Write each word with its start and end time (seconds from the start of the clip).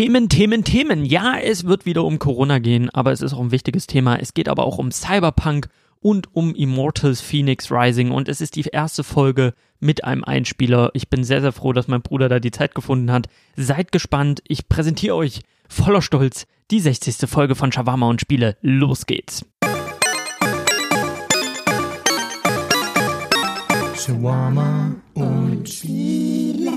Themen, 0.00 0.30
Themen, 0.30 0.64
Themen. 0.64 1.04
Ja, 1.04 1.36
es 1.36 1.64
wird 1.64 1.84
wieder 1.84 2.04
um 2.04 2.18
Corona 2.18 2.58
gehen, 2.58 2.88
aber 2.88 3.12
es 3.12 3.20
ist 3.20 3.34
auch 3.34 3.40
ein 3.40 3.50
wichtiges 3.50 3.86
Thema. 3.86 4.16
Es 4.16 4.32
geht 4.32 4.48
aber 4.48 4.64
auch 4.64 4.78
um 4.78 4.90
Cyberpunk 4.90 5.68
und 6.00 6.34
um 6.34 6.54
Immortals 6.54 7.20
Phoenix 7.20 7.70
Rising 7.70 8.10
und 8.10 8.26
es 8.26 8.40
ist 8.40 8.56
die 8.56 8.62
erste 8.62 9.04
Folge 9.04 9.52
mit 9.78 10.04
einem 10.04 10.24
Einspieler. 10.24 10.90
Ich 10.94 11.10
bin 11.10 11.22
sehr, 11.22 11.42
sehr 11.42 11.52
froh, 11.52 11.74
dass 11.74 11.86
mein 11.86 12.00
Bruder 12.00 12.30
da 12.30 12.40
die 12.40 12.50
Zeit 12.50 12.74
gefunden 12.74 13.12
hat. 13.12 13.26
Seid 13.56 13.92
gespannt. 13.92 14.40
Ich 14.48 14.70
präsentiere 14.70 15.16
euch 15.16 15.40
voller 15.68 16.00
Stolz 16.00 16.46
die 16.70 16.80
60. 16.80 17.28
Folge 17.28 17.54
von 17.54 17.70
Shawarma 17.70 18.08
und 18.08 18.22
Spiele. 18.22 18.56
Los 18.62 19.04
geht's. 19.04 19.44
Shawarma 23.98 24.94
und 25.12 25.68
Spiele. 25.68 26.69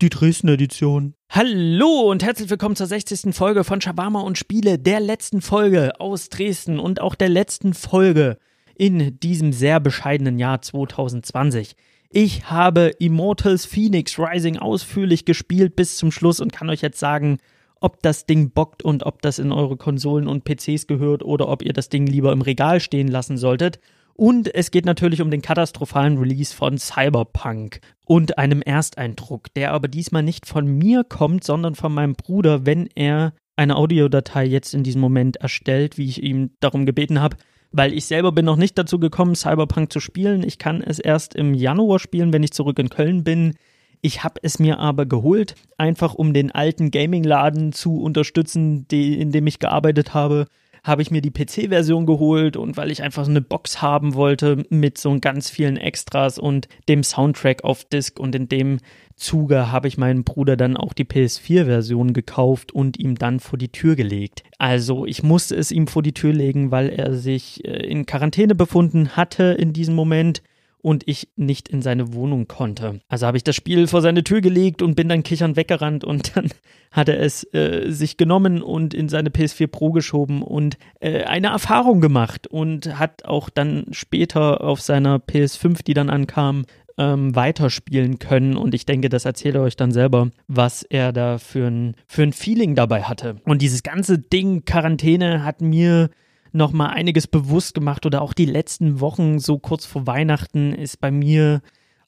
Die 0.00 0.10
Dresden 0.10 0.46
Edition. 0.46 1.14
Hallo 1.28 2.08
und 2.08 2.22
herzlich 2.22 2.48
willkommen 2.48 2.76
zur 2.76 2.86
60. 2.86 3.34
Folge 3.34 3.64
von 3.64 3.80
Shawarma 3.80 4.20
und 4.20 4.38
Spiele, 4.38 4.78
der 4.78 5.00
letzten 5.00 5.40
Folge 5.40 6.00
aus 6.00 6.28
Dresden 6.28 6.78
und 6.78 7.00
auch 7.00 7.16
der 7.16 7.28
letzten 7.28 7.74
Folge 7.74 8.38
in 8.76 9.18
diesem 9.18 9.52
sehr 9.52 9.80
bescheidenen 9.80 10.38
Jahr 10.38 10.62
2020. 10.62 11.74
Ich 12.10 12.48
habe 12.48 12.92
Immortals 13.00 13.66
Phoenix 13.66 14.20
Rising 14.20 14.56
ausführlich 14.58 15.24
gespielt 15.24 15.74
bis 15.74 15.96
zum 15.96 16.12
Schluss 16.12 16.38
und 16.38 16.52
kann 16.52 16.70
euch 16.70 16.80
jetzt 16.80 17.00
sagen, 17.00 17.38
ob 17.80 18.00
das 18.00 18.24
Ding 18.24 18.52
bockt 18.52 18.84
und 18.84 19.02
ob 19.02 19.20
das 19.20 19.40
in 19.40 19.50
eure 19.50 19.76
Konsolen 19.76 20.28
und 20.28 20.44
PCs 20.44 20.86
gehört 20.86 21.24
oder 21.24 21.48
ob 21.48 21.60
ihr 21.62 21.72
das 21.72 21.88
Ding 21.88 22.06
lieber 22.06 22.30
im 22.30 22.42
Regal 22.42 22.78
stehen 22.78 23.08
lassen 23.08 23.36
solltet. 23.36 23.80
Und 24.20 24.52
es 24.52 24.72
geht 24.72 24.84
natürlich 24.84 25.22
um 25.22 25.30
den 25.30 25.42
katastrophalen 25.42 26.18
Release 26.18 26.52
von 26.52 26.76
Cyberpunk 26.76 27.80
und 28.04 28.36
einem 28.36 28.62
Ersteindruck, 28.62 29.54
der 29.54 29.72
aber 29.72 29.86
diesmal 29.86 30.24
nicht 30.24 30.44
von 30.44 30.66
mir 30.66 31.04
kommt, 31.04 31.44
sondern 31.44 31.76
von 31.76 31.94
meinem 31.94 32.14
Bruder, 32.14 32.66
wenn 32.66 32.88
er 32.96 33.32
eine 33.54 33.76
Audiodatei 33.76 34.44
jetzt 34.44 34.74
in 34.74 34.82
diesem 34.82 35.00
Moment 35.00 35.36
erstellt, 35.36 35.98
wie 35.98 36.08
ich 36.08 36.20
ihm 36.20 36.50
darum 36.58 36.84
gebeten 36.84 37.20
habe, 37.20 37.36
weil 37.70 37.92
ich 37.92 38.06
selber 38.06 38.32
bin 38.32 38.44
noch 38.44 38.56
nicht 38.56 38.76
dazu 38.76 38.98
gekommen, 38.98 39.36
Cyberpunk 39.36 39.92
zu 39.92 40.00
spielen. 40.00 40.42
Ich 40.42 40.58
kann 40.58 40.82
es 40.82 40.98
erst 40.98 41.36
im 41.36 41.54
Januar 41.54 42.00
spielen, 42.00 42.32
wenn 42.32 42.42
ich 42.42 42.50
zurück 42.50 42.80
in 42.80 42.90
Köln 42.90 43.22
bin. 43.22 43.54
Ich 44.00 44.24
habe 44.24 44.40
es 44.42 44.58
mir 44.58 44.80
aber 44.80 45.06
geholt, 45.06 45.54
einfach 45.76 46.14
um 46.14 46.34
den 46.34 46.50
alten 46.50 46.90
Gaming-Laden 46.90 47.72
zu 47.72 48.00
unterstützen, 48.00 48.88
die, 48.88 49.16
in 49.20 49.30
dem 49.30 49.46
ich 49.46 49.60
gearbeitet 49.60 50.12
habe 50.12 50.48
habe 50.84 51.02
ich 51.02 51.10
mir 51.10 51.20
die 51.20 51.30
PC-Version 51.30 52.06
geholt 52.06 52.56
und 52.56 52.76
weil 52.76 52.90
ich 52.90 53.02
einfach 53.02 53.24
so 53.24 53.30
eine 53.30 53.40
Box 53.40 53.82
haben 53.82 54.14
wollte 54.14 54.64
mit 54.70 54.98
so 54.98 55.16
ganz 55.20 55.50
vielen 55.50 55.76
Extras 55.76 56.38
und 56.38 56.68
dem 56.88 57.02
Soundtrack 57.02 57.64
auf 57.64 57.84
Disc 57.84 58.18
und 58.18 58.34
in 58.34 58.48
dem 58.48 58.78
Zuge 59.16 59.72
habe 59.72 59.88
ich 59.88 59.98
meinem 59.98 60.24
Bruder 60.24 60.56
dann 60.56 60.76
auch 60.76 60.92
die 60.92 61.04
PS4-Version 61.04 62.12
gekauft 62.12 62.72
und 62.72 62.98
ihm 62.98 63.16
dann 63.16 63.40
vor 63.40 63.58
die 63.58 63.70
Tür 63.70 63.96
gelegt. 63.96 64.44
Also 64.58 65.06
ich 65.06 65.22
musste 65.22 65.56
es 65.56 65.72
ihm 65.72 65.88
vor 65.88 66.02
die 66.02 66.14
Tür 66.14 66.32
legen, 66.32 66.70
weil 66.70 66.88
er 66.88 67.14
sich 67.14 67.64
äh, 67.64 67.86
in 67.86 68.06
Quarantäne 68.06 68.54
befunden 68.54 69.16
hatte 69.16 69.44
in 69.44 69.72
diesem 69.72 69.94
Moment 69.94 70.42
und 70.80 71.06
ich 71.06 71.28
nicht 71.36 71.68
in 71.68 71.82
seine 71.82 72.12
Wohnung 72.12 72.46
konnte. 72.48 73.00
Also 73.08 73.26
habe 73.26 73.36
ich 73.36 73.44
das 73.44 73.56
Spiel 73.56 73.86
vor 73.86 74.00
seine 74.00 74.24
Tür 74.24 74.40
gelegt 74.40 74.82
und 74.82 74.94
bin 74.94 75.08
dann 75.08 75.22
kichernd 75.22 75.56
weggerannt 75.56 76.04
und 76.04 76.32
dann 76.36 76.48
hat 76.90 77.08
er 77.08 77.20
es 77.20 77.44
äh, 77.52 77.90
sich 77.90 78.16
genommen 78.16 78.62
und 78.62 78.94
in 78.94 79.08
seine 79.08 79.30
PS4 79.30 79.66
Pro 79.66 79.92
geschoben 79.92 80.42
und 80.42 80.78
äh, 81.00 81.24
eine 81.24 81.48
Erfahrung 81.48 82.00
gemacht 82.00 82.46
und 82.46 82.98
hat 82.98 83.24
auch 83.24 83.50
dann 83.50 83.86
später 83.90 84.62
auf 84.62 84.80
seiner 84.80 85.18
PS5, 85.18 85.84
die 85.84 85.94
dann 85.94 86.10
ankam, 86.10 86.64
ähm, 86.98 87.34
weiterspielen 87.34 88.18
können. 88.18 88.56
Und 88.56 88.74
ich 88.74 88.84
denke, 88.84 89.08
das 89.08 89.24
erzählt 89.24 89.54
er 89.54 89.62
euch 89.62 89.76
dann 89.76 89.92
selber, 89.92 90.30
was 90.48 90.82
er 90.82 91.12
da 91.12 91.38
für 91.38 91.66
ein, 91.66 91.94
für 92.06 92.22
ein 92.22 92.32
Feeling 92.32 92.74
dabei 92.74 93.04
hatte. 93.04 93.36
Und 93.44 93.62
dieses 93.62 93.82
ganze 93.82 94.18
Ding 94.18 94.64
Quarantäne 94.64 95.44
hat 95.44 95.60
mir 95.60 96.10
noch 96.52 96.72
mal 96.72 96.88
einiges 96.88 97.26
bewusst 97.26 97.74
gemacht 97.74 98.06
oder 98.06 98.22
auch 98.22 98.32
die 98.32 98.46
letzten 98.46 99.00
Wochen 99.00 99.38
so 99.38 99.58
kurz 99.58 99.86
vor 99.86 100.06
Weihnachten 100.06 100.72
ist 100.72 101.00
bei 101.00 101.10
mir 101.10 101.62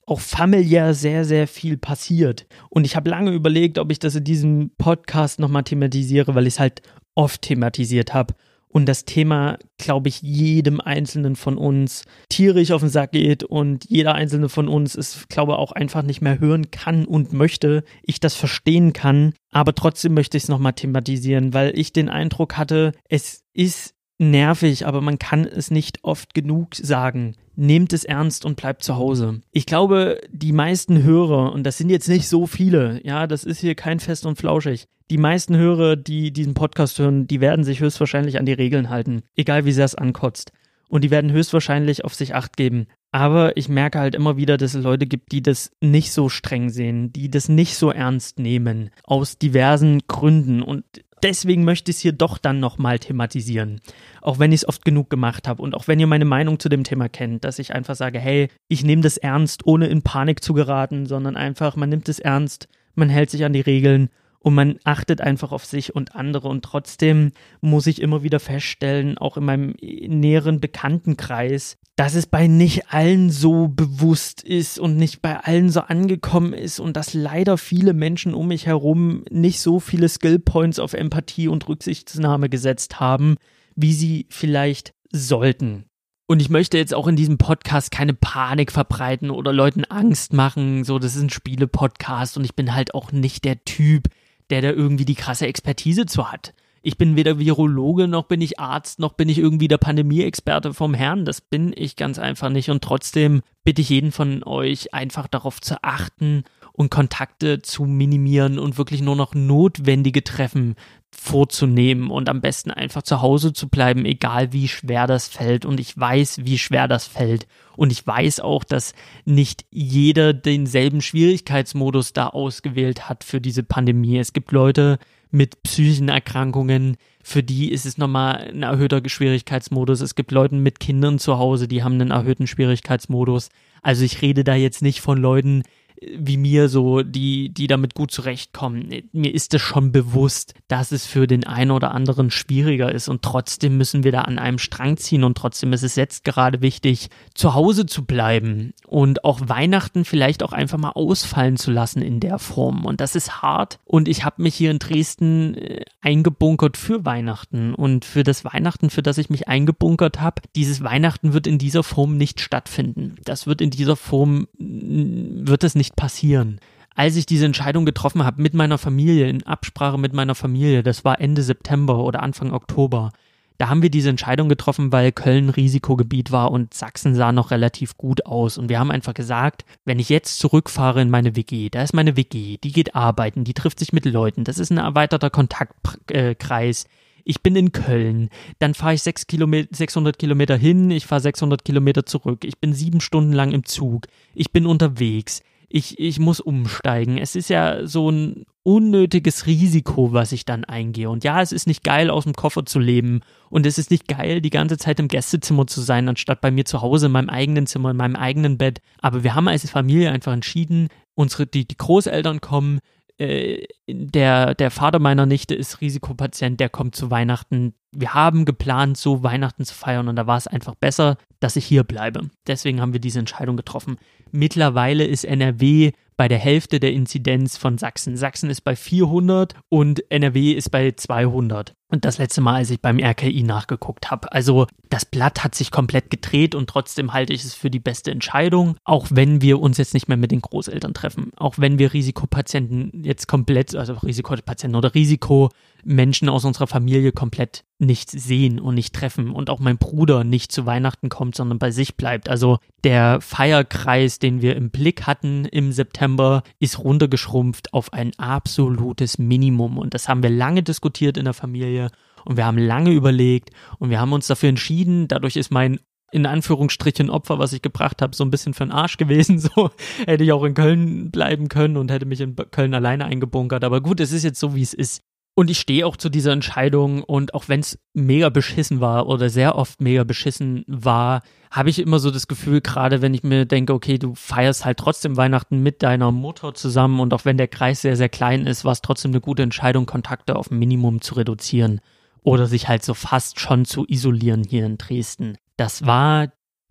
auch 0.05 0.19
familiär 0.19 0.93
sehr, 0.93 1.25
sehr 1.25 1.47
viel 1.47 1.77
passiert. 1.77 2.47
Und 2.69 2.85
ich 2.85 2.95
habe 2.95 3.09
lange 3.09 3.31
überlegt, 3.31 3.77
ob 3.77 3.91
ich 3.91 3.99
das 3.99 4.15
in 4.15 4.23
diesem 4.23 4.71
Podcast 4.77 5.39
nochmal 5.39 5.63
thematisiere, 5.63 6.35
weil 6.35 6.47
ich 6.47 6.55
es 6.55 6.59
halt 6.59 6.81
oft 7.15 7.41
thematisiert 7.43 8.13
habe. 8.13 8.33
Und 8.67 8.87
das 8.87 9.03
Thema, 9.03 9.57
glaube 9.77 10.07
ich, 10.07 10.21
jedem 10.21 10.79
Einzelnen 10.79 11.35
von 11.35 11.57
uns 11.57 12.05
tierisch 12.29 12.71
auf 12.71 12.81
den 12.81 12.89
Sack 12.89 13.11
geht 13.11 13.43
und 13.43 13.85
jeder 13.89 14.15
Einzelne 14.15 14.47
von 14.47 14.69
uns 14.69 14.95
es, 14.95 15.27
glaube 15.27 15.53
ich, 15.53 15.57
auch 15.57 15.73
einfach 15.73 16.03
nicht 16.03 16.21
mehr 16.21 16.39
hören 16.39 16.71
kann 16.71 17.05
und 17.05 17.33
möchte. 17.33 17.83
Ich 18.01 18.21
das 18.21 18.35
verstehen 18.35 18.93
kann, 18.93 19.33
aber 19.51 19.75
trotzdem 19.75 20.13
möchte 20.13 20.37
ich 20.37 20.43
es 20.43 20.49
nochmal 20.49 20.73
thematisieren, 20.73 21.53
weil 21.53 21.77
ich 21.77 21.91
den 21.91 22.07
Eindruck 22.07 22.57
hatte, 22.57 22.93
es 23.09 23.43
ist 23.53 23.93
nervig, 24.21 24.87
aber 24.87 25.01
man 25.01 25.19
kann 25.19 25.45
es 25.45 25.71
nicht 25.71 25.99
oft 26.03 26.33
genug 26.33 26.75
sagen. 26.75 27.35
Nehmt 27.55 27.91
es 27.91 28.05
ernst 28.05 28.45
und 28.45 28.55
bleibt 28.55 28.83
zu 28.83 28.95
Hause. 28.95 29.41
Ich 29.51 29.65
glaube, 29.65 30.21
die 30.31 30.53
meisten 30.53 31.03
Hörer, 31.03 31.51
und 31.51 31.63
das 31.63 31.77
sind 31.77 31.89
jetzt 31.89 32.07
nicht 32.07 32.29
so 32.29 32.47
viele, 32.47 33.01
ja, 33.03 33.27
das 33.27 33.43
ist 33.43 33.59
hier 33.59 33.75
kein 33.75 33.99
Fest 33.99 34.25
und 34.25 34.37
Flauschig. 34.37 34.87
Die 35.09 35.17
meisten 35.17 35.57
Hörer, 35.57 35.97
die 35.97 36.31
diesen 36.31 36.53
Podcast 36.53 36.97
hören, 36.97 37.27
die 37.27 37.41
werden 37.41 37.65
sich 37.65 37.81
höchstwahrscheinlich 37.81 38.39
an 38.39 38.45
die 38.45 38.53
Regeln 38.53 38.89
halten, 38.89 39.23
egal 39.35 39.65
wie 39.65 39.73
sehr 39.73 39.83
es 39.83 39.95
ankotzt. 39.95 40.53
Und 40.87 41.03
die 41.03 41.11
werden 41.11 41.31
höchstwahrscheinlich 41.31 42.05
auf 42.05 42.13
sich 42.13 42.35
acht 42.35 42.55
geben. 42.55 42.87
Aber 43.11 43.57
ich 43.57 43.67
merke 43.67 43.99
halt 43.99 44.15
immer 44.15 44.37
wieder, 44.37 44.57
dass 44.57 44.73
es 44.73 44.83
Leute 44.83 45.05
gibt, 45.05 45.33
die 45.33 45.41
das 45.41 45.71
nicht 45.81 46.13
so 46.13 46.29
streng 46.29 46.69
sehen, 46.69 47.11
die 47.11 47.29
das 47.29 47.49
nicht 47.49 47.75
so 47.75 47.91
ernst 47.91 48.39
nehmen, 48.39 48.89
aus 49.03 49.37
diversen 49.37 49.99
Gründen. 50.07 50.61
Und 50.61 50.85
deswegen 51.23 51.65
möchte 51.65 51.91
ich 51.91 51.97
es 51.97 52.01
hier 52.01 52.13
doch 52.13 52.37
dann 52.37 52.59
nochmal 52.59 52.99
thematisieren. 52.99 53.81
Auch 54.21 54.39
wenn 54.39 54.51
ich 54.51 54.61
es 54.61 54.67
oft 54.67 54.85
genug 54.85 55.09
gemacht 55.09 55.47
habe 55.47 55.61
und 55.61 55.75
auch 55.75 55.87
wenn 55.87 55.99
ihr 55.99 56.07
meine 56.07 56.25
Meinung 56.25 56.59
zu 56.59 56.69
dem 56.69 56.83
Thema 56.83 57.09
kennt, 57.09 57.43
dass 57.43 57.59
ich 57.59 57.73
einfach 57.73 57.95
sage, 57.95 58.19
hey, 58.19 58.49
ich 58.67 58.83
nehme 58.83 59.01
das 59.01 59.17
ernst, 59.17 59.65
ohne 59.65 59.87
in 59.87 60.03
Panik 60.03 60.43
zu 60.43 60.53
geraten, 60.53 61.05
sondern 61.05 61.35
einfach, 61.35 61.75
man 61.75 61.89
nimmt 61.89 62.07
es 62.07 62.19
ernst, 62.19 62.67
man 62.95 63.09
hält 63.09 63.29
sich 63.29 63.43
an 63.45 63.53
die 63.53 63.61
Regeln 63.61 64.09
und 64.43 64.55
man 64.55 64.79
achtet 64.83 65.21
einfach 65.21 65.51
auf 65.51 65.65
sich 65.65 65.95
und 65.95 66.15
andere. 66.15 66.47
Und 66.47 66.63
trotzdem 66.65 67.31
muss 67.61 67.87
ich 67.87 68.01
immer 68.01 68.23
wieder 68.23 68.39
feststellen, 68.39 69.17
auch 69.17 69.37
in 69.37 69.45
meinem 69.45 69.75
näheren 69.79 70.59
Bekanntenkreis, 70.59 71.77
dass 71.95 72.15
es 72.15 72.25
bei 72.25 72.47
nicht 72.47 72.91
allen 72.91 73.29
so 73.29 73.67
bewusst 73.67 74.41
ist 74.41 74.79
und 74.79 74.97
nicht 74.97 75.21
bei 75.21 75.39
allen 75.39 75.69
so 75.69 75.81
angekommen 75.81 76.53
ist 76.53 76.79
und 76.79 76.97
dass 76.97 77.13
leider 77.13 77.57
viele 77.57 77.93
Menschen 77.93 78.33
um 78.33 78.47
mich 78.47 78.65
herum 78.65 79.23
nicht 79.29 79.59
so 79.59 79.79
viele 79.79 80.09
Skillpoints 80.09 80.79
auf 80.79 80.93
Empathie 80.93 81.47
und 81.47 81.67
Rücksichtnahme 81.67 82.49
gesetzt 82.49 82.99
haben, 82.99 83.35
wie 83.81 83.93
sie 83.93 84.27
vielleicht 84.29 84.93
sollten. 85.11 85.85
Und 86.27 86.41
ich 86.41 86.49
möchte 86.49 86.77
jetzt 86.77 86.93
auch 86.93 87.07
in 87.07 87.17
diesem 87.17 87.37
Podcast 87.37 87.91
keine 87.91 88.13
Panik 88.13 88.71
verbreiten 88.71 89.31
oder 89.31 89.51
Leuten 89.51 89.83
Angst 89.83 90.31
machen. 90.31 90.85
So, 90.85 90.97
das 90.97 91.15
ist 91.15 91.21
ein 91.23 91.29
Spiele-Podcast 91.29 92.37
und 92.37 92.45
ich 92.45 92.55
bin 92.55 92.73
halt 92.73 92.93
auch 92.93 93.11
nicht 93.11 93.43
der 93.43 93.65
Typ, 93.65 94.07
der 94.49 94.61
da 94.61 94.69
irgendwie 94.69 95.05
die 95.05 95.15
krasse 95.15 95.47
Expertise 95.47 96.05
zu 96.05 96.31
hat. 96.31 96.53
Ich 96.83 96.97
bin 96.97 97.15
weder 97.15 97.37
Virologe, 97.37 98.07
noch 98.07 98.23
bin 98.23 98.41
ich 98.41 98.59
Arzt, 98.59 98.97
noch 98.97 99.13
bin 99.13 99.29
ich 99.29 99.37
irgendwie 99.37 99.67
der 99.67 99.77
Pandemie-Experte 99.77 100.73
vom 100.73 100.93
Herrn. 100.93 101.25
Das 101.25 101.39
bin 101.39 101.73
ich 101.75 101.95
ganz 101.95 102.17
einfach 102.17 102.49
nicht. 102.49 102.69
Und 102.69 102.83
trotzdem 102.83 103.41
bitte 103.63 103.81
ich 103.81 103.89
jeden 103.89 104.11
von 104.11 104.43
euch 104.43 104.93
einfach 104.93 105.27
darauf 105.27 105.61
zu 105.61 105.83
achten 105.83 106.43
und 106.73 106.89
Kontakte 106.89 107.61
zu 107.61 107.83
minimieren 107.83 108.57
und 108.57 108.77
wirklich 108.77 109.01
nur 109.01 109.15
noch 109.15 109.35
notwendige 109.35 110.23
Treffen 110.23 110.75
vorzunehmen 111.13 112.09
und 112.09 112.29
am 112.29 112.41
besten 112.41 112.71
einfach 112.71 113.03
zu 113.03 113.21
Hause 113.21 113.53
zu 113.53 113.67
bleiben, 113.67 114.05
egal 114.05 114.53
wie 114.53 114.67
schwer 114.67 115.07
das 115.07 115.27
fällt. 115.27 115.65
Und 115.65 115.79
ich 115.79 115.97
weiß, 115.97 116.45
wie 116.45 116.57
schwer 116.57 116.87
das 116.87 117.05
fällt. 117.05 117.47
Und 117.75 117.91
ich 117.91 118.05
weiß 118.05 118.39
auch, 118.39 118.63
dass 118.63 118.93
nicht 119.25 119.65
jeder 119.71 120.33
denselben 120.33 121.01
Schwierigkeitsmodus 121.01 122.13
da 122.13 122.27
ausgewählt 122.27 123.09
hat 123.09 123.23
für 123.23 123.41
diese 123.41 123.63
Pandemie. 123.63 124.17
Es 124.17 124.33
gibt 124.33 124.51
Leute 124.51 124.99
mit 125.31 125.63
psychischen 125.63 126.09
Erkrankungen, 126.09 126.97
für 127.23 127.43
die 127.43 127.71
ist 127.71 127.85
es 127.85 127.97
nochmal 127.97 128.49
ein 128.51 128.63
erhöhter 128.63 129.01
Schwierigkeitsmodus. 129.05 130.01
Es 130.01 130.15
gibt 130.15 130.31
Leute 130.31 130.55
mit 130.55 130.79
Kindern 130.79 131.19
zu 131.19 131.37
Hause, 131.37 131.67
die 131.67 131.83
haben 131.83 131.93
einen 131.93 132.11
erhöhten 132.11 132.47
Schwierigkeitsmodus. 132.47 133.49
Also 133.81 134.03
ich 134.03 134.21
rede 134.21 134.43
da 134.43 134.55
jetzt 134.55 134.81
nicht 134.81 135.01
von 135.01 135.17
Leuten, 135.17 135.63
wie 136.01 136.37
mir 136.37 136.67
so, 136.67 137.03
die, 137.03 137.49
die 137.49 137.67
damit 137.67 137.93
gut 137.93 138.11
zurechtkommen. 138.11 138.89
Mir 139.11 139.33
ist 139.33 139.53
es 139.53 139.61
schon 139.61 139.91
bewusst, 139.91 140.55
dass 140.67 140.91
es 140.91 141.05
für 141.05 141.27
den 141.27 141.45
einen 141.45 141.69
oder 141.69 141.91
anderen 141.93 142.31
schwieriger 142.31 142.91
ist 142.91 143.07
und 143.07 143.21
trotzdem 143.21 143.77
müssen 143.77 144.03
wir 144.03 144.11
da 144.11 144.21
an 144.21 144.39
einem 144.39 144.57
Strang 144.57 144.97
ziehen 144.97 145.23
und 145.23 145.37
trotzdem 145.37 145.73
ist 145.73 145.83
es 145.83 145.95
jetzt 145.95 146.23
gerade 146.23 146.61
wichtig, 146.61 147.09
zu 147.35 147.53
Hause 147.53 147.85
zu 147.85 148.03
bleiben 148.03 148.73
und 148.87 149.23
auch 149.23 149.41
Weihnachten 149.43 150.03
vielleicht 150.03 150.41
auch 150.41 150.53
einfach 150.53 150.79
mal 150.79 150.91
ausfallen 150.91 151.57
zu 151.57 151.69
lassen 151.69 152.01
in 152.01 152.19
der 152.19 152.39
Form. 152.39 152.85
Und 152.85 152.99
das 152.99 153.15
ist 153.15 153.43
hart 153.43 153.79
und 153.85 154.07
ich 154.07 154.25
habe 154.25 154.41
mich 154.41 154.55
hier 154.55 154.71
in 154.71 154.79
Dresden 154.79 155.55
äh, 155.55 155.85
eingebunkert 156.01 156.77
für 156.77 157.05
Weihnachten 157.05 157.75
und 157.75 158.05
für 158.05 158.23
das 158.23 158.43
Weihnachten, 158.43 158.89
für 158.89 159.03
das 159.03 159.19
ich 159.19 159.29
mich 159.29 159.47
eingebunkert 159.47 160.19
habe, 160.19 160.41
dieses 160.55 160.83
Weihnachten 160.83 161.33
wird 161.33 161.45
in 161.45 161.59
dieser 161.59 161.83
Form 161.83 162.17
nicht 162.17 162.41
stattfinden. 162.41 163.17
Das 163.23 163.45
wird 163.45 163.61
in 163.61 163.69
dieser 163.69 163.95
Form, 163.95 164.47
wird 164.57 165.63
es 165.63 165.75
nicht 165.75 165.90
passieren. 165.95 166.59
als 166.95 167.15
ich 167.15 167.25
diese 167.25 167.45
Entscheidung 167.45 167.85
getroffen 167.85 168.23
habe 168.23 168.41
mit 168.41 168.53
meiner 168.53 168.77
Familie, 168.77 169.27
in 169.27 169.43
Absprache 169.43 169.97
mit 169.97 170.13
meiner 170.13 170.35
Familie, 170.35 170.83
das 170.83 171.05
war 171.05 171.19
Ende 171.21 171.41
September 171.41 171.99
oder 171.99 172.21
Anfang 172.21 172.53
Oktober, 172.53 173.11
da 173.57 173.69
haben 173.69 173.83
wir 173.83 173.91
diese 173.91 174.09
Entscheidung 174.09 174.49
getroffen, 174.49 174.91
weil 174.91 175.11
Köln 175.11 175.49
Risikogebiet 175.49 176.31
war 176.31 176.51
und 176.51 176.73
Sachsen 176.73 177.13
sah 177.13 177.31
noch 177.31 177.51
relativ 177.51 177.95
gut 177.95 178.25
aus. 178.25 178.57
Und 178.57 178.69
wir 178.69 178.79
haben 178.79 178.89
einfach 178.89 179.13
gesagt, 179.13 179.65
wenn 179.85 179.99
ich 179.99 180.09
jetzt 180.09 180.39
zurückfahre 180.39 180.99
in 180.99 181.11
meine 181.11 181.35
WG, 181.35 181.69
da 181.69 181.83
ist 181.83 181.93
meine 181.93 182.17
WG, 182.17 182.57
die 182.57 182.71
geht 182.71 182.95
arbeiten, 182.95 183.43
die 183.43 183.53
trifft 183.53 183.77
sich 183.77 183.93
mit 183.93 184.05
Leuten, 184.05 184.45
das 184.45 184.57
ist 184.57 184.71
ein 184.71 184.79
erweiterter 184.79 185.29
Kontaktkreis. 185.29 186.85
Ich 187.23 187.43
bin 187.43 187.55
in 187.55 187.71
Köln, 187.71 188.29
dann 188.57 188.73
fahre 188.73 188.95
ich 188.95 189.03
6 189.03 189.27
Kilometer, 189.27 189.69
600 189.75 190.17
Kilometer 190.17 190.57
hin, 190.57 190.89
ich 190.89 191.05
fahre 191.05 191.21
600 191.21 191.63
Kilometer 191.63 192.03
zurück, 192.03 192.43
ich 192.45 192.57
bin 192.57 192.73
sieben 192.73 192.99
Stunden 192.99 193.31
lang 193.31 193.51
im 193.51 193.63
Zug, 193.63 194.07
ich 194.33 194.51
bin 194.51 194.65
unterwegs, 194.65 195.43
ich, 195.73 195.99
ich 195.99 196.19
muss 196.19 196.39
umsteigen. 196.39 197.17
Es 197.17 197.35
ist 197.35 197.49
ja 197.49 197.85
so 197.87 198.09
ein 198.09 198.45
unnötiges 198.63 199.47
Risiko, 199.47 200.13
was 200.13 200.31
ich 200.31 200.45
dann 200.45 200.65
eingehe. 200.65 201.09
Und 201.09 201.23
ja, 201.23 201.41
es 201.41 201.51
ist 201.51 201.67
nicht 201.67 201.83
geil, 201.83 202.09
aus 202.09 202.25
dem 202.25 202.33
Koffer 202.33 202.65
zu 202.65 202.79
leben. 202.79 203.21
Und 203.49 203.65
es 203.65 203.77
ist 203.77 203.89
nicht 203.89 204.07
geil, 204.07 204.41
die 204.41 204.49
ganze 204.49 204.77
Zeit 204.77 204.99
im 204.99 205.07
Gästezimmer 205.07 205.67
zu 205.67 205.81
sein, 205.81 206.07
anstatt 206.09 206.41
bei 206.41 206.51
mir 206.51 206.65
zu 206.65 206.81
Hause 206.81 207.07
in 207.07 207.11
meinem 207.11 207.29
eigenen 207.29 207.67
Zimmer, 207.67 207.91
in 207.91 207.97
meinem 207.97 208.15
eigenen 208.15 208.57
Bett. 208.57 208.81
Aber 209.01 209.23
wir 209.23 209.33
haben 209.35 209.47
als 209.47 209.69
Familie 209.69 210.11
einfach 210.11 210.33
entschieden, 210.33 210.89
unsere, 211.15 211.47
die, 211.47 211.67
die 211.67 211.77
Großeltern 211.77 212.41
kommen, 212.41 212.79
äh, 213.17 213.67
der, 213.87 214.55
der 214.55 214.71
Vater 214.71 214.97
meiner 214.99 215.25
Nichte 215.27 215.53
ist 215.53 215.81
Risikopatient, 215.81 216.59
der 216.59 216.69
kommt 216.69 216.95
zu 216.95 217.11
Weihnachten. 217.11 217.75
Wir 217.91 218.13
haben 218.13 218.45
geplant, 218.45 218.97
so 218.97 219.21
Weihnachten 219.21 219.63
zu 219.63 219.75
feiern 219.75 220.07
und 220.07 220.15
da 220.15 220.25
war 220.25 220.37
es 220.37 220.47
einfach 220.47 220.75
besser, 220.75 221.17
dass 221.39 221.55
ich 221.55 221.65
hier 221.65 221.83
bleibe. 221.83 222.29
Deswegen 222.47 222.81
haben 222.81 222.93
wir 222.93 222.99
diese 222.99 223.19
Entscheidung 223.19 223.57
getroffen. 223.57 223.97
Mittlerweile 224.31 225.05
ist 225.05 225.25
NRW 225.25 225.91
bei 226.17 226.27
der 226.27 226.37
Hälfte 226.37 226.79
der 226.79 226.93
Inzidenz 226.93 227.57
von 227.57 227.77
Sachsen. 227.77 228.15
Sachsen 228.15 228.49
ist 228.49 228.61
bei 228.61 228.75
400 228.75 229.55
und 229.69 230.09
NRW 230.11 230.53
ist 230.53 230.69
bei 230.69 230.91
200. 230.91 231.73
Und 231.91 232.05
das 232.05 232.17
letzte 232.19 232.39
Mal, 232.39 232.55
als 232.55 232.69
ich 232.69 232.79
beim 232.79 232.99
RKI 232.99 233.43
nachgeguckt 233.43 234.11
habe. 234.11 234.31
Also 234.31 234.65
das 234.89 235.03
Blatt 235.03 235.43
hat 235.43 235.55
sich 235.55 235.71
komplett 235.71 236.09
gedreht 236.09 236.55
und 236.55 236.69
trotzdem 236.69 237.11
halte 237.11 237.33
ich 237.33 237.43
es 237.43 237.53
für 237.53 237.69
die 237.69 237.79
beste 237.79 238.11
Entscheidung, 238.11 238.77
auch 238.85 239.07
wenn 239.09 239.41
wir 239.41 239.59
uns 239.59 239.77
jetzt 239.77 239.93
nicht 239.93 240.07
mehr 240.07 240.15
mit 240.15 240.31
den 240.31 240.41
Großeltern 240.41 240.93
treffen. 240.93 241.31
Auch 241.35 241.55
wenn 241.57 241.79
wir 241.79 241.91
Risikopatienten 241.91 243.03
jetzt 243.03 243.27
komplett, 243.27 243.75
also 243.75 243.93
Risikopatienten 243.93 244.77
oder 244.77 244.95
Risikomenschen 244.95 246.29
aus 246.29 246.45
unserer 246.45 246.67
Familie 246.67 247.11
komplett 247.11 247.65
nicht 247.77 248.09
sehen 248.11 248.59
und 248.59 248.75
nicht 248.75 248.93
treffen 248.93 249.31
und 249.31 249.49
auch 249.49 249.59
mein 249.59 249.77
Bruder 249.77 250.23
nicht 250.23 250.51
zu 250.51 250.65
Weihnachten 250.65 251.09
kommt, 251.09 251.35
sondern 251.35 251.57
bei 251.57 251.71
sich 251.71 251.95
bleibt. 251.95 252.29
Also 252.29 252.59
der 252.83 253.19
Feierkreis, 253.21 254.19
den 254.19 254.41
wir 254.41 254.55
im 254.55 254.69
Blick 254.69 255.07
hatten 255.07 255.45
im 255.45 255.71
September, 255.71 256.43
ist 256.59 256.79
runtergeschrumpft 256.79 257.73
auf 257.73 257.91
ein 257.91 258.11
absolutes 258.17 259.17
Minimum 259.17 259.77
und 259.77 259.93
das 259.93 260.07
haben 260.07 260.21
wir 260.23 260.29
lange 260.29 260.63
diskutiert 260.63 261.17
in 261.17 261.25
der 261.25 261.33
Familie 261.33 261.80
und 262.25 262.37
wir 262.37 262.45
haben 262.45 262.57
lange 262.57 262.91
überlegt 262.91 263.49
und 263.79 263.89
wir 263.89 263.99
haben 263.99 264.13
uns 264.13 264.27
dafür 264.27 264.49
entschieden, 264.49 265.07
dadurch 265.07 265.35
ist 265.35 265.51
mein 265.51 265.79
in 266.11 266.25
Anführungsstrichen 266.25 267.09
Opfer, 267.09 267.39
was 267.39 267.53
ich 267.53 267.61
gebracht 267.61 268.01
habe, 268.01 268.15
so 268.15 268.23
ein 268.23 268.31
bisschen 268.31 268.53
für 268.53 268.65
den 268.65 268.71
Arsch 268.71 268.97
gewesen. 268.97 269.39
So 269.55 269.71
hätte 270.05 270.23
ich 270.23 270.31
auch 270.33 270.43
in 270.43 270.53
Köln 270.53 271.09
bleiben 271.09 271.47
können 271.47 271.77
und 271.77 271.89
hätte 271.89 272.05
mich 272.05 272.19
in 272.19 272.35
Köln 272.35 272.73
alleine 272.73 273.05
eingebunkert. 273.05 273.63
Aber 273.63 273.81
gut, 273.81 273.99
es 273.99 274.11
ist 274.11 274.23
jetzt 274.23 274.39
so, 274.39 274.55
wie 274.55 274.61
es 274.61 274.73
ist. 274.73 275.01
Und 275.33 275.49
ich 275.49 275.59
stehe 275.59 275.87
auch 275.87 275.95
zu 275.95 276.09
dieser 276.09 276.33
Entscheidung 276.33 277.03
und 277.03 277.33
auch 277.33 277.47
wenn 277.47 277.61
es 277.61 277.79
mega 277.93 278.29
beschissen 278.29 278.81
war 278.81 279.07
oder 279.07 279.29
sehr 279.29 279.55
oft 279.55 279.79
mega 279.79 280.03
beschissen 280.03 280.65
war, 280.67 281.21
habe 281.49 281.69
ich 281.69 281.79
immer 281.79 281.99
so 281.99 282.11
das 282.11 282.27
Gefühl, 282.27 282.59
gerade 282.59 283.01
wenn 283.01 283.13
ich 283.13 283.23
mir 283.23 283.45
denke, 283.45 283.73
okay, 283.73 283.97
du 283.97 284.13
feierst 284.13 284.65
halt 284.65 284.79
trotzdem 284.79 285.15
Weihnachten 285.15 285.63
mit 285.63 285.83
deiner 285.83 286.11
Mutter 286.11 286.53
zusammen 286.53 286.99
und 286.99 287.13
auch 287.13 287.23
wenn 287.23 287.37
der 287.37 287.47
Kreis 287.47 287.81
sehr, 287.81 287.95
sehr 287.95 288.09
klein 288.09 288.45
ist, 288.45 288.65
war 288.65 288.73
es 288.73 288.81
trotzdem 288.81 289.11
eine 289.11 289.21
gute 289.21 289.43
Entscheidung, 289.43 289.85
Kontakte 289.85 290.35
auf 290.35 290.51
ein 290.51 290.59
Minimum 290.59 290.99
zu 291.01 291.15
reduzieren 291.15 291.79
oder 292.23 292.45
sich 292.45 292.67
halt 292.67 292.83
so 292.83 292.93
fast 292.93 293.39
schon 293.39 293.65
zu 293.65 293.85
isolieren 293.87 294.43
hier 294.43 294.65
in 294.65 294.77
Dresden. 294.77 295.37
Das 295.55 295.85
war 295.85 296.27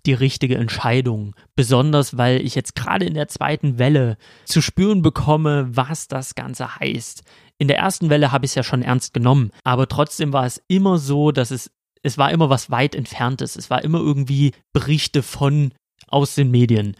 die 0.06 0.14
richtige 0.14 0.56
Entscheidung. 0.56 1.34
Besonders 1.56 2.16
weil 2.16 2.40
ich 2.40 2.54
jetzt 2.54 2.74
gerade 2.74 3.04
in 3.04 3.14
der 3.14 3.28
zweiten 3.28 3.78
Welle 3.78 4.16
zu 4.44 4.62
spüren 4.62 5.02
bekomme, 5.02 5.68
was 5.70 6.08
das 6.08 6.34
Ganze 6.34 6.76
heißt. 6.76 7.22
In 7.60 7.68
der 7.68 7.76
ersten 7.76 8.08
Welle 8.08 8.32
habe 8.32 8.46
ich 8.46 8.52
es 8.52 8.54
ja 8.54 8.62
schon 8.62 8.80
ernst 8.80 9.12
genommen, 9.12 9.50
aber 9.64 9.86
trotzdem 9.86 10.32
war 10.32 10.46
es 10.46 10.62
immer 10.66 10.96
so, 10.96 11.30
dass 11.30 11.50
es, 11.50 11.70
es 12.02 12.16
war 12.16 12.30
immer 12.30 12.48
was 12.48 12.70
weit 12.70 12.94
entferntes. 12.94 13.54
Es 13.54 13.68
war 13.68 13.84
immer 13.84 13.98
irgendwie 13.98 14.52
Berichte 14.72 15.22
von 15.22 15.72
aus 16.08 16.34
den 16.34 16.50
Medien. 16.50 16.96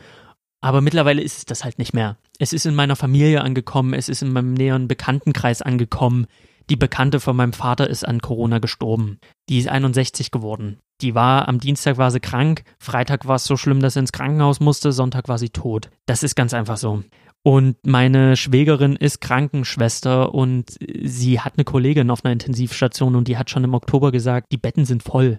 Aber 0.61 0.83
mittlerweile 0.83 1.23
ist 1.23 1.39
es 1.39 1.45
das 1.47 1.65
halt 1.65 1.79
nicht 1.79 1.95
mehr. 1.95 2.19
Es 2.39 2.53
ist 2.53 2.67
in 2.67 2.75
meiner 2.75 2.95
Familie 2.95 3.41
angekommen, 3.41 3.95
es 3.95 4.11
ist 4.11 4.21
in 4.21 4.35
meinem 4.35 4.53
näheren 4.53 4.87
Bekanntenkreis 4.87 5.63
angekommen. 5.63 6.27
Die 6.69 6.77
Bekannte 6.77 7.21
von 7.21 7.37
meinem 7.37 7.55
Vater 7.55 7.89
ist 7.89 8.07
an 8.07 8.21
Corona 8.21 8.59
gestorben. 8.59 9.19
Die 9.49 9.59
ist 9.61 9.69
61 9.69 10.31
geworden. 10.31 10.79
Die 11.01 11.15
war 11.15 11.49
am 11.49 11.59
Dienstag 11.59 11.97
war 11.97 12.11
sie 12.11 12.21
krank, 12.21 12.65
Freitag 12.79 13.27
war 13.27 13.37
es 13.37 13.45
so 13.45 13.57
schlimm, 13.57 13.81
dass 13.81 13.95
sie 13.95 14.01
ins 14.01 14.13
Krankenhaus 14.13 14.61
musste, 14.61 14.93
Sonntag 14.93 15.29
war 15.29 15.39
sie 15.39 15.49
tot. 15.49 15.89
Das 16.05 16.23
ist 16.23 16.37
ganz 16.37 16.53
einfach 16.53 16.77
so. 16.77 17.03
Und 17.43 17.77
meine 17.87 18.37
Schwägerin 18.37 18.97
ist 18.97 19.21
Krankenschwester 19.21 20.35
und 20.35 20.77
sie 21.03 21.41
hat 21.41 21.55
eine 21.57 21.65
Kollegin 21.65 22.11
auf 22.11 22.25
einer 22.25 22.33
Intensivstation 22.33 23.17
und 23.17 23.29
die 23.29 23.39
hat 23.39 23.49
schon 23.49 23.65
im 23.65 23.75
Oktober 23.75 24.13
gesagt, 24.13 24.49
die 24.53 24.59
Betten 24.59 24.85
sind 24.85 25.03
voll. 25.03 25.39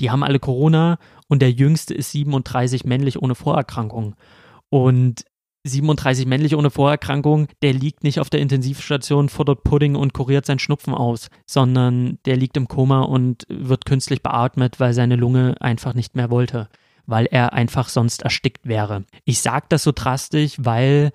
Die 0.00 0.10
haben 0.10 0.24
alle 0.24 0.40
Corona 0.40 0.98
und 1.28 1.42
der 1.42 1.52
jüngste 1.52 1.94
ist 1.94 2.10
37 2.10 2.84
männlich 2.84 3.22
ohne 3.22 3.34
Vorerkrankung. 3.34 4.16
Und 4.70 5.24
37 5.66 6.26
männlich 6.26 6.56
ohne 6.56 6.70
Vorerkrankung, 6.70 7.48
der 7.62 7.72
liegt 7.72 8.04
nicht 8.04 8.20
auf 8.20 8.30
der 8.30 8.40
Intensivstation, 8.40 9.28
futtert 9.28 9.64
Pudding 9.64 9.94
und 9.94 10.12
kuriert 10.12 10.46
seinen 10.46 10.58
Schnupfen 10.58 10.94
aus, 10.94 11.28
sondern 11.46 12.18
der 12.24 12.36
liegt 12.36 12.56
im 12.56 12.68
Koma 12.68 13.02
und 13.02 13.44
wird 13.48 13.84
künstlich 13.84 14.22
beatmet, 14.22 14.80
weil 14.80 14.94
seine 14.94 15.16
Lunge 15.16 15.54
einfach 15.60 15.94
nicht 15.94 16.14
mehr 16.14 16.30
wollte, 16.30 16.68
weil 17.06 17.26
er 17.26 17.52
einfach 17.52 17.88
sonst 17.88 18.22
erstickt 18.22 18.66
wäre. 18.66 19.04
Ich 19.24 19.40
sage 19.40 19.66
das 19.68 19.82
so 19.82 19.92
drastisch, 19.94 20.54
weil 20.58 21.12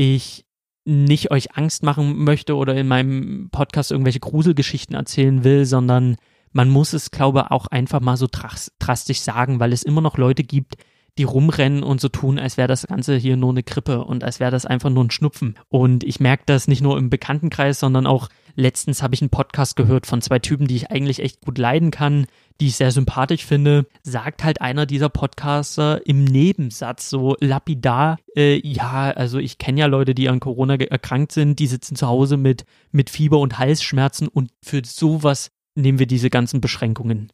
ich 0.00 0.46
nicht 0.86 1.30
euch 1.30 1.56
Angst 1.56 1.82
machen 1.82 2.24
möchte 2.24 2.56
oder 2.56 2.74
in 2.74 2.88
meinem 2.88 3.50
Podcast 3.50 3.90
irgendwelche 3.90 4.20
Gruselgeschichten 4.20 4.96
erzählen 4.96 5.44
will, 5.44 5.66
sondern 5.66 6.16
man 6.52 6.70
muss 6.70 6.94
es, 6.94 7.10
glaube 7.10 7.40
ich, 7.40 7.50
auch 7.50 7.66
einfach 7.66 8.00
mal 8.00 8.16
so 8.16 8.26
drastisch 8.30 9.20
sagen, 9.20 9.60
weil 9.60 9.74
es 9.74 9.82
immer 9.82 10.00
noch 10.00 10.16
Leute 10.16 10.42
gibt, 10.42 10.76
die 11.18 11.24
rumrennen 11.24 11.82
und 11.82 12.00
so 12.00 12.08
tun, 12.08 12.38
als 12.38 12.56
wäre 12.56 12.66
das 12.66 12.86
Ganze 12.86 13.16
hier 13.16 13.36
nur 13.36 13.50
eine 13.50 13.62
Grippe 13.62 14.04
und 14.04 14.24
als 14.24 14.40
wäre 14.40 14.50
das 14.50 14.64
einfach 14.64 14.88
nur 14.88 15.04
ein 15.04 15.10
Schnupfen. 15.10 15.58
Und 15.68 16.02
ich 16.02 16.18
merke 16.18 16.44
das 16.46 16.66
nicht 16.66 16.80
nur 16.80 16.96
im 16.96 17.10
Bekanntenkreis, 17.10 17.78
sondern 17.78 18.06
auch 18.06 18.28
letztens 18.54 19.02
habe 19.02 19.14
ich 19.14 19.22
einen 19.22 19.30
Podcast 19.30 19.76
gehört 19.76 20.06
von 20.06 20.22
zwei 20.22 20.38
Typen, 20.38 20.66
die 20.66 20.76
ich 20.76 20.90
eigentlich 20.90 21.20
echt 21.20 21.40
gut 21.40 21.58
leiden 21.58 21.90
kann, 21.90 22.26
die 22.60 22.66
ich 22.66 22.76
sehr 22.76 22.92
sympathisch 22.92 23.44
finde, 23.44 23.86
sagt 24.02 24.44
halt 24.44 24.60
einer 24.60 24.86
dieser 24.86 25.08
Podcaster 25.08 26.06
im 26.06 26.24
Nebensatz 26.24 27.08
so 27.08 27.36
lapidar, 27.40 28.18
äh, 28.36 28.60
ja, 28.66 29.10
also 29.10 29.38
ich 29.38 29.58
kenne 29.58 29.80
ja 29.80 29.86
Leute, 29.86 30.14
die 30.14 30.28
an 30.28 30.40
Corona 30.40 30.74
erkrankt 30.74 31.32
sind, 31.32 31.58
die 31.58 31.66
sitzen 31.66 31.96
zu 31.96 32.06
Hause 32.06 32.36
mit, 32.36 32.64
mit 32.92 33.10
Fieber 33.10 33.38
und 33.38 33.58
Halsschmerzen 33.58 34.28
und 34.28 34.52
für 34.62 34.82
sowas 34.84 35.50
nehmen 35.74 35.98
wir 35.98 36.06
diese 36.06 36.30
ganzen 36.30 36.60
Beschränkungen 36.60 37.32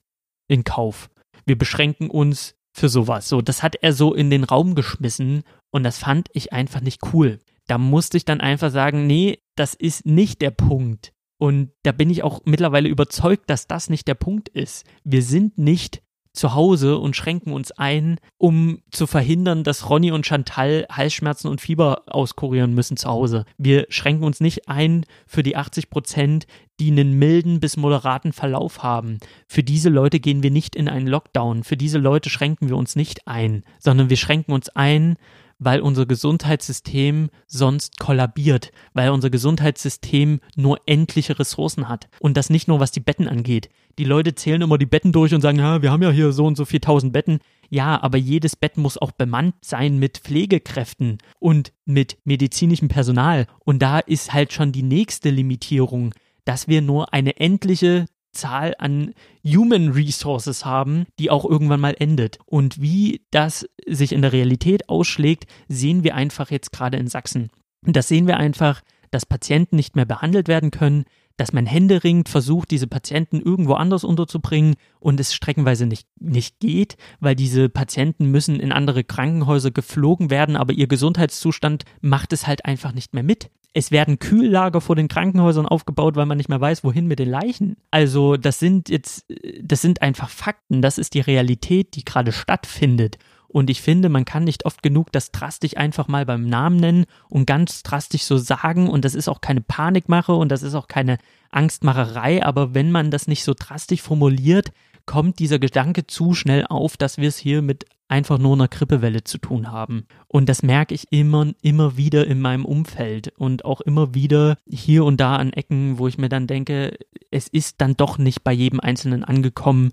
in 0.48 0.64
Kauf. 0.64 1.10
Wir 1.44 1.58
beschränken 1.58 2.08
uns 2.10 2.54
für 2.72 2.88
sowas. 2.88 3.28
So, 3.28 3.40
das 3.40 3.62
hat 3.62 3.76
er 3.76 3.92
so 3.92 4.14
in 4.14 4.30
den 4.30 4.44
Raum 4.44 4.74
geschmissen 4.74 5.42
und 5.70 5.82
das 5.82 5.98
fand 5.98 6.28
ich 6.32 6.52
einfach 6.52 6.80
nicht 6.80 7.00
cool. 7.12 7.40
Da 7.66 7.78
musste 7.78 8.16
ich 8.16 8.24
dann 8.24 8.40
einfach 8.40 8.70
sagen, 8.70 9.06
nee, 9.06 9.40
das 9.56 9.74
ist 9.74 10.06
nicht 10.06 10.40
der 10.42 10.50
Punkt. 10.50 11.12
Und 11.38 11.70
da 11.82 11.92
bin 11.92 12.08
ich 12.08 12.22
auch 12.22 12.40
mittlerweile 12.44 12.88
überzeugt, 12.88 13.50
dass 13.50 13.66
das 13.66 13.90
nicht 13.90 14.08
der 14.08 14.14
Punkt 14.14 14.48
ist. 14.48 14.86
Wir 15.04 15.22
sind 15.22 15.58
nicht 15.58 16.02
zu 16.36 16.54
Hause 16.54 16.98
und 16.98 17.16
schränken 17.16 17.52
uns 17.52 17.72
ein, 17.72 18.18
um 18.36 18.82
zu 18.90 19.06
verhindern, 19.06 19.64
dass 19.64 19.88
Ronny 19.88 20.12
und 20.12 20.26
Chantal 20.26 20.86
Halsschmerzen 20.90 21.48
und 21.48 21.60
Fieber 21.60 22.02
auskurieren 22.06 22.74
müssen 22.74 22.96
zu 22.96 23.08
Hause. 23.08 23.46
Wir 23.56 23.86
schränken 23.88 24.24
uns 24.24 24.40
nicht 24.40 24.68
ein 24.68 25.06
für 25.26 25.42
die 25.42 25.56
80 25.56 25.90
Prozent, 25.90 26.46
die 26.78 26.90
einen 26.90 27.18
milden 27.18 27.58
bis 27.58 27.76
moderaten 27.76 28.32
Verlauf 28.32 28.82
haben. 28.82 29.18
Für 29.48 29.62
diese 29.62 29.88
Leute 29.88 30.20
gehen 30.20 30.42
wir 30.42 30.50
nicht 30.50 30.76
in 30.76 30.88
einen 30.88 31.06
Lockdown. 31.06 31.64
Für 31.64 31.76
diese 31.76 31.98
Leute 31.98 32.28
schränken 32.28 32.68
wir 32.68 32.76
uns 32.76 32.96
nicht 32.96 33.26
ein, 33.26 33.64
sondern 33.78 34.10
wir 34.10 34.18
schränken 34.18 34.52
uns 34.52 34.68
ein 34.68 35.16
weil 35.58 35.80
unser 35.80 36.06
Gesundheitssystem 36.06 37.30
sonst 37.46 37.98
kollabiert, 37.98 38.72
weil 38.94 39.10
unser 39.10 39.30
Gesundheitssystem 39.30 40.40
nur 40.54 40.80
endliche 40.86 41.38
Ressourcen 41.38 41.88
hat. 41.88 42.08
Und 42.20 42.36
das 42.36 42.50
nicht 42.50 42.68
nur, 42.68 42.80
was 42.80 42.92
die 42.92 43.00
Betten 43.00 43.28
angeht. 43.28 43.68
Die 43.98 44.04
Leute 44.04 44.34
zählen 44.34 44.62
immer 44.62 44.78
die 44.78 44.86
Betten 44.86 45.12
durch 45.12 45.34
und 45.34 45.40
sagen, 45.40 45.58
ja, 45.58 45.80
wir 45.80 45.90
haben 45.90 46.02
ja 46.02 46.10
hier 46.10 46.32
so 46.32 46.44
und 46.46 46.56
so 46.56 46.64
viel 46.64 46.80
tausend 46.80 47.12
Betten. 47.12 47.38
Ja, 47.70 48.00
aber 48.02 48.18
jedes 48.18 48.54
Bett 48.54 48.76
muss 48.76 48.98
auch 48.98 49.12
bemannt 49.12 49.54
sein 49.62 49.98
mit 49.98 50.18
Pflegekräften 50.18 51.18
und 51.40 51.72
mit 51.84 52.18
medizinischem 52.24 52.88
Personal. 52.88 53.46
Und 53.64 53.80
da 53.80 53.98
ist 53.98 54.32
halt 54.32 54.52
schon 54.52 54.72
die 54.72 54.82
nächste 54.82 55.30
Limitierung, 55.30 56.14
dass 56.44 56.68
wir 56.68 56.82
nur 56.82 57.12
eine 57.12 57.38
endliche 57.40 58.06
Zahl 58.36 58.74
an 58.78 59.14
Human 59.44 59.90
Resources 59.90 60.64
haben, 60.64 61.06
die 61.18 61.30
auch 61.30 61.44
irgendwann 61.44 61.80
mal 61.80 61.96
endet. 61.98 62.38
Und 62.46 62.80
wie 62.80 63.22
das 63.30 63.68
sich 63.86 64.12
in 64.12 64.22
der 64.22 64.32
Realität 64.32 64.88
ausschlägt, 64.88 65.46
sehen 65.68 66.04
wir 66.04 66.14
einfach 66.14 66.50
jetzt 66.50 66.72
gerade 66.72 66.96
in 66.96 67.08
Sachsen. 67.08 67.50
Das 67.82 68.08
sehen 68.08 68.26
wir 68.26 68.36
einfach, 68.36 68.82
dass 69.10 69.26
Patienten 69.26 69.76
nicht 69.76 69.96
mehr 69.96 70.04
behandelt 70.04 70.48
werden 70.48 70.70
können, 70.70 71.04
dass 71.36 71.52
man 71.52 71.66
händeringend 71.66 72.28
versucht, 72.28 72.70
diese 72.70 72.86
Patienten 72.86 73.40
irgendwo 73.40 73.74
anders 73.74 74.04
unterzubringen 74.04 74.76
und 75.00 75.20
es 75.20 75.34
streckenweise 75.34 75.86
nicht, 75.86 76.08
nicht 76.18 76.60
geht, 76.60 76.96
weil 77.20 77.36
diese 77.36 77.68
Patienten 77.68 78.30
müssen 78.30 78.58
in 78.60 78.72
andere 78.72 79.04
Krankenhäuser 79.04 79.70
geflogen 79.70 80.30
werden, 80.30 80.56
aber 80.56 80.72
ihr 80.72 80.86
Gesundheitszustand 80.86 81.84
macht 82.00 82.32
es 82.32 82.46
halt 82.46 82.64
einfach 82.64 82.92
nicht 82.92 83.14
mehr 83.14 83.22
mit. 83.22 83.50
Es 83.78 83.90
werden 83.90 84.18
Kühllager 84.18 84.80
vor 84.80 84.96
den 84.96 85.06
Krankenhäusern 85.06 85.66
aufgebaut, 85.66 86.16
weil 86.16 86.24
man 86.24 86.38
nicht 86.38 86.48
mehr 86.48 86.62
weiß, 86.62 86.82
wohin 86.82 87.06
mit 87.06 87.18
den 87.18 87.28
Leichen. 87.28 87.76
Also 87.90 88.38
das 88.38 88.58
sind 88.58 88.88
jetzt, 88.88 89.26
das 89.62 89.82
sind 89.82 90.00
einfach 90.00 90.30
Fakten. 90.30 90.80
Das 90.80 90.96
ist 90.96 91.12
die 91.12 91.20
Realität, 91.20 91.94
die 91.94 92.02
gerade 92.02 92.32
stattfindet. 92.32 93.18
Und 93.56 93.70
ich 93.70 93.80
finde, 93.80 94.10
man 94.10 94.26
kann 94.26 94.44
nicht 94.44 94.66
oft 94.66 94.82
genug 94.82 95.10
das 95.12 95.32
drastisch 95.32 95.78
einfach 95.78 96.08
mal 96.08 96.26
beim 96.26 96.46
Namen 96.46 96.76
nennen 96.76 97.06
und 97.30 97.46
ganz 97.46 97.82
drastisch 97.82 98.24
so 98.24 98.36
sagen. 98.36 98.90
Und 98.90 99.06
das 99.06 99.14
ist 99.14 99.28
auch 99.28 99.40
keine 99.40 99.62
Panikmache 99.62 100.34
und 100.34 100.50
das 100.50 100.62
ist 100.62 100.74
auch 100.74 100.88
keine 100.88 101.16
Angstmacherei. 101.50 102.44
Aber 102.44 102.74
wenn 102.74 102.90
man 102.92 103.10
das 103.10 103.28
nicht 103.28 103.44
so 103.44 103.54
drastisch 103.58 104.02
formuliert, 104.02 104.72
kommt 105.06 105.38
dieser 105.38 105.58
Gedanke 105.58 106.06
zu 106.06 106.34
schnell 106.34 106.66
auf, 106.66 106.98
dass 106.98 107.16
wir 107.16 107.28
es 107.28 107.38
hier 107.38 107.62
mit 107.62 107.86
einfach 108.08 108.36
nur 108.36 108.52
einer 108.52 108.68
Grippewelle 108.68 109.24
zu 109.24 109.38
tun 109.38 109.72
haben. 109.72 110.04
Und 110.28 110.50
das 110.50 110.62
merke 110.62 110.92
ich 110.92 111.06
immer, 111.10 111.46
immer 111.62 111.96
wieder 111.96 112.26
in 112.26 112.42
meinem 112.42 112.66
Umfeld 112.66 113.32
und 113.38 113.64
auch 113.64 113.80
immer 113.80 114.14
wieder 114.14 114.58
hier 114.68 115.02
und 115.06 115.18
da 115.18 115.36
an 115.36 115.54
Ecken, 115.54 115.98
wo 115.98 116.08
ich 116.08 116.18
mir 116.18 116.28
dann 116.28 116.46
denke, 116.46 116.98
es 117.30 117.48
ist 117.48 117.80
dann 117.80 117.96
doch 117.96 118.18
nicht 118.18 118.44
bei 118.44 118.52
jedem 118.52 118.80
Einzelnen 118.80 119.24
angekommen, 119.24 119.92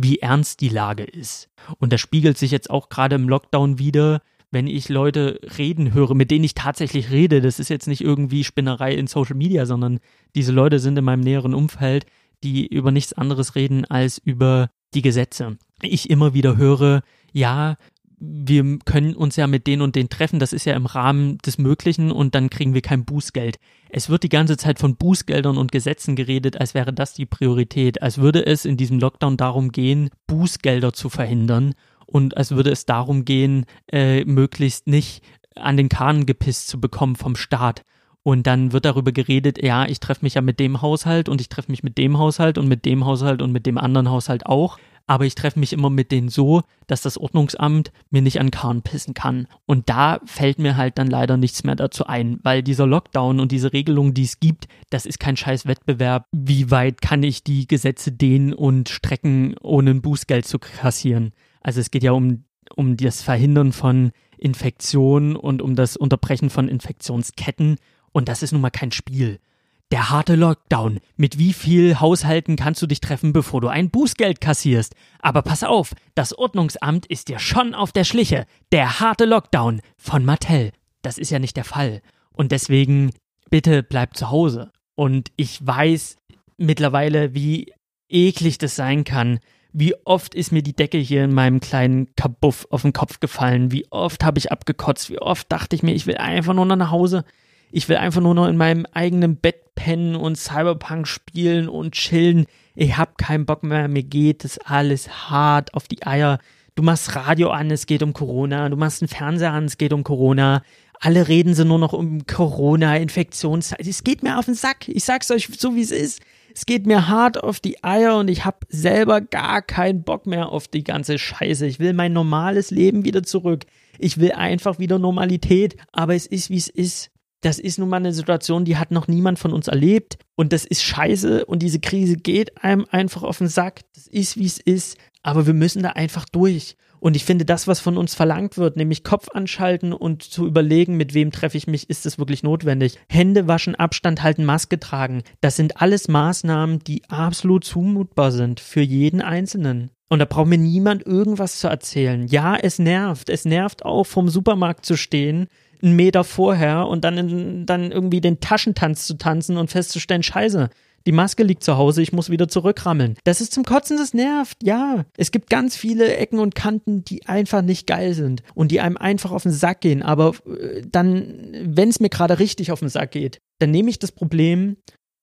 wie 0.00 0.20
ernst 0.20 0.60
die 0.60 0.68
Lage 0.68 1.02
ist. 1.02 1.48
Und 1.78 1.92
das 1.92 2.00
spiegelt 2.00 2.38
sich 2.38 2.52
jetzt 2.52 2.70
auch 2.70 2.88
gerade 2.88 3.16
im 3.16 3.28
Lockdown 3.28 3.78
wieder, 3.78 4.22
wenn 4.50 4.68
ich 4.68 4.88
Leute 4.88 5.40
reden 5.58 5.92
höre, 5.92 6.14
mit 6.14 6.30
denen 6.30 6.44
ich 6.44 6.54
tatsächlich 6.54 7.10
rede. 7.10 7.40
Das 7.40 7.58
ist 7.58 7.68
jetzt 7.68 7.88
nicht 7.88 8.00
irgendwie 8.00 8.44
Spinnerei 8.44 8.94
in 8.94 9.08
Social 9.08 9.36
Media, 9.36 9.66
sondern 9.66 9.98
diese 10.36 10.52
Leute 10.52 10.78
sind 10.78 10.96
in 10.96 11.04
meinem 11.04 11.20
näheren 11.20 11.52
Umfeld, 11.52 12.06
die 12.44 12.66
über 12.66 12.92
nichts 12.92 13.12
anderes 13.12 13.56
reden 13.56 13.84
als 13.84 14.18
über 14.18 14.70
die 14.94 15.02
Gesetze. 15.02 15.58
Ich 15.82 16.08
immer 16.08 16.32
wieder 16.32 16.56
höre, 16.56 17.02
ja, 17.32 17.76
wir 18.20 18.78
können 18.84 19.14
uns 19.14 19.36
ja 19.36 19.46
mit 19.46 19.66
denen 19.66 19.82
und 19.82 19.94
denen 19.94 20.08
treffen, 20.08 20.38
das 20.38 20.52
ist 20.52 20.64
ja 20.64 20.74
im 20.74 20.86
Rahmen 20.86 21.38
des 21.38 21.58
Möglichen 21.58 22.10
und 22.10 22.34
dann 22.34 22.50
kriegen 22.50 22.74
wir 22.74 22.82
kein 22.82 23.04
Bußgeld. 23.04 23.58
Es 23.90 24.08
wird 24.08 24.22
die 24.22 24.28
ganze 24.28 24.56
Zeit 24.56 24.78
von 24.78 24.96
Bußgeldern 24.96 25.56
und 25.56 25.72
Gesetzen 25.72 26.16
geredet, 26.16 26.60
als 26.60 26.74
wäre 26.74 26.92
das 26.92 27.14
die 27.14 27.26
Priorität, 27.26 28.02
als 28.02 28.18
würde 28.18 28.44
es 28.44 28.64
in 28.64 28.76
diesem 28.76 28.98
Lockdown 28.98 29.36
darum 29.36 29.70
gehen, 29.70 30.10
Bußgelder 30.26 30.92
zu 30.92 31.08
verhindern 31.08 31.74
und 32.06 32.36
als 32.36 32.50
würde 32.50 32.70
es 32.70 32.86
darum 32.86 33.24
gehen, 33.24 33.66
äh, 33.92 34.24
möglichst 34.24 34.86
nicht 34.86 35.22
an 35.54 35.76
den 35.76 35.88
Kahn 35.88 36.26
gepisst 36.26 36.68
zu 36.68 36.80
bekommen 36.80 37.16
vom 37.16 37.36
Staat. 37.36 37.84
Und 38.22 38.46
dann 38.46 38.72
wird 38.72 38.84
darüber 38.84 39.12
geredet, 39.12 39.62
ja, 39.62 39.86
ich 39.86 40.00
treffe 40.00 40.24
mich 40.24 40.34
ja 40.34 40.42
mit 40.42 40.60
dem 40.60 40.82
Haushalt 40.82 41.28
und 41.28 41.40
ich 41.40 41.48
treffe 41.48 41.70
mich 41.70 41.82
mit 41.82 41.96
dem 41.98 42.18
Haushalt 42.18 42.58
und 42.58 42.68
mit 42.68 42.84
dem 42.84 43.06
Haushalt 43.06 43.40
und 43.40 43.52
mit 43.52 43.64
dem 43.64 43.78
anderen 43.78 44.10
Haushalt 44.10 44.44
auch 44.44 44.78
aber 45.08 45.24
ich 45.24 45.34
treffe 45.34 45.58
mich 45.58 45.72
immer 45.72 45.90
mit 45.90 46.12
denen 46.12 46.28
so, 46.28 46.62
dass 46.86 47.00
das 47.00 47.18
Ordnungsamt 47.18 47.90
mir 48.10 48.22
nicht 48.22 48.40
an 48.40 48.50
Kahn 48.50 48.82
pissen 48.82 49.14
kann. 49.14 49.48
Und 49.66 49.88
da 49.88 50.20
fällt 50.26 50.58
mir 50.58 50.76
halt 50.76 50.98
dann 50.98 51.08
leider 51.08 51.38
nichts 51.38 51.64
mehr 51.64 51.76
dazu 51.76 52.06
ein, 52.06 52.38
weil 52.42 52.62
dieser 52.62 52.86
Lockdown 52.86 53.40
und 53.40 53.50
diese 53.50 53.72
Regelung, 53.72 54.12
die 54.12 54.24
es 54.24 54.38
gibt, 54.38 54.68
das 54.90 55.06
ist 55.06 55.18
kein 55.18 55.36
scheiß 55.36 55.66
Wettbewerb. 55.66 56.26
Wie 56.30 56.70
weit 56.70 57.00
kann 57.00 57.22
ich 57.22 57.42
die 57.42 57.66
Gesetze 57.66 58.12
dehnen 58.12 58.52
und 58.52 58.90
strecken, 58.90 59.56
ohne 59.62 59.90
ein 59.90 60.02
Bußgeld 60.02 60.46
zu 60.46 60.58
kassieren? 60.58 61.32
Also 61.62 61.80
es 61.80 61.90
geht 61.90 62.02
ja 62.02 62.12
um, 62.12 62.44
um 62.76 62.98
das 62.98 63.22
Verhindern 63.22 63.72
von 63.72 64.12
Infektionen 64.36 65.36
und 65.36 65.62
um 65.62 65.74
das 65.74 65.96
Unterbrechen 65.96 66.50
von 66.50 66.68
Infektionsketten. 66.68 67.76
Und 68.12 68.28
das 68.28 68.42
ist 68.42 68.52
nun 68.52 68.60
mal 68.60 68.70
kein 68.70 68.92
Spiel. 68.92 69.40
Der 69.90 70.10
harte 70.10 70.34
Lockdown. 70.34 71.00
Mit 71.16 71.38
wie 71.38 71.54
viel 71.54 71.98
Haushalten 71.98 72.56
kannst 72.56 72.82
du 72.82 72.86
dich 72.86 73.00
treffen, 73.00 73.32
bevor 73.32 73.62
du 73.62 73.68
ein 73.68 73.88
Bußgeld 73.88 74.38
kassierst? 74.38 74.94
Aber 75.18 75.40
pass 75.40 75.64
auf, 75.64 75.94
das 76.14 76.36
Ordnungsamt 76.36 77.06
ist 77.06 77.28
dir 77.28 77.38
schon 77.38 77.74
auf 77.74 77.90
der 77.90 78.04
Schliche. 78.04 78.44
Der 78.70 79.00
harte 79.00 79.24
Lockdown 79.24 79.80
von 79.96 80.26
Mattel. 80.26 80.72
Das 81.00 81.16
ist 81.16 81.30
ja 81.30 81.38
nicht 81.38 81.56
der 81.56 81.64
Fall. 81.64 82.02
Und 82.32 82.52
deswegen, 82.52 83.12
bitte 83.48 83.82
bleib 83.82 84.14
zu 84.14 84.30
Hause. 84.30 84.72
Und 84.94 85.30
ich 85.36 85.66
weiß 85.66 86.16
mittlerweile, 86.58 87.32
wie 87.32 87.72
eklig 88.10 88.58
das 88.58 88.76
sein 88.76 89.04
kann. 89.04 89.38
Wie 89.72 89.94
oft 90.04 90.34
ist 90.34 90.52
mir 90.52 90.62
die 90.62 90.76
Decke 90.76 90.98
hier 90.98 91.24
in 91.24 91.32
meinem 91.32 91.60
kleinen 91.60 92.14
Kabuff 92.14 92.66
auf 92.68 92.82
den 92.82 92.92
Kopf 92.92 93.20
gefallen? 93.20 93.72
Wie 93.72 93.86
oft 93.90 94.22
habe 94.22 94.38
ich 94.38 94.52
abgekotzt? 94.52 95.08
Wie 95.08 95.18
oft 95.18 95.50
dachte 95.50 95.74
ich 95.74 95.82
mir, 95.82 95.94
ich 95.94 96.06
will 96.06 96.18
einfach 96.18 96.52
nur 96.52 96.66
noch 96.66 96.76
nach 96.76 96.90
Hause? 96.90 97.24
Ich 97.70 97.88
will 97.88 97.96
einfach 97.96 98.20
nur 98.20 98.34
noch 98.34 98.48
in 98.48 98.56
meinem 98.56 98.86
eigenen 98.92 99.36
Bett 99.36 99.74
pennen 99.74 100.16
und 100.16 100.36
Cyberpunk 100.36 101.06
spielen 101.06 101.68
und 101.68 101.92
chillen. 101.92 102.46
Ich 102.74 102.96
hab 102.96 103.18
keinen 103.18 103.46
Bock 103.46 103.62
mehr, 103.62 103.88
mir 103.88 104.02
geht 104.02 104.44
das 104.44 104.58
alles 104.58 105.30
hart 105.30 105.74
auf 105.74 105.86
die 105.86 106.06
Eier. 106.06 106.38
Du 106.74 106.82
machst 106.82 107.16
Radio 107.16 107.50
an, 107.50 107.70
es 107.70 107.86
geht 107.86 108.02
um 108.02 108.12
Corona. 108.12 108.68
Du 108.68 108.76
machst 108.76 109.02
einen 109.02 109.08
Fernseher 109.08 109.52
an, 109.52 109.64
es 109.64 109.78
geht 109.78 109.92
um 109.92 110.04
Corona. 110.04 110.62
Alle 111.00 111.28
reden 111.28 111.54
sie 111.54 111.64
nur 111.64 111.78
noch 111.78 111.92
um 111.92 112.26
Corona, 112.26 112.96
Infektionszeit. 112.96 113.86
Es 113.86 114.04
geht 114.04 114.22
mir 114.22 114.38
auf 114.38 114.46
den 114.46 114.54
Sack. 114.54 114.88
Ich 114.88 115.04
sag's 115.04 115.30
euch 115.30 115.48
so, 115.58 115.74
wie 115.74 115.82
es 115.82 115.90
ist. 115.90 116.20
Es 116.54 116.66
geht 116.66 116.86
mir 116.86 117.08
hart 117.08 117.42
auf 117.42 117.60
die 117.60 117.84
Eier 117.84 118.16
und 118.16 118.28
ich 118.28 118.44
hab 118.44 118.64
selber 118.68 119.20
gar 119.20 119.62
keinen 119.62 120.02
Bock 120.02 120.26
mehr 120.26 120.48
auf 120.48 120.66
die 120.66 120.82
ganze 120.82 121.18
Scheiße. 121.18 121.66
Ich 121.66 121.78
will 121.78 121.92
mein 121.92 122.12
normales 122.12 122.70
Leben 122.70 123.04
wieder 123.04 123.22
zurück. 123.22 123.64
Ich 123.98 124.18
will 124.18 124.32
einfach 124.32 124.78
wieder 124.78 124.98
Normalität. 124.98 125.76
Aber 125.92 126.14
es 126.14 126.26
ist, 126.26 126.50
wie 126.50 126.56
es 126.56 126.68
ist 126.68 127.10
das 127.40 127.58
ist 127.58 127.78
nun 127.78 127.88
mal 127.88 127.98
eine 127.98 128.12
Situation, 128.12 128.64
die 128.64 128.76
hat 128.76 128.90
noch 128.90 129.08
niemand 129.08 129.38
von 129.38 129.52
uns 129.52 129.68
erlebt 129.68 130.18
und 130.34 130.52
das 130.52 130.64
ist 130.64 130.82
scheiße 130.82 131.44
und 131.46 131.62
diese 131.62 131.80
Krise 131.80 132.16
geht 132.16 132.62
einem 132.64 132.86
einfach 132.90 133.22
auf 133.22 133.38
den 133.38 133.48
Sack. 133.48 133.82
Das 133.94 134.06
ist, 134.06 134.36
wie 134.36 134.46
es 134.46 134.58
ist, 134.58 134.98
aber 135.22 135.46
wir 135.46 135.54
müssen 135.54 135.82
da 135.82 135.90
einfach 135.90 136.24
durch. 136.24 136.76
Und 137.00 137.14
ich 137.14 137.24
finde, 137.24 137.44
das, 137.44 137.68
was 137.68 137.78
von 137.78 137.96
uns 137.96 138.16
verlangt 138.16 138.58
wird, 138.58 138.76
nämlich 138.76 139.04
Kopf 139.04 139.28
anschalten 139.32 139.92
und 139.92 140.24
zu 140.24 140.46
überlegen, 140.46 140.96
mit 140.96 141.14
wem 141.14 141.30
treffe 141.30 141.56
ich 141.56 141.68
mich, 141.68 141.88
ist 141.88 142.06
das 142.06 142.18
wirklich 142.18 142.42
notwendig. 142.42 142.98
Hände 143.08 143.46
waschen, 143.46 143.76
Abstand 143.76 144.24
halten, 144.24 144.44
Maske 144.44 144.80
tragen. 144.80 145.22
Das 145.40 145.54
sind 145.54 145.80
alles 145.80 146.08
Maßnahmen, 146.08 146.80
die 146.80 147.02
absolut 147.08 147.64
zumutbar 147.64 148.32
sind 148.32 148.58
für 148.58 148.80
jeden 148.80 149.22
Einzelnen. 149.22 149.90
Und 150.08 150.20
da 150.20 150.24
braucht 150.24 150.48
mir 150.48 150.58
niemand 150.58 151.06
irgendwas 151.06 151.60
zu 151.60 151.68
erzählen. 151.68 152.26
Ja, 152.26 152.56
es 152.56 152.78
nervt. 152.78 153.28
Es 153.28 153.44
nervt 153.44 153.84
auch, 153.84 154.04
vom 154.04 154.28
Supermarkt 154.28 154.84
zu 154.84 154.96
stehen 154.96 155.48
einen 155.82 155.96
Meter 155.96 156.24
vorher 156.24 156.86
und 156.86 157.04
dann, 157.04 157.18
in, 157.18 157.66
dann 157.66 157.92
irgendwie 157.92 158.20
den 158.20 158.40
Taschentanz 158.40 159.06
zu 159.06 159.18
tanzen 159.18 159.56
und 159.56 159.70
festzustellen, 159.70 160.22
scheiße, 160.22 160.70
die 161.06 161.12
Maske 161.12 161.42
liegt 161.42 161.64
zu 161.64 161.76
Hause, 161.76 162.02
ich 162.02 162.12
muss 162.12 162.28
wieder 162.28 162.48
zurückrammeln. 162.48 163.16
Das 163.24 163.40
ist 163.40 163.52
zum 163.54 163.64
Kotzen, 163.64 163.96
das 163.96 164.12
nervt, 164.14 164.58
ja. 164.62 165.06
Es 165.16 165.30
gibt 165.30 165.48
ganz 165.48 165.76
viele 165.76 166.16
Ecken 166.16 166.38
und 166.38 166.54
Kanten, 166.54 167.02
die 167.02 167.26
einfach 167.26 167.62
nicht 167.62 167.86
geil 167.86 168.12
sind 168.12 168.42
und 168.54 168.70
die 168.70 168.80
einem 168.80 168.96
einfach 168.96 169.30
auf 169.30 169.44
den 169.44 169.52
Sack 169.52 169.80
gehen. 169.80 170.02
Aber 170.02 170.34
äh, 170.46 170.82
dann, 170.86 171.54
wenn 171.64 171.88
es 171.88 172.00
mir 172.00 172.10
gerade 172.10 172.38
richtig 172.38 172.72
auf 172.72 172.80
den 172.80 172.90
Sack 172.90 173.12
geht, 173.12 173.40
dann 173.58 173.70
nehme 173.70 173.88
ich 173.88 173.98
das 173.98 174.12
Problem, 174.12 174.76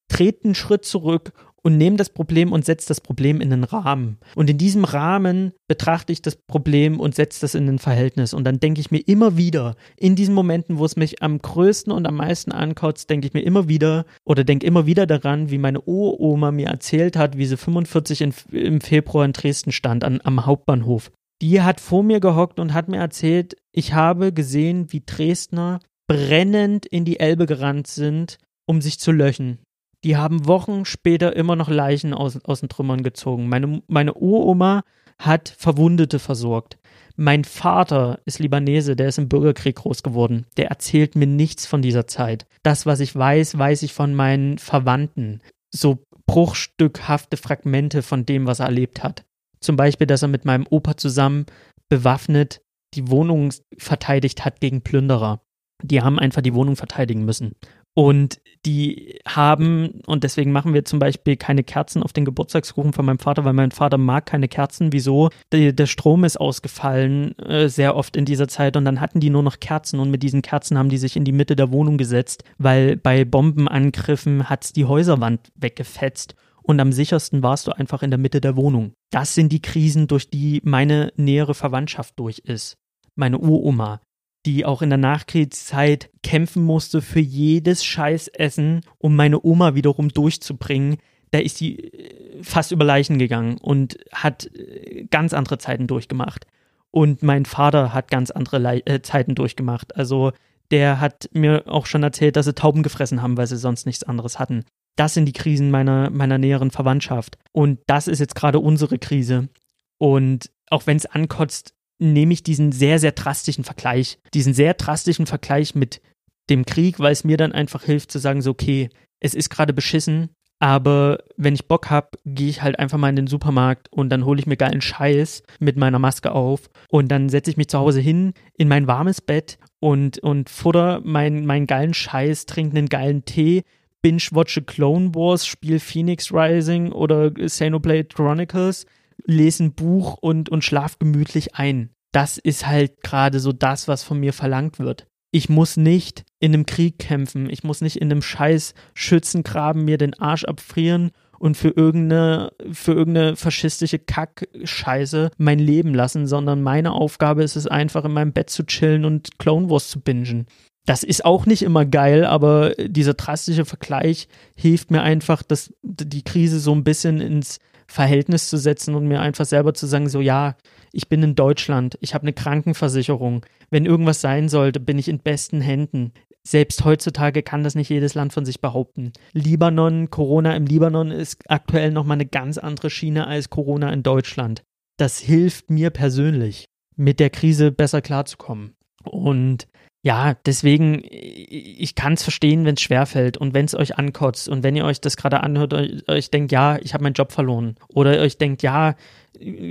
trete 0.07 0.45
einen 0.45 0.55
Schritt 0.55 0.85
zurück 0.85 1.33
und 1.65 1.77
nehme 1.77 1.97
das 1.97 2.11
Problem 2.11 2.51
und 2.51 2.63
setze 2.63 2.87
das 2.89 3.01
Problem 3.01 3.41
in 3.41 3.49
den 3.49 3.63
Rahmen. 3.63 4.19
Und 4.35 4.51
in 4.51 4.59
diesem 4.59 4.83
Rahmen 4.83 5.51
betrachte 5.67 6.13
ich 6.13 6.21
das 6.21 6.35
Problem 6.35 6.99
und 6.99 7.15
setze 7.15 7.41
das 7.41 7.55
in 7.55 7.67
ein 7.67 7.79
Verhältnis. 7.79 8.35
Und 8.35 8.43
dann 8.43 8.59
denke 8.59 8.79
ich 8.79 8.91
mir 8.91 8.99
immer 8.99 9.35
wieder, 9.35 9.75
in 9.97 10.15
diesen 10.15 10.35
Momenten, 10.35 10.77
wo 10.77 10.85
es 10.85 10.95
mich 10.95 11.23
am 11.23 11.39
größten 11.39 11.91
und 11.91 12.05
am 12.05 12.17
meisten 12.17 12.51
ankotzt, 12.51 13.09
denke 13.09 13.25
ich 13.25 13.33
mir 13.33 13.41
immer 13.41 13.67
wieder 13.67 14.05
oder 14.25 14.43
denke 14.43 14.67
immer 14.67 14.85
wieder 14.85 15.07
daran, 15.07 15.49
wie 15.49 15.57
meine 15.57 15.81
Uroma 15.81 16.51
mir 16.51 16.67
erzählt 16.67 17.15
hat, 17.17 17.35
wie 17.35 17.47
sie 17.47 17.57
45 17.57 18.21
in, 18.21 18.33
im 18.51 18.79
Februar 18.79 19.25
in 19.25 19.33
Dresden 19.33 19.71
stand, 19.71 20.03
an, 20.03 20.21
am 20.23 20.45
Hauptbahnhof. 20.45 21.11
Die 21.41 21.63
hat 21.63 21.81
vor 21.81 22.03
mir 22.03 22.19
gehockt 22.19 22.59
und 22.59 22.75
hat 22.75 22.89
mir 22.89 22.99
erzählt, 22.99 23.57
ich 23.71 23.95
habe 23.95 24.33
gesehen, 24.33 24.93
wie 24.93 25.01
Dresdner 25.03 25.79
brennend 26.07 26.85
in 26.85 27.05
die 27.05 27.19
Elbe 27.19 27.47
gerannt 27.47 27.87
sind, 27.87 28.37
um 28.67 28.81
sich 28.81 28.99
zu 28.99 29.11
löchen. 29.11 29.57
Die 30.05 30.17
haben 30.17 30.45
Wochen 30.45 30.85
später 30.85 31.35
immer 31.35 31.55
noch 31.55 31.67
Leichen 31.67 32.13
aus, 32.13 32.37
aus 32.45 32.59
den 32.59 32.69
Trümmern 32.69 33.01
gezogen. 33.01 33.49
Meine, 33.49 33.81
meine 33.87 34.13
Uroma 34.13 34.83
hat 35.17 35.49
Verwundete 35.57 36.19
versorgt. 36.19 36.77
Mein 37.15 37.43
Vater 37.43 38.19
ist 38.25 38.37
Libanese, 38.37 38.95
der 38.95 39.07
ist 39.07 39.17
im 39.17 39.29
Bürgerkrieg 39.29 39.77
groß 39.77 40.03
geworden. 40.03 40.45
Der 40.57 40.67
erzählt 40.67 41.15
mir 41.15 41.25
nichts 41.25 41.65
von 41.65 41.81
dieser 41.81 42.05
Zeit. 42.05 42.45
Das, 42.61 42.85
was 42.85 42.99
ich 42.99 43.15
weiß, 43.15 43.57
weiß 43.57 43.81
ich 43.81 43.93
von 43.93 44.13
meinen 44.13 44.59
Verwandten. 44.59 45.41
So 45.73 46.05
bruchstückhafte 46.27 47.35
Fragmente 47.35 48.03
von 48.03 48.27
dem, 48.27 48.45
was 48.45 48.59
er 48.59 48.67
erlebt 48.67 49.03
hat. 49.03 49.25
Zum 49.59 49.75
Beispiel, 49.75 50.05
dass 50.05 50.21
er 50.21 50.27
mit 50.27 50.45
meinem 50.45 50.67
Opa 50.69 50.97
zusammen 50.97 51.47
bewaffnet 51.89 52.61
die 52.93 53.09
Wohnung 53.09 53.51
verteidigt 53.75 54.45
hat 54.45 54.61
gegen 54.61 54.81
Plünderer. 54.81 55.41
Die 55.81 56.03
haben 56.03 56.19
einfach 56.19 56.43
die 56.43 56.53
Wohnung 56.53 56.75
verteidigen 56.75 57.25
müssen. 57.25 57.55
Und 57.95 58.41
die 58.65 59.19
haben, 59.25 60.01
und 60.05 60.23
deswegen 60.25 60.51
machen 60.51 60.73
wir 60.73 60.83
zum 60.83 60.99
Beispiel 60.99 61.37
keine 61.37 61.63
Kerzen 61.63 62.03
auf 62.03 62.11
den 62.11 62.25
Geburtstagskuchen 62.25 62.91
von 62.91 63.05
meinem 63.05 63.19
Vater, 63.19 63.45
weil 63.45 63.53
mein 63.53 63.71
Vater 63.71 63.97
mag 63.97 64.25
keine 64.25 64.49
Kerzen. 64.49 64.91
Wieso? 64.91 65.29
Der, 65.53 65.85
Strom 65.85 66.25
ist 66.25 66.37
ausgefallen 66.37 67.37
äh, 67.39 67.69
sehr 67.69 67.95
oft 67.95 68.17
in 68.17 68.25
dieser 68.25 68.49
Zeit 68.49 68.75
und 68.75 68.83
dann 68.83 68.99
hatten 68.99 69.21
die 69.21 69.29
nur 69.29 69.43
noch 69.43 69.61
Kerzen 69.61 69.99
und 69.99 70.11
mit 70.11 70.23
diesen 70.23 70.41
Kerzen 70.41 70.77
haben 70.77 70.89
die 70.89 70.97
sich 70.97 71.15
in 71.15 71.23
die 71.23 71.31
Mitte 71.31 71.55
der 71.55 71.71
Wohnung 71.71 71.97
gesetzt, 71.97 72.43
weil 72.57 72.97
bei 72.97 73.23
Bombenangriffen 73.23 74.49
hat's 74.49 74.73
die 74.73 74.85
Häuserwand 74.85 75.51
weggefetzt 75.55 76.35
und 76.63 76.79
am 76.79 76.91
sichersten 76.91 77.43
warst 77.43 77.67
du 77.67 77.71
einfach 77.71 78.01
in 78.03 78.09
der 78.09 78.17
Mitte 78.17 78.41
der 78.41 78.55
Wohnung. 78.55 78.93
Das 79.11 79.35
sind 79.35 79.51
die 79.51 79.61
Krisen, 79.61 80.07
durch 80.07 80.29
die 80.29 80.61
meine 80.63 81.13
nähere 81.15 81.53
Verwandtschaft 81.53 82.19
durch 82.19 82.39
ist. 82.39 82.77
Meine 83.15 83.37
Uroma, 83.37 84.01
die 84.45 84.65
auch 84.65 84.81
in 84.81 84.89
der 84.89 84.97
Nachkriegszeit 84.97 86.09
kämpfen 86.23 86.63
musste 86.63 87.01
für 87.01 87.19
jedes 87.19 87.83
Scheißessen, 87.83 88.81
um 88.97 89.15
meine 89.15 89.43
Oma 89.43 89.75
wiederum 89.75 90.09
durchzubringen. 90.09 90.97
Da 91.31 91.39
ist 91.39 91.57
sie 91.57 91.79
äh, 91.79 92.43
fast 92.43 92.71
über 92.71 92.85
Leichen 92.85 93.17
gegangen 93.17 93.57
und 93.57 93.97
hat 94.13 94.49
äh, 94.55 95.05
ganz 95.09 95.33
andere 95.33 95.57
Zeiten 95.57 95.87
durchgemacht. 95.87 96.45
Und 96.91 97.23
mein 97.23 97.45
Vater 97.45 97.93
hat 97.93 98.09
ganz 98.09 98.31
andere 98.31 98.59
Le 98.59 98.85
äh, 98.85 99.01
Zeiten 99.01 99.35
durchgemacht. 99.35 99.95
Also 99.95 100.31
der 100.71 101.01
hat 101.01 101.29
mir 101.33 101.63
auch 101.67 101.85
schon 101.85 102.03
erzählt, 102.03 102.35
dass 102.35 102.45
sie 102.45 102.55
Tauben 102.55 102.83
gefressen 102.83 103.21
haben, 103.21 103.37
weil 103.37 103.47
sie 103.47 103.57
sonst 103.57 103.85
nichts 103.85 104.03
anderes 104.03 104.39
hatten. 104.39 104.63
Das 104.95 105.13
sind 105.13 105.25
die 105.25 105.33
Krisen 105.33 105.71
meiner, 105.71 106.09
meiner 106.09 106.37
näheren 106.37 106.71
Verwandtschaft. 106.71 107.37
Und 107.51 107.79
das 107.87 108.07
ist 108.07 108.19
jetzt 108.19 108.35
gerade 108.35 108.59
unsere 108.59 108.97
Krise. 108.97 109.49
Und 109.97 110.51
auch 110.69 110.87
wenn 110.87 110.97
es 110.97 111.05
ankotzt, 111.05 111.74
nehme 111.99 112.33
ich 112.33 112.43
diesen 112.43 112.71
sehr, 112.71 112.99
sehr 112.99 113.11
drastischen 113.11 113.63
Vergleich, 113.63 114.19
diesen 114.33 114.53
sehr 114.53 114.73
drastischen 114.73 115.25
Vergleich 115.25 115.75
mit 115.75 116.01
dem 116.49 116.65
Krieg, 116.65 116.99
weil 116.99 117.11
es 117.11 117.23
mir 117.23 117.37
dann 117.37 117.51
einfach 117.51 117.83
hilft 117.83 118.11
zu 118.11 118.19
sagen, 118.19 118.41
so, 118.41 118.51
okay, 118.51 118.89
es 119.19 119.33
ist 119.33 119.49
gerade 119.49 119.73
beschissen, 119.73 120.29
aber 120.59 121.19
wenn 121.35 121.53
ich 121.53 121.67
Bock 121.67 121.89
habe, 121.89 122.09
gehe 122.25 122.49
ich 122.49 122.61
halt 122.61 122.79
einfach 122.79 122.97
mal 122.97 123.09
in 123.09 123.15
den 123.15 123.27
Supermarkt 123.27 123.91
und 123.91 124.09
dann 124.09 124.25
hole 124.25 124.39
ich 124.39 124.45
mir 124.45 124.57
geilen 124.57 124.81
Scheiß 124.81 125.43
mit 125.59 125.77
meiner 125.77 125.99
Maske 125.99 126.31
auf 126.31 126.69
und 126.89 127.09
dann 127.09 127.29
setze 127.29 127.51
ich 127.51 127.57
mich 127.57 127.67
zu 127.67 127.79
Hause 127.79 127.99
hin 127.99 128.33
in 128.57 128.67
mein 128.67 128.87
warmes 128.87 129.21
Bett 129.21 129.57
und, 129.79 130.19
und 130.19 130.49
futter 130.49 131.01
meinen 131.03 131.45
mein 131.45 131.67
geilen 131.67 131.93
Scheiß, 131.93 132.45
trinke 132.45 132.77
einen 132.77 132.89
geilen 132.89 133.25
Tee, 133.25 133.63
binge-watche 134.01 134.61
Clone 134.61 135.13
Wars, 135.13 135.45
spiele 135.45 135.79
Phoenix 135.79 136.31
Rising 136.31 136.91
oder 136.91 137.31
Xenoblade 137.31 138.05
Chronicles 138.05 138.85
lese 139.25 139.65
ein 139.65 139.73
Buch 139.73 140.17
und, 140.19 140.49
und 140.49 140.63
schlaf 140.63 140.99
gemütlich 140.99 141.55
ein. 141.55 141.89
Das 142.11 142.37
ist 142.37 142.67
halt 142.67 143.01
gerade 143.01 143.39
so 143.39 143.51
das, 143.51 143.87
was 143.87 144.03
von 144.03 144.19
mir 144.19 144.33
verlangt 144.33 144.79
wird. 144.79 145.07
Ich 145.31 145.49
muss 145.49 145.75
nicht 145.75 146.23
in 146.39 146.53
einem 146.53 146.65
Krieg 146.65 146.97
kämpfen. 146.97 147.49
Ich 147.49 147.63
muss 147.63 147.81
nicht 147.81 147.97
in 147.97 148.09
einem 148.09 148.21
scheiß 148.21 148.73
Schützengraben 148.93 149.83
mir 149.83 149.97
den 149.97 150.13
Arsch 150.13 150.45
abfrieren 150.45 151.11
und 151.39 151.57
für 151.57 151.69
irgendeine, 151.69 152.53
für 152.71 152.93
irgendeine 152.93 153.35
faschistische 153.35 153.99
Kackscheiße 153.99 155.31
mein 155.37 155.59
Leben 155.59 155.93
lassen, 155.93 156.27
sondern 156.27 156.61
meine 156.61 156.93
Aufgabe 156.93 157.43
ist 157.43 157.55
es 157.55 157.67
einfach, 157.67 158.05
in 158.05 158.13
meinem 158.13 158.31
Bett 158.31 158.49
zu 158.49 158.65
chillen 158.65 159.03
und 159.03 159.37
Clone 159.37 159.69
Wars 159.69 159.89
zu 159.89 159.99
bingen. 159.99 160.47
Das 160.85 161.03
ist 161.03 161.25
auch 161.25 161.45
nicht 161.45 161.63
immer 161.63 161.85
geil, 161.85 162.25
aber 162.25 162.75
dieser 162.75 163.15
drastische 163.15 163.65
Vergleich 163.65 164.27
hilft 164.55 164.91
mir 164.91 165.01
einfach, 165.01 165.41
dass 165.41 165.73
die 165.81 166.23
Krise 166.23 166.59
so 166.59 166.73
ein 166.73 166.83
bisschen 166.83 167.21
ins 167.21 167.59
Verhältnis 167.87 168.49
zu 168.49 168.57
setzen 168.57 168.95
und 168.95 169.07
mir 169.07 169.21
einfach 169.21 169.45
selber 169.45 169.73
zu 169.73 169.85
sagen, 169.85 170.09
so 170.09 170.21
ja, 170.21 170.55
ich 170.91 171.09
bin 171.09 171.23
in 171.23 171.35
Deutschland, 171.35 171.97
ich 172.01 172.13
habe 172.13 172.23
eine 172.23 172.33
Krankenversicherung. 172.33 173.45
Wenn 173.69 173.85
irgendwas 173.85 174.21
sein 174.21 174.49
sollte, 174.49 174.79
bin 174.79 174.97
ich 174.97 175.07
in 175.07 175.19
besten 175.19 175.61
Händen. 175.61 176.13
Selbst 176.47 176.85
heutzutage 176.85 177.41
kann 177.41 177.63
das 177.63 177.75
nicht 177.75 177.89
jedes 177.89 178.13
Land 178.13 178.31
von 178.31 178.45
sich 178.45 178.61
behaupten. 178.61 179.11
Libanon, 179.33 180.09
Corona 180.11 180.55
im 180.55 180.65
Libanon 180.65 181.11
ist 181.11 181.41
aktuell 181.49 181.91
nochmal 181.91 182.15
eine 182.15 182.27
ganz 182.27 182.57
andere 182.57 182.89
Schiene 182.89 183.25
als 183.25 183.49
Corona 183.49 183.91
in 183.91 184.03
Deutschland. 184.03 184.63
Das 184.97 185.19
hilft 185.19 185.71
mir 185.71 185.89
persönlich, 185.89 186.65
mit 186.95 187.19
der 187.19 187.31
Krise 187.31 187.71
besser 187.71 188.01
klarzukommen. 188.01 188.75
Und 189.03 189.67
ja, 190.05 190.35
deswegen, 190.45 191.01
ich 191.03 191.95
kann 191.95 192.13
es 192.13 192.21
verstehen, 192.21 192.63
wenn 192.63 192.75
es 192.75 192.81
schwerfällt 192.81 193.37
und 193.37 193.55
wenn 193.55 193.65
es 193.65 193.73
euch 193.73 193.97
ankotzt 193.97 194.47
und 194.47 194.61
wenn 194.61 194.75
ihr 194.75 194.85
euch 194.85 195.01
das 195.01 195.17
gerade 195.17 195.41
anhört, 195.41 195.73
euch, 195.73 196.07
euch 196.07 196.29
denkt, 196.29 196.51
ja, 196.51 196.77
ich 196.77 196.93
habe 196.93 197.03
meinen 197.03 197.15
Job 197.15 197.31
verloren. 197.31 197.75
Oder 197.87 198.19
euch 198.21 198.37
denkt, 198.37 198.61
ja, 198.61 198.93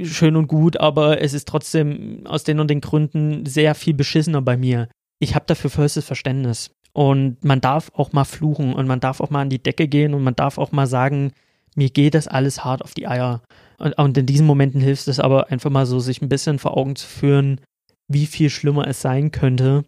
schön 0.03 0.35
und 0.35 0.49
gut, 0.49 0.77
aber 0.81 1.23
es 1.23 1.35
ist 1.35 1.47
trotzdem 1.47 2.27
aus 2.27 2.43
den 2.43 2.59
und 2.59 2.69
den 2.69 2.81
Gründen 2.81 3.47
sehr 3.47 3.77
viel 3.77 3.95
beschissener 3.95 4.43
bei 4.43 4.57
mir. 4.57 4.89
Ich 5.21 5.37
habe 5.37 5.45
dafür 5.47 5.71
vollstes 5.71 6.05
Verständnis. 6.05 6.73
Und 6.93 7.45
man 7.45 7.61
darf 7.61 7.93
auch 7.95 8.13
mal 8.13 8.25
fluchen 8.25 8.75
und 8.75 8.89
man 8.89 8.99
darf 8.99 9.21
auch 9.21 9.31
mal 9.31 9.43
an 9.43 9.51
die 9.51 9.63
Decke 9.63 9.87
gehen 9.87 10.15
und 10.15 10.25
man 10.25 10.35
darf 10.35 10.59
auch 10.59 10.73
mal 10.73 10.89
sagen, 10.89 11.31
mir 11.77 11.91
geht 11.91 12.15
das 12.15 12.27
alles 12.27 12.65
hart 12.65 12.83
auf 12.83 12.95
die 12.95 13.07
Eier. 13.07 13.43
Und, 13.79 13.97
und 13.99 14.19
in 14.19 14.27
diesen 14.27 14.49
Momenten 14.49 14.81
hilft 14.81 15.07
es 15.07 15.21
aber 15.21 15.53
einfach 15.53 15.71
mal 15.71 15.87
so, 15.87 16.01
sich 16.01 16.23
ein 16.23 16.29
bisschen 16.29 16.59
vor 16.59 16.77
Augen 16.77 16.97
zu 16.97 17.07
führen, 17.07 17.61
wie 18.09 18.27
viel 18.27 18.51
schlimmer 18.51 18.89
es 18.89 19.01
sein 19.01 19.31
könnte 19.31 19.85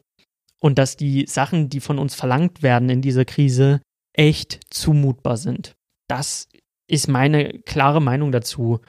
und 0.61 0.79
dass 0.79 0.97
die 0.97 1.27
Sachen, 1.27 1.69
die 1.69 1.81
von 1.81 1.99
uns 1.99 2.15
verlangt 2.15 2.63
werden 2.63 2.89
in 2.89 3.03
dieser 3.03 3.25
Krise, 3.25 3.81
echt 4.13 4.61
zumutbar 4.71 5.37
sind. 5.37 5.75
Das 6.09 6.49
ist 6.89 7.09
meine 7.09 7.61
klare 7.61 8.01
Meinung 8.01 8.33
dazu. 8.33 8.81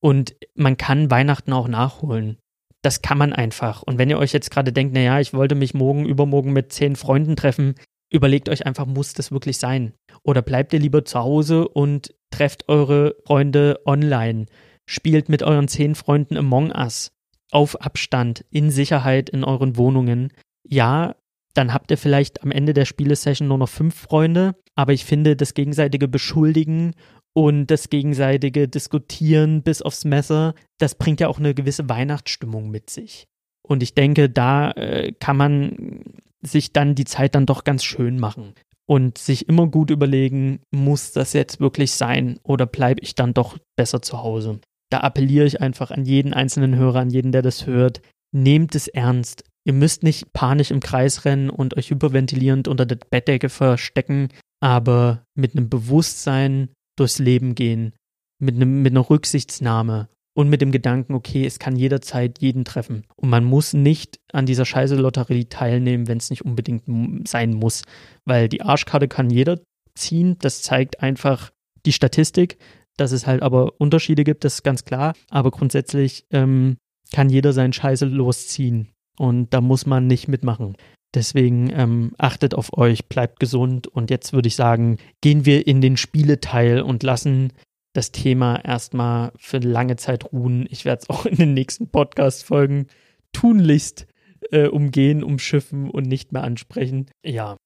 Und 0.00 0.36
man 0.54 0.76
kann 0.76 1.10
Weihnachten 1.10 1.52
auch 1.52 1.68
nachholen. 1.68 2.38
Das 2.82 3.02
kann 3.02 3.18
man 3.18 3.32
einfach. 3.32 3.82
Und 3.82 3.98
wenn 3.98 4.10
ihr 4.10 4.18
euch 4.18 4.32
jetzt 4.32 4.50
gerade 4.50 4.72
denkt, 4.72 4.94
naja, 4.94 5.18
ich 5.18 5.34
wollte 5.34 5.56
mich 5.56 5.74
morgen, 5.74 6.06
übermorgen 6.06 6.52
mit 6.52 6.72
zehn 6.72 6.94
Freunden 6.94 7.34
treffen, 7.34 7.74
überlegt 8.12 8.48
euch 8.48 8.66
einfach, 8.66 8.86
muss 8.86 9.12
das 9.12 9.32
wirklich 9.32 9.58
sein? 9.58 9.94
Oder 10.22 10.42
bleibt 10.42 10.72
ihr 10.72 10.78
lieber 10.78 11.04
zu 11.04 11.18
Hause 11.18 11.66
und 11.66 12.14
trefft 12.30 12.68
eure 12.68 13.16
Freunde 13.26 13.80
online? 13.84 14.46
Spielt 14.88 15.28
mit 15.28 15.42
euren 15.42 15.66
zehn 15.66 15.96
Freunden 15.96 16.36
Among 16.36 16.70
Us 16.70 17.10
auf 17.50 17.80
Abstand, 17.80 18.44
in 18.50 18.70
Sicherheit 18.70 19.30
in 19.30 19.42
euren 19.42 19.76
Wohnungen 19.76 20.32
ja, 20.66 21.14
dann 21.54 21.74
habt 21.74 21.90
ihr 21.90 21.98
vielleicht 21.98 22.42
am 22.42 22.50
Ende 22.50 22.72
der 22.72 22.84
Spielesession 22.84 23.48
nur 23.48 23.58
noch 23.58 23.68
fünf 23.68 23.94
Freunde, 23.94 24.54
aber 24.74 24.92
ich 24.92 25.04
finde, 25.04 25.34
das 25.34 25.54
gegenseitige 25.54 26.08
Beschuldigen 26.08 26.94
und 27.32 27.66
das 27.66 27.90
gegenseitige 27.90 28.68
Diskutieren 28.68 29.62
bis 29.62 29.82
aufs 29.82 30.04
Messer, 30.04 30.54
das 30.78 30.94
bringt 30.94 31.20
ja 31.20 31.28
auch 31.28 31.38
eine 31.38 31.54
gewisse 31.54 31.88
Weihnachtsstimmung 31.88 32.70
mit 32.70 32.90
sich. 32.90 33.26
Und 33.62 33.82
ich 33.82 33.94
denke, 33.94 34.30
da 34.30 34.70
äh, 34.72 35.12
kann 35.18 35.36
man 35.36 36.02
sich 36.42 36.72
dann 36.72 36.94
die 36.94 37.04
Zeit 37.04 37.34
dann 37.34 37.46
doch 37.46 37.64
ganz 37.64 37.84
schön 37.84 38.18
machen 38.18 38.54
und 38.86 39.18
sich 39.18 39.48
immer 39.48 39.66
gut 39.66 39.90
überlegen, 39.90 40.60
muss 40.70 41.12
das 41.12 41.32
jetzt 41.32 41.60
wirklich 41.60 41.92
sein 41.92 42.38
oder 42.42 42.66
bleibe 42.66 43.00
ich 43.02 43.14
dann 43.14 43.34
doch 43.34 43.58
besser 43.76 44.00
zu 44.00 44.22
Hause? 44.22 44.60
Da 44.90 45.00
appelliere 45.00 45.46
ich 45.46 45.60
einfach 45.60 45.90
an 45.90 46.04
jeden 46.04 46.32
einzelnen 46.32 46.76
Hörer, 46.76 47.00
an 47.00 47.10
jeden, 47.10 47.32
der 47.32 47.42
das 47.42 47.66
hört. 47.66 48.00
Nehmt 48.32 48.74
es 48.74 48.88
ernst. 48.88 49.44
Ihr 49.68 49.74
müsst 49.74 50.02
nicht 50.02 50.32
panisch 50.32 50.70
im 50.70 50.80
Kreis 50.80 51.26
rennen 51.26 51.50
und 51.50 51.76
euch 51.76 51.90
hyperventilierend 51.90 52.68
unter 52.68 52.86
der 52.86 52.96
Bettdecke 52.96 53.50
verstecken, 53.50 54.28
aber 54.60 55.26
mit 55.34 55.54
einem 55.54 55.68
Bewusstsein 55.68 56.70
durchs 56.96 57.18
Leben 57.18 57.54
gehen, 57.54 57.92
mit, 58.40 58.56
einem, 58.56 58.80
mit 58.80 58.94
einer 58.94 59.10
Rücksichtsnahme 59.10 60.08
und 60.34 60.48
mit 60.48 60.62
dem 60.62 60.72
Gedanken, 60.72 61.12
okay, 61.12 61.44
es 61.44 61.58
kann 61.58 61.76
jederzeit 61.76 62.40
jeden 62.40 62.64
treffen. 62.64 63.04
Und 63.16 63.28
man 63.28 63.44
muss 63.44 63.74
nicht 63.74 64.18
an 64.32 64.46
dieser 64.46 64.64
scheiße 64.64 64.96
Lotterie 64.96 65.44
teilnehmen, 65.44 66.08
wenn 66.08 66.16
es 66.16 66.30
nicht 66.30 66.46
unbedingt 66.46 67.28
sein 67.28 67.52
muss. 67.52 67.82
Weil 68.24 68.48
die 68.48 68.62
Arschkarte 68.62 69.06
kann 69.06 69.28
jeder 69.28 69.60
ziehen. 69.94 70.36
Das 70.38 70.62
zeigt 70.62 71.02
einfach 71.02 71.50
die 71.84 71.92
Statistik. 71.92 72.56
Dass 72.96 73.12
es 73.12 73.26
halt 73.26 73.42
aber 73.42 73.78
Unterschiede 73.78 74.24
gibt, 74.24 74.44
das 74.44 74.54
ist 74.54 74.62
ganz 74.62 74.86
klar. 74.86 75.12
Aber 75.28 75.50
grundsätzlich 75.50 76.24
ähm, 76.30 76.78
kann 77.12 77.28
jeder 77.28 77.52
seinen 77.52 77.74
Scheiße 77.74 78.06
losziehen. 78.06 78.88
Und 79.18 79.52
da 79.52 79.60
muss 79.60 79.86
man 79.86 80.06
nicht 80.06 80.28
mitmachen. 80.28 80.76
Deswegen 81.14 81.70
ähm, 81.72 82.12
achtet 82.18 82.54
auf 82.54 82.76
euch, 82.76 83.06
bleibt 83.06 83.40
gesund. 83.40 83.86
Und 83.86 84.10
jetzt 84.10 84.32
würde 84.32 84.48
ich 84.48 84.56
sagen, 84.56 84.98
gehen 85.20 85.46
wir 85.46 85.66
in 85.66 85.80
den 85.80 85.96
Spieleteil 85.96 86.80
und 86.82 87.02
lassen 87.02 87.52
das 87.94 88.12
Thema 88.12 88.56
erstmal 88.64 89.32
für 89.36 89.58
lange 89.58 89.96
Zeit 89.96 90.32
ruhen. 90.32 90.66
Ich 90.70 90.84
werde 90.84 91.02
es 91.02 91.10
auch 91.10 91.26
in 91.26 91.36
den 91.36 91.54
nächsten 91.54 91.88
Podcast-Folgen 91.88 92.86
tunlichst 93.32 94.06
äh, 94.50 94.66
umgehen, 94.66 95.22
umschiffen 95.22 95.90
und 95.90 96.06
nicht 96.06 96.32
mehr 96.32 96.44
ansprechen. 96.44 97.06
Ja. 97.24 97.56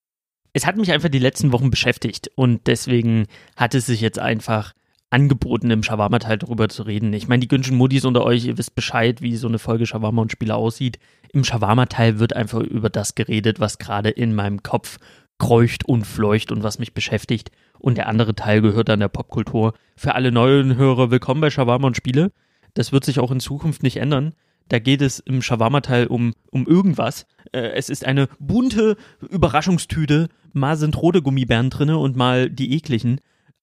Es 0.54 0.66
hat 0.66 0.76
mich 0.76 0.92
einfach 0.92 1.08
die 1.08 1.18
letzten 1.18 1.52
Wochen 1.52 1.70
beschäftigt 1.70 2.30
und 2.34 2.66
deswegen 2.66 3.26
hat 3.56 3.74
es 3.74 3.86
sich 3.86 4.00
jetzt 4.00 4.18
einfach 4.18 4.74
angeboten, 5.12 5.70
im 5.70 5.82
Shawarma-Teil 5.82 6.38
darüber 6.38 6.68
zu 6.68 6.82
reden. 6.82 7.12
Ich 7.12 7.28
meine, 7.28 7.40
die 7.40 7.48
Günschen 7.48 7.76
Muddis 7.76 8.04
unter 8.04 8.24
euch, 8.24 8.46
ihr 8.46 8.58
wisst 8.58 8.74
Bescheid, 8.74 9.20
wie 9.20 9.36
so 9.36 9.48
eine 9.48 9.58
Folge 9.58 9.86
Shawarma 9.86 10.22
und 10.22 10.32
Spieler 10.32 10.56
aussieht. 10.56 10.98
Im 11.34 11.44
Shawarma-Teil 11.44 12.18
wird 12.18 12.36
einfach 12.36 12.60
über 12.60 12.90
das 12.90 13.14
geredet, 13.14 13.58
was 13.58 13.78
gerade 13.78 14.10
in 14.10 14.34
meinem 14.34 14.62
Kopf 14.62 14.98
kreucht 15.38 15.88
und 15.88 16.06
fleucht 16.06 16.52
und 16.52 16.62
was 16.62 16.78
mich 16.78 16.92
beschäftigt. 16.92 17.50
Und 17.78 17.96
der 17.96 18.06
andere 18.06 18.34
Teil 18.34 18.60
gehört 18.60 18.90
dann 18.90 19.00
der 19.00 19.08
Popkultur. 19.08 19.72
Für 19.96 20.14
alle 20.14 20.30
neuen 20.30 20.76
Hörer 20.76 21.10
willkommen 21.10 21.40
bei 21.40 21.48
Shawarma 21.48 21.86
und 21.86 21.96
Spiele. 21.96 22.32
Das 22.74 22.92
wird 22.92 23.06
sich 23.06 23.18
auch 23.18 23.30
in 23.30 23.40
Zukunft 23.40 23.82
nicht 23.82 23.96
ändern. 23.96 24.34
Da 24.68 24.78
geht 24.78 25.00
es 25.00 25.20
im 25.20 25.40
Shawarma-Teil 25.40 26.06
um, 26.06 26.34
um 26.50 26.66
irgendwas. 26.66 27.26
Äh, 27.52 27.72
es 27.72 27.88
ist 27.88 28.04
eine 28.04 28.28
bunte 28.38 28.98
Überraschungstüte. 29.30 30.28
Mal 30.52 30.76
sind 30.76 31.00
rote 31.00 31.22
Gummibären 31.22 31.70
drinne 31.70 31.96
und 31.96 32.14
mal 32.14 32.50
die 32.50 32.74
ekligen. 32.74 33.20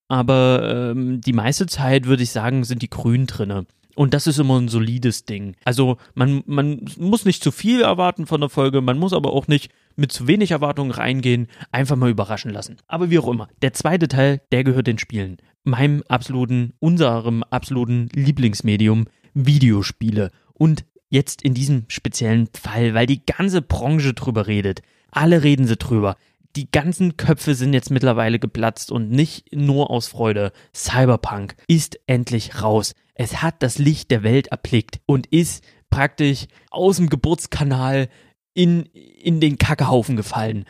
Aber 0.07 0.91
ähm, 0.91 1.21
die 1.21 1.33
meiste 1.33 1.67
Zeit 1.67 2.07
würde 2.07 2.23
ich 2.23 2.31
sagen, 2.31 2.63
sind 2.63 2.81
die 2.81 2.89
grün 2.89 3.27
drinne. 3.27 3.67
Und 3.99 4.13
das 4.13 4.27
ist 4.27 4.39
immer 4.39 4.57
ein 4.57 4.69
solides 4.69 5.25
Ding. 5.25 5.57
Also 5.65 5.97
man, 6.13 6.41
man 6.45 6.85
muss 6.97 7.25
nicht 7.25 7.43
zu 7.43 7.51
viel 7.51 7.81
erwarten 7.81 8.27
von 8.27 8.39
der 8.39 8.49
Folge, 8.49 8.79
man 8.79 8.97
muss 8.97 9.11
aber 9.11 9.33
auch 9.33 9.49
nicht 9.49 9.73
mit 9.97 10.13
zu 10.13 10.25
wenig 10.25 10.51
Erwartungen 10.51 10.91
reingehen, 10.91 11.47
einfach 11.73 11.97
mal 11.97 12.09
überraschen 12.09 12.49
lassen. 12.49 12.77
Aber 12.87 13.09
wie 13.09 13.19
auch 13.19 13.27
immer, 13.27 13.49
der 13.61 13.73
zweite 13.73 14.07
Teil, 14.07 14.39
der 14.53 14.63
gehört 14.63 14.87
den 14.87 14.99
Spielen. 14.99 15.35
Meinem 15.65 16.01
absoluten, 16.07 16.71
unserem 16.79 17.43
absoluten 17.43 18.07
Lieblingsmedium, 18.13 19.07
Videospiele. 19.33 20.31
Und 20.53 20.85
jetzt 21.09 21.41
in 21.41 21.53
diesem 21.53 21.83
speziellen 21.89 22.47
Fall, 22.53 22.93
weil 22.93 23.05
die 23.05 23.25
ganze 23.25 23.61
Branche 23.61 24.13
drüber 24.13 24.47
redet. 24.47 24.81
Alle 25.11 25.43
reden 25.43 25.67
sie 25.67 25.75
drüber. 25.75 26.15
Die 26.55 26.71
ganzen 26.71 27.17
Köpfe 27.17 27.53
sind 27.53 27.73
jetzt 27.73 27.91
mittlerweile 27.91 28.39
geplatzt 28.39 28.93
und 28.93 29.11
nicht 29.11 29.53
nur 29.53 29.89
aus 29.89 30.07
Freude. 30.07 30.53
Cyberpunk 30.73 31.57
ist 31.67 31.99
endlich 32.07 32.63
raus. 32.63 32.95
Es 33.21 33.41
hat 33.41 33.61
das 33.61 33.79
Licht 33.79 34.11
der 34.11 34.23
Welt 34.23 34.47
erblickt 34.47 35.01
und 35.05 35.27
ist 35.27 35.61
praktisch 35.89 36.45
aus 36.71 36.95
dem 36.95 37.09
Geburtskanal 37.09 38.07
in, 38.53 38.83
in 38.83 39.41
den 39.41 39.57
Kackehaufen 39.57 40.15
gefallen. 40.15 40.63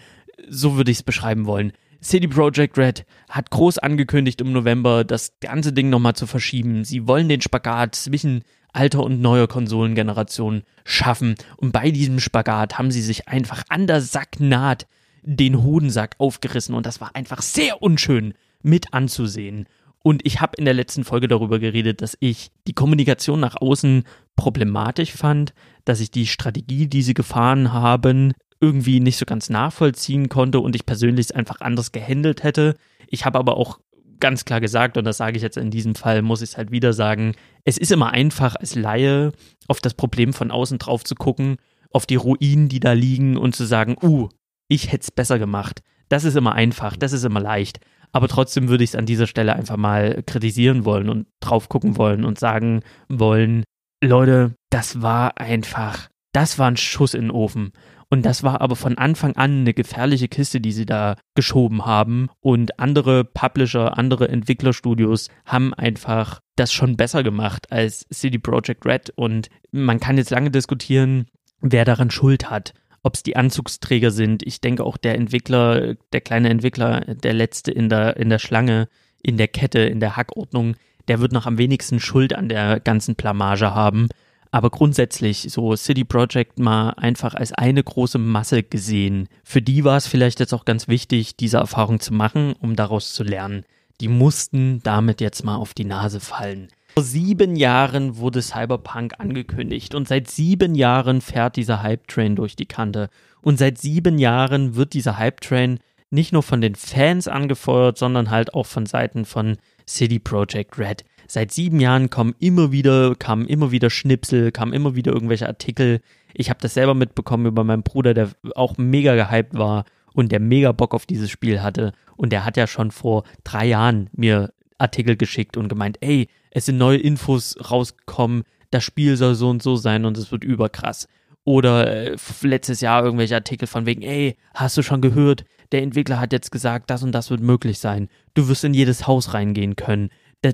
So 0.50 0.76
würde 0.76 0.90
ich 0.90 0.98
es 0.98 1.04
beschreiben 1.04 1.46
wollen. 1.46 1.74
City 2.02 2.28
Project 2.28 2.76
Red 2.76 3.06
hat 3.30 3.52
groß 3.52 3.78
angekündigt 3.78 4.42
im 4.42 4.52
November, 4.52 5.04
das 5.04 5.34
ganze 5.42 5.74
Ding 5.74 5.92
nochmal 5.92 6.16
zu 6.16 6.26
verschieben. 6.26 6.86
Sie 6.86 7.08
wollen 7.08 7.30
den 7.30 7.42
Spagat 7.42 7.94
zwischen 7.94 8.44
alter 8.74 9.04
und 9.04 9.22
neuer 9.22 9.48
Konsolengeneration 9.48 10.64
schaffen. 10.86 11.36
Und 11.58 11.72
bei 11.72 11.92
diesem 11.92 12.20
Spagat 12.20 12.80
haben 12.80 12.90
sie 12.90 13.04
sich 13.04 13.28
einfach 13.28 13.62
an 13.70 13.86
der 13.86 14.02
Sacknaht 14.02 14.88
den 15.22 15.62
Hodensack 15.62 16.16
aufgerissen 16.18 16.74
und 16.74 16.88
das 16.88 17.00
war 17.00 17.16
einfach 17.16 17.44
sehr 17.44 17.84
unschön 17.84 18.34
mit 18.64 18.92
anzusehen. 18.92 19.68
Und 20.02 20.26
ich 20.26 20.40
habe 20.40 20.56
in 20.58 20.66
der 20.66 20.74
letzten 20.74 21.04
Folge 21.04 21.28
darüber 21.28 21.60
geredet, 21.60 22.02
dass 22.02 22.18
ich 22.20 22.52
die 22.68 22.74
Kommunikation 22.74 23.40
nach 23.40 23.58
außen 23.58 24.04
problematisch 24.36 25.12
fand, 25.12 25.54
dass 25.84 26.00
ich 26.00 26.12
die 26.12 26.28
Strategie, 26.28 26.88
die 26.88 27.02
sie 27.02 27.14
gefahren 27.14 27.74
haben, 27.74 28.34
irgendwie 28.62 29.00
nicht 29.00 29.18
so 29.18 29.26
ganz 29.26 29.50
nachvollziehen 29.50 30.30
konnte 30.30 30.60
und 30.60 30.76
ich 30.76 30.86
persönlich 30.86 31.28
es 31.28 31.32
einfach 31.32 31.62
anders 31.62 31.92
gehandelt 31.92 32.44
hätte. 32.44 32.76
Ich 33.08 33.26
habe 33.26 33.40
aber 33.40 33.58
auch 33.58 33.80
ganz 34.20 34.46
klar 34.46 34.60
gesagt, 34.60 34.98
und 34.98 35.06
das 35.06 35.18
sage 35.18 35.38
ich 35.38 35.44
jetzt 35.44 35.58
in 35.58 35.72
diesem 35.72 35.96
Fall, 35.96 36.22
muss 36.22 36.42
ich 36.42 36.52
es 36.52 36.58
halt 36.58 36.72
wieder 36.72 36.94
sagen, 36.94 37.36
es 37.64 37.78
ist 37.78 37.92
immer 37.92 38.12
einfach 38.12 38.56
als 38.56 38.76
Laie 38.76 39.32
auf 39.68 39.80
das 39.80 39.94
Problem 39.94 40.34
von 40.34 40.52
außen 40.52 40.78
drauf 40.78 41.04
zu 41.04 41.16
gucken, 41.16 41.58
auf 41.92 42.06
die 42.06 42.16
Ruinen, 42.16 42.68
die 42.70 42.80
da 42.80 42.92
liegen 42.92 43.38
und 43.38 43.56
zu 43.56 43.66
sagen, 43.66 43.96
uh, 44.02 44.30
ich 44.68 44.92
hätte 44.92 45.04
es 45.04 45.12
besser 45.12 45.40
gemacht. 45.40 45.82
Das 46.10 46.24
ist 46.24 46.36
immer 46.36 46.54
einfach, 46.54 46.98
das 46.98 47.14
ist 47.14 47.24
immer 47.24 47.40
leicht. 47.40 47.80
Aber 48.12 48.28
trotzdem 48.28 48.70
würde 48.70 48.84
ich 48.84 48.92
es 48.92 48.96
an 48.96 49.06
dieser 49.06 49.28
Stelle 49.28 49.56
einfach 49.56 49.78
mal 49.78 50.24
kritisieren 50.26 50.86
wollen 50.86 51.10
und 51.10 51.28
drauf 51.40 51.70
gucken 51.70 51.98
wollen 51.98 52.26
und 52.26 52.40
sagen 52.40 52.82
wollen, 53.08 53.64
Leute, 54.02 54.56
das 54.70 55.02
war 55.02 55.40
einfach, 55.40 56.10
das 56.34 56.58
war 56.58 56.70
ein 56.70 56.78
Schuss 56.78 57.14
in 57.14 57.24
den 57.24 57.32
Ofen. 57.32 57.72
Und 58.12 58.26
das 58.26 58.42
war 58.44 58.62
aber 58.62 58.76
von 58.76 58.98
Anfang 58.98 59.36
an 59.36 59.60
eine 59.60 59.74
gefährliche 59.74 60.28
Kiste, 60.28 60.60
die 60.60 60.72
sie 60.72 60.88
da 60.88 61.16
geschoben 61.36 61.86
haben. 61.86 62.30
Und 62.40 62.80
andere 62.80 63.24
Publisher, 63.24 63.98
andere 63.98 64.30
Entwicklerstudios 64.30 65.30
haben 65.46 65.76
einfach 65.76 66.40
das 66.56 66.74
schon 66.74 66.98
besser 66.98 67.22
gemacht 67.22 67.72
als 67.72 68.06
CD 68.10 68.40
Projekt 68.40 68.86
Red. 68.86 69.12
Und 69.16 69.50
man 69.72 70.00
kann 70.00 70.18
jetzt 70.18 70.32
lange 70.32 70.50
diskutieren, 70.50 71.28
wer 71.62 71.86
daran 71.86 72.10
Schuld 72.10 72.50
hat. 72.50 72.74
Ob 73.04 73.16
es 73.16 73.24
die 73.24 73.36
Anzugsträger 73.36 74.12
sind. 74.12 74.44
Ich 74.46 74.62
denke 74.62 74.84
auch 74.84 74.98
der 74.98 75.16
Entwickler, 75.16 75.96
der 76.14 76.22
kleine 76.22 76.50
Entwickler, 76.50 77.02
der 77.02 77.34
letzte 77.34 77.72
in 77.72 77.90
der, 77.90 78.18
in 78.18 78.30
der 78.30 78.40
Schlange, 78.40 78.90
in 79.22 79.38
der 79.38 79.48
Kette, 79.48 79.80
in 79.80 80.00
der 80.00 80.18
Hackordnung, 80.18 80.76
der 81.08 81.20
wird 81.20 81.32
noch 81.32 81.46
am 81.46 81.58
wenigsten 81.58 82.00
Schuld 82.00 82.34
an 82.34 82.50
der 82.50 82.80
ganzen 82.80 83.16
Blamage 83.16 83.74
haben. 83.74 84.10
Aber 84.52 84.70
grundsätzlich 84.70 85.48
so 85.50 85.76
City 85.76 86.04
Project 86.04 86.58
mal 86.60 86.92
einfach 86.92 87.36
als 87.36 87.52
eine 87.54 87.84
große 87.84 88.18
Masse 88.18 88.64
gesehen. 88.64 89.28
Für 89.44 89.62
die 89.62 89.84
war 89.84 89.98
es 89.98 90.08
vielleicht 90.08 90.40
jetzt 90.40 90.54
auch 90.54 90.66
ganz 90.66 90.88
wichtig, 90.88 91.36
diese 91.36 91.58
Erfahrung 91.58 92.00
zu 92.00 92.14
machen, 92.14 92.54
um 92.60 92.76
daraus 92.76 93.14
zu 93.14 93.24
lernen. 93.24 93.64
Die 94.02 94.08
mussten 94.08 94.82
damit 94.84 95.22
jetzt 95.22 95.44
mal 95.44 95.56
auf 95.56 95.74
die 95.74 95.86
Nase 95.86 96.20
fallen. 96.20 96.70
Vor 97.00 97.06
sieben 97.06 97.56
Jahren 97.56 98.18
wurde 98.18 98.42
Cyberpunk 98.42 99.14
angekündigt 99.20 99.96
und 99.96 100.10
seit 100.10 100.30
sieben 100.30 100.76
Jahren 100.76 101.22
fährt 101.22 101.56
dieser 101.56 101.82
Hype-Train 101.82 102.36
durch 102.36 102.58
die 102.58 102.66
Kante. 102.66 103.08
Und 103.42 103.58
seit 103.58 103.78
sieben 103.78 104.18
Jahren 104.18 104.76
wird 104.76 104.92
dieser 104.92 105.18
Hype-Train 105.18 105.80
nicht 106.10 106.34
nur 106.34 106.44
von 106.44 106.60
den 106.60 106.76
Fans 106.76 107.30
angefeuert, 107.30 107.98
sondern 107.98 108.30
halt 108.30 108.54
auch 108.54 108.66
von 108.66 108.86
Seiten 108.86 109.24
von 109.24 109.56
City 109.88 110.20
Project 110.20 110.78
Red 110.78 111.06
seit 111.26 111.54
sieben 111.54 111.80
Jahren 111.80 112.10
kommen 112.10 112.36
immer 112.40 112.74
wieder, 112.74 113.16
kamen 113.16 113.48
immer 113.48 113.72
wieder 113.72 113.90
Schnipsel, 113.90 114.52
kamen 114.52 114.74
immer 114.74 114.94
wieder 114.94 115.14
irgendwelche 115.14 115.48
Artikel. 115.48 116.02
Ich 116.34 116.50
habe 116.50 116.60
das 116.62 116.74
selber 116.74 116.96
mitbekommen 116.96 117.46
über 117.46 117.64
meinen 117.64 117.84
Bruder, 117.84 118.14
der 118.14 118.32
auch 118.56 118.78
mega 118.78 119.16
gehypt 119.16 119.54
war 119.54 119.86
und 120.14 120.34
der 120.34 120.42
mega 120.42 120.74
Bock 120.74 120.94
auf 120.94 121.06
dieses 121.06 121.30
Spiel 121.30 121.62
hatte. 121.62 121.94
Und 122.18 122.34
der 122.34 122.44
hat 122.44 122.58
ja 122.58 122.68
schon 122.68 122.92
vor 122.92 123.24
drei 123.46 123.68
Jahren 123.68 124.10
mir 124.12 124.52
Artikel 124.80 125.16
geschickt 125.16 125.56
und 125.56 125.70
gemeint, 125.70 125.98
ey, 126.02 126.28
es 126.52 126.66
sind 126.66 126.78
neue 126.78 126.98
Infos 126.98 127.58
rausgekommen, 127.70 128.44
das 128.72 128.84
Spiel 128.84 129.18
soll 129.18 129.36
so 129.36 129.50
und 129.50 129.64
so 129.64 129.76
sein 129.76 130.06
und 130.06 130.18
es 130.18 130.32
wird 130.32 130.44
überkrass. 130.44 131.08
Oder 131.44 132.12
äh, 132.12 132.16
letztes 132.42 132.82
Jahr 132.82 133.04
irgendwelche 133.04 133.36
Artikel 133.36 133.68
von 133.68 133.86
wegen, 133.86 134.02
ey, 134.02 134.38
hast 134.54 134.78
du 134.78 134.84
schon 134.84 135.02
gehört, 135.02 135.46
der 135.72 135.82
Entwickler 135.82 136.20
hat 136.20 136.34
jetzt 136.34 136.52
gesagt, 136.52 136.90
das 136.90 137.04
und 137.04 137.12
das 137.12 137.30
wird 137.30 137.42
möglich 137.42 137.80
sein. 137.80 138.10
Du 138.34 138.48
wirst 138.48 138.64
in 138.64 138.74
jedes 138.74 139.08
Haus 139.08 139.34
reingehen 139.34 139.76
können 139.76 140.10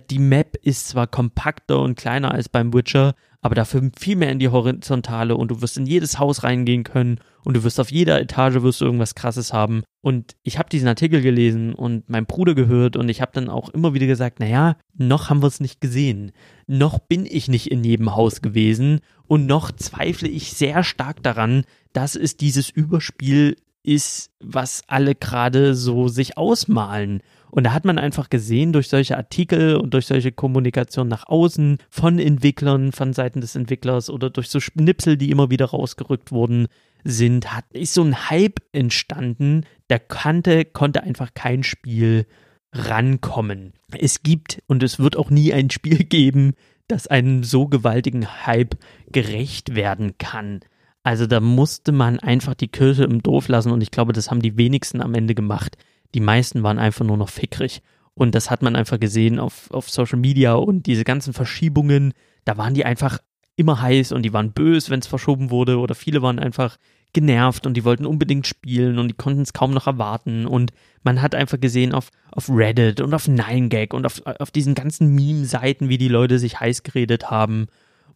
die 0.10 0.20
Map 0.20 0.58
ist 0.62 0.88
zwar 0.88 1.08
kompakter 1.08 1.80
und 1.82 1.96
kleiner 1.96 2.32
als 2.32 2.50
beim 2.50 2.74
Witcher, 2.74 3.14
aber 3.46 3.54
dafür 3.54 3.92
viel 3.96 4.16
mehr 4.16 4.32
in 4.32 4.40
die 4.40 4.50
Horizontale 4.50 5.38
und 5.38 5.52
du 5.52 5.62
wirst 5.62 5.78
in 5.78 5.86
jedes 5.86 6.18
Haus 6.18 6.42
reingehen 6.42 6.84
können 6.84 7.20
und 7.44 7.56
du 7.56 7.64
wirst 7.64 7.80
auf 7.80 7.92
jeder 7.92 8.20
Etage 8.20 8.64
wirst 8.64 8.82
du 8.82 8.86
irgendwas 8.86 9.14
krasses 9.14 9.54
haben. 9.54 9.84
Und 10.02 10.36
ich 10.42 10.58
habe 10.58 10.68
diesen 10.68 10.88
Artikel 10.88 11.22
gelesen 11.22 11.76
und 11.76 12.10
mein 12.10 12.26
Bruder 12.26 12.56
gehört 12.56 12.96
und 12.96 13.08
ich 13.08 13.22
habe 13.22 13.34
dann 13.36 13.48
auch 13.48 13.70
immer 13.70 13.94
wieder 13.94 14.08
gesagt, 14.08 14.40
naja, 14.40 14.78
noch 14.98 15.30
haben 15.30 15.44
wir 15.44 15.48
es 15.48 15.60
nicht 15.60 15.80
gesehen. 15.80 16.32
Noch 16.66 16.98
bin 16.98 17.28
ich 17.28 17.48
nicht 17.48 17.70
in 17.70 17.84
jedem 17.84 18.16
Haus 18.16 18.42
gewesen 18.42 19.02
und 19.28 19.46
noch 19.46 19.72
zweifle 19.72 20.28
ich 20.28 20.54
sehr 20.54 20.84
stark 20.84 21.22
daran, 21.22 21.66
dass 21.94 22.16
es 22.16 22.38
dieses 22.38 22.72
Überspiel 22.72 23.58
ist, 23.84 24.32
was 24.40 24.82
alle 24.88 25.14
gerade 25.14 25.76
so 25.76 26.08
sich 26.08 26.36
ausmalen. 26.36 27.22
Und 27.56 27.64
da 27.64 27.72
hat 27.72 27.86
man 27.86 27.98
einfach 27.98 28.30
gesehen, 28.30 28.74
durch 28.74 28.90
solche 28.90 29.16
Artikel 29.16 29.78
und 29.78 29.94
durch 29.94 30.08
solche 30.08 30.34
Kommunikation 30.34 31.08
nach 31.08 31.30
außen 31.30 31.78
von 31.90 32.20
Entwicklern, 32.20 32.92
von 32.92 33.14
Seiten 33.14 33.40
des 33.40 33.56
Entwicklers 33.56 34.10
oder 34.10 34.30
durch 34.30 34.50
so 34.50 34.60
Schnipsel, 34.60 35.16
die 35.16 35.32
immer 35.32 35.50
wieder 35.50 35.68
rausgerückt 35.68 36.34
wurden, 36.34 36.68
sind, 37.06 37.54
hat, 37.56 37.64
ist 37.72 37.94
so 37.94 38.04
ein 38.04 38.30
Hype 38.30 38.60
entstanden, 38.74 39.64
da 39.88 40.00
kannte, 40.00 40.66
konnte 40.66 41.04
einfach 41.04 41.34
kein 41.34 41.64
Spiel 41.64 42.26
rankommen. 42.74 43.72
Es 43.98 44.22
gibt 44.22 44.62
und 44.68 44.84
es 44.84 45.00
wird 45.00 45.16
auch 45.16 45.30
nie 45.30 45.54
ein 45.54 45.70
Spiel 45.70 46.04
geben, 46.04 46.56
das 46.90 47.08
einem 47.08 47.46
so 47.46 47.70
gewaltigen 47.70 48.46
Hype 48.46 48.76
gerecht 49.14 49.76
werden 49.76 50.18
kann. 50.18 50.60
Also 51.04 51.26
da 51.26 51.40
musste 51.40 51.94
man 51.94 52.20
einfach 52.20 52.54
die 52.54 52.68
Kirche 52.68 53.06
im 53.06 53.24
Dorf 53.24 53.48
lassen 53.48 53.72
und 53.72 53.80
ich 53.80 53.92
glaube, 53.92 54.12
das 54.12 54.30
haben 54.30 54.42
die 54.42 54.58
wenigsten 54.58 55.02
am 55.02 55.14
Ende 55.14 55.36
gemacht. 55.36 55.78
Die 56.14 56.20
meisten 56.20 56.64
waren 56.64 56.80
einfach 56.80 57.06
nur 57.06 57.18
noch 57.18 57.30
fickrig. 57.30 57.82
Und 58.14 58.34
das 58.34 58.50
hat 58.50 58.62
man 58.62 58.76
einfach 58.76 59.00
gesehen 59.00 59.40
auf, 59.40 59.70
auf 59.72 59.90
Social 59.90 60.20
Media 60.20 60.54
und 60.54 60.86
diese 60.86 61.04
ganzen 61.04 61.34
Verschiebungen, 61.34 62.14
da 62.46 62.58
waren 62.58 62.74
die 62.74 62.86
einfach 62.86 63.20
immer 63.58 63.82
heiß 63.82 64.12
und 64.12 64.24
die 64.24 64.34
waren 64.34 64.52
böse, 64.52 64.90
wenn 64.90 65.00
es 65.00 65.08
verschoben 65.08 65.50
wurde. 65.50 65.80
Oder 65.80 65.96
viele 65.96 66.22
waren 66.22 66.40
einfach 66.40 66.78
genervt 67.14 67.66
und 67.66 67.76
die 67.76 67.86
wollten 67.86 68.06
unbedingt 68.06 68.46
spielen 68.46 69.00
und 69.00 69.08
die 69.08 69.14
konnten 69.16 69.42
es 69.42 69.54
kaum 69.54 69.72
noch 69.72 69.88
erwarten. 69.88 70.46
Und 70.46 70.72
man 71.04 71.22
hat 71.22 71.36
einfach 71.36 71.60
gesehen 71.60 71.94
auf, 71.94 72.10
auf 72.32 72.50
Reddit 72.50 73.02
und 73.02 73.14
auf 73.14 73.28
9gag 73.28 73.94
und 73.94 74.06
auf, 74.06 74.22
auf 74.26 74.52
diesen 74.52 74.76
ganzen 74.76 75.16
Meme-Seiten, 75.16 75.90
wie 75.90 75.98
die 75.98 76.10
Leute 76.10 76.40
sich 76.40 76.60
heiß 76.60 76.84
geredet 76.84 77.32
haben. 77.32 77.68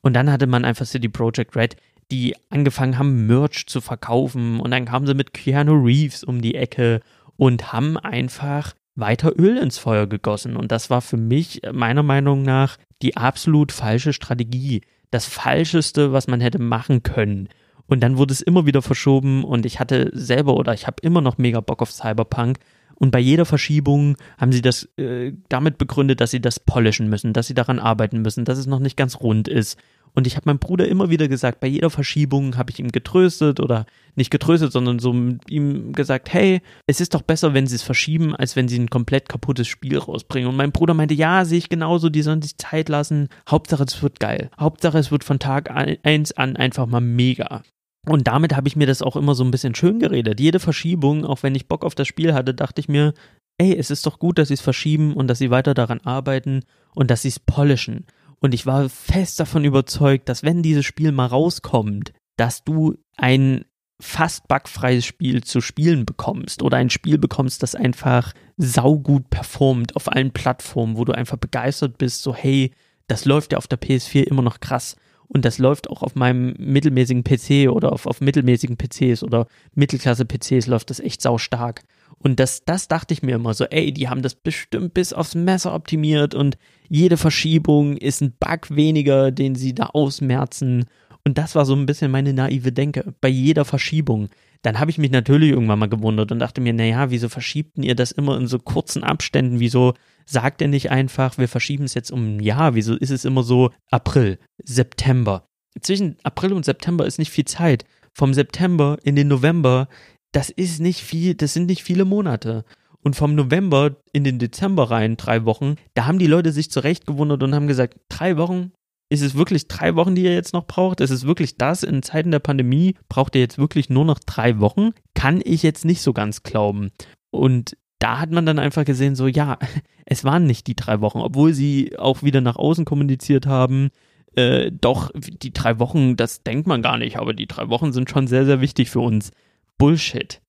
Und 0.01 0.13
dann 0.13 0.31
hatte 0.31 0.47
man 0.47 0.65
einfach 0.65 0.85
City 0.85 1.09
Project 1.09 1.55
Red, 1.55 1.75
die 2.11 2.35
angefangen 2.49 2.97
haben 2.97 3.27
Merch 3.27 3.65
zu 3.67 3.81
verkaufen. 3.81 4.59
Und 4.59 4.71
dann 4.71 4.85
kamen 4.85 5.07
sie 5.07 5.13
mit 5.13 5.33
Keanu 5.33 5.73
Reeves 5.73 6.23
um 6.23 6.41
die 6.41 6.55
Ecke 6.55 7.01
und 7.39 7.71
haben 7.71 7.97
einfach 7.97 8.75
weiter 8.95 9.31
Öl 9.39 9.57
ins 9.57 9.77
Feuer 9.77 10.07
gegossen. 10.07 10.57
Und 10.57 10.73
das 10.73 10.89
war 10.89 11.01
für 11.01 11.15
mich 11.15 11.61
meiner 11.71 12.03
Meinung 12.03 12.43
nach 12.43 12.77
die 13.01 13.15
absolut 13.15 13.71
falsche 13.71 14.11
Strategie. 14.11 14.81
Das 15.09 15.25
Falscheste, 15.25 16.11
was 16.11 16.27
man 16.27 16.41
hätte 16.41 16.59
machen 16.59 17.01
können. 17.01 17.47
Und 17.87 18.01
dann 18.01 18.17
wurde 18.17 18.33
es 18.33 18.41
immer 18.41 18.65
wieder 18.65 18.81
verschoben 18.81 19.45
und 19.45 19.65
ich 19.65 19.79
hatte 19.79 20.11
selber 20.13 20.57
oder 20.57 20.73
ich 20.73 20.85
habe 20.85 20.97
immer 21.01 21.21
noch 21.21 21.37
mega 21.37 21.61
Bock 21.61 21.81
auf 21.81 21.91
Cyberpunk. 21.91 22.59
Und 22.99 23.11
bei 23.11 23.19
jeder 23.19 23.45
Verschiebung 23.45 24.17
haben 24.37 24.51
sie 24.51 24.61
das 24.61 24.87
äh, 24.97 25.33
damit 25.47 25.77
begründet, 25.77 26.21
dass 26.21 26.31
sie 26.31 26.41
das 26.41 26.59
polischen 26.59 27.09
müssen, 27.09 27.33
dass 27.33 27.47
sie 27.47 27.53
daran 27.53 27.79
arbeiten 27.79 28.21
müssen, 28.21 28.45
dass 28.45 28.59
es 28.59 28.67
noch 28.67 28.79
nicht 28.79 28.97
ganz 28.97 29.21
rund 29.21 29.47
ist. 29.47 29.79
Und 30.13 30.27
ich 30.27 30.35
habe 30.35 30.49
meinem 30.49 30.59
Bruder 30.59 30.87
immer 30.87 31.09
wieder 31.09 31.27
gesagt, 31.27 31.59
bei 31.59 31.67
jeder 31.67 31.89
Verschiebung 31.89 32.57
habe 32.57 32.71
ich 32.71 32.79
ihm 32.79 32.91
getröstet 32.91 33.59
oder 33.59 33.85
nicht 34.15 34.31
getröstet, 34.31 34.71
sondern 34.71 34.99
so 34.99 35.13
ihm 35.47 35.93
gesagt, 35.93 36.33
hey, 36.33 36.61
es 36.87 36.99
ist 36.99 37.13
doch 37.13 37.21
besser, 37.21 37.53
wenn 37.53 37.67
sie 37.67 37.75
es 37.75 37.83
verschieben, 37.83 38.35
als 38.35 38.55
wenn 38.55 38.67
sie 38.67 38.79
ein 38.79 38.89
komplett 38.89 39.29
kaputtes 39.29 39.67
Spiel 39.67 39.97
rausbringen. 39.97 40.49
Und 40.49 40.55
mein 40.55 40.71
Bruder 40.71 40.93
meinte, 40.93 41.13
ja, 41.13 41.45
sehe 41.45 41.59
ich 41.59 41.69
genauso, 41.69 42.09
die 42.09 42.23
sollen 42.23 42.41
sich 42.41 42.57
Zeit 42.57 42.89
lassen. 42.89 43.29
Hauptsache, 43.47 43.83
es 43.83 44.01
wird 44.01 44.19
geil. 44.19 44.49
Hauptsache, 44.59 44.97
es 44.97 45.11
wird 45.11 45.23
von 45.23 45.39
Tag 45.39 45.69
1 45.71 46.33
an 46.33 46.55
einfach 46.55 46.87
mal 46.87 47.01
mega. 47.01 47.61
Und 48.09 48.27
damit 48.27 48.55
habe 48.55 48.67
ich 48.67 48.75
mir 48.75 48.87
das 48.87 49.03
auch 49.03 49.15
immer 49.15 49.35
so 49.35 49.43
ein 49.43 49.51
bisschen 49.51 49.75
schön 49.75 49.99
geredet. 49.99 50.39
Jede 50.39 50.59
Verschiebung, 50.59 51.25
auch 51.25 51.43
wenn 51.43 51.53
ich 51.53 51.67
Bock 51.67 51.85
auf 51.85 51.93
das 51.93 52.07
Spiel 52.07 52.33
hatte, 52.33 52.55
dachte 52.55 52.81
ich 52.81 52.89
mir, 52.89 53.13
ey, 53.59 53.77
es 53.77 53.91
ist 53.91 54.05
doch 54.07 54.17
gut, 54.17 54.39
dass 54.39 54.47
sie 54.47 54.55
es 54.55 54.61
verschieben 54.61 55.13
und 55.13 55.27
dass 55.27 55.37
sie 55.37 55.51
weiter 55.51 55.75
daran 55.75 56.01
arbeiten 56.01 56.61
und 56.95 57.11
dass 57.11 57.21
sie 57.21 57.27
es 57.27 57.39
polischen. 57.39 58.07
Und 58.39 58.55
ich 58.55 58.65
war 58.65 58.89
fest 58.89 59.39
davon 59.39 59.63
überzeugt, 59.63 60.27
dass 60.27 60.41
wenn 60.41 60.63
dieses 60.63 60.85
Spiel 60.85 61.11
mal 61.11 61.27
rauskommt, 61.27 62.13
dass 62.35 62.63
du 62.63 62.95
ein 63.15 63.65
fast 64.01 64.47
bugfreies 64.47 65.05
Spiel 65.05 65.43
zu 65.43 65.61
spielen 65.61 66.07
bekommst 66.07 66.63
oder 66.63 66.77
ein 66.77 66.89
Spiel 66.89 67.19
bekommst, 67.19 67.61
das 67.61 67.75
einfach 67.75 68.33
saugut 68.57 69.29
performt 69.29 69.95
auf 69.95 70.11
allen 70.11 70.31
Plattformen, 70.31 70.97
wo 70.97 71.05
du 71.05 71.11
einfach 71.11 71.37
begeistert 71.37 71.99
bist, 71.99 72.23
so 72.23 72.33
hey, 72.33 72.71
das 73.07 73.25
läuft 73.25 73.51
ja 73.51 73.59
auf 73.59 73.67
der 73.67 73.79
PS4 73.79 74.23
immer 74.23 74.41
noch 74.41 74.61
krass 74.61 74.95
und 75.31 75.45
das 75.45 75.59
läuft 75.59 75.89
auch 75.89 76.01
auf 76.01 76.15
meinem 76.15 76.55
mittelmäßigen 76.57 77.23
PC 77.23 77.69
oder 77.71 77.93
auf, 77.93 78.07
auf 78.07 78.19
mittelmäßigen 78.19 78.77
PCs 78.77 79.23
oder 79.23 79.47
Mittelklasse-PCs 79.75 80.65
läuft 80.65 80.89
das 80.89 80.99
echt 80.99 81.21
sau 81.21 81.37
stark. 81.37 81.83
Und 82.17 82.39
das, 82.39 82.65
das 82.65 82.87
dachte 82.87 83.13
ich 83.13 83.21
mir 83.21 83.35
immer 83.35 83.53
so, 83.53 83.65
ey, 83.65 83.93
die 83.93 84.09
haben 84.09 84.23
das 84.23 84.33
bestimmt 84.33 84.95
bis 84.95 85.13
aufs 85.13 85.35
Messer 85.35 85.73
optimiert 85.73 86.33
und 86.33 86.57
jede 86.89 87.15
Verschiebung 87.15 87.95
ist 87.95 88.21
ein 88.21 88.33
Bug 88.39 88.75
weniger, 88.75 89.31
den 89.31 89.53
sie 89.53 89.75
da 89.75 89.85
ausmerzen. 89.93 90.85
Und 91.23 91.37
das 91.37 91.53
war 91.53 91.65
so 91.65 91.75
ein 91.75 91.85
bisschen 91.85 92.09
meine 92.09 92.33
naive 92.33 92.71
Denke 92.71 93.13
bei 93.21 93.29
jeder 93.29 93.65
Verschiebung. 93.65 94.29
Dann 94.63 94.79
habe 94.79 94.89
ich 94.89 94.97
mich 94.97 95.11
natürlich 95.11 95.51
irgendwann 95.51 95.79
mal 95.79 95.89
gewundert 95.89 96.31
und 96.31 96.39
dachte 96.39 96.59
mir, 96.59 96.73
naja, 96.73 97.11
wieso 97.11 97.29
verschiebten 97.29 97.83
ihr 97.83 97.95
das 97.95 98.11
immer 98.11 98.35
in 98.37 98.47
so 98.47 98.57
kurzen 98.57 99.03
Abständen? 99.03 99.59
Wieso 99.59 99.93
sagt 100.29 100.61
ihr 100.61 100.67
nicht 100.67 100.91
einfach, 100.91 101.37
wir 101.37 101.47
verschieben 101.47 101.85
es 101.85 101.93
jetzt 101.93 102.11
um 102.11 102.37
ein 102.37 102.39
Jahr? 102.39 102.75
Wieso 102.75 102.95
ist 102.95 103.11
es 103.11 103.25
immer 103.25 103.43
so 103.43 103.71
April, 103.89 104.39
September? 104.63 105.47
Zwischen 105.81 106.17
April 106.23 106.53
und 106.53 106.65
September 106.65 107.05
ist 107.05 107.19
nicht 107.19 107.31
viel 107.31 107.45
Zeit. 107.45 107.85
Vom 108.13 108.33
September 108.33 108.97
in 109.03 109.15
den 109.15 109.27
November 109.27 109.87
das 110.31 110.49
ist 110.49 110.79
nicht 110.79 111.01
viel, 111.01 111.33
das 111.35 111.53
sind 111.53 111.65
nicht 111.65 111.83
viele 111.83 112.05
Monate. 112.05 112.63
Und 113.01 113.15
vom 113.15 113.33
November 113.33 113.95
in 114.11 114.23
den 114.23 114.39
Dezember 114.39 114.91
rein, 114.91 115.17
drei 115.17 115.45
Wochen, 115.45 115.75
da 115.93 116.05
haben 116.05 116.19
die 116.19 116.27
Leute 116.27 116.51
sich 116.51 116.69
zurecht 116.69 117.07
gewundert 117.07 117.41
und 117.43 117.55
haben 117.55 117.67
gesagt, 117.67 117.99
drei 118.09 118.37
Wochen? 118.37 118.71
Ist 119.11 119.23
es 119.23 119.35
wirklich 119.35 119.67
drei 119.67 119.95
Wochen, 119.95 120.13
die 120.13 120.23
ihr 120.23 120.33
jetzt 120.33 120.53
noch 120.53 120.67
braucht? 120.67 121.01
Ist 121.01 121.09
es 121.09 121.25
wirklich 121.25 121.57
das? 121.57 121.81
In 121.81 122.03
Zeiten 122.03 122.29
der 122.29 122.39
Pandemie 122.39 122.95
braucht 123.07 123.33
ihr 123.33 123.41
jetzt 123.41 123.57
wirklich 123.57 123.89
nur 123.89 124.05
noch 124.05 124.19
drei 124.19 124.59
Wochen? 124.59 124.91
Kann 125.15 125.41
ich 125.43 125.63
jetzt 125.63 125.83
nicht 125.83 126.01
so 126.01 126.13
ganz 126.13 126.43
glauben. 126.43 126.91
Und 127.31 127.75
da 127.99 128.19
hat 128.19 128.31
man 128.31 128.45
dann 128.45 128.59
einfach 128.59 128.85
gesehen, 128.85 129.15
so 129.15 129.27
ja, 129.27 129.59
es 130.05 130.23
waren 130.23 130.45
nicht 130.45 130.67
die 130.67 130.75
drei 130.75 131.01
Wochen, 131.01 131.19
obwohl 131.19 131.53
sie 131.53 131.97
auch 131.97 132.23
wieder 132.23 132.41
nach 132.41 132.55
außen 132.55 132.85
kommuniziert 132.85 133.45
haben. 133.45 133.89
Äh, 134.35 134.71
doch, 134.71 135.11
die 135.15 135.53
drei 135.53 135.79
Wochen, 135.79 136.15
das 136.15 136.43
denkt 136.43 136.67
man 136.67 136.81
gar 136.81 136.97
nicht, 136.97 137.17
aber 137.17 137.33
die 137.33 137.47
drei 137.47 137.69
Wochen 137.69 137.91
sind 137.91 138.09
schon 138.09 138.27
sehr, 138.27 138.45
sehr 138.45 138.61
wichtig 138.61 138.89
für 138.89 139.01
uns. 139.01 139.31
Bullshit. 139.77 140.41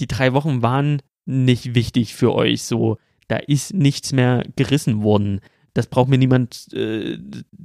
Die 0.00 0.06
drei 0.06 0.32
Wochen 0.32 0.62
waren 0.62 1.02
nicht 1.24 1.74
wichtig 1.74 2.14
für 2.14 2.34
euch 2.34 2.62
so. 2.62 2.98
Da 3.28 3.36
ist 3.36 3.74
nichts 3.74 4.12
mehr 4.12 4.44
gerissen 4.56 5.02
worden. 5.02 5.40
Das 5.74 5.86
braucht 5.86 6.08
mir 6.08 6.18
niemand 6.18 6.72
äh, 6.72 7.18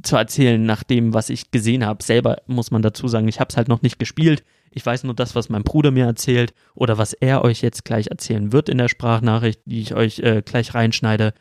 zu 0.04 0.18
erzählen, 0.18 0.64
nach 0.64 0.84
dem, 0.84 1.14
was 1.14 1.30
ich 1.30 1.52
gesehen 1.52 1.86
habe. 1.86 2.04
Selber 2.04 2.42
muss 2.48 2.70
man 2.70 2.82
dazu 2.82 3.08
sagen, 3.08 3.28
ich 3.28 3.40
habe 3.40 3.50
es 3.50 3.58
halt 3.58 3.70
noch 3.70 3.82
nicht 3.82 3.98
gespielt. 3.98 4.44
Ich 4.74 4.86
weiß 4.86 5.04
nur 5.04 5.14
das, 5.14 5.36
was 5.36 5.50
mein 5.50 5.64
Bruder 5.64 5.92
mir 5.92 6.06
erzählt 6.06 6.54
oder 6.74 6.98
was 6.98 7.14
er 7.14 7.44
euch 7.44 7.62
jetzt 7.62 7.86
gleich 7.86 8.08
erzählen 8.08 8.52
wird 8.52 8.70
in 8.70 8.78
der 8.78 8.90
Sprachnachricht, 8.90 9.62
die 9.66 9.82
ich 9.82 9.94
euch 9.94 10.20
äh, 10.20 10.42
gleich 10.44 10.74
reinschneide. 10.74 11.34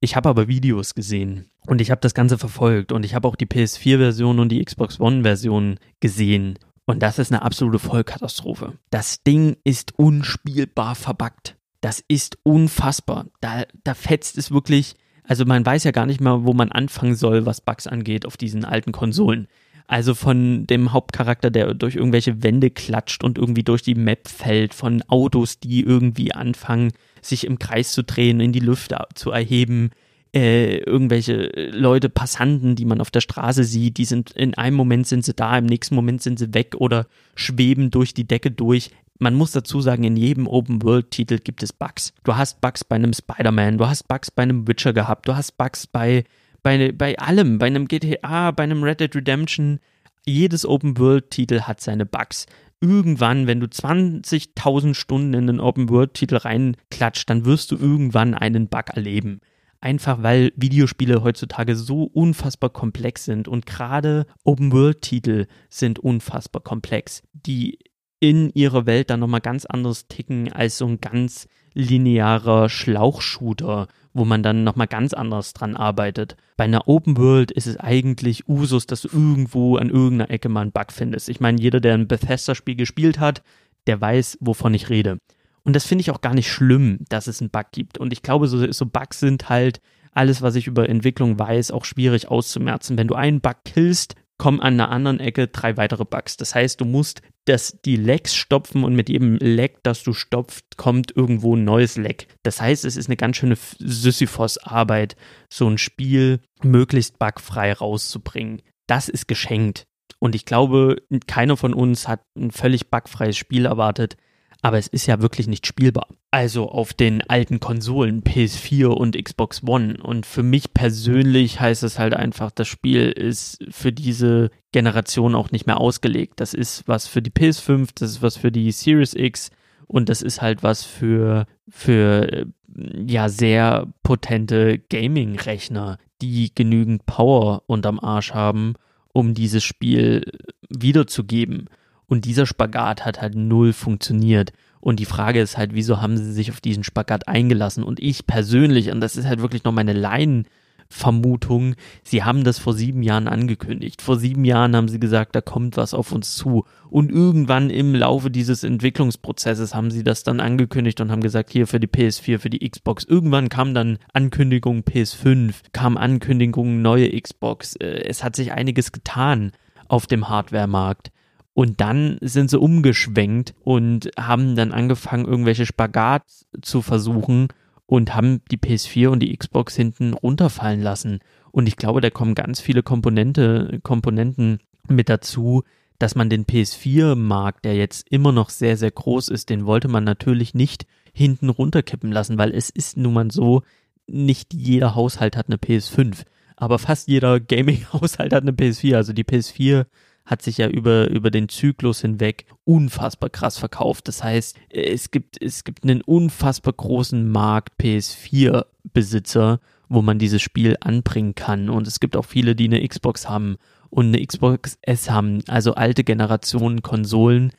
Ich 0.00 0.16
habe 0.16 0.28
aber 0.28 0.48
Videos 0.48 0.94
gesehen 0.94 1.50
und 1.66 1.80
ich 1.80 1.90
habe 1.90 2.00
das 2.00 2.14
Ganze 2.14 2.38
verfolgt 2.38 2.92
und 2.92 3.04
ich 3.04 3.14
habe 3.14 3.28
auch 3.28 3.36
die 3.36 3.46
PS4-Version 3.46 4.38
und 4.38 4.48
die 4.50 4.64
Xbox 4.64 5.00
One-Version 5.00 5.78
gesehen 6.00 6.58
und 6.88 7.02
das 7.02 7.18
ist 7.18 7.30
eine 7.30 7.42
absolute 7.42 7.78
Vollkatastrophe. 7.78 8.78
Das 8.88 9.22
Ding 9.22 9.58
ist 9.62 9.98
unspielbar 9.98 10.94
verbuggt. 10.94 11.58
Das 11.82 12.02
ist 12.08 12.38
unfassbar. 12.44 13.26
Da, 13.42 13.64
da 13.84 13.92
fetzt 13.92 14.38
es 14.38 14.50
wirklich. 14.50 14.96
Also 15.22 15.44
man 15.44 15.66
weiß 15.66 15.84
ja 15.84 15.90
gar 15.90 16.06
nicht 16.06 16.22
mal, 16.22 16.46
wo 16.46 16.54
man 16.54 16.72
anfangen 16.72 17.14
soll, 17.14 17.44
was 17.44 17.60
Bugs 17.60 17.86
angeht 17.86 18.24
auf 18.24 18.38
diesen 18.38 18.64
alten 18.64 18.92
Konsolen. 18.92 19.48
Also 19.88 20.14
von 20.14 20.66
dem 20.66 20.92
Hauptcharakter, 20.92 21.50
der 21.50 21.72
durch 21.72 21.96
irgendwelche 21.96 22.42
Wände 22.42 22.70
klatscht 22.70 23.24
und 23.24 23.38
irgendwie 23.38 23.64
durch 23.64 23.80
die 23.80 23.94
Map 23.94 24.28
fällt, 24.28 24.74
von 24.74 25.02
Autos, 25.08 25.60
die 25.60 25.80
irgendwie 25.80 26.32
anfangen, 26.32 26.92
sich 27.22 27.46
im 27.46 27.58
Kreis 27.58 27.92
zu 27.92 28.04
drehen, 28.04 28.38
in 28.40 28.52
die 28.52 28.60
Lüfte 28.60 28.98
zu 29.14 29.30
erheben, 29.30 29.90
äh, 30.34 30.80
irgendwelche 30.80 31.70
Leute, 31.72 32.10
Passanten, 32.10 32.76
die 32.76 32.84
man 32.84 33.00
auf 33.00 33.10
der 33.10 33.22
Straße 33.22 33.64
sieht, 33.64 33.96
die 33.96 34.04
sind 34.04 34.32
in 34.32 34.52
einem 34.54 34.76
Moment 34.76 35.06
sind 35.06 35.24
sie 35.24 35.32
da, 35.32 35.56
im 35.56 35.64
nächsten 35.64 35.94
Moment 35.94 36.20
sind 36.20 36.38
sie 36.38 36.52
weg 36.52 36.74
oder 36.76 37.06
schweben 37.34 37.90
durch 37.90 38.12
die 38.12 38.28
Decke 38.28 38.50
durch. 38.50 38.90
Man 39.18 39.34
muss 39.34 39.52
dazu 39.52 39.80
sagen, 39.80 40.04
in 40.04 40.18
jedem 40.18 40.46
Open-World-Titel 40.46 41.38
gibt 41.38 41.62
es 41.62 41.72
Bugs. 41.72 42.12
Du 42.24 42.36
hast 42.36 42.60
Bugs 42.60 42.84
bei 42.84 42.96
einem 42.96 43.14
Spider-Man, 43.14 43.78
du 43.78 43.88
hast 43.88 44.06
Bugs 44.06 44.30
bei 44.30 44.42
einem 44.42 44.68
Witcher 44.68 44.92
gehabt, 44.92 45.26
du 45.26 45.34
hast 45.34 45.56
Bugs 45.56 45.86
bei, 45.86 46.24
bei, 46.62 46.92
bei 46.92 47.18
allem, 47.18 47.58
bei 47.58 47.66
einem 47.66 47.88
GTA, 47.88 48.50
bei 48.50 48.62
einem 48.62 48.82
Red 48.82 49.00
Dead 49.00 49.14
Redemption. 49.14 49.80
Jedes 50.26 50.66
Open-World-Titel 50.66 51.62
hat 51.62 51.80
seine 51.80 52.04
Bugs 52.04 52.46
irgendwann, 52.80 53.46
wenn 53.46 53.60
du 53.60 53.66
20.000 53.66 54.94
Stunden 54.94 55.34
in 55.34 55.48
einen 55.48 55.60
Open-World-Titel 55.60 56.36
reinklatscht, 56.36 57.28
dann 57.28 57.44
wirst 57.44 57.70
du 57.70 57.76
irgendwann 57.76 58.34
einen 58.34 58.68
Bug 58.68 58.90
erleben. 58.94 59.40
Einfach 59.80 60.22
weil 60.22 60.52
Videospiele 60.56 61.22
heutzutage 61.22 61.76
so 61.76 62.04
unfassbar 62.04 62.70
komplex 62.70 63.24
sind 63.24 63.46
und 63.46 63.66
gerade 63.66 64.26
Open-World-Titel 64.44 65.46
sind 65.70 65.98
unfassbar 65.98 66.62
komplex, 66.62 67.22
die 67.32 67.78
in 68.20 68.50
ihrer 68.50 68.86
Welt 68.86 69.10
dann 69.10 69.20
nochmal 69.20 69.40
ganz 69.40 69.64
anders 69.64 70.08
ticken 70.08 70.52
als 70.52 70.78
so 70.78 70.86
ein 70.86 71.00
ganz 71.00 71.46
linearer 71.74 72.68
Schlauchshooter, 72.68 73.86
wo 74.18 74.24
man 74.24 74.42
dann 74.42 74.64
nochmal 74.64 74.86
ganz 74.86 75.14
anders 75.14 75.54
dran 75.54 75.76
arbeitet. 75.76 76.36
Bei 76.56 76.64
einer 76.64 76.88
Open 76.88 77.16
World 77.16 77.50
ist 77.50 77.66
es 77.66 77.78
eigentlich 77.78 78.48
Usus, 78.48 78.86
dass 78.86 79.02
du 79.02 79.08
irgendwo 79.08 79.76
an 79.76 79.88
irgendeiner 79.88 80.30
Ecke 80.30 80.48
mal 80.48 80.62
einen 80.62 80.72
Bug 80.72 80.92
findest. 80.92 81.28
Ich 81.28 81.40
meine, 81.40 81.60
jeder, 81.60 81.80
der 81.80 81.94
ein 81.94 82.08
Bethesda-Spiel 82.08 82.76
gespielt 82.76 83.18
hat, 83.18 83.42
der 83.86 84.00
weiß, 84.00 84.38
wovon 84.40 84.74
ich 84.74 84.90
rede. 84.90 85.18
Und 85.64 85.74
das 85.74 85.86
finde 85.86 86.02
ich 86.02 86.10
auch 86.10 86.20
gar 86.20 86.34
nicht 86.34 86.50
schlimm, 86.50 86.98
dass 87.08 87.26
es 87.26 87.40
einen 87.40 87.50
Bug 87.50 87.66
gibt. 87.72 87.98
Und 87.98 88.12
ich 88.12 88.22
glaube, 88.22 88.48
so, 88.48 88.70
so 88.70 88.86
Bugs 88.86 89.20
sind 89.20 89.48
halt 89.48 89.80
alles, 90.12 90.42
was 90.42 90.54
ich 90.56 90.66
über 90.66 90.88
Entwicklung 90.88 91.38
weiß, 91.38 91.70
auch 91.70 91.84
schwierig 91.84 92.28
auszumerzen. 92.28 92.98
Wenn 92.98 93.08
du 93.08 93.14
einen 93.14 93.40
Bug 93.40 93.56
killst, 93.64 94.14
kommen 94.38 94.60
an 94.60 94.74
einer 94.74 94.90
anderen 94.90 95.20
Ecke 95.20 95.48
drei 95.48 95.76
weitere 95.76 96.04
Bugs. 96.04 96.36
Das 96.36 96.54
heißt, 96.54 96.80
du 96.80 96.84
musst 96.84 97.22
das, 97.44 97.78
die 97.84 97.96
Lecks 97.96 98.34
stopfen 98.34 98.84
und 98.84 98.94
mit 98.94 99.08
jedem 99.08 99.36
Leck, 99.36 99.78
das 99.82 100.02
du 100.02 100.12
stopft, 100.12 100.76
kommt 100.76 101.16
irgendwo 101.16 101.56
ein 101.56 101.64
neues 101.64 101.96
Leck. 101.96 102.28
Das 102.42 102.60
heißt, 102.60 102.84
es 102.84 102.96
ist 102.96 103.08
eine 103.08 103.16
ganz 103.16 103.36
schöne 103.36 103.56
Sisyphos-Arbeit, 103.78 105.16
so 105.52 105.68
ein 105.68 105.78
Spiel 105.78 106.40
möglichst 106.62 107.18
bugfrei 107.18 107.72
rauszubringen. 107.72 108.62
Das 108.86 109.08
ist 109.08 109.28
geschenkt. 109.28 109.86
Und 110.20 110.34
ich 110.34 110.44
glaube, 110.44 111.02
keiner 111.26 111.56
von 111.56 111.74
uns 111.74 112.08
hat 112.08 112.22
ein 112.36 112.50
völlig 112.50 112.90
bugfreies 112.90 113.36
Spiel 113.36 113.66
erwartet 113.66 114.16
aber 114.62 114.78
es 114.78 114.88
ist 114.88 115.06
ja 115.06 115.20
wirklich 115.20 115.46
nicht 115.46 115.66
spielbar. 115.66 116.08
Also 116.30 116.68
auf 116.68 116.92
den 116.92 117.22
alten 117.28 117.60
Konsolen 117.60 118.22
PS4 118.22 118.86
und 118.86 119.22
Xbox 119.22 119.62
One. 119.62 119.96
Und 120.02 120.26
für 120.26 120.42
mich 120.42 120.74
persönlich 120.74 121.60
heißt 121.60 121.84
es 121.84 121.98
halt 121.98 122.14
einfach, 122.14 122.50
das 122.50 122.66
Spiel 122.66 123.10
ist 123.10 123.64
für 123.70 123.92
diese 123.92 124.50
Generation 124.72 125.34
auch 125.34 125.52
nicht 125.52 125.66
mehr 125.66 125.80
ausgelegt. 125.80 126.40
Das 126.40 126.54
ist 126.54 126.86
was 126.86 127.06
für 127.06 127.22
die 127.22 127.30
PS5, 127.30 127.90
das 127.94 128.10
ist 128.10 128.22
was 128.22 128.36
für 128.36 128.50
die 128.50 128.72
Series 128.72 129.14
X 129.14 129.50
und 129.86 130.08
das 130.08 130.22
ist 130.22 130.42
halt 130.42 130.62
was 130.62 130.84
für, 130.84 131.46
für 131.68 132.46
ja 132.76 133.28
sehr 133.28 133.86
potente 134.02 134.78
Gaming-Rechner, 134.78 135.98
die 136.20 136.54
genügend 136.54 137.06
Power 137.06 137.62
unterm 137.66 137.98
Arsch 137.98 138.34
haben, 138.34 138.74
um 139.12 139.34
dieses 139.34 139.64
Spiel 139.64 140.30
wiederzugeben. 140.68 141.68
Und 142.08 142.24
dieser 142.24 142.46
Spagat 142.46 143.04
hat 143.04 143.20
halt 143.20 143.34
null 143.36 143.72
funktioniert. 143.72 144.52
Und 144.80 144.98
die 144.98 145.04
Frage 145.04 145.40
ist 145.40 145.58
halt, 145.58 145.74
wieso 145.74 146.00
haben 146.00 146.16
sie 146.16 146.32
sich 146.32 146.50
auf 146.50 146.60
diesen 146.60 146.84
Spagat 146.84 147.28
eingelassen? 147.28 147.84
Und 147.84 148.00
ich 148.00 148.26
persönlich, 148.26 148.90
und 148.90 149.00
das 149.00 149.16
ist 149.16 149.26
halt 149.26 149.40
wirklich 149.40 149.64
noch 149.64 149.72
meine 149.72 149.92
Laien, 149.92 150.46
Vermutung, 150.90 151.74
sie 152.02 152.22
haben 152.24 152.44
das 152.44 152.58
vor 152.58 152.72
sieben 152.72 153.02
Jahren 153.02 153.28
angekündigt. 153.28 154.00
Vor 154.00 154.16
sieben 154.16 154.44
Jahren 154.44 154.74
haben 154.74 154.88
sie 154.88 154.98
gesagt, 154.98 155.36
da 155.36 155.42
kommt 155.42 155.76
was 155.76 155.92
auf 155.92 156.12
uns 156.12 156.34
zu. 156.34 156.64
Und 156.88 157.10
irgendwann 157.12 157.68
im 157.68 157.94
Laufe 157.94 158.30
dieses 158.30 158.64
Entwicklungsprozesses 158.64 159.74
haben 159.74 159.90
sie 159.90 160.02
das 160.02 160.22
dann 160.22 160.40
angekündigt 160.40 161.00
und 161.00 161.10
haben 161.10 161.20
gesagt, 161.20 161.50
hier 161.50 161.66
für 161.66 161.78
die 161.78 161.88
PS4, 161.88 162.38
für 162.38 162.48
die 162.48 162.66
Xbox. 162.66 163.04
Irgendwann 163.04 163.50
kam 163.50 163.74
dann 163.74 163.98
Ankündigung 164.14 164.80
PS5, 164.80 165.56
kam 165.72 165.98
Ankündigung 165.98 166.80
neue 166.80 167.20
Xbox. 167.20 167.76
Äh, 167.76 168.04
es 168.08 168.24
hat 168.24 168.34
sich 168.34 168.52
einiges 168.52 168.90
getan 168.90 169.52
auf 169.88 170.06
dem 170.06 170.30
Hardware-Markt. 170.30 171.10
Und 171.58 171.80
dann 171.80 172.18
sind 172.20 172.50
sie 172.50 172.58
umgeschwenkt 172.60 173.52
und 173.64 174.10
haben 174.16 174.54
dann 174.54 174.70
angefangen, 174.70 175.24
irgendwelche 175.24 175.66
Spagat 175.66 176.22
zu 176.62 176.82
versuchen 176.82 177.48
und 177.84 178.14
haben 178.14 178.42
die 178.52 178.58
PS4 178.58 179.08
und 179.08 179.18
die 179.18 179.36
Xbox 179.36 179.74
hinten 179.74 180.12
runterfallen 180.12 180.80
lassen. 180.80 181.18
Und 181.50 181.66
ich 181.66 181.76
glaube, 181.76 182.00
da 182.00 182.10
kommen 182.10 182.36
ganz 182.36 182.60
viele 182.60 182.84
Komponente, 182.84 183.80
Komponenten 183.82 184.60
mit 184.86 185.08
dazu, 185.08 185.64
dass 185.98 186.14
man 186.14 186.30
den 186.30 186.44
PS4-Markt, 186.44 187.64
der 187.64 187.74
jetzt 187.74 188.06
immer 188.08 188.30
noch 188.30 188.50
sehr, 188.50 188.76
sehr 188.76 188.92
groß 188.92 189.28
ist, 189.28 189.50
den 189.50 189.66
wollte 189.66 189.88
man 189.88 190.04
natürlich 190.04 190.54
nicht 190.54 190.86
hinten 191.12 191.48
runterkippen 191.48 192.12
lassen, 192.12 192.38
weil 192.38 192.54
es 192.54 192.70
ist 192.70 192.96
nun 192.96 193.14
mal 193.14 193.32
so, 193.32 193.62
nicht 194.06 194.54
jeder 194.54 194.94
Haushalt 194.94 195.36
hat 195.36 195.48
eine 195.48 195.56
PS5, 195.56 196.18
aber 196.54 196.78
fast 196.78 197.08
jeder 197.08 197.40
Gaming-Haushalt 197.40 198.32
hat 198.32 198.42
eine 198.42 198.52
PS4. 198.52 198.94
Also 198.94 199.12
die 199.12 199.24
PS4 199.24 199.86
hat 200.28 200.42
sich 200.42 200.58
ja 200.58 200.68
über, 200.68 201.08
über 201.08 201.30
den 201.30 201.48
Zyklus 201.48 202.02
hinweg 202.02 202.44
unfassbar 202.64 203.30
krass 203.30 203.56
verkauft. 203.56 204.08
Das 204.08 204.22
heißt, 204.22 204.58
es 204.68 205.10
gibt, 205.10 205.40
es 205.40 205.64
gibt 205.64 205.84
einen 205.84 206.02
unfassbar 206.02 206.74
großen 206.74 207.30
Markt 207.30 207.80
PS4-Besitzer, 207.80 209.58
wo 209.88 210.02
man 210.02 210.18
dieses 210.18 210.42
Spiel 210.42 210.76
anbringen 210.80 211.34
kann. 211.34 211.70
Und 211.70 211.86
es 211.86 211.98
gibt 211.98 212.14
auch 212.14 212.26
viele, 212.26 212.54
die 212.54 212.66
eine 212.66 212.86
Xbox 212.86 213.26
haben 213.26 213.56
und 213.88 214.08
eine 214.08 214.24
Xbox 214.24 214.76
S 214.82 215.10
haben, 215.10 215.42
also 215.48 215.74
alte 215.74 216.04
Generationen 216.04 216.82
Konsolen. 216.82 217.52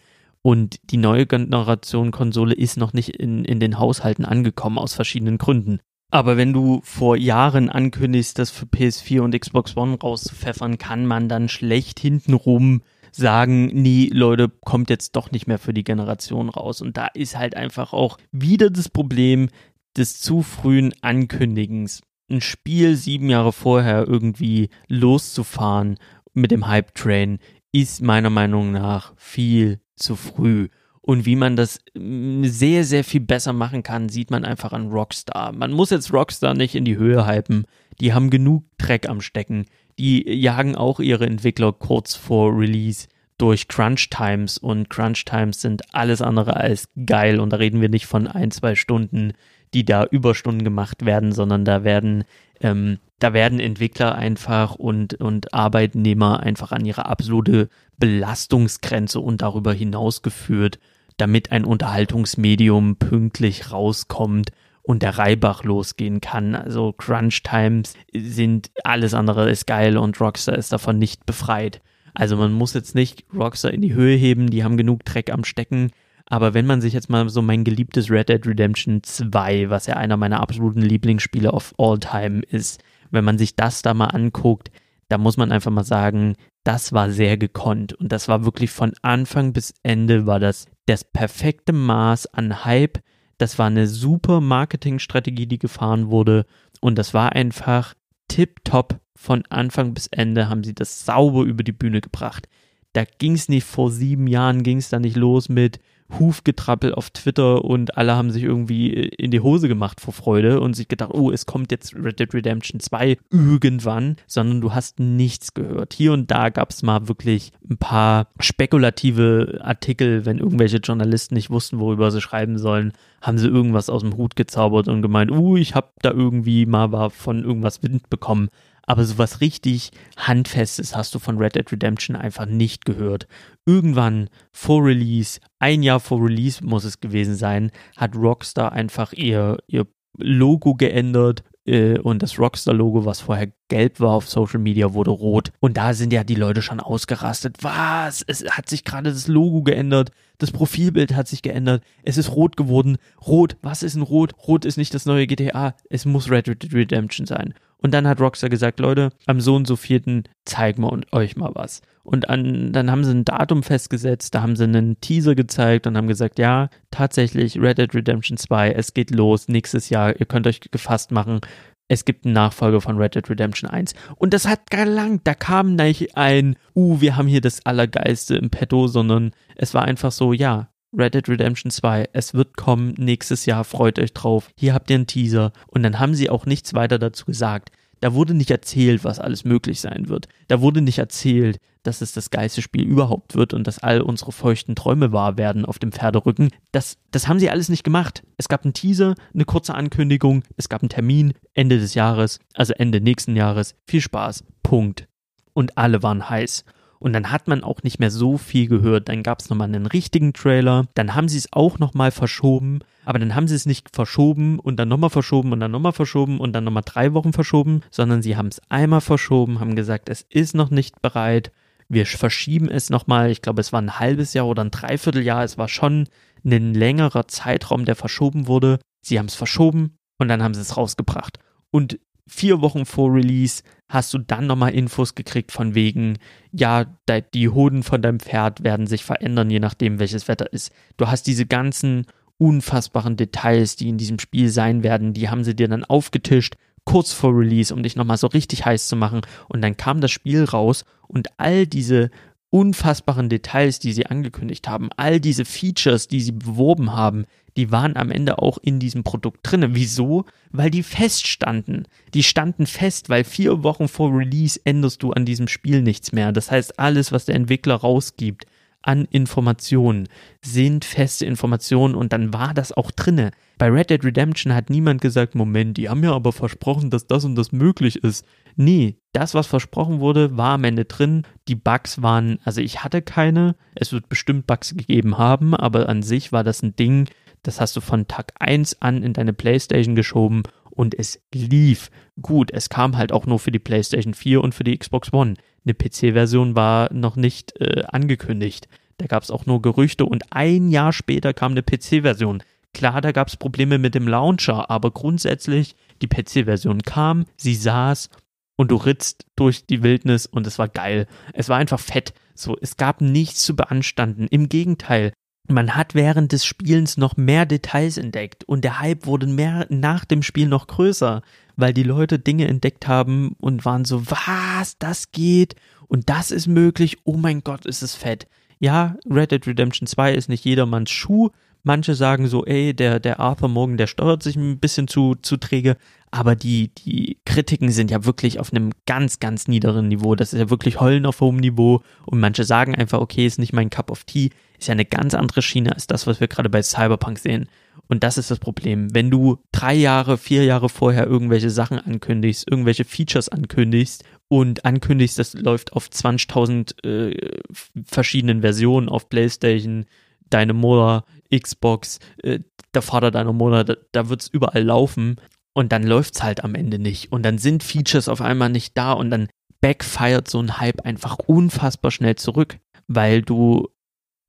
Und 0.44 0.80
die 0.92 0.98
neue 0.98 1.26
Generation 1.26 2.12
Konsole 2.12 2.54
ist 2.54 2.78
noch 2.78 2.94
nicht 2.94 3.10
in, 3.10 3.46
in 3.46 3.60
den 3.60 3.80
Haushalten 3.80 4.26
angekommen 4.26 4.78
aus 4.78 4.94
verschiedenen 4.94 5.40
Gründen. 5.40 5.80
Aber 6.12 6.38
wenn 6.38 6.54
du 6.54 6.82
vor 6.84 7.16
Jahren 7.18 7.70
ankündigst, 7.70 8.40
das 8.40 8.50
für 8.50 8.66
PS4 8.66 9.22
und 9.22 9.40
Xbox 9.40 9.78
One 9.78 9.98
rauszupfeffern, 10.00 10.78
kann 10.78 11.06
man 11.06 11.30
dann 11.30 11.50
schlecht 11.50 12.00
hintenrum 12.00 12.82
sagen, 13.12 13.68
nee, 13.68 14.10
Leute, 14.12 14.50
kommt 14.50 14.90
jetzt 14.90 15.16
doch 15.16 15.32
nicht 15.32 15.48
mehr 15.48 15.60
für 15.60 15.74
die 15.74 15.84
Generation 15.84 16.50
raus. 16.50 16.82
Und 16.82 16.98
da 16.98 17.08
ist 17.08 17.38
halt 17.38 17.56
einfach 17.56 17.94
auch 17.94 18.18
wieder 18.32 18.70
das 18.70 18.90
Problem 18.90 19.50
des 19.98 20.20
zu 20.22 20.42
frühen 20.42 20.94
Ankündigens. 21.02 22.02
Ein 22.30 22.42
Spiel 22.42 22.96
sieben 22.96 23.30
Jahre 23.30 23.52
vorher 23.52 24.08
irgendwie 24.08 24.70
loszufahren 24.88 25.98
mit 26.34 26.52
dem 26.52 26.68
Hype 26.68 26.94
Train 26.94 27.40
ist 27.72 28.02
meiner 28.02 28.30
Meinung 28.30 28.72
nach 28.72 29.14
viel 29.18 29.80
zu 29.96 30.16
früh. 30.16 30.70
Und 31.10 31.26
wie 31.26 31.36
man 31.36 31.56
das 31.56 31.80
mm, 31.96 32.44
sehr, 32.44 32.84
sehr 32.84 33.04
viel 33.04 33.22
besser 33.22 33.52
machen 33.52 33.82
kann, 33.82 34.10
sieht 34.10 34.30
man 34.30 34.46
einfach 34.46 34.74
an 34.74 34.92
Rockstar. 34.92 35.54
Man 35.54 35.72
muss 35.72 35.90
jetzt 35.90 36.14
Rockstar 36.14 36.54
nicht 36.54 36.76
in 36.76 36.86
die 36.86 36.98
Höhe 36.98 37.26
hypen. 37.26 37.66
Die 38.00 38.14
haben 38.14 38.30
genug 38.30 38.66
Dreck 38.78 39.10
am 39.10 39.20
Stecken. 39.20 39.66
Die 39.98 40.30
jagen 40.32 40.76
auch 40.76 41.00
ihre 41.00 41.26
Entwickler 41.26 41.74
kurz 41.74 42.14
vor 42.14 42.56
Release 42.56 43.08
durch 43.40 43.68
Crunch 43.68 44.12
Times 44.12 44.60
und 44.60 44.92
Crunch 44.92 45.26
Times 45.26 45.60
sind 45.62 45.96
alles 45.96 46.22
andere 46.22 46.58
als 46.58 46.88
geil 47.08 47.40
und 47.40 47.54
da 47.54 47.58
reden 47.58 47.82
wir 47.82 47.90
nicht 47.90 48.06
von 48.06 48.28
ein, 48.28 48.52
zwei 48.52 48.76
Stunden, 48.76 49.34
die 49.74 49.86
da 49.86 50.04
Überstunden 50.04 50.64
gemacht 50.64 51.08
werden, 51.08 51.32
sondern 51.32 51.66
da 51.66 51.84
werden 51.84 52.24
ähm, 52.62 53.00
da 53.18 53.34
werden 53.34 53.60
Entwickler 53.60 54.14
einfach 54.14 54.76
und, 54.76 55.16
und 55.16 55.56
Arbeitnehmer 55.56 56.42
einfach 56.42 56.72
an 56.72 56.86
ihre 56.86 57.08
absolute 57.08 57.68
Belastungsgrenze 57.98 59.20
und 59.20 59.42
darüber 59.42 59.74
hinaus 59.74 60.22
geführt 60.22 60.78
damit 61.22 61.52
ein 61.52 61.66
Unterhaltungsmedium 61.66 62.96
pünktlich 62.98 63.72
rauskommt 63.72 64.52
und 64.82 65.04
der 65.04 65.18
Reibach 65.18 65.64
losgehen 65.64 66.22
kann. 66.22 66.56
Also 66.56 66.94
Crunch 66.94 67.44
Times 67.44 67.94
sind 68.16 68.72
alles 68.84 69.14
andere 69.14 69.50
ist 69.50 69.68
geil 69.68 69.98
und 69.98 70.20
Rockstar 70.20 70.58
ist 70.58 70.72
davon 70.72 70.98
nicht 70.98 71.26
befreit. 71.26 71.82
Also 72.14 72.38
man 72.38 72.52
muss 72.52 72.74
jetzt 72.74 72.96
nicht 72.96 73.26
Rockstar 73.34 73.72
in 73.72 73.82
die 73.82 73.94
Höhe 73.94 74.16
heben, 74.16 74.50
die 74.50 74.64
haben 74.64 74.78
genug 74.78 75.06
Dreck 75.06 75.32
am 75.32 75.44
Stecken. 75.44 75.92
Aber 76.26 76.54
wenn 76.54 76.66
man 76.66 76.82
sich 76.82 76.94
jetzt 76.94 77.10
mal 77.10 77.28
so 77.30 77.42
mein 77.42 77.64
geliebtes 77.64 78.10
Red 78.10 78.30
Dead 78.30 78.46
Redemption 78.46 79.02
2, 79.04 79.70
was 79.70 79.88
ja 79.88 79.96
einer 79.96 80.18
meiner 80.18 80.40
absoluten 80.42 80.82
Lieblingsspiele 80.82 81.52
of 81.52 81.74
all 81.78 82.00
time 82.00 82.42
ist, 82.50 82.84
wenn 83.12 83.26
man 83.26 83.38
sich 83.38 83.56
das 83.56 83.82
da 83.82 83.94
mal 83.94 84.08
anguckt, 84.08 84.72
da 85.08 85.18
muss 85.18 85.38
man 85.38 85.52
einfach 85.52 85.72
mal 85.72 85.84
sagen, 85.84 86.36
das 86.64 86.94
war 86.94 87.10
sehr 87.10 87.38
gekonnt 87.38 87.94
und 87.94 88.12
das 88.12 88.28
war 88.28 88.46
wirklich 88.46 88.70
von 88.70 88.94
Anfang 89.02 89.54
bis 89.54 89.74
Ende 89.82 90.28
war 90.28 90.40
das 90.40 90.68
das 90.90 91.04
perfekte 91.04 91.72
Maß 91.72 92.34
an 92.34 92.66
Hype. 92.66 93.00
Das 93.38 93.60
war 93.60 93.68
eine 93.68 93.88
super 93.88 94.42
Marketingstrategie, 94.42 95.46
die 95.46 95.60
gefahren 95.60 96.10
wurde 96.10 96.46
und 96.82 96.98
das 96.98 97.14
war 97.14 97.34
einfach 97.34 97.94
tipptopp 98.28 99.00
von 99.16 99.44
Anfang 99.50 99.94
bis 99.94 100.08
Ende 100.08 100.50
haben 100.50 100.64
sie 100.64 100.74
das 100.74 101.06
sauber 101.06 101.44
über 101.44 101.64
die 101.64 101.74
Bühne 101.74 102.02
gebracht. 102.02 102.48
Da 102.94 103.04
ging 103.04 103.34
es 103.34 103.50
nicht 103.50 103.66
vor 103.66 103.92
sieben 103.92 104.28
Jahren, 104.28 104.64
ging 104.64 104.78
es 104.78 104.90
da 104.90 105.00
nicht 105.00 105.16
los 105.16 105.50
mit, 105.50 105.80
Hufgetrappel 106.18 106.94
auf 106.94 107.12
Twitter 107.12 107.64
und 107.64 107.98
alle 107.98 108.16
haben 108.16 108.32
sich 108.32 108.44
irgendwie 108.44 108.90
in 108.90 109.32
die 109.32 109.42
Hose 109.42 109.68
gemacht 109.68 110.02
vor 110.02 110.14
Freude 110.14 110.60
und 110.60 110.76
sich 110.76 110.88
gedacht, 110.88 111.12
oh, 111.14 111.32
es 111.32 111.46
kommt 111.46 111.72
jetzt 111.72 111.96
Red 111.96 112.20
Dead 112.20 112.34
Redemption 112.34 112.80
2 112.80 113.18
irgendwann, 113.30 114.16
sondern 114.26 114.62
du 114.62 114.74
hast 114.74 115.00
nichts 115.00 115.54
gehört. 115.54 115.94
Hier 115.94 116.14
und 116.14 116.32
da 116.32 116.50
gab 116.50 116.72
es 116.72 116.82
mal 116.82 117.08
wirklich 117.08 117.52
ein 117.70 117.78
paar 117.78 118.28
spekulative 118.40 119.60
Artikel, 119.64 120.26
wenn 120.26 120.40
irgendwelche 120.40 120.78
Journalisten 120.78 121.36
nicht 121.36 121.50
wussten, 121.50 121.80
worüber 121.80 122.10
sie 122.12 122.22
schreiben 122.22 122.58
sollen, 122.58 122.94
haben 123.22 123.38
sie 123.38 123.48
irgendwas 123.48 123.90
aus 123.90 124.02
dem 124.02 124.18
Hut 124.18 124.36
gezaubert 124.36 124.88
und 124.88 125.02
gemeint, 125.02 125.32
uh, 125.32 125.58
ich 125.58 125.76
habe 125.76 125.90
da 126.02 126.12
irgendwie 126.12 126.66
mal 126.66 127.10
von 127.10 127.44
irgendwas 127.44 127.84
Wind 127.84 128.10
bekommen. 128.10 128.50
Aber 128.90 129.06
sowas 129.06 129.40
richtig 129.40 129.92
Handfestes 130.18 130.96
hast 130.96 131.14
du 131.14 131.20
von 131.20 131.38
Red 131.38 131.54
Dead 131.54 131.72
Redemption 131.72 132.16
einfach 132.16 132.48
nicht 132.48 132.86
gehört. 132.86 133.28
Irgendwann 133.68 134.30
vor 134.52 134.84
Release, 134.84 135.40
ein 135.60 135.84
Jahr 135.84 136.00
vor 136.00 136.20
Release 136.24 136.66
muss 136.66 136.86
es 136.86 137.00
gewesen 137.00 137.36
sein, 137.36 137.70
hat 137.98 138.16
Rockstar 138.16 138.72
einfach 138.72 139.14
ihr, 139.14 139.60
ihr 139.68 139.86
Logo 140.18 140.74
geändert 140.74 141.44
äh, 141.66 142.00
und 142.00 142.24
das 142.24 142.40
Rockstar-Logo, 142.40 143.06
was 143.06 143.22
vorher 143.22 143.52
gelb 143.68 144.00
war 144.00 144.14
auf 144.14 144.28
Social 144.28 144.60
Media, 144.60 144.92
wurde 144.96 145.12
rot. 145.12 145.52
Und 145.60 145.78
da 145.78 145.94
sind 145.94 146.12
ja 146.12 146.24
die 146.24 146.34
Leute 146.34 146.64
schon 146.64 146.80
ausgerastet. 146.80 147.58
Was? 147.62 148.24
Es 148.26 148.44
hat 148.50 148.70
sich 148.70 148.84
gerade 148.86 149.12
das 149.12 149.28
Logo 149.28 149.62
geändert. 149.62 150.10
Das 150.40 150.50
Profilbild 150.50 151.14
hat 151.14 151.28
sich 151.28 151.44
geändert. 151.44 151.84
Es 152.02 152.18
ist 152.18 152.32
rot 152.32 152.58
geworden. 152.58 152.98
Rot. 153.22 153.56
Was 153.62 153.84
ist 153.84 153.94
ein 153.94 154.02
Rot? 154.02 154.34
Rot 154.48 154.66
ist 154.66 154.78
nicht 154.78 154.96
das 154.96 155.06
neue 155.06 155.28
GTA. 155.28 155.76
Es 155.92 156.06
muss 156.06 156.32
Red 156.32 156.48
Dead 156.48 156.74
Redemption 156.74 157.28
sein. 157.28 157.54
Und 157.82 157.94
dann 157.94 158.08
hat 158.08 158.20
Rockstar 158.20 158.50
gesagt, 158.50 158.80
Leute, 158.80 159.10
am 159.26 159.40
so 159.40 159.56
und 159.56 159.66
so 159.66 159.76
vierten 159.76 160.24
zeigen 160.46 160.84
wir 160.84 161.00
euch 161.12 161.38
mal 161.38 161.52
was. 161.54 161.82
Und 162.04 162.30
an, 162.30 162.74
dann 162.74 162.92
haben 162.92 163.04
sie 163.04 163.12
ein 163.12 163.26
Datum 163.26 163.64
festgesetzt, 163.64 164.36
da 164.36 164.42
haben 164.42 164.56
sie 164.56 164.64
einen 164.64 165.00
Teaser 165.00 165.36
gezeigt 165.36 165.88
und 165.88 165.96
haben 165.96 166.08
gesagt, 166.08 166.40
ja, 166.40 166.70
tatsächlich 166.92 167.60
Red 167.60 167.78
Dead 167.78 167.94
Redemption 167.94 168.38
2, 168.38 168.72
es 168.72 168.94
geht 168.94 169.12
los 169.12 169.48
nächstes 169.48 169.90
Jahr, 169.90 170.20
ihr 170.20 170.26
könnt 170.26 170.48
euch 170.48 170.60
gefasst 170.60 171.12
machen. 171.12 171.40
Es 171.88 172.06
gibt 172.06 172.26
einen 172.26 172.34
Nachfolger 172.34 172.82
von 172.82 172.98
Red 172.98 173.16
Dead 173.16 173.30
Redemption 173.30 173.70
1. 173.70 173.94
Und 174.16 174.34
das 174.34 174.48
hat 174.48 174.70
gelangt. 174.70 175.22
Da 175.24 175.34
kam 175.34 175.76
nicht 175.76 176.18
ein, 176.18 176.56
uh, 176.76 177.02
wir 177.02 177.16
haben 177.16 177.28
hier 177.28 177.42
das 177.42 177.66
Allergeiste 177.66 178.36
im 178.36 178.50
Petto, 178.50 178.88
sondern 178.88 179.32
es 179.56 179.74
war 179.74 179.84
einfach 179.84 180.12
so, 180.12 180.34
ja, 180.34 180.70
Red 180.98 181.14
Dead 181.14 181.30
Redemption 181.30 181.72
2, 181.72 182.10
es 182.14 182.34
wird 182.34 182.58
kommen 182.58 182.96
nächstes 182.98 183.46
Jahr, 183.46 183.64
freut 183.64 184.00
euch 184.00 184.14
drauf. 184.14 184.50
Hier 184.58 184.74
habt 184.74 184.90
ihr 184.90 184.96
einen 184.96 185.08
Teaser. 185.08 185.52
Und 185.68 185.84
dann 185.84 186.00
haben 186.00 186.16
sie 186.16 186.30
auch 186.30 186.46
nichts 186.46 186.74
weiter 186.74 186.98
dazu 186.98 187.26
gesagt. 187.26 187.72
Da 188.02 188.14
wurde 188.14 188.34
nicht 188.34 188.50
erzählt, 188.50 189.04
was 189.04 189.20
alles 189.20 189.44
möglich 189.44 189.82
sein 189.82 190.08
wird. 190.08 190.28
Da 190.48 190.62
wurde 190.62 190.82
nicht 190.82 190.98
erzählt, 190.98 191.60
dass 191.84 192.02
es 192.02 192.14
das 192.14 192.30
geilste 192.30 192.62
Spiel 192.62 192.84
überhaupt 192.84 193.36
wird 193.36 193.54
und 193.54 193.68
dass 193.68 193.80
all 193.80 194.02
unsere 194.02 194.32
feuchten 194.32 194.76
Träume 194.76 195.12
wahr 195.12 195.38
werden 195.38 195.66
auf 195.66 195.80
dem 195.80 195.92
Pferderücken. 195.92 196.50
Das, 196.72 196.98
das 197.12 197.28
haben 197.28 197.40
sie 197.40 197.50
alles 197.50 197.70
nicht 197.70 197.84
gemacht. 197.84 198.24
Es 198.38 198.48
gab 198.48 198.64
einen 198.64 198.74
Teaser, 198.74 199.16
eine 199.34 199.46
kurze 199.46 199.76
Ankündigung, 199.76 200.44
es 200.58 200.70
gab 200.70 200.82
einen 200.82 200.90
Termin, 200.90 201.34
Ende 201.54 201.78
des 201.78 201.94
Jahres, 201.94 202.40
also 202.54 202.74
Ende 202.74 203.02
nächsten 203.02 203.36
Jahres. 203.36 203.76
Viel 203.86 204.02
Spaß. 204.02 204.44
Punkt. 204.64 205.08
Und 205.54 205.78
alle 205.78 206.04
waren 206.04 206.30
heiß. 206.30 206.64
Und 207.00 207.14
dann 207.14 207.32
hat 207.32 207.48
man 207.48 207.64
auch 207.64 207.82
nicht 207.84 208.00
mehr 208.00 208.12
so 208.12 208.38
viel 208.38 208.68
gehört. 208.68 209.08
Dann 209.08 209.24
gab 209.24 209.40
es 209.40 209.50
nochmal 209.50 209.70
einen 209.70 209.86
richtigen 209.86 210.34
Trailer. 210.34 210.88
Dann 210.96 211.16
haben 211.16 211.30
sie 211.30 211.38
es 211.38 211.52
auch 211.54 211.80
nochmal 211.80 212.12
verschoben. 212.12 212.80
Aber 213.06 213.20
dann 213.20 213.36
haben 213.36 213.48
sie 213.48 213.56
es 213.56 213.66
nicht 213.66 213.96
verschoben 213.96 214.60
und 214.60 214.78
dann 214.78 214.90
nochmal 214.90 215.10
verschoben 215.10 215.54
und 215.54 215.62
dann 215.62 215.72
nochmal 215.72 215.94
verschoben 215.94 216.40
und 216.40 216.54
dann 216.54 216.66
nochmal 216.66 216.84
drei 216.86 217.14
Wochen 217.14 217.34
verschoben, 217.34 217.82
sondern 217.90 218.22
sie 218.22 218.38
haben 218.38 218.50
es 218.50 218.62
einmal 218.70 219.02
verschoben, 219.02 219.60
haben 219.60 219.76
gesagt, 219.76 220.10
es 220.10 220.26
ist 220.30 220.54
noch 220.54 220.70
nicht 220.70 221.02
bereit. 221.02 221.52
Wir 221.88 222.06
verschieben 222.06 222.70
es 222.70 222.92
nochmal. 222.92 223.32
Ich 223.32 223.42
glaube, 223.42 223.62
es 223.62 223.74
war 223.74 223.82
ein 223.82 224.00
halbes 224.00 224.34
Jahr 224.34 224.46
oder 224.46 224.64
ein 224.64 224.70
Dreivierteljahr. 224.70 225.44
Es 225.44 225.58
war 225.58 225.68
schon 225.68 226.08
ein 226.46 226.74
längerer 226.74 227.28
Zeitraum, 227.28 227.86
der 227.86 227.96
verschoben 227.96 228.46
wurde. 228.46 228.80
Sie 229.02 229.18
haben 229.18 229.26
es 229.26 229.36
verschoben 229.36 229.98
und 230.20 230.28
dann 230.28 230.44
haben 230.44 230.54
sie 230.54 230.62
es 230.62 230.78
rausgebracht. 230.78 231.40
Und 231.72 232.00
vier 232.28 232.62
Wochen 232.62 232.86
vor 232.86 233.12
Release 233.12 233.64
hast 233.90 234.14
du 234.14 234.20
dann 234.20 234.48
nochmal 234.48 234.74
Infos 234.74 235.16
gekriegt 235.16 235.52
von 235.52 235.74
wegen, 235.76 236.18
ja, 236.52 236.86
die 237.34 237.50
Hoden 237.50 237.84
von 237.84 238.02
deinem 238.02 238.20
Pferd 238.20 238.64
werden 238.64 238.88
sich 238.88 239.04
verändern, 239.04 239.50
je 239.50 239.60
nachdem, 239.60 240.00
welches 240.00 240.28
Wetter 240.28 240.54
ist. 240.54 240.72
Du 240.98 241.08
hast 241.08 241.24
diese 241.28 241.48
ganzen 241.48 242.06
unfassbaren 242.38 243.18
Details, 243.18 243.76
die 243.76 243.90
in 243.90 243.98
diesem 243.98 244.20
Spiel 244.20 244.50
sein 244.50 244.84
werden, 244.84 245.14
die 245.14 245.30
haben 245.30 245.44
sie 245.44 245.56
dir 245.56 245.68
dann 245.68 245.84
aufgetischt, 245.84 246.56
kurz 246.86 247.12
vor 247.12 247.38
Release, 247.38 247.74
um 247.74 247.84
dich 247.84 247.96
nochmal 247.96 248.18
so 248.18 248.28
richtig 248.28 248.66
heiß 248.66 248.88
zu 248.88 248.96
machen. 248.96 249.22
Und 249.48 249.62
dann 249.62 249.76
kam 249.76 250.02
das 250.02 250.12
Spiel 250.12 250.46
raus 250.46 250.86
und 251.08 251.28
all 251.38 251.68
diese 251.68 252.10
unfassbaren 252.52 253.30
Details, 253.30 253.80
die 253.80 253.94
sie 253.94 254.08
angekündigt 254.08 254.68
haben, 254.68 254.90
all 254.98 255.20
diese 255.20 255.46
Features, 255.46 256.08
die 256.08 256.22
sie 256.22 256.32
beworben 256.32 256.94
haben, 256.94 257.26
die 257.58 257.72
waren 257.72 257.96
am 257.96 258.12
Ende 258.12 258.40
auch 258.40 258.58
in 258.58 258.80
diesem 258.80 259.04
Produkt 259.04 259.40
drin. 259.44 259.70
Wieso? 259.72 260.26
Weil 260.52 260.70
die 260.70 260.84
feststanden. 260.84 261.88
Die 262.14 262.24
standen 262.24 262.66
fest, 262.66 263.10
weil 263.10 263.24
vier 263.24 263.64
Wochen 263.64 263.88
vor 263.88 264.12
Release 264.16 264.60
änderst 264.64 265.04
du 265.04 265.12
an 265.12 265.26
diesem 265.26 265.48
Spiel 265.48 265.82
nichts 265.82 266.12
mehr. 266.12 266.32
Das 266.32 266.52
heißt, 266.52 266.80
alles, 266.80 267.12
was 267.12 267.26
der 267.26 267.36
Entwickler 267.36 267.76
rausgibt 267.76 268.46
an 268.82 269.06
Informationen, 269.12 270.08
sind 270.42 270.86
feste 270.86 271.26
Informationen 271.26 271.96
und 271.96 272.14
dann 272.14 272.34
war 272.34 272.54
das 272.54 272.72
auch 272.72 272.92
drinne. 272.92 273.32
Bei 273.58 273.68
Red 273.68 273.90
Dead 273.90 274.04
Redemption 274.04 274.56
hat 274.56 274.70
niemand 274.70 275.02
gesagt, 275.02 275.36
Moment, 275.36 275.78
die 275.78 275.90
haben 275.90 276.04
ja 276.04 276.14
aber 276.14 276.32
versprochen, 276.32 276.90
dass 276.90 277.08
das 277.08 277.26
und 277.26 277.36
das 277.36 277.52
möglich 277.52 278.04
ist. 278.04 278.26
Nee, 278.56 278.98
das, 279.12 279.34
was 279.34 279.48
versprochen 279.48 280.00
wurde, 280.00 280.38
war 280.38 280.52
am 280.54 280.64
Ende 280.64 280.86
drin. 280.86 281.24
Die 281.48 281.56
Bugs 281.56 282.02
waren, 282.02 282.40
also 282.46 282.62
ich 282.62 282.84
hatte 282.84 283.02
keine. 283.02 283.56
Es 283.76 283.92
wird 283.92 284.08
bestimmt 284.08 284.48
Bugs 284.48 284.76
gegeben 284.76 285.18
haben, 285.18 285.56
aber 285.56 285.90
an 285.90 286.04
sich 286.04 286.32
war 286.32 286.44
das 286.44 286.64
ein 286.64 286.76
Ding, 286.76 287.10
das 287.44 287.62
hast 287.62 287.76
du 287.76 287.82
von 287.82 288.08
Tag 288.08 288.34
1 288.40 288.82
an 288.82 289.04
in 289.04 289.14
deine 289.14 289.34
PlayStation 289.34 289.96
geschoben 289.96 290.44
und 290.70 290.98
es 290.98 291.20
lief 291.34 291.92
gut. 292.22 292.52
Es 292.52 292.70
kam 292.70 292.98
halt 292.98 293.12
auch 293.12 293.26
nur 293.26 293.40
für 293.40 293.52
die 293.52 293.60
PlayStation 293.60 294.14
4 294.14 294.42
und 294.42 294.56
für 294.56 294.64
die 294.64 294.78
Xbox 294.78 295.12
One. 295.14 295.36
Eine 295.66 295.74
PC-Version 295.74 296.56
war 296.56 296.94
noch 296.94 297.16
nicht 297.16 297.60
äh, 297.60 297.84
angekündigt. 297.88 298.68
Da 298.98 299.08
gab 299.08 299.24
es 299.24 299.32
auch 299.32 299.46
nur 299.46 299.62
Gerüchte 299.62 300.06
und 300.06 300.24
ein 300.32 300.70
Jahr 300.70 300.94
später 300.94 301.34
kam 301.34 301.52
eine 301.52 301.64
PC-Version. 301.64 302.44
Klar, 302.74 303.02
da 303.02 303.12
gab 303.12 303.28
es 303.28 303.38
Probleme 303.38 303.78
mit 303.78 303.96
dem 303.96 304.08
Launcher, 304.08 304.70
aber 304.70 304.92
grundsätzlich 304.92 305.76
die 306.02 306.08
PC-Version 306.08 306.82
kam, 306.84 307.26
sie 307.36 307.56
saß 307.56 308.10
und 308.56 308.72
du 308.72 308.76
ritzt 308.76 309.26
durch 309.36 309.66
die 309.66 309.84
Wildnis 309.84 310.26
und 310.26 310.46
es 310.46 310.60
war 310.60 310.68
geil. 310.68 311.08
Es 311.34 311.50
war 311.50 311.58
einfach 311.58 311.80
fett. 311.80 312.14
So, 312.36 312.58
es 312.62 312.78
gab 312.78 313.02
nichts 313.02 313.44
zu 313.44 313.56
beanstanden. 313.56 314.28
Im 314.28 314.50
Gegenteil, 314.50 315.14
man 315.52 315.76
hat 315.76 315.96
während 315.96 316.32
des 316.32 316.46
Spielens 316.46 316.98
noch 316.98 317.18
mehr 317.18 317.46
Details 317.46 317.98
entdeckt 317.98 318.44
und 318.44 318.64
der 318.64 318.80
Hype 318.80 319.06
wurde 319.06 319.28
mehr 319.28 319.66
nach 319.70 320.06
dem 320.06 320.22
Spiel 320.24 320.48
noch 320.48 320.68
größer, 320.68 321.22
weil 321.56 321.74
die 321.74 321.84
Leute 321.84 322.20
Dinge 322.20 322.48
entdeckt 322.48 322.88
haben 322.88 323.36
und 323.40 323.66
waren 323.66 323.86
so, 323.86 324.04
was, 324.10 324.78
das 324.78 325.12
geht? 325.12 325.56
Und 325.88 326.10
das 326.10 326.32
ist 326.32 326.48
möglich, 326.48 326.98
oh 327.04 327.18
mein 327.18 327.44
Gott, 327.44 327.66
ist 327.66 327.82
es 327.82 327.96
fett. 327.96 328.28
Ja, 328.60 328.98
Red 329.10 329.32
Dead 329.32 329.48
Redemption 329.48 329.88
2 329.88 330.14
ist 330.14 330.30
nicht 330.30 330.46
jedermanns 330.46 330.92
Schuh, 330.92 331.30
Manche 331.64 331.94
sagen 331.96 332.28
so, 332.28 332.46
ey, 332.46 332.74
der, 332.74 333.00
der 333.00 333.20
Arthur 333.20 333.50
Morgan, 333.50 333.78
der 333.78 333.88
steuert 333.88 334.24
sich 334.24 334.36
ein 334.36 334.60
bisschen 334.60 334.88
zu, 334.88 335.16
zu 335.16 335.38
träge. 335.38 335.78
Aber 336.12 336.36
die, 336.36 336.70
die 336.74 337.18
Kritiken 337.26 337.70
sind 337.70 337.92
ja 337.92 338.06
wirklich 338.06 338.40
auf 338.40 338.52
einem 338.52 338.72
ganz, 338.86 339.20
ganz 339.20 339.48
niederen 339.48 339.88
Niveau. 339.88 340.16
Das 340.16 340.34
ist 340.34 340.40
ja 340.40 340.50
wirklich 340.50 340.80
Heulen 340.80 341.06
auf 341.06 341.22
hohem 341.22 341.38
Niveau. 341.38 341.82
Und 342.06 342.20
manche 342.20 342.44
sagen 342.44 342.76
einfach, 342.76 343.00
okay, 343.00 343.26
ist 343.26 343.40
nicht 343.40 343.54
mein 343.54 343.70
Cup 343.70 343.92
of 343.92 344.06
Tea. 344.06 344.30
Ist 344.58 344.68
ja 344.68 344.72
eine 344.72 344.86
ganz 344.86 345.14
andere 345.14 345.42
Schiene 345.42 345.74
als 345.74 345.88
das, 345.88 346.08
was 346.08 346.20
wir 346.20 346.28
gerade 346.28 346.50
bei 346.50 346.62
Cyberpunk 346.62 347.20
sehen. 347.20 347.48
Und 347.88 348.04
das 348.04 348.18
ist 348.18 348.30
das 348.30 348.40
Problem. 348.40 348.94
Wenn 348.94 349.10
du 349.10 349.40
drei 349.52 349.74
Jahre, 349.74 350.18
vier 350.18 350.46
Jahre 350.46 350.70
vorher 350.70 351.08
irgendwelche 351.08 351.50
Sachen 351.50 351.80
ankündigst, 351.80 352.50
irgendwelche 352.50 352.86
Features 352.86 353.30
ankündigst 353.30 354.04
und 354.28 354.64
ankündigst, 354.64 355.18
das 355.18 355.34
läuft 355.34 355.74
auf 355.74 355.88
20.000 355.88 356.86
äh, 356.86 357.40
verschiedenen 357.84 358.42
Versionen 358.42 358.90
auf 358.90 359.10
PlayStation, 359.10 359.86
deine 360.30 360.54
Mutter, 360.54 361.04
Xbox, 361.36 362.00
äh, 362.24 362.40
der 362.74 362.82
Vater 362.82 363.12
deiner 363.12 363.34
Mutter, 363.34 363.64
da, 363.64 363.76
da 363.92 364.10
wird 364.10 364.22
es 364.22 364.28
überall 364.28 364.64
laufen 364.64 365.18
und 365.54 365.72
dann 365.72 365.84
läuft 365.84 366.16
es 366.16 366.24
halt 366.24 366.44
am 366.44 366.56
Ende 366.56 366.80
nicht. 366.80 367.12
Und 367.12 367.24
dann 367.24 367.38
sind 367.38 367.64
Features 367.64 368.08
auf 368.08 368.22
einmal 368.22 368.50
nicht 368.50 368.78
da 368.78 368.94
und 368.94 369.10
dann 369.10 369.30
backfired 369.62 370.28
so 370.30 370.40
ein 370.40 370.60
Hype 370.60 370.86
einfach 370.86 371.20
unfassbar 371.20 371.92
schnell 371.92 372.16
zurück, 372.16 372.60
weil 372.88 373.22
du 373.22 373.68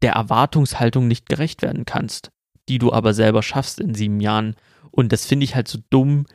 der 0.02 0.12
Erwartungshaltung 0.12 1.06
nicht 1.06 1.28
gerecht 1.28 1.62
werden 1.62 1.84
kannst, 1.84 2.30
die 2.68 2.78
du 2.78 2.92
aber 2.92 3.14
selber 3.14 3.42
schaffst 3.42 3.80
in 3.80 3.94
sieben 3.94 4.20
Jahren. 4.20 4.56
Und 4.90 5.12
das 5.12 5.26
finde 5.26 5.44
ich 5.44 5.54
halt 5.54 5.68
so 5.68 5.78
dumm, 5.90 6.26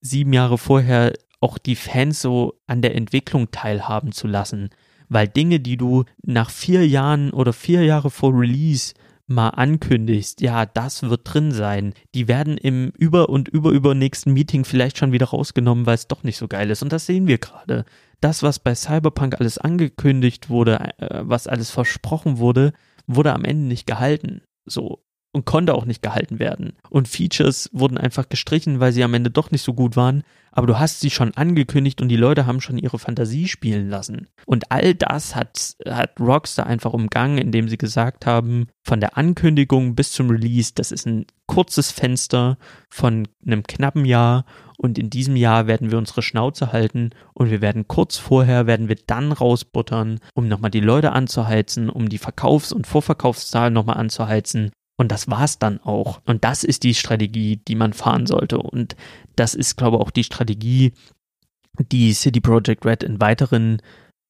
sieben 0.00 0.32
Jahre 0.32 0.58
vorher 0.58 1.14
auch 1.40 1.58
die 1.58 1.76
Fans 1.76 2.20
so 2.20 2.54
an 2.66 2.82
der 2.82 2.94
Entwicklung 2.94 3.50
teilhaben 3.50 4.12
zu 4.12 4.26
lassen. 4.26 4.70
Weil 5.08 5.28
Dinge, 5.28 5.60
die 5.60 5.76
du 5.76 6.04
nach 6.22 6.50
vier 6.50 6.86
Jahren 6.86 7.30
oder 7.30 7.52
vier 7.52 7.84
Jahre 7.84 8.10
vor 8.10 8.32
Release 8.32 8.94
mal 9.26 9.50
ankündigst, 9.50 10.40
ja, 10.40 10.66
das 10.66 11.02
wird 11.02 11.22
drin 11.24 11.52
sein, 11.52 11.94
die 12.14 12.28
werden 12.28 12.58
im 12.58 12.90
über- 12.90 13.28
und 13.28 13.48
überübernächsten 13.48 14.32
Meeting 14.32 14.64
vielleicht 14.64 14.98
schon 14.98 15.12
wieder 15.12 15.26
rausgenommen, 15.26 15.86
weil 15.86 15.94
es 15.94 16.08
doch 16.08 16.22
nicht 16.22 16.36
so 16.36 16.48
geil 16.48 16.70
ist. 16.70 16.82
Und 16.82 16.92
das 16.92 17.06
sehen 17.06 17.26
wir 17.26 17.38
gerade. 17.38 17.84
Das, 18.20 18.42
was 18.42 18.58
bei 18.58 18.74
Cyberpunk 18.74 19.40
alles 19.40 19.58
angekündigt 19.58 20.50
wurde, 20.50 20.78
äh, 20.98 21.22
was 21.22 21.46
alles 21.46 21.70
versprochen 21.70 22.38
wurde, 22.38 22.72
wurde 23.06 23.32
am 23.32 23.44
Ende 23.44 23.66
nicht 23.66 23.86
gehalten. 23.86 24.42
So 24.66 25.02
und 25.34 25.44
konnte 25.44 25.74
auch 25.74 25.84
nicht 25.84 26.00
gehalten 26.00 26.38
werden. 26.38 26.74
Und 26.90 27.08
Features 27.08 27.68
wurden 27.72 27.98
einfach 27.98 28.28
gestrichen, 28.28 28.78
weil 28.78 28.92
sie 28.92 29.02
am 29.02 29.14
Ende 29.14 29.30
doch 29.30 29.50
nicht 29.50 29.62
so 29.62 29.74
gut 29.74 29.96
waren. 29.96 30.22
Aber 30.52 30.68
du 30.68 30.78
hast 30.78 31.00
sie 31.00 31.10
schon 31.10 31.34
angekündigt 31.34 32.00
und 32.00 32.08
die 32.08 32.16
Leute 32.16 32.46
haben 32.46 32.60
schon 32.60 32.78
ihre 32.78 33.00
Fantasie 33.00 33.48
spielen 33.48 33.90
lassen. 33.90 34.28
Und 34.46 34.70
all 34.70 34.94
das 34.94 35.34
hat, 35.34 35.74
hat 35.84 36.20
Rockstar 36.20 36.66
einfach 36.66 36.92
umgangen, 36.92 37.38
indem 37.38 37.68
sie 37.68 37.76
gesagt 37.76 38.24
haben, 38.24 38.68
von 38.84 39.00
der 39.00 39.18
Ankündigung 39.18 39.96
bis 39.96 40.12
zum 40.12 40.30
Release, 40.30 40.70
das 40.72 40.92
ist 40.92 41.06
ein 41.06 41.26
kurzes 41.48 41.90
Fenster 41.90 42.56
von 42.88 43.26
einem 43.44 43.64
knappen 43.64 44.04
Jahr 44.04 44.44
und 44.78 44.96
in 44.96 45.10
diesem 45.10 45.34
Jahr 45.34 45.66
werden 45.66 45.90
wir 45.90 45.98
unsere 45.98 46.22
Schnauze 46.22 46.72
halten 46.72 47.10
und 47.32 47.50
wir 47.50 47.60
werden 47.60 47.88
kurz 47.88 48.16
vorher, 48.16 48.68
werden 48.68 48.88
wir 48.88 48.96
dann 49.08 49.32
rausbuttern, 49.32 50.20
um 50.34 50.46
nochmal 50.46 50.70
die 50.70 50.80
Leute 50.80 51.10
anzuheizen, 51.10 51.90
um 51.90 52.08
die 52.08 52.18
Verkaufs- 52.18 52.72
und 52.72 52.86
Vorverkaufszahlen 52.86 53.74
nochmal 53.74 53.96
anzuheizen 53.96 54.70
und 54.96 55.10
das 55.10 55.28
war's 55.28 55.58
dann 55.58 55.80
auch. 55.80 56.20
Und 56.24 56.44
das 56.44 56.64
ist 56.64 56.82
die 56.84 56.94
Strategie, 56.94 57.56
die 57.56 57.74
man 57.74 57.92
fahren 57.92 58.26
sollte. 58.26 58.58
Und 58.58 58.96
das 59.36 59.54
ist, 59.54 59.76
glaube 59.76 59.96
ich, 59.96 60.02
auch 60.02 60.10
die 60.10 60.24
Strategie, 60.24 60.92
die 61.78 62.12
City 62.12 62.40
Project 62.40 62.86
Red 62.86 63.02
in 63.02 63.20
weiteren, 63.20 63.82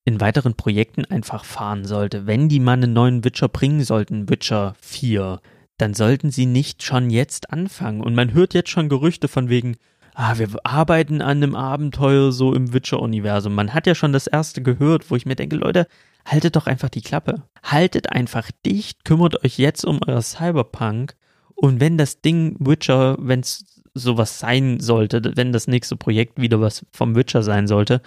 in 0.07 0.21
weiteren 0.21 0.55
Projekten 0.55 1.05
einfach 1.05 1.45
fahren 1.45 1.85
sollte. 1.85 2.27
Wenn 2.27 2.49
die 2.49 2.61
mal 2.61 2.73
einen 2.73 2.95
neuen 2.95 3.25
Witcher 3.25 3.49
bringen 3.49 3.85
sollten, 3.85 4.29
Witcher 4.31 4.75
4, 4.81 5.41
dann 5.77 5.93
sollten 5.93 6.31
sie 6.31 6.47
nicht 6.47 6.83
schon 6.83 7.11
jetzt 7.11 7.51
anfangen. 7.51 8.01
Und 8.01 8.15
man 8.15 8.33
hört 8.33 8.55
jetzt 8.55 8.71
schon 8.71 8.89
Gerüchte 8.89 9.29
von 9.29 9.51
wegen, 9.51 9.77
ah, 10.15 10.39
wir 10.39 10.49
arbeiten 10.65 11.21
an 11.21 11.43
einem 11.43 11.57
Abenteuer 11.57 12.33
so 12.33 12.55
im 12.55 12.73
Witcher-Universum. 12.73 13.55
Man 13.55 13.75
hat 13.75 13.87
ja 13.87 13.95
schon 13.95 14.13
das 14.13 14.27
erste 14.27 14.63
gehört, 14.63 15.11
wo 15.11 15.17
ich 15.17 15.27
mir 15.27 15.35
denke, 15.35 15.57
Leute, 15.57 15.87
haltet 16.25 16.57
doch 16.57 16.67
einfach 16.67 16.89
die 16.89 17.03
Klappe. 17.03 17.43
Haltet 17.63 18.11
einfach 18.11 18.51
dicht, 18.65 19.05
kümmert 19.05 19.45
euch 19.45 19.59
jetzt 19.59 19.85
um 19.85 20.01
euer 20.07 20.23
Cyberpunk. 20.23 21.17
Und 21.55 21.81
wenn 21.81 21.99
das 21.99 22.21
Ding 22.21 22.57
Witcher, 22.59 23.17
wenn 23.19 23.41
es 23.41 23.65
sowas 23.95 24.39
sein 24.39 24.81
sollte, 24.81 25.33
wenn 25.37 25.53
das 25.53 25.69
nächste 25.69 25.97
Projekt 25.97 26.41
wieder 26.41 26.61
was 26.61 26.87
vom 26.91 27.15
Witcher 27.15 27.43
sein 27.43 27.67
sollte, 27.67 28.01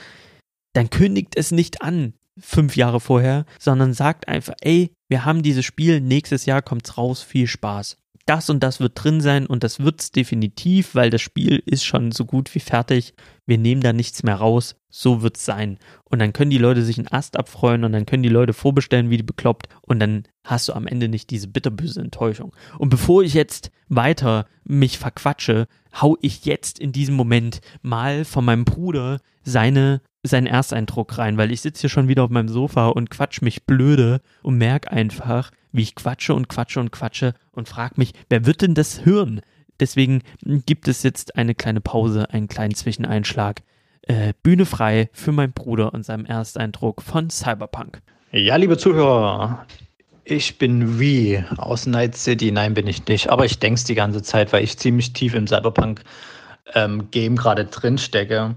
dann 0.73 0.89
kündigt 0.89 1.35
es 1.35 1.51
nicht 1.51 1.81
an, 1.81 2.13
fünf 2.39 2.75
Jahre 2.75 2.99
vorher, 2.99 3.45
sondern 3.57 3.93
sagt 3.93 4.27
einfach, 4.27 4.55
ey, 4.61 4.91
wir 5.07 5.25
haben 5.25 5.43
dieses 5.43 5.65
Spiel, 5.65 6.01
nächstes 6.01 6.45
Jahr 6.45 6.61
kommt's 6.61 6.97
raus, 6.97 7.23
viel 7.23 7.47
Spaß 7.47 7.97
das 8.27 8.49
und 8.49 8.61
das 8.61 8.79
wird 8.79 9.01
drin 9.01 9.21
sein 9.21 9.45
und 9.45 9.63
das 9.63 9.79
wird's 9.79 10.11
definitiv, 10.11 10.95
weil 10.95 11.09
das 11.09 11.21
Spiel 11.21 11.63
ist 11.65 11.85
schon 11.85 12.11
so 12.11 12.25
gut 12.25 12.53
wie 12.53 12.59
fertig. 12.59 13.13
Wir 13.45 13.57
nehmen 13.57 13.81
da 13.81 13.93
nichts 13.93 14.23
mehr 14.23 14.35
raus. 14.35 14.75
So 14.89 15.21
wird's 15.21 15.45
sein. 15.45 15.77
Und 16.05 16.19
dann 16.19 16.33
können 16.33 16.51
die 16.51 16.57
Leute 16.57 16.83
sich 16.83 16.97
einen 16.97 17.07
Ast 17.07 17.37
abfreuen 17.37 17.83
und 17.83 17.91
dann 17.91 18.05
können 18.05 18.23
die 18.23 18.29
Leute 18.29 18.53
vorbestellen, 18.53 19.09
wie 19.09 19.17
die 19.17 19.23
bekloppt. 19.23 19.69
Und 19.81 19.99
dann 19.99 20.23
hast 20.43 20.67
du 20.67 20.73
am 20.73 20.87
Ende 20.87 21.07
nicht 21.07 21.29
diese 21.29 21.47
bitterböse 21.47 22.01
Enttäuschung. 22.01 22.53
Und 22.77 22.89
bevor 22.89 23.23
ich 23.23 23.33
jetzt 23.33 23.71
weiter 23.87 24.47
mich 24.63 24.97
verquatsche, 24.97 25.67
hau 26.01 26.17
ich 26.21 26.45
jetzt 26.45 26.79
in 26.79 26.91
diesem 26.91 27.15
Moment 27.15 27.61
mal 27.81 28.25
von 28.25 28.43
meinem 28.43 28.65
Bruder 28.65 29.19
seine 29.43 30.01
seinen 30.23 30.47
Ersteindruck 30.47 31.17
rein, 31.17 31.37
weil 31.37 31.51
ich 31.51 31.61
sitze 31.61 31.81
hier 31.81 31.89
schon 31.89 32.07
wieder 32.07 32.23
auf 32.23 32.29
meinem 32.29 32.49
Sofa 32.49 32.87
und 32.89 33.09
quatsch 33.09 33.41
mich 33.41 33.65
blöde 33.65 34.19
und 34.41 34.57
merk 34.57 34.91
einfach, 34.91 35.51
wie 35.77 35.83
ich 35.83 35.95
quatsche 35.95 36.33
und 36.33 36.49
quatsche 36.49 36.79
und 36.79 36.91
quatsche 36.91 37.33
und 37.51 37.69
frag 37.69 37.97
mich, 37.97 38.13
wer 38.29 38.45
wird 38.45 38.61
denn 38.61 38.73
das 38.73 39.05
hören? 39.05 39.41
Deswegen 39.79 40.23
gibt 40.65 40.87
es 40.87 41.03
jetzt 41.03 41.35
eine 41.35 41.55
kleine 41.55 41.81
Pause, 41.81 42.29
einen 42.31 42.47
kleinen 42.47 42.73
Zwischeneinschlag. 42.73 43.61
Äh, 44.01 44.33
Bühne 44.41 44.65
frei 44.65 45.09
für 45.13 45.31
meinen 45.31 45.53
Bruder 45.53 45.93
und 45.93 46.03
seinem 46.03 46.25
Ersteindruck 46.25 47.01
von 47.01 47.29
Cyberpunk. 47.29 48.01
Ja, 48.31 48.55
liebe 48.55 48.77
Zuhörer, 48.77 49.65
ich 50.23 50.57
bin 50.57 50.99
wie 50.99 51.43
aus 51.57 51.85
Night 51.85 52.15
City. 52.15 52.51
Nein, 52.51 52.73
bin 52.73 52.87
ich 52.87 53.05
nicht. 53.07 53.29
Aber 53.29 53.45
ich 53.45 53.59
denke 53.59 53.77
es 53.77 53.83
die 53.83 53.95
ganze 53.95 54.21
Zeit, 54.21 54.51
weil 54.51 54.63
ich 54.63 54.77
ziemlich 54.77 55.13
tief 55.13 55.33
im 55.33 55.47
Cyberpunk 55.47 56.03
ähm, 56.73 57.09
gerade 57.11 57.65
drin 57.65 57.97
stecke. 57.97 58.55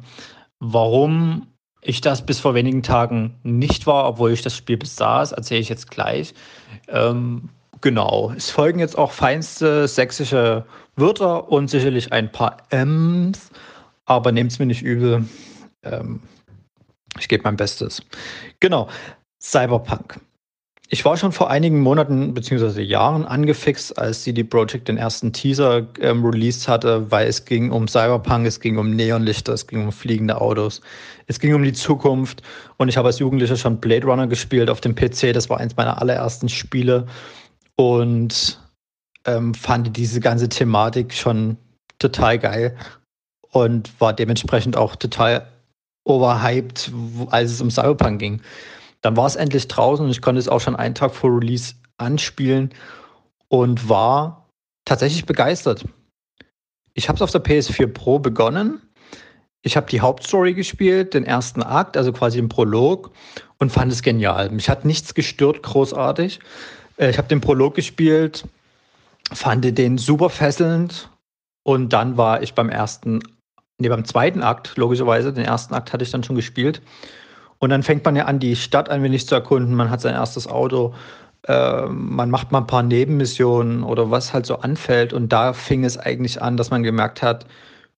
Warum 0.59 1.47
ich 1.83 2.01
das 2.01 2.25
bis 2.25 2.41
vor 2.41 2.55
wenigen 2.55 2.83
Tagen 2.83 3.39
nicht 3.43 3.87
war, 3.87 4.07
obwohl 4.07 4.33
ich 4.33 4.43
das 4.43 4.57
Spiel 4.57 4.77
besaß, 4.77 5.33
erzähle 5.33 5.61
ich 5.61 5.69
jetzt 5.69 5.91
gleich. 5.91 6.35
Ähm, 6.89 7.49
genau, 7.81 8.33
es 8.37 8.51
folgen 8.51 8.79
jetzt 8.79 8.99
auch 8.99 9.13
feinste 9.13 9.89
sächsische 9.89 10.67
Wörter 10.97 11.51
und 11.51 11.69
sicherlich 11.69 12.13
ein 12.13 12.31
paar 12.31 12.59
M's, 12.71 13.51
aber 14.05 14.33
nehmt 14.33 14.53
es 14.53 14.59
mir 14.59 14.67
nicht 14.67 14.83
übel. 14.83 15.25
Ähm, 15.83 16.21
ich 17.19 17.29
gebe 17.29 17.45
mein 17.45 17.57
Bestes. 17.57 18.03
Genau, 18.61 18.89
Cyberpunk. 19.41 20.21
Ich 20.93 21.05
war 21.05 21.17
schon 21.17 21.31
vor 21.31 21.49
einigen 21.51 21.79
Monaten 21.79 22.35
bzw. 22.35 22.83
Jahren 22.83 23.25
angefixt, 23.25 23.97
als 23.97 24.25
CD 24.25 24.43
Projekt 24.43 24.89
den 24.89 24.97
ersten 24.97 25.33
Teaser 25.33 25.87
ähm, 26.01 26.25
released 26.25 26.67
hatte, 26.67 27.09
weil 27.13 27.29
es 27.29 27.45
ging 27.45 27.71
um 27.71 27.87
Cyberpunk, 27.87 28.45
es 28.45 28.59
ging 28.59 28.77
um 28.77 28.91
Neonlichter, 28.91 29.53
es 29.53 29.69
ging 29.69 29.85
um 29.85 29.93
fliegende 29.93 30.41
Autos, 30.41 30.81
es 31.29 31.39
ging 31.39 31.55
um 31.55 31.63
die 31.63 31.73
Zukunft 31.73 32.43
und 32.77 32.89
ich 32.89 32.97
habe 32.97 33.07
als 33.07 33.21
Jugendlicher 33.21 33.57
schon 33.57 33.79
Blade 33.81 34.05
Runner 34.05 34.27
gespielt 34.27 34.69
auf 34.69 34.81
dem 34.81 34.97
PC. 34.97 35.33
Das 35.33 35.49
war 35.49 35.59
eins 35.59 35.77
meiner 35.77 36.03
allerersten 36.03 36.49
Spiele 36.49 37.07
und 37.77 38.61
ähm, 39.27 39.55
fand 39.55 39.97
diese 39.97 40.19
ganze 40.19 40.49
Thematik 40.49 41.15
schon 41.15 41.57
total 42.01 42.37
geil 42.41 42.77
und 43.53 43.93
war 44.01 44.13
dementsprechend 44.13 44.77
auch 44.77 44.97
total 44.97 45.47
overhyped, 46.03 46.91
als 47.31 47.53
es 47.53 47.61
um 47.61 47.71
Cyberpunk 47.71 48.19
ging. 48.19 48.41
Dann 49.03 49.17
war 49.17 49.27
es 49.27 49.37
endlich 49.37 49.69
draußen 49.69 50.05
und 50.05 50.11
ich 50.11 50.21
konnte 50.21 50.39
es 50.39 50.49
auch 50.49 50.61
schon 50.61 50.77
einen 50.77 50.95
Tag 50.95 51.15
vor 51.15 51.31
Release 51.31 51.75
anspielen 51.97 52.71
und 53.49 53.89
war 53.89 54.49
tatsächlich 54.85 55.27
begeistert. 55.27 55.85
Ich 56.95 57.09
habe 57.09 57.17
es 57.17 57.23
auf 57.23 57.31
der 57.31 57.43
PS4 57.43 57.87
Pro 57.87 58.19
begonnen. 58.19 58.81
Ich 59.63 59.77
habe 59.77 59.91
die 59.91 60.01
Hauptstory 60.01 60.55
gespielt, 60.55 61.15
den 61.15 61.25
ersten 61.25 61.63
Akt, 61.63 61.97
also 61.97 62.13
quasi 62.13 62.39
den 62.39 62.49
Prolog, 62.49 63.13
und 63.59 63.71
fand 63.71 63.93
es 63.93 64.03
genial. 64.03 64.51
Mich 64.51 64.69
hat 64.69 64.85
nichts 64.85 65.15
gestört, 65.15 65.63
großartig. 65.63 66.41
Äh, 66.97 67.11
ich 67.11 67.19
habe 67.19 67.29
den 67.29 67.41
Prolog 67.41 67.75
gespielt, 67.75 68.45
fand 69.33 69.65
den 69.79 69.99
super 69.99 70.31
fesselnd 70.31 71.11
und 71.63 71.93
dann 71.93 72.17
war 72.17 72.43
ich 72.43 72.55
beim 72.55 72.71
ersten, 72.71 73.21
nee, 73.79 73.89
beim 73.89 74.05
zweiten 74.05 74.43
Akt, 74.43 74.77
logischerweise. 74.77 75.33
Den 75.33 75.45
ersten 75.45 75.75
Akt 75.75 75.93
hatte 75.93 76.05
ich 76.05 76.11
dann 76.11 76.25
schon 76.25 76.37
gespielt 76.37 76.81
und 77.61 77.71
dann 77.71 77.83
fängt 77.83 78.05
man 78.05 78.17
ja 78.17 78.25
an, 78.25 78.41
die 78.41 78.57
Stadt 78.57 78.89
ein 78.89 79.03
wenig 79.03 79.27
zu 79.27 79.35
erkunden. 79.35 79.75
Man 79.75 79.91
hat 79.91 80.01
sein 80.01 80.15
erstes 80.15 80.47
Auto. 80.49 80.95
Äh, 81.47 81.87
man 81.87 82.31
macht 82.31 82.51
mal 82.53 82.61
ein 82.61 82.67
paar 82.67 82.83
Nebenmissionen 82.83 83.83
oder 83.85 84.11
was 84.11 84.33
halt 84.33 84.47
so 84.47 84.57
anfällt. 84.57 85.13
Und 85.13 85.31
da 85.31 85.53
fing 85.53 85.85
es 85.85 85.99
eigentlich 85.99 86.41
an, 86.41 86.57
dass 86.57 86.71
man 86.71 86.83
gemerkt 86.83 87.23
hat, 87.23 87.47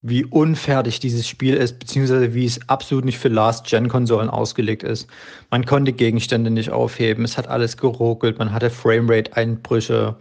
wie 0.02 0.24
unfertig 0.24 0.98
dieses 0.98 1.28
Spiel 1.28 1.54
ist, 1.54 1.78
beziehungsweise 1.78 2.34
wie 2.34 2.44
es 2.44 2.68
absolut 2.68 3.04
nicht 3.04 3.18
für 3.18 3.28
Last-Gen-Konsolen 3.28 4.28
ausgelegt 4.28 4.82
ist. 4.82 5.08
Man 5.50 5.64
konnte 5.64 5.92
Gegenstände 5.92 6.50
nicht 6.50 6.70
aufheben, 6.70 7.24
es 7.24 7.38
hat 7.38 7.46
alles 7.46 7.76
geruckelt, 7.76 8.40
man 8.40 8.52
hatte 8.52 8.68
Framerate-Einbrüche, 8.68 10.16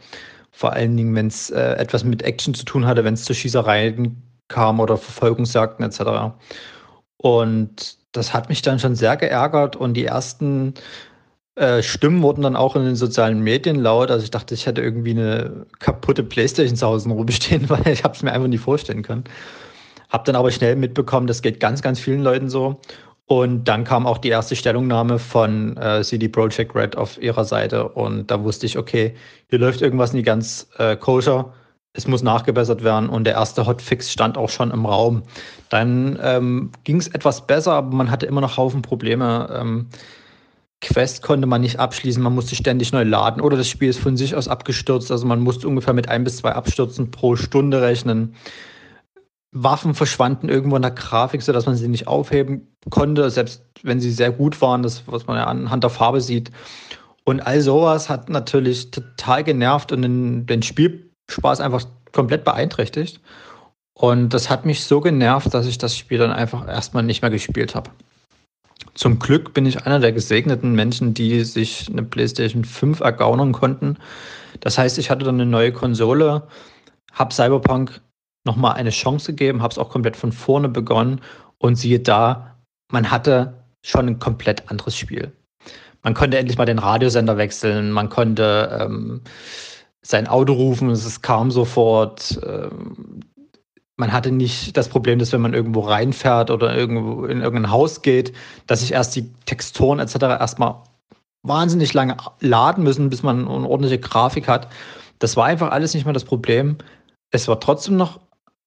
vor 0.52 0.74
allen 0.74 0.96
Dingen, 0.96 1.16
wenn 1.16 1.28
es 1.28 1.50
äh, 1.50 1.74
etwas 1.78 2.04
mit 2.04 2.22
Action 2.22 2.54
zu 2.54 2.64
tun 2.64 2.86
hatte, 2.86 3.04
wenn 3.04 3.16
es 3.16 3.24
zu 3.24 3.34
Schießereien 3.34 4.22
kam 4.50 4.80
oder 4.80 4.98
Verfolgungsjagden 4.98 5.84
etc. 5.84 6.36
Und 7.18 8.01
das 8.12 8.34
hat 8.34 8.50
mich 8.50 8.62
dann 8.62 8.80
schon 8.80 8.96
sehr 8.96 9.18
geärgert 9.18 9.76
und 9.76 9.94
die 9.94 10.06
ersten 10.06 10.74
äh, 11.56 11.84
Stimmen 11.84 12.22
wurden 12.22 12.42
dann 12.42 12.56
auch 12.56 12.76
in 12.76 12.86
den 12.86 12.96
sozialen 12.96 13.42
Medien 13.42 13.78
laut. 13.78 14.12
Also 14.12 14.24
ich 14.24 14.32
dachte, 14.32 14.54
ich 14.54 14.66
hätte 14.66 14.82
irgendwie 14.82 15.12
eine 15.12 15.66
kaputte 15.80 16.24
Playstation 16.24 16.76
zu 16.76 16.88
Hause 16.88 17.10
rumstehen, 17.10 17.70
weil 17.70 17.88
ich 17.88 18.04
habe 18.04 18.16
es 18.16 18.24
mir 18.24 18.32
einfach 18.32 18.48
nicht 18.48 18.62
vorstellen 18.62 19.04
können. 19.04 19.24
Hab 20.10 20.26
dann 20.26 20.36
aber 20.36 20.52
schnell 20.52 20.76
mitbekommen, 20.76 21.28
das 21.28 21.42
geht 21.42 21.60
ganz, 21.60 21.82
ganz 21.82 22.00
vielen 22.00 22.22
Leuten 22.22 22.50
so. 22.50 22.80
Und 23.28 23.66
dann 23.66 23.86
kam 23.86 24.06
auch 24.06 24.18
die 24.18 24.28
erste 24.28 24.58
Stellungnahme 24.58 25.20
von 25.20 25.78
äh, 25.78 26.04
CD 26.04 26.28
Projekt 26.28 26.76
Red 26.76 26.98
auf 26.98 27.22
ihrer 27.22 27.46
Seite 27.46 27.88
und 27.88 28.30
da 28.30 28.44
wusste 28.44 28.66
ich, 28.66 28.78
okay, 28.78 29.16
hier 29.50 29.60
läuft 29.60 29.82
irgendwas 29.82 30.12
nicht 30.12 30.26
ganz 30.26 30.68
äh, 30.78 30.98
koscher 30.98 31.54
es 31.94 32.08
muss 32.08 32.24
nachgebessert 32.24 32.84
werden 32.84 33.10
und 33.10 33.26
der 33.26 33.34
erste 33.34 33.66
Hotfix 33.66 34.12
stand 34.12 34.38
auch 34.38 34.50
schon 34.50 34.72
im 34.72 34.86
Raum. 34.86 35.24
Dann 35.70 36.18
ähm, 36.22 36.72
ging 36.84 36.98
es 36.98 37.10
etwas 37.10 37.46
besser, 37.48 37.74
aber 37.74 37.96
man 37.96 38.10
hatte 38.10 38.26
immer 38.26 38.42
noch 38.42 38.58
Haufen 38.58 38.82
Probleme. 38.82 39.50
Ähm, 39.54 39.88
Quest 40.80 41.22
konnte 41.22 41.48
man 41.48 41.62
nicht 41.62 41.80
abschließen, 41.80 42.24
man 42.24 42.34
musste 42.34 42.56
ständig 42.56 42.92
neu 42.92 43.04
laden 43.04 43.42
oder 43.42 43.58
das 43.58 43.70
Spiel 43.70 43.90
ist 43.90 44.00
von 44.00 44.18
sich 44.18 44.36
aus 44.36 44.48
abgestürzt. 44.48 45.12
Also 45.12 45.28
man 45.28 45.42
musste 45.42 45.68
ungefähr 45.68 45.94
mit 45.94 46.10
ein 46.10 46.24
bis 46.24 46.38
zwei 46.38 46.54
Abstürzen 46.54 47.12
pro 47.12 47.36
Stunde 47.36 47.82
rechnen. 47.82 48.36
Waffen 49.52 49.94
verschwanden 49.94 50.48
irgendwo 50.48 50.78
in 50.78 50.82
der 50.82 50.92
Grafik, 50.92 51.42
sodass 51.42 51.66
man 51.66 51.76
sie 51.76 51.90
nicht 51.90 52.08
aufheben 52.08 52.68
konnte, 52.90 53.30
selbst 53.30 53.64
wenn 53.84 54.00
sie 54.00 54.12
sehr 54.12 54.32
gut 54.32 54.62
waren, 54.62 54.82
das, 54.82 55.04
was 55.08 55.28
man 55.28 55.36
ja 55.36 55.44
anhand 55.44 55.84
der 55.84 55.90
Farbe 55.90 56.22
sieht. 56.22 56.52
Und 57.26 57.42
all 57.42 57.60
sowas 57.62 58.10
hat 58.10 58.30
natürlich 58.30 58.92
total 58.92 59.44
genervt 59.44 59.92
und 59.92 60.02
den, 60.02 60.46
den 60.46 60.64
Spiel 60.64 61.11
Spaß 61.32 61.62
einfach 61.62 61.84
komplett 62.12 62.44
beeinträchtigt. 62.44 63.20
Und 63.94 64.30
das 64.30 64.50
hat 64.50 64.66
mich 64.66 64.84
so 64.84 65.02
genervt, 65.02 65.54
dass 65.54 65.68
ich 65.68 65.78
das 65.78 65.98
Spiel 65.98 66.18
dann 66.18 66.32
einfach 66.32 66.68
erstmal 66.68 67.04
nicht 67.04 67.22
mehr 67.22 67.32
gespielt 67.32 67.76
habe. 67.76 67.92
Zum 68.94 69.20
Glück 69.20 69.54
bin 69.54 69.66
ich 69.66 69.86
einer 69.86 70.00
der 70.00 70.12
gesegneten 70.12 70.74
Menschen, 70.74 71.14
die 71.14 71.44
sich 71.44 71.88
eine 71.90 72.04
PlayStation 72.04 72.66
5 72.66 73.00
ergaunern 73.00 73.52
konnten. 73.52 73.98
Das 74.60 74.78
heißt, 74.78 74.98
ich 74.98 75.10
hatte 75.10 75.26
dann 75.26 75.36
eine 75.36 75.46
neue 75.46 75.72
Konsole, 75.72 76.48
habe 77.14 77.34
Cyberpunk 77.34 78.02
nochmal 78.46 78.74
eine 78.74 78.90
Chance 78.90 79.34
gegeben, 79.34 79.62
habe 79.62 79.72
es 79.72 79.78
auch 79.78 79.90
komplett 79.90 80.16
von 80.16 80.32
vorne 80.32 80.68
begonnen 80.68 81.22
und 81.58 81.76
siehe 81.76 82.00
da, 82.00 82.58
man 82.92 83.12
hatte 83.12 83.64
schon 83.84 84.08
ein 84.08 84.20
komplett 84.20 84.70
anderes 84.70 84.98
Spiel. 84.98 85.32
Man 86.04 86.14
konnte 86.14 86.38
endlich 86.38 86.58
mal 86.58 86.66
den 86.66 86.80
Radiosender 86.80 87.38
wechseln, 87.38 87.92
man 87.92 88.10
konnte 88.10 88.80
ähm, 88.82 89.22
sein 90.02 90.28
Auto 90.28 90.54
rufen, 90.54 90.90
es 90.90 91.22
kam 91.22 91.52
sofort. 91.52 92.40
Ähm, 92.46 93.22
man 93.98 94.12
hatte 94.12 94.32
nicht 94.32 94.76
das 94.78 94.90
Problem, 94.90 95.20
dass 95.20 95.32
wenn 95.32 95.42
man 95.42 95.54
irgendwo 95.54 95.82
reinfährt 95.82 96.50
oder 96.50 96.76
irgendwo 96.76 97.26
in 97.26 97.42
irgendein 97.42 97.72
Haus 97.72 98.02
geht, 98.02 98.34
dass 98.66 98.80
sich 98.80 98.94
erst 98.94 99.16
die 99.16 99.30
Texturen 99.46 100.00
etc. 100.00 100.16
erstmal 100.22 100.82
wahnsinnig 101.44 101.94
lange 101.94 102.18
laden 102.40 102.84
müssen, 102.84 103.10
bis 103.10 103.22
man 103.22 103.48
eine 103.48 103.68
ordentliche 103.68 104.00
Grafik 104.00 104.48
hat. 104.48 104.68
Das 105.20 105.38
war 105.38 105.46
einfach 105.46 105.72
alles 105.72 105.94
nicht 105.94 106.06
mehr 106.06 106.14
das 106.14 106.24
Problem. 106.24 106.78
Es 107.30 107.48
war 107.48 107.60
trotzdem 107.60 107.96
noch 107.96 108.20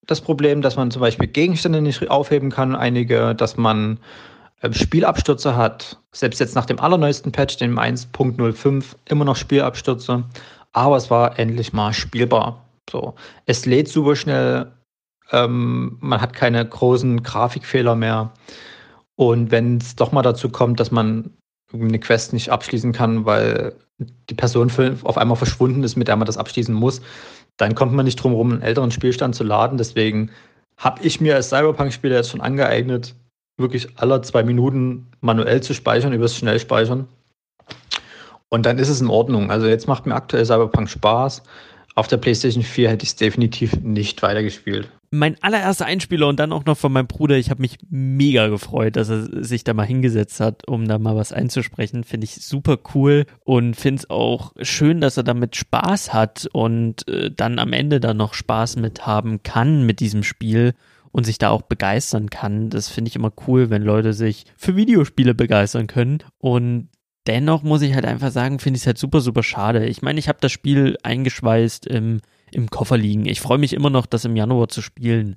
das 0.07 0.21
Problem, 0.21 0.63
dass 0.63 0.77
man 0.77 0.91
zum 0.91 1.01
Beispiel 1.01 1.27
Gegenstände 1.27 1.81
nicht 1.81 2.11
aufheben 2.11 2.51
kann, 2.51 2.77
einige, 2.77 3.35
dass 3.35 3.57
man 3.57 3.99
äh, 4.61 4.73
Spielabstürze 4.73 5.57
hat. 5.57 5.99
Selbst 6.13 6.39
jetzt 6.39 6.55
nach 6.55 6.67
dem 6.67 6.79
allerneuesten 6.79 7.33
Patch, 7.33 7.57
dem 7.57 7.79
1.05, 7.79 8.85
immer 9.07 9.25
noch 9.25 9.37
Spielabstürze 9.37 10.25
aber 10.75 10.97
es 10.97 11.11
war 11.11 11.39
endlich 11.39 11.73
mal 11.73 11.95
spielbar. 11.95 12.63
So, 12.91 13.15
es 13.47 13.65
lädt 13.65 13.89
super 13.89 14.15
schnell, 14.15 14.71
ähm, 15.33 15.97
man 16.01 16.21
hat 16.21 16.35
keine 16.35 16.65
großen 16.65 17.23
Grafikfehler 17.23 17.95
mehr. 17.97 18.33
Und 19.17 19.51
wenn 19.51 19.79
es 19.79 19.97
doch 19.97 20.13
mal 20.13 20.23
dazu 20.23 20.51
kommt, 20.51 20.81
dass 20.81 20.91
man 20.91 21.31
eine 21.73 21.99
Quest 21.99 22.33
nicht 22.33 22.51
abschließen 22.51 22.93
kann, 22.93 23.25
weil 23.25 23.75
die 24.29 24.35
Person 24.35 24.71
auf 25.05 25.17
einmal 25.17 25.37
verschwunden 25.37 25.83
ist, 25.83 25.97
mit 25.97 26.09
der 26.09 26.17
man 26.17 26.27
das 26.27 26.37
abschließen 26.37 26.75
muss, 26.75 27.01
dann 27.57 27.75
kommt 27.75 27.93
man 27.93 28.05
nicht 28.05 28.17
drum 28.17 28.33
herum, 28.33 28.53
einen 28.53 28.63
älteren 28.63 28.91
Spielstand 28.91 29.35
zu 29.35 29.45
laden. 29.45 29.79
Deswegen 29.79 30.31
habe 30.77 31.03
ich 31.03 31.21
mir 31.21 31.37
als 31.37 31.51
Cyberpunk-Spieler 31.51 32.17
jetzt 32.17 32.31
schon 32.31 32.41
angeeignet, 32.41 33.15
wirklich 33.57 33.97
alle 33.97 34.21
zwei 34.23 34.43
Minuten 34.43 35.07
manuell 35.21 35.63
zu 35.63 35.75
speichern, 35.75 36.13
übers 36.13 36.37
Schnellspeichern. 36.37 37.07
Und 38.55 38.67
dann 38.67 38.79
ist 38.79 38.89
es 38.89 39.01
in 39.01 39.09
Ordnung. 39.09 39.51
Also 39.51 39.67
jetzt 39.67 39.89
macht 39.89 40.07
mir 40.07 40.15
aktuell 40.15 40.47
Cyberpunk 40.47 40.89
Spaß. 40.89 41.43
Auf 41.97 42.07
der 42.07 42.19
PlayStation 42.19 42.63
4 42.63 42.89
hätte 42.89 43.03
ich 43.03 43.09
es 43.09 43.17
definitiv 43.17 43.81
nicht 43.83 44.23
weitergespielt. 44.23 44.89
Mein 45.11 45.37
allererster 45.43 45.87
Einspieler 45.87 46.29
und 46.29 46.39
dann 46.39 46.53
auch 46.53 46.65
noch 46.65 46.79
von 46.79 46.93
meinem 46.93 47.09
Bruder. 47.09 47.37
Ich 47.37 47.51
habe 47.51 47.63
mich 47.63 47.79
mega 47.91 48.47
gefreut, 48.47 48.95
dass 48.95 49.09
er 49.09 49.43
sich 49.45 49.65
da 49.65 49.75
mal 49.75 49.87
hingesetzt 49.87 50.39
hat, 50.39 50.69
um 50.69 50.87
da 50.87 51.01
mal 51.01 51.17
was 51.17 51.33
einzusprechen. 51.33 52.05
Finde 52.05 52.27
ich 52.27 52.47
super 52.47 52.79
cool 52.95 53.27
und 53.43 53.75
finde 53.75 54.03
es 54.03 54.11
auch 54.11 54.53
schön, 54.61 55.01
dass 55.01 55.17
er 55.17 55.25
damit 55.25 55.57
Spaß 55.57 56.13
hat 56.13 56.49
und 56.53 57.09
äh, 57.09 57.33
dann 57.33 57.59
am 57.59 57.73
Ende 57.73 57.99
dann 57.99 58.19
noch 58.19 58.35
Spaß 58.35 58.77
mit 58.77 59.05
haben 59.05 59.43
kann 59.43 59.85
mit 59.85 59.99
diesem 59.99 60.23
Spiel 60.23 60.75
und 61.11 61.25
sich 61.25 61.39
da 61.39 61.51
auch 61.51 61.63
begeistern 61.63 62.31
kann. 62.31 62.71
Das 62.71 62.89
finde 62.89 63.09
ich 63.09 63.17
immer 63.17 63.33
cool, 63.49 63.71
wenn 63.71 63.83
Leute 63.83 64.13
sich 64.13 64.47
für 64.57 64.77
Videospiele 64.77 65.35
begeistern 65.35 65.89
können. 65.89 66.19
Und 66.39 66.89
Dennoch 67.27 67.63
muss 67.63 67.83
ich 67.83 67.95
halt 67.95 68.05
einfach 68.05 68.31
sagen, 68.31 68.59
finde 68.59 68.77
ich 68.77 68.83
es 68.83 68.87
halt 68.87 68.99
super, 68.99 69.21
super 69.21 69.43
schade. 69.43 69.87
Ich 69.87 70.03
meine, 70.03 70.19
ich 70.19 70.29
habe 70.29 70.39
das 70.41 70.53
Spiel 70.53 70.97
eingeschweißt 71.03 71.87
im, 71.87 72.21
im 72.51 72.69
Koffer 72.69 72.99
liegen. 72.99 73.27
Ich 73.27 73.41
freue 73.41 73.59
mich 73.59 73.73
immer 73.73 73.91
noch, 73.91 74.07
das 74.07 74.25
im 74.25 74.37
Januar 74.37 74.69
zu 74.69 74.83
spielen. 74.83 75.37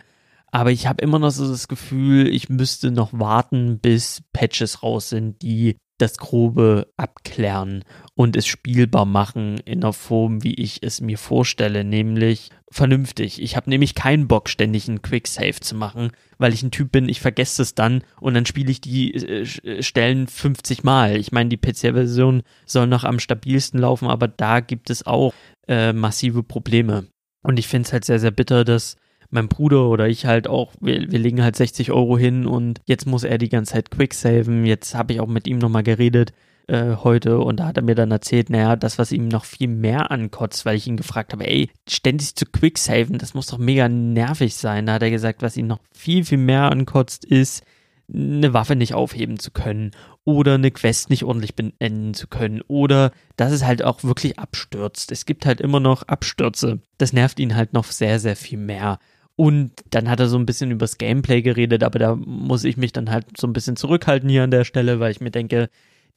Aber 0.52 0.72
ich 0.72 0.88
habe 0.88 1.02
immer 1.02 1.20
noch 1.20 1.32
so 1.32 1.48
das 1.48 1.68
Gefühl, 1.68 2.28
ich 2.28 2.50
müsste 2.50 2.92
noch 2.92 3.12
warten, 3.14 3.80
bis 3.80 4.22
Patches 4.34 4.84
raus 4.84 5.10
sind, 5.10 5.42
die 5.42 5.78
das 5.98 6.18
Grobe 6.18 6.88
abklären 6.96 7.84
und 8.14 8.36
es 8.36 8.46
spielbar 8.46 9.06
machen 9.06 9.58
in 9.66 9.82
der 9.82 9.94
Form, 9.94 10.44
wie 10.44 10.54
ich 10.54 10.84
es 10.84 11.02
mir 11.02 11.18
vorstelle, 11.18 11.84
nämlich 11.84 12.50
vernünftig. 12.70 13.42
Ich 13.42 13.56
habe 13.56 13.70
nämlich 13.70 13.96
keinen 13.96 14.28
Bock, 14.28 14.50
ständig 14.50 14.88
einen 14.88 15.02
Quicksave 15.02 15.60
zu 15.60 15.76
machen, 15.76 16.12
weil 16.38 16.54
ich 16.54 16.64
ein 16.64 16.72
Typ 16.72 16.92
bin, 16.92 17.08
ich 17.08 17.22
vergesse 17.22 17.62
es 17.62 17.76
dann 17.76 18.04
und 18.20 18.34
dann 18.34 18.46
spiele 18.46 18.72
ich 18.72 18.82
die 18.82 19.14
äh, 19.14 19.42
äh 19.64 19.84
Stellen 19.84 20.28
50 20.28 20.84
Mal. 20.84 21.18
Ich 21.18 21.32
meine, 21.32 21.50
die 21.50 21.58
PC-Version 21.58 22.44
soll 22.66 22.88
noch 22.88 23.04
am 23.04 23.20
stabilsten 23.20 23.80
laufen, 23.80 24.08
aber 24.08 24.28
da 24.28 24.60
gibt 24.60 24.90
es 24.90 25.06
auch 25.06 25.34
äh, 25.68 25.94
massive 25.94 26.44
Probleme. 26.44 27.08
Und 27.42 27.58
ich 27.60 27.68
finde 27.68 27.88
es 27.88 27.94
halt 27.94 28.06
sehr, 28.06 28.20
sehr 28.20 28.32
bitter, 28.32 28.66
dass 28.66 28.98
mein 29.30 29.48
Bruder 29.48 29.88
oder 29.88 30.08
ich 30.08 30.26
halt 30.26 30.48
auch, 30.48 30.74
wir, 30.80 31.12
wir 31.12 31.20
legen 31.20 31.44
halt 31.44 31.56
60 31.56 31.92
Euro 31.92 32.18
hin 32.18 32.46
und 32.46 32.82
jetzt 32.86 33.06
muss 33.06 33.24
er 33.24 33.38
die 33.38 33.50
ganze 33.50 33.74
Zeit 33.74 33.92
quicksaven. 33.92 34.66
Jetzt 34.66 34.96
habe 34.96 35.14
ich 35.14 35.20
auch 35.20 35.28
mit 35.28 35.48
ihm 35.48 35.58
nochmal 35.58 35.84
geredet 35.84 36.34
äh, 36.68 36.98
heute 36.98 37.40
und 37.40 37.60
da 37.60 37.68
hat 37.68 37.78
er 37.78 37.84
mir 37.84 37.96
dann 37.96 38.12
erzählt, 38.12 38.50
naja, 38.50 38.76
das, 38.76 39.00
was 39.00 39.12
ihm 39.12 39.28
noch 39.28 39.46
viel 39.46 39.70
mehr 39.70 40.12
ankotzt, 40.12 40.66
weil 40.66 40.76
ich 40.76 40.88
ihn 40.88 40.98
gefragt 40.98 41.34
habe, 41.34 41.48
ey, 41.48 41.70
ständig 41.88 42.36
zu 42.36 42.46
quicksaven, 42.46 43.18
das 43.18 43.34
muss 43.34 43.48
doch 43.48 43.58
mega 43.58 43.90
nervig 43.90 44.56
sein. 44.56 44.86
Da 44.86 44.94
hat 44.94 45.04
er 45.04 45.12
gesagt, 45.12 45.42
was 45.42 45.58
ihn 45.58 45.68
noch 45.68 45.80
viel, 45.92 46.26
viel 46.26 46.38
mehr 46.38 46.72
ankotzt, 46.72 47.26
ist, 47.26 47.64
eine 48.14 48.54
Waffe 48.54 48.76
nicht 48.76 48.94
aufheben 48.94 49.38
zu 49.38 49.52
können 49.52 49.92
oder 50.24 50.56
eine 50.56 50.72
Quest 50.72 51.10
nicht 51.10 51.24
ordentlich 51.24 51.56
beenden 51.56 52.14
zu 52.14 52.28
können 52.28 52.62
oder 52.68 53.12
dass 53.36 53.52
es 53.52 53.66
halt 53.66 53.84
auch 53.84 54.04
wirklich 54.04 54.40
abstürzt. 54.40 55.12
Es 55.12 55.26
gibt 55.26 55.46
halt 55.46 55.60
immer 55.62 55.80
noch 55.80 56.04
Abstürze. 56.04 56.80
Das 56.98 57.12
nervt 57.12 57.40
ihn 57.40 57.56
halt 57.56 57.74
noch 57.74 57.86
sehr, 57.86 58.20
sehr 58.20 58.36
viel 58.36 58.60
mehr. 58.60 59.00
Und 59.36 59.72
dann 59.92 60.10
hat 60.10 60.20
er 60.20 60.28
so 60.28 60.38
ein 60.38 60.46
bisschen 60.46 60.72
übers 60.72 60.98
Gameplay 60.98 61.42
geredet, 61.42 61.84
aber 61.84 62.00
da 62.00 62.16
muss 62.16 62.64
ich 62.64 62.76
mich 62.76 62.92
dann 62.92 63.12
halt 63.12 63.26
so 63.38 63.46
ein 63.46 63.54
bisschen 63.54 63.76
zurückhalten 63.76 64.30
hier 64.30 64.44
an 64.44 64.52
der 64.52 64.64
Stelle, 64.64 65.00
weil 65.00 65.12
ich 65.12 65.22
mir 65.22 65.32
denke, 65.32 65.70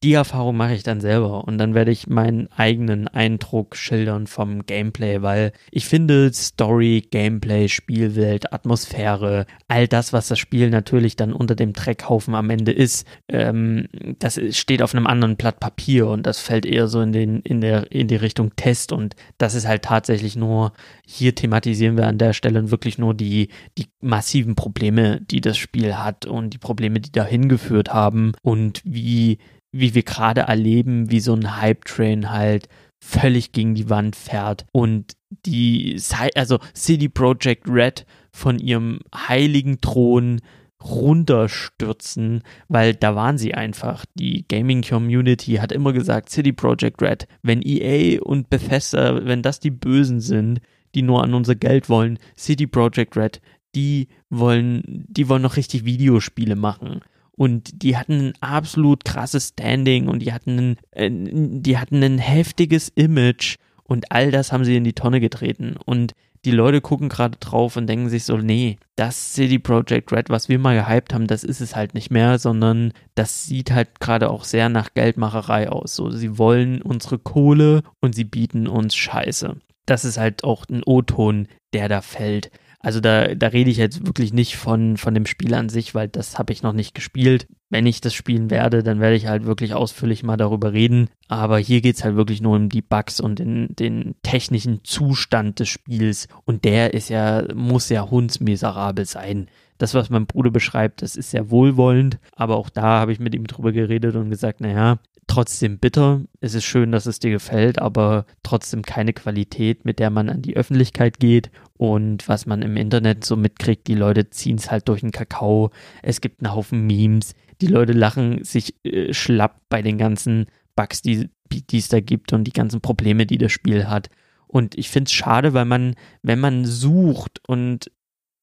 die 0.03 0.15
Erfahrung 0.15 0.57
mache 0.57 0.73
ich 0.73 0.83
dann 0.83 1.03
selber 1.03 1.45
und 1.45 1.59
dann 1.59 1.75
werde 1.75 1.91
ich 1.91 2.07
meinen 2.07 2.49
eigenen 2.53 3.07
Eindruck 3.07 3.77
schildern 3.77 4.27
vom 4.27 4.65
Gameplay, 4.65 5.21
weil 5.21 5.53
ich 5.71 5.85
finde 5.85 6.33
Story, 6.33 7.07
Gameplay, 7.11 7.69
Spielwelt, 7.69 8.51
Atmosphäre, 8.51 9.45
all 9.69 9.89
das, 9.89 10.15
was 10.15 10.29
das 10.29 10.39
Spiel 10.39 10.71
natürlich 10.71 11.17
dann 11.17 11.35
unter 11.35 11.55
dem 11.55 11.75
Dreckhaufen 11.75 12.35
am 12.35 12.49
Ende 12.49 12.73
ist, 12.73 13.07
ähm, 13.29 13.89
das 14.19 14.41
steht 14.57 14.81
auf 14.81 14.95
einem 14.95 15.07
anderen 15.07 15.37
Blatt 15.37 15.61
Papier 15.61 16.09
und 16.09 16.25
das 16.25 16.41
fällt 16.41 16.65
eher 16.65 16.89
so 16.89 17.03
in 17.03 17.13
den 17.13 17.41
in 17.41 17.61
der 17.61 17.93
in 17.93 18.09
die 18.09 18.17
Richtung 18.17 18.57
Test 18.57 18.93
und 18.93 19.17
das 19.37 19.55
ist 19.55 19.69
halt 19.69 19.83
tatsächlich 19.83 20.35
nur 20.35 20.73
hier 21.07 21.35
thematisieren 21.35 21.99
wir 21.99 22.07
an 22.07 22.17
der 22.17 22.33
Stelle 22.33 22.71
wirklich 22.71 22.97
nur 22.97 23.13
die 23.13 23.49
die 23.77 23.89
massiven 24.01 24.55
Probleme, 24.55 25.21
die 25.21 25.43
das 25.43 25.59
Spiel 25.59 25.99
hat 25.99 26.25
und 26.25 26.55
die 26.55 26.59
Probleme, 26.59 27.01
die 27.01 27.13
dahin 27.13 27.51
geführt 27.51 27.93
haben 27.93 28.33
und 28.43 28.81
wie 28.85 29.39
wie 29.73 29.95
wir 29.95 30.03
gerade 30.03 30.43
erleben, 30.43 31.11
wie 31.11 31.21
so 31.21 31.35
ein 31.35 31.61
Hype-Train 31.61 32.31
halt 32.31 32.69
völlig 33.03 33.53
gegen 33.53 33.75
die 33.75 33.89
Wand 33.89 34.17
fährt 34.17 34.67
und 34.73 35.13
die, 35.47 36.01
also 36.35 36.59
City 36.75 37.09
Project 37.09 37.69
Red 37.69 38.05
von 38.33 38.59
ihrem 38.59 39.01
heiligen 39.15 39.81
Thron 39.81 40.41
runterstürzen, 40.83 42.43
weil 42.69 42.95
da 42.95 43.15
waren 43.15 43.39
sie 43.39 43.55
einfach. 43.55 44.05
Die 44.15 44.47
Gaming 44.49 44.83
Community 44.83 45.55
hat 45.55 45.73
immer 45.73 45.93
gesagt, 45.93 46.31
City 46.31 46.53
Project 46.53 47.03
Red, 47.03 47.27
wenn 47.43 47.63
EA 47.63 48.21
und 48.23 48.51
Bethesda, 48.51 49.25
wenn 49.25 49.43
das 49.43 49.61
die 49.61 49.71
Bösen 49.71 50.21
sind, 50.21 50.61
die 50.95 51.03
nur 51.03 51.23
an 51.23 51.35
unser 51.35 51.55
Geld 51.55 51.89
wollen, 51.89 52.19
City 52.37 52.67
Project 52.67 53.17
Red, 53.17 53.41
die 53.75 54.09
wollen, 54.31 55.05
die 55.09 55.29
wollen 55.29 55.43
noch 55.43 55.57
richtig 55.57 55.85
Videospiele 55.85 56.57
machen 56.57 57.03
und 57.41 57.83
die 57.83 57.97
hatten 57.97 58.29
ein 58.29 58.33
absolut 58.43 59.07
krasses 59.07 59.49
Standing 59.49 60.09
und 60.09 60.19
die 60.19 60.35
hatten 60.35 60.59
ein, 60.59 60.77
äh, 60.91 61.09
die 61.11 61.79
hatten 61.79 62.03
ein 62.03 62.19
heftiges 62.19 62.91
Image 62.91 63.57
und 63.83 64.13
all 64.13 64.31
das 64.31 64.53
haben 64.53 64.67
sie 64.67 64.77
in 64.77 64.85
die 64.85 64.93
Tonne 64.93 65.21
getreten 65.21 65.79
und 65.87 66.13
die 66.45 66.51
Leute 66.51 66.83
gucken 66.83 67.09
gerade 67.09 67.39
drauf 67.39 67.79
und 67.79 67.87
denken 67.87 68.11
sich 68.11 68.25
so, 68.25 68.37
nee, 68.37 68.77
das 68.95 69.33
City 69.33 69.59
Project 69.59 70.13
Red, 70.13 70.29
was 70.29 70.51
wir 70.51 70.59
mal 70.59 70.77
gehypt 70.77 71.15
haben, 71.15 71.27
das 71.27 71.43
ist 71.43 71.63
es 71.63 71.75
halt 71.75 71.95
nicht 71.95 72.11
mehr, 72.11 72.39
sondern 72.39 72.93
das 73.15 73.47
sieht 73.47 73.71
halt 73.71 74.01
gerade 74.01 74.29
auch 74.29 74.45
sehr 74.45 74.69
nach 74.69 74.93
Geldmacherei 74.93 75.71
aus. 75.71 75.97
So, 75.97 76.11
sie 76.11 76.37
wollen 76.37 76.83
unsere 76.83 77.19
Kohle 77.19 77.83
und 78.03 78.15
sie 78.15 78.25
bieten 78.25 78.67
uns 78.69 78.95
Scheiße. 78.95 79.57
Das 79.87 80.05
ist 80.05 80.19
halt 80.19 80.45
auch 80.45 80.67
ein 80.69 80.83
O-Ton, 80.85 81.49
der 81.73 81.89
da 81.89 82.03
fällt. 82.03 82.51
Also 82.83 83.01
da, 83.01 83.35
da 83.35 83.49
rede 83.49 83.71
ich 83.71 83.77
jetzt 83.77 84.07
wirklich 84.07 84.33
nicht 84.33 84.57
von, 84.57 84.97
von 84.97 85.13
dem 85.13 85.27
Spiel 85.27 85.53
an 85.53 85.69
sich, 85.69 85.95
weil 85.95 86.09
das 86.09 86.39
habe 86.39 86.53
ich 86.53 86.63
noch 86.63 86.73
nicht 86.73 86.95
gespielt. 86.95 87.47
Wenn 87.69 87.87
ich 87.87 88.01
das 88.01 88.15
spielen 88.15 88.51
werde, 88.51 88.83
dann 88.83 89.01
werde 89.01 89.17
ich 89.17 89.27
halt 89.27 89.45
wirklich 89.45 89.75
ausführlich 89.75 90.23
mal 90.23 90.39
darüber 90.39 90.73
reden. 90.73 91.09
Aber 91.29 91.59
hier 91.59 91.83
geht 91.83 91.97
es 91.97 92.05
halt 92.05 92.17
wirklich 92.17 92.41
nur 92.41 92.57
um 92.57 92.71
die 92.71 92.83
Bugs 92.83 93.21
und 93.21 93.39
den, 93.39 93.77
den 93.77 94.15
technischen 94.23 94.83
Zustand 94.83 95.61
des 95.61 95.69
Spiels. 95.69 96.27
Und 96.47 96.65
der 96.65 96.95
ist 96.95 97.11
ja, 97.11 97.45
muss 97.55 97.91
ja 97.91 98.11
hundsmiserabel 98.11 99.05
sein 99.05 99.49
das, 99.81 99.95
was 99.95 100.11
mein 100.11 100.27
Bruder 100.27 100.51
beschreibt, 100.51 101.03
das 101.03 101.17
ist 101.17 101.31
sehr 101.31 101.51
wohlwollend, 101.51 102.19
aber 102.37 102.57
auch 102.57 102.69
da 102.69 102.83
habe 102.83 103.13
ich 103.13 103.19
mit 103.19 103.35
ihm 103.35 103.47
drüber 103.47 103.73
geredet 103.73 104.15
und 104.15 104.29
gesagt, 104.31 104.61
naja, 104.61 104.99
trotzdem 105.31 105.79
bitter. 105.79 106.23
Es 106.41 106.55
ist 106.55 106.65
schön, 106.65 106.91
dass 106.91 107.07
es 107.07 107.21
dir 107.21 107.31
gefällt, 107.31 107.79
aber 107.79 108.27
trotzdem 108.43 108.83
keine 108.83 109.13
Qualität, 109.13 109.85
mit 109.85 110.01
der 110.01 110.11
man 110.11 110.29
an 110.29 110.43
die 110.43 110.57
Öffentlichkeit 110.57 111.21
geht. 111.21 111.53
Und 111.75 112.29
was 112.29 112.47
man 112.47 112.63
im 112.63 112.77
Internet 112.77 113.25
so 113.25 113.37
mitkriegt, 113.37 113.87
die 113.87 113.95
Leute 113.95 114.31
ziehen 114.31 114.57
es 114.57 114.73
halt 114.73 114.89
durch 114.89 115.03
den 115.03 115.13
Kakao. 115.13 115.71
Es 116.03 116.21
gibt 116.21 116.43
einen 116.43 116.53
Haufen 116.53 116.85
Memes. 116.85 117.35
Die 117.61 117.69
Leute 117.69 117.93
lachen 117.93 118.43
sich 118.43 118.75
äh, 118.85 119.15
schlapp 119.15 119.61
bei 119.69 119.83
den 119.83 119.99
ganzen 119.99 120.47
Bugs, 120.75 121.01
die, 121.01 121.29
es 121.73 121.89
da 121.89 122.01
gibt 122.01 122.33
und 122.33 122.43
die 122.45 122.53
ganzen 122.53 122.81
Probleme, 122.81 123.25
die 123.25 123.39
das 123.39 123.53
Spiel 123.53 123.87
hat. 123.87 124.11
Und 124.49 124.77
ich 124.77 124.91
finde 124.91 125.09
es 125.09 125.13
schade, 125.13 125.55
weil 125.55 125.65
man, 125.65 125.95
wenn 126.23 126.41
man 126.41 126.65
sucht 126.65 127.41
und 127.47 127.93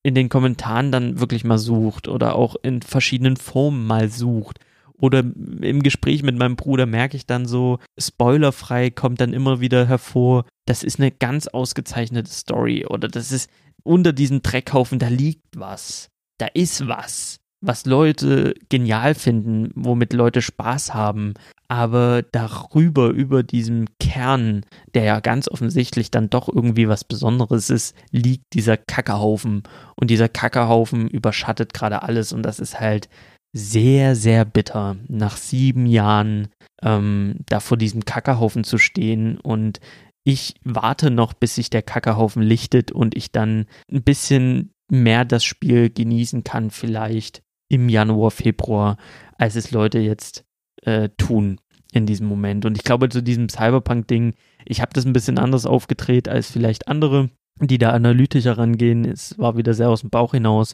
in 0.03 0.15
den 0.15 0.29
Kommentaren 0.29 0.93
dann 0.93 1.19
wirklich 1.19 1.43
mal 1.43 1.57
sucht 1.57 2.07
oder 2.07 2.35
auch 2.35 2.55
in 2.63 2.81
verschiedenen 2.81 3.35
Formen 3.35 3.85
mal 3.85 4.07
sucht, 4.07 4.59
oder 4.99 5.19
im 5.19 5.83
Gespräch 5.83 6.23
mit 6.23 6.37
meinem 6.37 6.55
Bruder 6.55 6.85
merke 6.85 7.17
ich 7.17 7.25
dann 7.25 7.45
so, 7.45 7.79
spoilerfrei 7.97 8.89
kommt 8.89 9.21
dann 9.21 9.33
immer 9.33 9.59
wieder 9.59 9.87
hervor, 9.87 10.45
das 10.65 10.83
ist 10.83 10.99
eine 10.99 11.11
ganz 11.11 11.47
ausgezeichnete 11.47 12.31
Story 12.31 12.85
oder 12.85 13.07
das 13.07 13.31
ist 13.31 13.49
unter 13.83 14.13
diesem 14.13 14.41
Dreckhaufen, 14.41 14.99
da 14.99 15.07
liegt 15.07 15.45
was. 15.55 16.09
Da 16.39 16.47
ist 16.53 16.87
was, 16.87 17.37
was 17.61 17.85
Leute 17.85 18.53
genial 18.69 19.15
finden, 19.15 19.71
womit 19.75 20.13
Leute 20.13 20.41
Spaß 20.41 20.93
haben. 20.93 21.33
Aber 21.67 22.21
darüber, 22.21 23.09
über 23.09 23.43
diesem 23.43 23.85
Kern, 23.99 24.65
der 24.93 25.03
ja 25.03 25.19
ganz 25.19 25.49
offensichtlich 25.49 26.11
dann 26.11 26.29
doch 26.29 26.47
irgendwie 26.47 26.87
was 26.87 27.03
Besonderes 27.03 27.69
ist, 27.69 27.95
liegt 28.11 28.53
dieser 28.53 28.77
Kackehaufen. 28.77 29.63
Und 29.95 30.11
dieser 30.11 30.29
Kackehaufen 30.29 31.07
überschattet 31.07 31.73
gerade 31.73 32.03
alles 32.03 32.33
und 32.33 32.43
das 32.43 32.59
ist 32.59 32.79
halt 32.79 33.09
sehr, 33.53 34.15
sehr 34.15 34.45
bitter, 34.45 34.97
nach 35.07 35.37
sieben 35.37 35.85
Jahren 35.85 36.49
ähm, 36.81 37.37
da 37.47 37.59
vor 37.59 37.77
diesem 37.77 38.05
Kackerhaufen 38.05 38.63
zu 38.63 38.77
stehen 38.77 39.39
und 39.39 39.79
ich 40.23 40.55
warte 40.65 41.09
noch, 41.09 41.33
bis 41.33 41.55
sich 41.55 41.69
der 41.69 41.81
Kackerhaufen 41.81 42.43
lichtet 42.43 42.91
und 42.91 43.15
ich 43.15 43.31
dann 43.31 43.65
ein 43.89 44.03
bisschen 44.03 44.71
mehr 44.91 45.23
das 45.23 45.45
Spiel 45.45 45.89
genießen 45.89 46.43
kann, 46.43 46.69
vielleicht 46.69 47.43
im 47.69 47.87
Januar, 47.87 48.31
Februar, 48.31 48.97
als 49.37 49.55
es 49.55 49.71
Leute 49.71 49.99
jetzt 49.99 50.43
äh, 50.83 51.09
tun 51.17 51.59
in 51.93 52.05
diesem 52.05 52.27
Moment. 52.27 52.65
Und 52.65 52.77
ich 52.77 52.83
glaube, 52.83 53.07
zu 53.07 53.23
diesem 53.23 53.47
Cyberpunk-Ding, 53.47 54.33
ich 54.65 54.81
habe 54.81 54.91
das 54.93 55.05
ein 55.05 55.13
bisschen 55.13 55.37
anders 55.37 55.65
aufgedreht 55.65 56.27
als 56.27 56.51
vielleicht 56.51 56.87
andere, 56.89 57.29
die 57.61 57.77
da 57.77 57.91
analytischer 57.91 58.57
rangehen. 58.57 59.05
Es 59.05 59.37
war 59.39 59.55
wieder 59.55 59.73
sehr 59.73 59.89
aus 59.89 60.01
dem 60.01 60.09
Bauch 60.09 60.33
hinaus 60.33 60.73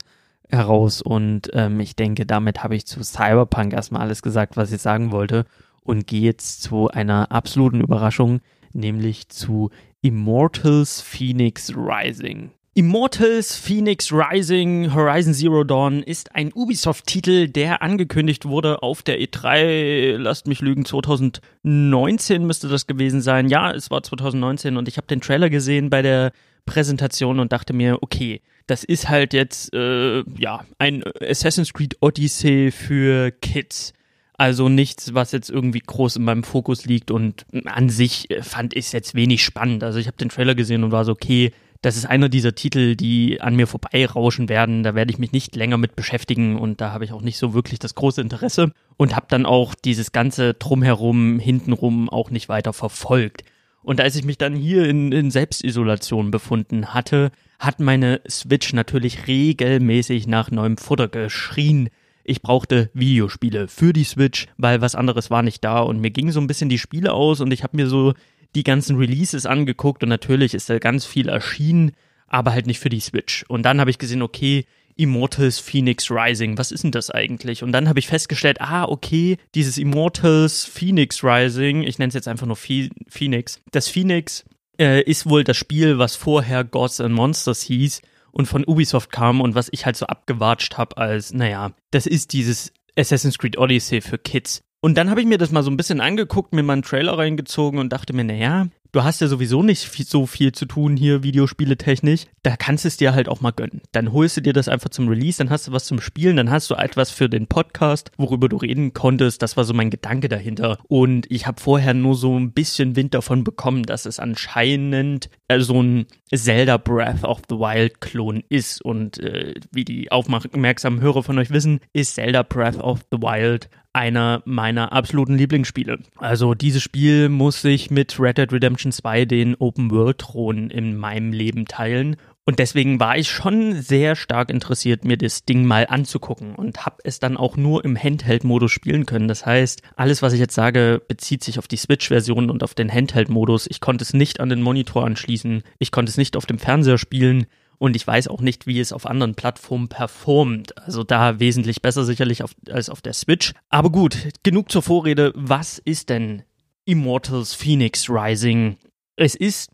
heraus 0.49 1.01
und 1.01 1.49
ähm, 1.53 1.79
ich 1.79 1.95
denke, 1.95 2.25
damit 2.25 2.63
habe 2.63 2.75
ich 2.75 2.85
zu 2.85 3.03
Cyberpunk 3.03 3.73
erstmal 3.73 4.01
alles 4.01 4.21
gesagt, 4.21 4.57
was 4.57 4.71
ich 4.71 4.81
sagen 4.81 5.11
wollte 5.11 5.45
und 5.81 6.07
gehe 6.07 6.21
jetzt 6.21 6.61
zu 6.61 6.89
einer 6.89 7.31
absoluten 7.31 7.81
Überraschung, 7.81 8.41
nämlich 8.71 9.29
zu 9.29 9.69
Immortals 10.01 11.01
Phoenix 11.01 11.73
Rising. 11.75 12.51
Immortals 12.75 13.55
Phoenix 13.55 14.11
Rising 14.11 14.95
Horizon 14.95 15.35
Zero 15.35 15.63
Dawn 15.63 16.01
ist 16.01 16.33
ein 16.35 16.51
Ubisoft-Titel, 16.51 17.47
der 17.47 17.83
angekündigt 17.83 18.45
wurde 18.45 18.81
auf 18.81 19.03
der 19.03 19.21
E3, 19.21 20.17
lasst 20.17 20.47
mich 20.47 20.59
lügen, 20.59 20.83
2019 20.83 22.43
müsste 22.43 22.69
das 22.69 22.87
gewesen 22.87 23.21
sein. 23.21 23.47
Ja, 23.47 23.71
es 23.71 23.91
war 23.91 24.01
2019 24.01 24.75
und 24.75 24.87
ich 24.87 24.97
habe 24.97 25.05
den 25.05 25.21
Trailer 25.21 25.51
gesehen 25.51 25.91
bei 25.91 26.01
der 26.01 26.31
Präsentation 26.65 27.39
und 27.39 27.51
dachte 27.51 27.73
mir, 27.73 27.99
okay, 28.01 28.41
das 28.67 28.83
ist 28.83 29.09
halt 29.09 29.33
jetzt 29.33 29.73
äh, 29.73 30.23
ja 30.37 30.65
ein 30.79 31.03
Assassin's 31.21 31.73
Creed 31.73 31.97
Odyssey 32.01 32.71
für 32.71 33.31
Kids. 33.31 33.93
Also 34.35 34.67
nichts, 34.67 35.13
was 35.13 35.31
jetzt 35.31 35.49
irgendwie 35.49 35.79
groß 35.79 36.15
in 36.15 36.23
meinem 36.23 36.43
Fokus 36.43 36.85
liegt 36.85 37.11
und 37.11 37.45
an 37.65 37.89
sich 37.89 38.31
äh, 38.31 38.41
fand 38.41 38.75
ich 38.75 38.85
es 38.85 38.91
jetzt 38.91 39.15
wenig 39.15 39.43
spannend. 39.43 39.83
Also 39.83 39.99
ich 39.99 40.07
habe 40.07 40.17
den 40.17 40.29
Trailer 40.29 40.55
gesehen 40.55 40.83
und 40.83 40.91
war 40.91 41.05
so, 41.05 41.11
okay, 41.11 41.51
das 41.83 41.97
ist 41.97 42.05
einer 42.05 42.29
dieser 42.29 42.55
Titel, 42.55 42.95
die 42.95 43.41
an 43.41 43.55
mir 43.55 43.67
vorbeirauschen 43.67 44.47
werden. 44.47 44.83
Da 44.83 44.95
werde 44.95 45.11
ich 45.11 45.19
mich 45.19 45.33
nicht 45.33 45.55
länger 45.55 45.77
mit 45.77 45.95
beschäftigen 45.97 46.57
und 46.57 46.79
da 46.79 46.93
habe 46.93 47.03
ich 47.03 47.11
auch 47.11 47.21
nicht 47.21 47.37
so 47.37 47.53
wirklich 47.53 47.77
das 47.77 47.93
große 47.93 48.21
Interesse 48.21 48.71
und 48.95 49.15
habe 49.15 49.25
dann 49.29 49.45
auch 49.45 49.75
dieses 49.75 50.13
ganze 50.13 50.53
Drumherum, 50.53 51.39
hintenrum 51.39 52.09
auch 52.09 52.29
nicht 52.31 52.47
weiter 52.47 52.71
verfolgt. 52.71 53.43
Und 53.83 53.99
als 53.99 54.15
ich 54.15 54.23
mich 54.23 54.37
dann 54.37 54.55
hier 54.55 54.85
in, 54.87 55.11
in 55.11 55.29
Selbstisolation 55.29 56.31
befunden 56.31 56.93
hatte, 56.93 57.31
hat 57.59 57.79
meine 57.79 58.21
Switch 58.29 58.73
natürlich 58.73 59.27
regelmäßig 59.27 60.25
nach 60.27 60.51
neuem 60.51 60.77
Futter 60.77 61.09
geschrien. 61.09 61.89
Ich 62.23 62.41
brauchte 62.41 62.89
Videospiele 62.93 63.67
für 63.67 63.91
die 63.91 64.05
Switch, 64.05 64.47
weil 64.57 64.81
was 64.81 64.95
anderes 64.95 65.29
war 65.29 65.43
nicht 65.43 65.63
da 65.63 65.79
und 65.79 65.99
mir 65.99 66.11
ging 66.11 66.31
so 66.31 66.39
ein 66.39 66.47
bisschen 66.47 66.69
die 66.69 66.79
Spiele 66.79 67.11
aus 67.11 67.41
und 67.41 67.51
ich 67.51 67.63
habe 67.63 67.75
mir 67.75 67.87
so 67.87 68.13
die 68.55 68.63
ganzen 68.63 68.97
Releases 68.97 69.45
angeguckt 69.45 70.03
und 70.03 70.09
natürlich 70.09 70.53
ist 70.53 70.69
da 70.69 70.79
ganz 70.79 71.05
viel 71.05 71.27
erschienen, 71.27 71.91
aber 72.27 72.53
halt 72.53 72.67
nicht 72.67 72.79
für 72.79 72.89
die 72.89 73.01
Switch. 73.01 73.43
Und 73.49 73.63
dann 73.63 73.79
habe 73.79 73.89
ich 73.89 73.97
gesehen, 73.97 74.21
okay, 74.21 74.65
Immortals 74.95 75.59
Phoenix 75.59 76.09
Rising, 76.09 76.57
was 76.57 76.71
ist 76.71 76.83
denn 76.83 76.91
das 76.91 77.09
eigentlich? 77.09 77.63
Und 77.63 77.71
dann 77.71 77.89
habe 77.89 77.99
ich 77.99 78.07
festgestellt, 78.07 78.61
ah, 78.61 78.85
okay, 78.85 79.37
dieses 79.55 79.77
Immortals 79.77 80.65
Phoenix 80.65 81.23
Rising, 81.23 81.83
ich 81.83 81.99
nenne 81.99 82.09
es 82.09 82.13
jetzt 82.13 82.27
einfach 82.27 82.47
nur 82.47 82.55
Phoenix, 82.55 83.61
das 83.71 83.87
Phoenix 83.87 84.45
äh, 84.79 85.01
ist 85.03 85.27
wohl 85.27 85.43
das 85.43 85.57
Spiel, 85.57 85.97
was 85.97 86.15
vorher 86.15 86.63
Gods 86.63 86.99
and 87.01 87.13
Monsters 87.13 87.61
hieß 87.63 88.01
und 88.31 88.47
von 88.47 88.65
Ubisoft 88.65 89.11
kam 89.11 89.41
und 89.41 89.55
was 89.55 89.69
ich 89.71 89.85
halt 89.85 89.95
so 89.95 90.07
abgewatscht 90.07 90.77
habe 90.77 90.97
als, 90.97 91.33
naja, 91.33 91.71
das 91.91 92.07
ist 92.07 92.33
dieses 92.33 92.73
Assassin's 92.97 93.37
Creed 93.37 93.57
Odyssey 93.57 94.01
für 94.01 94.17
Kids. 94.17 94.61
Und 94.81 94.97
dann 94.97 95.09
habe 95.09 95.21
ich 95.21 95.27
mir 95.27 95.37
das 95.37 95.51
mal 95.51 95.63
so 95.63 95.71
ein 95.71 95.77
bisschen 95.77 96.01
angeguckt, 96.01 96.53
mir 96.53 96.63
mal 96.63 96.73
einen 96.73 96.81
Trailer 96.81 97.17
reingezogen 97.17 97.79
und 97.79 97.93
dachte 97.93 98.11
mir, 98.13 98.25
naja, 98.25 98.67
du 98.93 99.03
hast 99.03 99.19
ja 99.19 99.27
sowieso 99.27 99.61
nicht 99.61 99.83
viel, 99.83 100.05
so 100.05 100.25
viel 100.25 100.53
zu 100.53 100.65
tun 100.65 100.95
hier, 100.95 101.23
Videospiele 101.23 101.77
technisch. 101.77 102.25
Da 102.43 102.55
kannst 102.55 102.85
du 102.85 102.87
es 102.87 102.97
dir 102.97 103.13
halt 103.13 103.27
auch 103.27 103.41
mal 103.41 103.51
gönnen. 103.51 103.81
Dann 103.91 104.13
holst 104.13 104.37
du 104.37 104.41
dir 104.41 104.53
das 104.53 104.69
einfach 104.69 104.89
zum 104.89 105.09
Release, 105.09 105.39
dann 105.39 105.49
hast 105.49 105.67
du 105.67 105.71
was 105.71 105.85
zum 105.85 105.99
Spielen, 105.99 106.37
dann 106.37 106.49
hast 106.49 106.69
du 106.69 106.75
etwas 106.75 107.09
für 107.09 107.27
den 107.27 107.47
Podcast, 107.47 108.11
worüber 108.17 108.47
du 108.47 108.57
reden 108.57 108.93
konntest. 108.93 109.41
Das 109.41 109.57
war 109.57 109.65
so 109.65 109.73
mein 109.73 109.89
Gedanke 109.89 110.29
dahinter. 110.29 110.77
Und 110.87 111.29
ich 111.29 111.47
habe 111.47 111.59
vorher 111.59 111.93
nur 111.93 112.15
so 112.15 112.39
ein 112.39 112.51
bisschen 112.51 112.95
Wind 112.95 113.13
davon 113.13 113.43
bekommen, 113.43 113.83
dass 113.83 114.05
es 114.05 114.19
anscheinend 114.19 115.29
äh, 115.47 115.59
so 115.59 115.81
ein 115.81 116.05
Zelda 116.33 116.77
Breath 116.77 117.23
of 117.23 117.41
the 117.49 117.55
Wild 117.55 117.99
Klon 117.99 118.43
ist. 118.49 118.81
Und 118.81 119.19
äh, 119.19 119.55
wie 119.71 119.85
die 119.85 120.11
aufmerksamen 120.11 121.01
Hörer 121.01 121.23
von 121.23 121.39
euch 121.39 121.49
wissen, 121.49 121.79
ist 121.93 122.15
Zelda 122.15 122.43
Breath 122.43 122.77
of 122.77 123.01
the 123.11 123.17
Wild 123.17 123.69
einer 123.93 124.41
meiner 124.45 124.91
absoluten 124.91 125.37
Lieblingsspiele. 125.37 125.99
Also 126.17 126.53
dieses 126.53 126.81
Spiel 126.81 127.29
muss 127.29 127.61
sich 127.61 127.91
mit 127.91 128.19
Red 128.19 128.37
Dead 128.37 128.51
Redemption 128.51 128.91
2 128.91 129.25
den 129.25 129.55
Open 129.55 129.91
World 129.91 130.17
Thron 130.17 130.69
in 130.69 130.97
meinem 130.97 131.31
Leben 131.31 131.65
teilen 131.65 132.17
und 132.45 132.59
deswegen 132.59 132.99
war 132.99 133.17
ich 133.17 133.29
schon 133.29 133.81
sehr 133.81 134.17
stark 134.17 134.49
interessiert, 134.49 135.05
mir 135.05 135.17
das 135.17 135.45
Ding 135.45 135.63
mal 135.65 135.87
anzugucken 135.87 136.55
und 136.55 136.85
habe 136.85 136.97
es 137.05 137.19
dann 137.19 137.37
auch 137.37 137.55
nur 137.55 137.85
im 137.85 137.97
Handheld-Modus 137.97 138.69
spielen 138.69 139.05
können. 139.05 139.29
Das 139.29 139.45
heißt, 139.45 139.81
alles, 139.95 140.21
was 140.21 140.33
ich 140.33 140.41
jetzt 140.41 140.55
sage, 140.55 141.01
bezieht 141.07 141.41
sich 141.41 141.57
auf 141.57 141.69
die 141.69 141.77
Switch-Version 141.77 142.49
und 142.49 142.61
auf 142.61 142.73
den 142.73 142.91
Handheld-Modus. 142.91 143.67
Ich 143.69 143.79
konnte 143.79 144.03
es 144.03 144.13
nicht 144.13 144.41
an 144.41 144.49
den 144.49 144.61
Monitor 144.61 145.05
anschließen, 145.05 145.63
ich 145.79 145.91
konnte 145.91 146.09
es 146.09 146.17
nicht 146.17 146.35
auf 146.35 146.45
dem 146.45 146.59
Fernseher 146.59 146.97
spielen 146.97 147.45
und 147.83 147.97
ich 147.97 148.07
weiß 148.07 148.29
auch 148.29 148.39
nicht, 148.39 148.65
wie 148.65 148.79
es 148.79 148.93
auf 148.93 149.05
anderen 149.05 149.35
Plattformen 149.35 149.89
performt. 149.89 150.77
Also 150.77 151.03
da 151.03 151.41
wesentlich 151.41 151.81
besser 151.81 152.05
sicherlich 152.05 152.41
auf, 152.41 152.55
als 152.69 152.89
auf 152.89 153.01
der 153.01 153.11
Switch. 153.11 153.51
Aber 153.67 153.89
gut, 153.89 154.29
genug 154.41 154.71
zur 154.71 154.81
Vorrede. 154.81 155.33
Was 155.35 155.79
ist 155.79 156.07
denn 156.07 156.43
Immortals 156.85 157.53
Phoenix 157.53 158.09
Rising? 158.09 158.77
Es 159.17 159.35
ist 159.35 159.69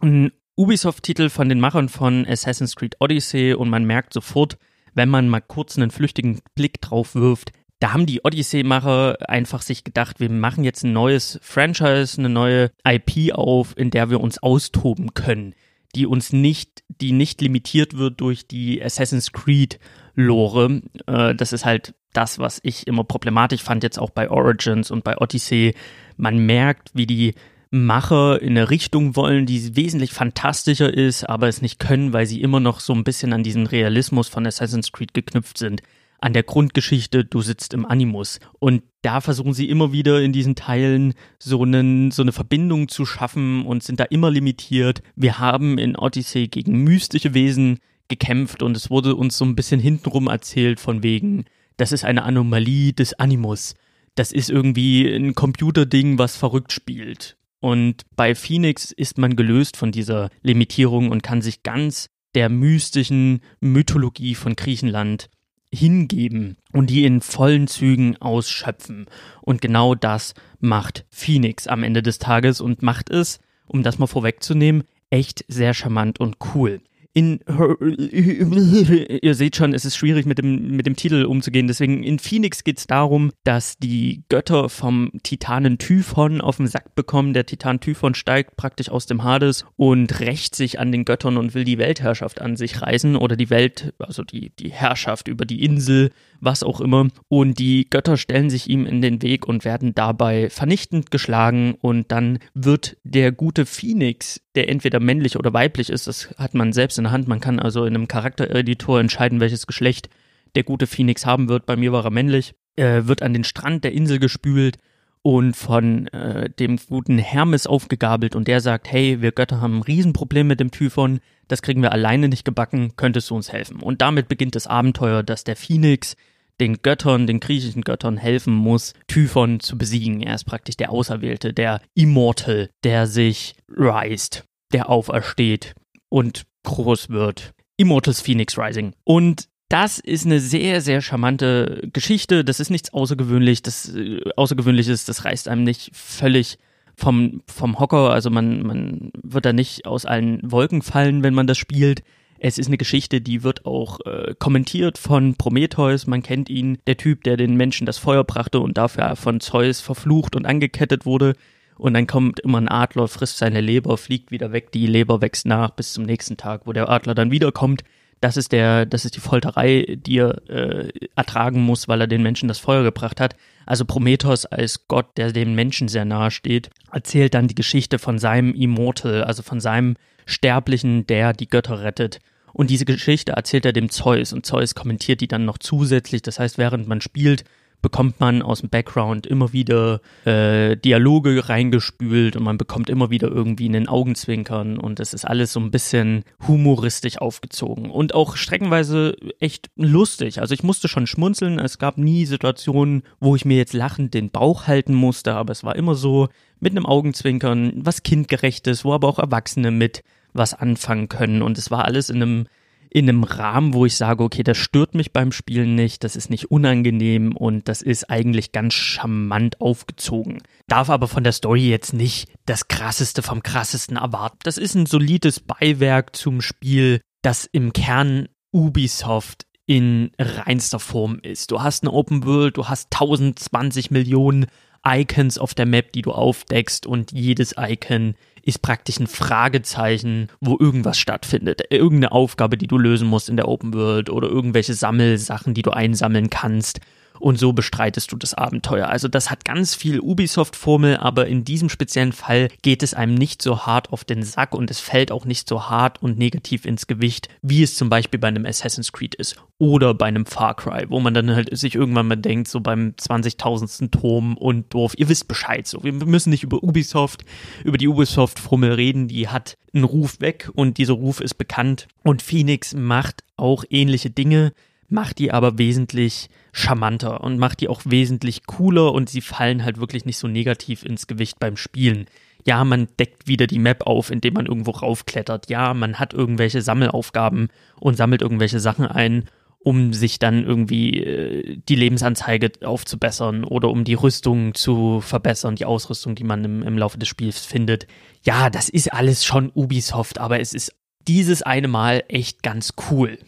ein 0.00 0.32
Ubisoft-Titel 0.56 1.28
von 1.28 1.48
den 1.48 1.60
Machern 1.60 1.88
von 1.88 2.26
Assassin's 2.26 2.74
Creed 2.74 2.96
Odyssey 2.98 3.54
und 3.54 3.70
man 3.70 3.84
merkt 3.84 4.12
sofort, 4.12 4.58
wenn 4.94 5.08
man 5.08 5.28
mal 5.28 5.40
kurz 5.40 5.76
einen 5.76 5.92
flüchtigen 5.92 6.40
Blick 6.56 6.80
drauf 6.80 7.14
wirft, 7.14 7.52
da 7.78 7.92
haben 7.92 8.06
die 8.06 8.24
Odyssey-Macher 8.24 9.18
einfach 9.30 9.62
sich 9.62 9.84
gedacht, 9.84 10.18
wir 10.18 10.30
machen 10.30 10.64
jetzt 10.64 10.82
ein 10.82 10.92
neues 10.92 11.38
Franchise, 11.42 12.18
eine 12.18 12.28
neue 12.28 12.72
IP 12.84 13.34
auf, 13.34 13.76
in 13.76 13.90
der 13.90 14.10
wir 14.10 14.20
uns 14.20 14.42
austoben 14.42 15.14
können 15.14 15.54
die 15.94 16.06
uns 16.06 16.32
nicht, 16.32 16.82
die 16.88 17.12
nicht 17.12 17.40
limitiert 17.40 17.96
wird 17.96 18.20
durch 18.20 18.46
die 18.46 18.82
Assassin's 18.82 19.32
Creed 19.32 19.78
Lore. 20.14 20.82
Äh, 21.06 21.34
das 21.34 21.52
ist 21.52 21.64
halt 21.64 21.94
das, 22.12 22.38
was 22.38 22.60
ich 22.62 22.86
immer 22.86 23.04
problematisch 23.04 23.62
fand, 23.62 23.82
jetzt 23.82 23.98
auch 23.98 24.10
bei 24.10 24.30
Origins 24.30 24.90
und 24.90 25.04
bei 25.04 25.18
Odyssey. 25.18 25.74
Man 26.16 26.38
merkt, 26.38 26.90
wie 26.94 27.06
die 27.06 27.34
Macher 27.70 28.40
in 28.42 28.50
eine 28.50 28.68
Richtung 28.68 29.16
wollen, 29.16 29.46
die 29.46 29.76
wesentlich 29.76 30.12
fantastischer 30.12 30.92
ist, 30.92 31.24
aber 31.24 31.48
es 31.48 31.62
nicht 31.62 31.78
können, 31.78 32.12
weil 32.12 32.26
sie 32.26 32.42
immer 32.42 32.60
noch 32.60 32.80
so 32.80 32.92
ein 32.92 33.04
bisschen 33.04 33.32
an 33.32 33.42
diesen 33.42 33.66
Realismus 33.66 34.28
von 34.28 34.46
Assassin's 34.46 34.92
Creed 34.92 35.14
geknüpft 35.14 35.56
sind 35.56 35.82
an 36.22 36.32
der 36.32 36.44
Grundgeschichte, 36.44 37.24
du 37.24 37.42
sitzt 37.42 37.74
im 37.74 37.84
Animus. 37.84 38.38
Und 38.58 38.82
da 39.02 39.20
versuchen 39.20 39.52
sie 39.52 39.68
immer 39.68 39.92
wieder 39.92 40.22
in 40.22 40.32
diesen 40.32 40.54
Teilen 40.54 41.14
so, 41.38 41.62
einen, 41.62 42.10
so 42.10 42.22
eine 42.22 42.32
Verbindung 42.32 42.88
zu 42.88 43.04
schaffen 43.04 43.66
und 43.66 43.82
sind 43.82 43.98
da 43.98 44.04
immer 44.04 44.30
limitiert. 44.30 45.02
Wir 45.16 45.38
haben 45.38 45.78
in 45.78 45.96
Odyssey 45.96 46.48
gegen 46.48 46.84
mystische 46.84 47.34
Wesen 47.34 47.78
gekämpft 48.08 48.62
und 48.62 48.76
es 48.76 48.90
wurde 48.90 49.16
uns 49.16 49.36
so 49.36 49.44
ein 49.44 49.56
bisschen 49.56 49.80
hintenrum 49.80 50.28
erzählt 50.28 50.78
von 50.78 51.02
wegen, 51.02 51.44
das 51.76 51.92
ist 51.92 52.04
eine 52.04 52.22
Anomalie 52.22 52.92
des 52.92 53.14
Animus. 53.14 53.74
Das 54.14 54.30
ist 54.32 54.50
irgendwie 54.50 55.06
ein 55.06 55.34
Computerding, 55.34 56.18
was 56.18 56.36
verrückt 56.36 56.72
spielt. 56.72 57.36
Und 57.60 58.02
bei 58.14 58.34
Phoenix 58.34 58.92
ist 58.92 59.18
man 59.18 59.36
gelöst 59.36 59.76
von 59.76 59.92
dieser 59.92 60.30
Limitierung 60.42 61.10
und 61.10 61.22
kann 61.22 61.42
sich 61.42 61.62
ganz 61.62 62.10
der 62.34 62.48
mystischen 62.48 63.40
Mythologie 63.60 64.34
von 64.34 64.56
Griechenland 64.56 65.28
hingeben 65.72 66.56
und 66.72 66.90
die 66.90 67.04
in 67.04 67.20
vollen 67.20 67.66
Zügen 67.66 68.16
ausschöpfen. 68.18 69.06
Und 69.40 69.60
genau 69.60 69.94
das 69.94 70.34
macht 70.60 71.04
Phoenix 71.10 71.66
am 71.66 71.82
Ende 71.82 72.02
des 72.02 72.18
Tages 72.18 72.60
und 72.60 72.82
macht 72.82 73.10
es, 73.10 73.40
um 73.66 73.82
das 73.82 73.98
mal 73.98 74.06
vorwegzunehmen, 74.06 74.84
echt 75.10 75.44
sehr 75.48 75.74
charmant 75.74 76.20
und 76.20 76.36
cool 76.54 76.80
in 77.14 77.40
ihr 78.10 79.34
seht 79.34 79.56
schon, 79.56 79.74
es 79.74 79.84
ist 79.84 79.96
schwierig 79.96 80.24
mit 80.24 80.38
dem, 80.38 80.76
mit 80.76 80.86
dem 80.86 80.96
Titel 80.96 81.24
umzugehen. 81.24 81.66
Deswegen 81.66 82.02
in 82.02 82.18
Phoenix 82.18 82.64
geht 82.64 82.78
es 82.78 82.86
darum, 82.86 83.32
dass 83.44 83.76
die 83.76 84.24
Götter 84.28 84.68
vom 84.68 85.10
Titanen 85.22 85.78
Typhon 85.78 86.40
auf 86.40 86.56
den 86.56 86.66
Sack 86.66 86.94
bekommen. 86.94 87.34
Der 87.34 87.44
Titan 87.44 87.80
Typhon 87.80 88.14
steigt 88.14 88.56
praktisch 88.56 88.88
aus 88.88 89.06
dem 89.06 89.24
Hades 89.24 89.66
und 89.76 90.20
rächt 90.20 90.54
sich 90.54 90.78
an 90.78 90.90
den 90.90 91.04
Göttern 91.04 91.36
und 91.36 91.54
will 91.54 91.64
die 91.64 91.78
Weltherrschaft 91.78 92.40
an 92.40 92.56
sich 92.56 92.80
reißen 92.80 93.16
oder 93.16 93.36
die 93.36 93.50
Welt, 93.50 93.92
also 93.98 94.22
die, 94.22 94.50
die 94.58 94.70
Herrschaft 94.70 95.28
über 95.28 95.44
die 95.44 95.64
Insel 95.64 96.10
was 96.42 96.62
auch 96.62 96.80
immer. 96.80 97.08
Und 97.28 97.58
die 97.58 97.88
Götter 97.88 98.16
stellen 98.16 98.50
sich 98.50 98.68
ihm 98.68 98.84
in 98.84 99.00
den 99.00 99.22
Weg 99.22 99.46
und 99.46 99.64
werden 99.64 99.94
dabei 99.94 100.50
vernichtend 100.50 101.10
geschlagen. 101.10 101.76
Und 101.80 102.10
dann 102.10 102.40
wird 102.52 102.96
der 103.04 103.32
gute 103.32 103.64
Phoenix, 103.64 104.40
der 104.54 104.68
entweder 104.68 105.00
männlich 105.00 105.38
oder 105.38 105.52
weiblich 105.52 105.88
ist, 105.88 106.08
das 106.08 106.34
hat 106.36 106.54
man 106.54 106.72
selbst 106.72 106.98
in 107.02 107.04
der 107.04 107.12
Hand. 107.12 107.28
Man 107.28 107.40
kann 107.40 107.58
also 107.58 107.84
in 107.84 107.94
einem 107.94 108.08
Charaktereditor 108.08 109.00
entscheiden, 109.00 109.40
welches 109.40 109.66
Geschlecht 109.66 110.08
der 110.54 110.64
gute 110.64 110.86
Phoenix 110.86 111.26
haben 111.26 111.48
wird. 111.48 111.66
Bei 111.66 111.76
mir 111.76 111.92
war 111.92 112.04
er 112.04 112.10
männlich. 112.10 112.54
Er 112.76 113.08
wird 113.08 113.22
an 113.22 113.32
den 113.32 113.44
Strand 113.44 113.84
der 113.84 113.92
Insel 113.92 114.18
gespült 114.18 114.78
und 115.22 115.56
von 115.56 116.08
äh, 116.08 116.50
dem 116.50 116.78
guten 116.88 117.18
Hermes 117.18 117.66
aufgegabelt 117.66 118.34
und 118.34 118.48
der 118.48 118.60
sagt, 118.60 118.90
hey, 118.90 119.22
wir 119.22 119.32
Götter 119.32 119.60
haben 119.60 119.78
ein 119.78 119.82
Riesenproblem 119.82 120.46
mit 120.46 120.60
dem 120.60 120.70
Typhon, 120.70 121.20
das 121.48 121.62
kriegen 121.62 121.82
wir 121.82 121.92
alleine 121.92 122.28
nicht 122.28 122.44
gebacken, 122.44 122.94
könntest 122.96 123.30
du 123.30 123.36
uns 123.36 123.52
helfen? 123.52 123.80
Und 123.80 124.02
damit 124.02 124.28
beginnt 124.28 124.56
das 124.56 124.66
Abenteuer, 124.66 125.22
dass 125.22 125.44
der 125.44 125.56
Phoenix 125.56 126.16
den 126.60 126.82
Göttern, 126.82 127.26
den 127.26 127.40
griechischen 127.40 127.82
Göttern 127.82 128.16
helfen 128.16 128.52
muss, 128.52 128.94
Typhon 129.06 129.60
zu 129.60 129.78
besiegen. 129.78 130.22
Er 130.22 130.34
ist 130.34 130.44
praktisch 130.44 130.76
der 130.76 130.90
Auserwählte, 130.90 131.52
der 131.52 131.80
Immortal, 131.94 132.68
der 132.84 133.06
sich 133.06 133.54
reist, 133.68 134.44
der 134.72 134.88
aufersteht 134.88 135.74
und 136.08 136.44
groß 136.64 137.10
wird. 137.10 137.52
Immortals 137.76 138.20
Phoenix 138.20 138.58
Rising. 138.58 138.94
Und 139.04 139.48
das 139.68 139.98
ist 139.98 140.26
eine 140.26 140.38
sehr, 140.38 140.82
sehr 140.82 141.00
charmante 141.00 141.88
Geschichte. 141.92 142.44
Das 142.44 142.60
ist 142.60 142.70
nichts 142.70 142.92
Außergewöhnlich, 142.92 143.62
das 143.62 143.88
äh, 143.94 144.20
Außergewöhnliches, 144.36 145.06
das 145.06 145.24
reißt 145.24 145.48
einem 145.48 145.64
nicht 145.64 145.90
völlig 145.94 146.58
vom, 146.94 147.42
vom 147.46 147.78
Hocker. 147.78 148.10
Also 148.10 148.28
man, 148.28 148.62
man 148.62 149.10
wird 149.22 149.46
da 149.46 149.52
nicht 149.52 149.86
aus 149.86 150.04
allen 150.04 150.40
Wolken 150.42 150.82
fallen, 150.82 151.22
wenn 151.22 151.34
man 151.34 151.46
das 151.46 151.58
spielt. 151.58 152.02
Es 152.38 152.58
ist 152.58 152.66
eine 152.66 152.76
Geschichte, 152.76 153.20
die 153.20 153.44
wird 153.44 153.64
auch 153.66 154.00
äh, 154.04 154.34
kommentiert 154.38 154.98
von 154.98 155.36
Prometheus. 155.36 156.06
Man 156.06 156.22
kennt 156.22 156.50
ihn, 156.50 156.78
der 156.86 156.96
Typ, 156.96 157.22
der 157.24 157.36
den 157.36 157.56
Menschen 157.56 157.86
das 157.86 157.98
Feuer 157.98 158.24
brachte 158.24 158.60
und 158.60 158.76
dafür 158.76 159.14
von 159.16 159.40
Zeus 159.40 159.80
verflucht 159.80 160.36
und 160.36 160.44
angekettet 160.44 161.06
wurde. 161.06 161.34
Und 161.82 161.94
dann 161.94 162.06
kommt 162.06 162.38
immer 162.38 162.58
ein 162.58 162.68
Adler, 162.68 163.08
frisst 163.08 163.38
seine 163.38 163.60
Leber, 163.60 163.98
fliegt 163.98 164.30
wieder 164.30 164.52
weg, 164.52 164.70
die 164.70 164.86
Leber 164.86 165.20
wächst 165.20 165.46
nach 165.46 165.70
bis 165.70 165.92
zum 165.92 166.04
nächsten 166.04 166.36
Tag, 166.36 166.64
wo 166.64 166.72
der 166.72 166.88
Adler 166.88 167.12
dann 167.12 167.32
wiederkommt. 167.32 167.82
Das 168.20 168.36
ist 168.36 168.52
der, 168.52 168.86
das 168.86 169.04
ist 169.04 169.16
die 169.16 169.20
Folterei, 169.20 169.98
die 169.98 170.18
er 170.18 170.48
äh, 170.48 170.92
ertragen 171.16 171.60
muss, 171.60 171.88
weil 171.88 172.00
er 172.00 172.06
den 172.06 172.22
Menschen 172.22 172.46
das 172.46 172.60
Feuer 172.60 172.84
gebracht 172.84 173.20
hat. 173.20 173.34
Also 173.66 173.84
Prometheus 173.84 174.46
als 174.46 174.86
Gott, 174.86 175.06
der 175.16 175.32
dem 175.32 175.56
Menschen 175.56 175.88
sehr 175.88 176.04
nahe 176.04 176.30
steht, 176.30 176.70
erzählt 176.92 177.34
dann 177.34 177.48
die 177.48 177.56
Geschichte 177.56 177.98
von 177.98 178.20
seinem 178.20 178.54
Immortal, 178.54 179.24
also 179.24 179.42
von 179.42 179.58
seinem 179.58 179.96
Sterblichen, 180.24 181.08
der 181.08 181.32
die 181.32 181.48
Götter 181.48 181.82
rettet. 181.82 182.20
Und 182.52 182.70
diese 182.70 182.84
Geschichte 182.84 183.32
erzählt 183.32 183.64
er 183.64 183.72
dem 183.72 183.90
Zeus 183.90 184.32
und 184.32 184.46
Zeus 184.46 184.76
kommentiert 184.76 185.20
die 185.20 185.26
dann 185.26 185.44
noch 185.44 185.58
zusätzlich. 185.58 186.22
Das 186.22 186.38
heißt, 186.38 186.58
während 186.58 186.86
man 186.86 187.00
spielt, 187.00 187.42
bekommt 187.82 188.20
man 188.20 188.40
aus 188.42 188.60
dem 188.60 188.70
Background 188.70 189.26
immer 189.26 189.52
wieder 189.52 190.00
äh, 190.24 190.76
Dialoge 190.76 191.48
reingespült 191.48 192.36
und 192.36 192.44
man 192.44 192.56
bekommt 192.56 192.88
immer 192.88 193.10
wieder 193.10 193.28
irgendwie 193.28 193.68
einen 193.68 193.88
Augenzwinkern 193.88 194.78
und 194.78 195.00
es 195.00 195.12
ist 195.12 195.24
alles 195.24 195.52
so 195.52 195.60
ein 195.60 195.72
bisschen 195.72 196.22
humoristisch 196.46 197.18
aufgezogen 197.18 197.90
und 197.90 198.14
auch 198.14 198.36
streckenweise 198.36 199.16
echt 199.40 199.70
lustig. 199.76 200.40
Also 200.40 200.54
ich 200.54 200.62
musste 200.62 200.88
schon 200.88 201.08
schmunzeln, 201.08 201.58
es 201.58 201.78
gab 201.78 201.98
nie 201.98 202.24
Situationen, 202.24 203.02
wo 203.20 203.34
ich 203.36 203.44
mir 203.44 203.56
jetzt 203.56 203.74
lachend 203.74 204.14
den 204.14 204.30
Bauch 204.30 204.68
halten 204.68 204.94
musste, 204.94 205.34
aber 205.34 205.50
es 205.50 205.64
war 205.64 205.76
immer 205.76 205.96
so 205.96 206.28
mit 206.60 206.72
einem 206.72 206.86
Augenzwinkern, 206.86 207.72
was 207.76 208.04
kindgerechtes, 208.04 208.84
wo 208.84 208.92
aber 208.92 209.08
auch 209.08 209.18
Erwachsene 209.18 209.72
mit 209.72 210.04
was 210.32 210.54
anfangen 210.54 211.08
können 211.08 211.42
und 211.42 211.58
es 211.58 211.70
war 211.70 211.84
alles 211.84 212.08
in 212.08 212.22
einem 212.22 212.46
in 212.94 213.08
einem 213.08 213.24
Rahmen, 213.24 213.72
wo 213.72 213.86
ich 213.86 213.96
sage, 213.96 214.22
okay, 214.22 214.42
das 214.42 214.58
stört 214.58 214.94
mich 214.94 215.12
beim 215.12 215.32
Spielen 215.32 215.74
nicht, 215.74 216.04
das 216.04 216.14
ist 216.14 216.28
nicht 216.28 216.50
unangenehm 216.50 217.34
und 217.34 217.66
das 217.66 217.80
ist 217.80 218.10
eigentlich 218.10 218.52
ganz 218.52 218.74
charmant 218.74 219.62
aufgezogen. 219.62 220.42
Darf 220.68 220.90
aber 220.90 221.08
von 221.08 221.24
der 221.24 221.32
Story 221.32 221.70
jetzt 221.70 221.94
nicht 221.94 222.28
das 222.44 222.68
krasseste 222.68 223.22
vom 223.22 223.42
krassesten 223.42 223.96
erwarten. 223.96 224.40
Das 224.42 224.58
ist 224.58 224.74
ein 224.74 224.84
solides 224.84 225.40
Beiwerk 225.40 226.14
zum 226.14 226.42
Spiel, 226.42 227.00
das 227.22 227.46
im 227.50 227.72
Kern 227.72 228.28
Ubisoft 228.52 229.46
in 229.64 230.10
reinster 230.18 230.78
Form 230.78 231.18
ist. 231.22 231.50
Du 231.50 231.62
hast 231.62 231.84
eine 231.84 231.92
Open 231.92 232.26
World, 232.26 232.58
du 232.58 232.68
hast 232.68 232.92
1020 232.92 233.90
Millionen 233.90 234.46
Icons 234.86 235.38
auf 235.38 235.54
der 235.54 235.64
Map, 235.64 235.92
die 235.92 236.02
du 236.02 236.12
aufdeckst 236.12 236.86
und 236.86 237.12
jedes 237.12 237.54
Icon 237.56 238.16
ist 238.42 238.62
praktisch 238.62 238.98
ein 238.98 239.06
Fragezeichen, 239.06 240.28
wo 240.40 240.56
irgendwas 240.58 240.98
stattfindet. 240.98 241.62
Irgendeine 241.70 242.12
Aufgabe, 242.12 242.56
die 242.56 242.66
du 242.66 242.78
lösen 242.78 243.08
musst 243.08 243.28
in 243.28 243.36
der 243.36 243.48
Open 243.48 243.74
World 243.74 244.10
oder 244.10 244.28
irgendwelche 244.28 244.74
Sammelsachen, 244.74 245.54
die 245.54 245.62
du 245.62 245.70
einsammeln 245.70 246.30
kannst 246.30 246.80
und 247.20 247.38
so 247.38 247.52
bestreitest 247.52 248.12
du 248.12 248.16
das 248.16 248.34
Abenteuer. 248.34 248.88
Also 248.88 249.08
das 249.08 249.30
hat 249.30 249.44
ganz 249.44 249.74
viel 249.74 250.00
Ubisoft-Formel, 250.00 250.96
aber 250.96 251.26
in 251.26 251.44
diesem 251.44 251.68
speziellen 251.68 252.12
Fall 252.12 252.48
geht 252.62 252.82
es 252.82 252.94
einem 252.94 253.14
nicht 253.14 253.42
so 253.42 253.66
hart 253.66 253.92
auf 253.92 254.04
den 254.04 254.22
Sack 254.22 254.54
und 254.54 254.70
es 254.70 254.80
fällt 254.80 255.12
auch 255.12 255.24
nicht 255.24 255.48
so 255.48 255.68
hart 255.68 256.02
und 256.02 256.18
negativ 256.18 256.64
ins 256.64 256.86
Gewicht, 256.86 257.28
wie 257.42 257.62
es 257.62 257.76
zum 257.76 257.88
Beispiel 257.88 258.18
bei 258.18 258.28
einem 258.28 258.46
Assassin's 258.46 258.92
Creed 258.92 259.14
ist 259.14 259.36
oder 259.58 259.94
bei 259.94 260.06
einem 260.06 260.26
Far 260.26 260.56
Cry, 260.56 260.86
wo 260.88 260.98
man 260.98 261.14
dann 261.14 261.34
halt 261.34 261.56
sich 261.56 261.74
irgendwann 261.74 262.08
mal 262.08 262.16
denkt, 262.16 262.48
so 262.48 262.60
beim 262.60 262.94
20.000. 263.00 263.92
Turm 263.92 264.36
und 264.36 264.74
Dorf, 264.74 264.94
ihr 264.96 265.08
wisst 265.08 265.28
Bescheid, 265.28 265.66
so 265.66 265.84
wir 265.84 265.92
müssen 265.92 266.30
nicht 266.30 266.42
über 266.42 266.62
Ubisoft, 266.62 267.24
über 267.64 267.78
die 267.78 267.88
Ubisoft-Formel 267.88 268.72
reden, 268.72 269.06
die 269.06 269.28
hat 269.28 269.56
einen 269.72 269.84
Ruf 269.84 270.20
weg 270.20 270.50
und 270.54 270.78
dieser 270.78 270.94
Ruf 270.94 271.20
ist 271.20 271.34
bekannt 271.34 271.88
und 272.02 272.22
Phoenix 272.22 272.74
macht 272.74 273.22
auch 273.36 273.64
ähnliche 273.70 274.10
Dinge, 274.10 274.52
macht 274.92 275.18
die 275.18 275.32
aber 275.32 275.58
wesentlich 275.58 276.28
charmanter 276.52 277.22
und 277.22 277.38
macht 277.38 277.60
die 277.60 277.68
auch 277.68 277.82
wesentlich 277.84 278.46
cooler 278.46 278.92
und 278.92 279.08
sie 279.08 279.22
fallen 279.22 279.64
halt 279.64 279.80
wirklich 279.80 280.04
nicht 280.04 280.18
so 280.18 280.28
negativ 280.28 280.84
ins 280.84 281.06
Gewicht 281.06 281.40
beim 281.40 281.56
Spielen. 281.56 282.06
Ja, 282.46 282.64
man 282.64 282.88
deckt 282.98 283.26
wieder 283.26 283.46
die 283.46 283.58
Map 283.58 283.86
auf, 283.86 284.10
indem 284.10 284.34
man 284.34 284.46
irgendwo 284.46 284.72
raufklettert. 284.72 285.48
Ja, 285.48 285.74
man 285.74 285.98
hat 285.98 286.12
irgendwelche 286.12 286.60
Sammelaufgaben 286.60 287.48
und 287.78 287.96
sammelt 287.96 288.20
irgendwelche 288.20 288.60
Sachen 288.60 288.84
ein, 288.84 289.24
um 289.60 289.92
sich 289.92 290.18
dann 290.18 290.44
irgendwie 290.44 290.98
äh, 290.98 291.56
die 291.68 291.76
Lebensanzeige 291.76 292.50
aufzubessern 292.64 293.44
oder 293.44 293.68
um 293.70 293.84
die 293.84 293.94
Rüstung 293.94 294.54
zu 294.54 295.00
verbessern, 295.00 295.54
die 295.54 295.64
Ausrüstung, 295.64 296.16
die 296.16 296.24
man 296.24 296.44
im, 296.44 296.62
im 296.62 296.76
Laufe 296.76 296.98
des 296.98 297.08
Spiels 297.08 297.46
findet. 297.46 297.86
Ja, 298.24 298.50
das 298.50 298.68
ist 298.68 298.92
alles 298.92 299.24
schon 299.24 299.52
Ubisoft, 299.54 300.18
aber 300.18 300.40
es 300.40 300.52
ist 300.52 300.74
dieses 301.06 301.42
eine 301.42 301.68
Mal 301.68 302.04
echt 302.08 302.42
ganz 302.42 302.74
cool. 302.90 303.18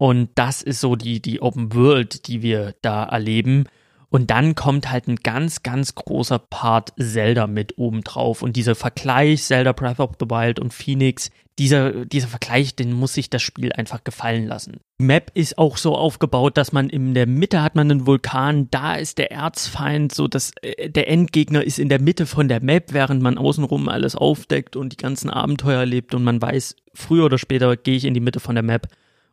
Und 0.00 0.30
das 0.34 0.62
ist 0.62 0.80
so 0.80 0.96
die, 0.96 1.20
die 1.20 1.42
Open 1.42 1.74
World, 1.74 2.26
die 2.26 2.40
wir 2.40 2.74
da 2.80 3.04
erleben. 3.04 3.66
Und 4.08 4.30
dann 4.30 4.54
kommt 4.54 4.90
halt 4.90 5.08
ein 5.08 5.16
ganz, 5.16 5.62
ganz 5.62 5.94
großer 5.94 6.38
Part 6.38 6.94
Zelda 6.98 7.46
mit 7.46 7.76
oben 7.76 8.00
drauf. 8.02 8.40
Und 8.40 8.56
dieser 8.56 8.74
Vergleich 8.74 9.42
Zelda 9.42 9.72
Breath 9.72 10.00
of 10.00 10.12
the 10.18 10.24
Wild 10.24 10.58
und 10.58 10.72
Phoenix, 10.72 11.30
dieser, 11.58 12.06
dieser 12.06 12.28
Vergleich, 12.28 12.74
den 12.74 12.94
muss 12.94 13.12
sich 13.12 13.28
das 13.28 13.42
Spiel 13.42 13.74
einfach 13.74 14.02
gefallen 14.02 14.46
lassen. 14.46 14.80
Die 14.98 15.04
Map 15.04 15.32
ist 15.34 15.58
auch 15.58 15.76
so 15.76 15.94
aufgebaut, 15.94 16.56
dass 16.56 16.72
man 16.72 16.88
in 16.88 17.12
der 17.12 17.26
Mitte 17.26 17.62
hat 17.62 17.74
man 17.74 17.90
einen 17.90 18.06
Vulkan, 18.06 18.68
da 18.70 18.94
ist 18.94 19.18
der 19.18 19.30
Erzfeind, 19.30 20.14
so 20.14 20.28
dass 20.28 20.52
äh, 20.62 20.88
der 20.88 21.08
Endgegner 21.10 21.62
ist 21.62 21.78
in 21.78 21.90
der 21.90 22.00
Mitte 22.00 22.24
von 22.24 22.48
der 22.48 22.62
Map, 22.62 22.94
während 22.94 23.20
man 23.20 23.36
außenrum 23.36 23.90
alles 23.90 24.16
aufdeckt 24.16 24.76
und 24.76 24.94
die 24.94 24.96
ganzen 24.96 25.28
Abenteuer 25.28 25.80
erlebt 25.80 26.14
und 26.14 26.24
man 26.24 26.40
weiß, 26.40 26.74
früher 26.94 27.26
oder 27.26 27.36
später 27.36 27.76
gehe 27.76 27.96
ich 27.96 28.06
in 28.06 28.14
die 28.14 28.20
Mitte 28.20 28.40
von 28.40 28.54
der 28.54 28.64
Map 28.64 28.88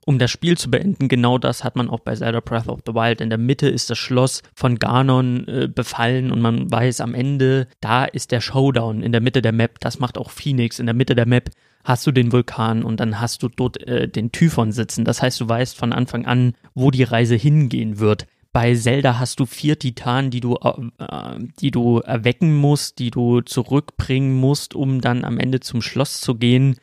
um 0.08 0.20
das 0.20 0.32
Spiel 0.32 0.58
zu 0.58 0.72
beenden. 0.72 1.10
Genau 1.10 1.38
das 1.38 1.66
hat 1.66 1.76
man 1.76 1.90
auch 1.90 2.00
bei 2.00 2.16
Zelda 2.16 2.40
Breath 2.40 2.70
of 2.70 2.80
the 2.86 2.94
Wild. 2.94 3.20
In 3.20 3.30
der 3.30 3.38
Mitte 3.38 3.68
ist 3.68 3.90
das 3.90 3.98
Schloss 3.98 4.42
von 4.56 4.80
Ganon 4.80 5.46
äh, 5.50 5.68
befallen 5.68 6.32
und 6.32 6.40
man 6.40 6.72
weiß 6.72 7.02
am 7.02 7.14
Ende, 7.14 7.68
da 7.82 8.06
ist 8.06 8.32
der 8.32 8.40
Showdown 8.40 9.04
in 9.04 9.12
der 9.12 9.20
Mitte 9.20 9.42
der 9.42 9.52
Map. 9.52 9.82
Das 9.82 10.00
macht 10.00 10.18
auch 10.18 10.32
Phoenix. 10.32 10.80
In 10.80 10.86
der 10.86 10.96
Mitte 10.96 11.14
der 11.14 11.28
Map 11.28 11.50
hast 11.84 12.08
du 12.08 12.14
den 12.14 12.32
Vulkan 12.32 12.84
und 12.84 13.02
dann 13.02 13.20
hast 13.20 13.44
du 13.44 13.50
dort 13.50 13.86
äh, 13.86 14.08
den 14.08 14.32
Typhon 14.32 14.72
sitzen. 14.72 15.04
Das 15.04 15.22
heißt, 15.22 15.42
du 15.42 15.50
weißt 15.50 15.78
von 15.78 15.92
Anfang 15.92 16.26
an, 16.26 16.54
wo 16.74 16.90
die 16.90 17.04
Reise 17.04 17.36
hingehen 17.36 18.00
wird. 18.00 18.28
Bei 18.54 18.74
Zelda 18.76 19.20
hast 19.20 19.42
du 19.42 19.46
vier 19.46 19.78
Titanen, 19.78 20.32
die 20.32 20.40
du, 20.40 20.56
äh, 20.56 21.38
die 21.60 21.72
du 21.72 22.00
erwecken 22.00 22.56
musst, 22.56 23.00
die 23.00 23.12
du 23.12 23.42
zurückbringen 23.42 24.40
musst, 24.40 24.74
um 24.74 25.02
dann 25.02 25.26
am 25.26 25.38
Ende 25.38 25.60
zum 25.60 25.82
Schloss 25.82 26.22
zu 26.22 26.36
gehen. 26.36 26.78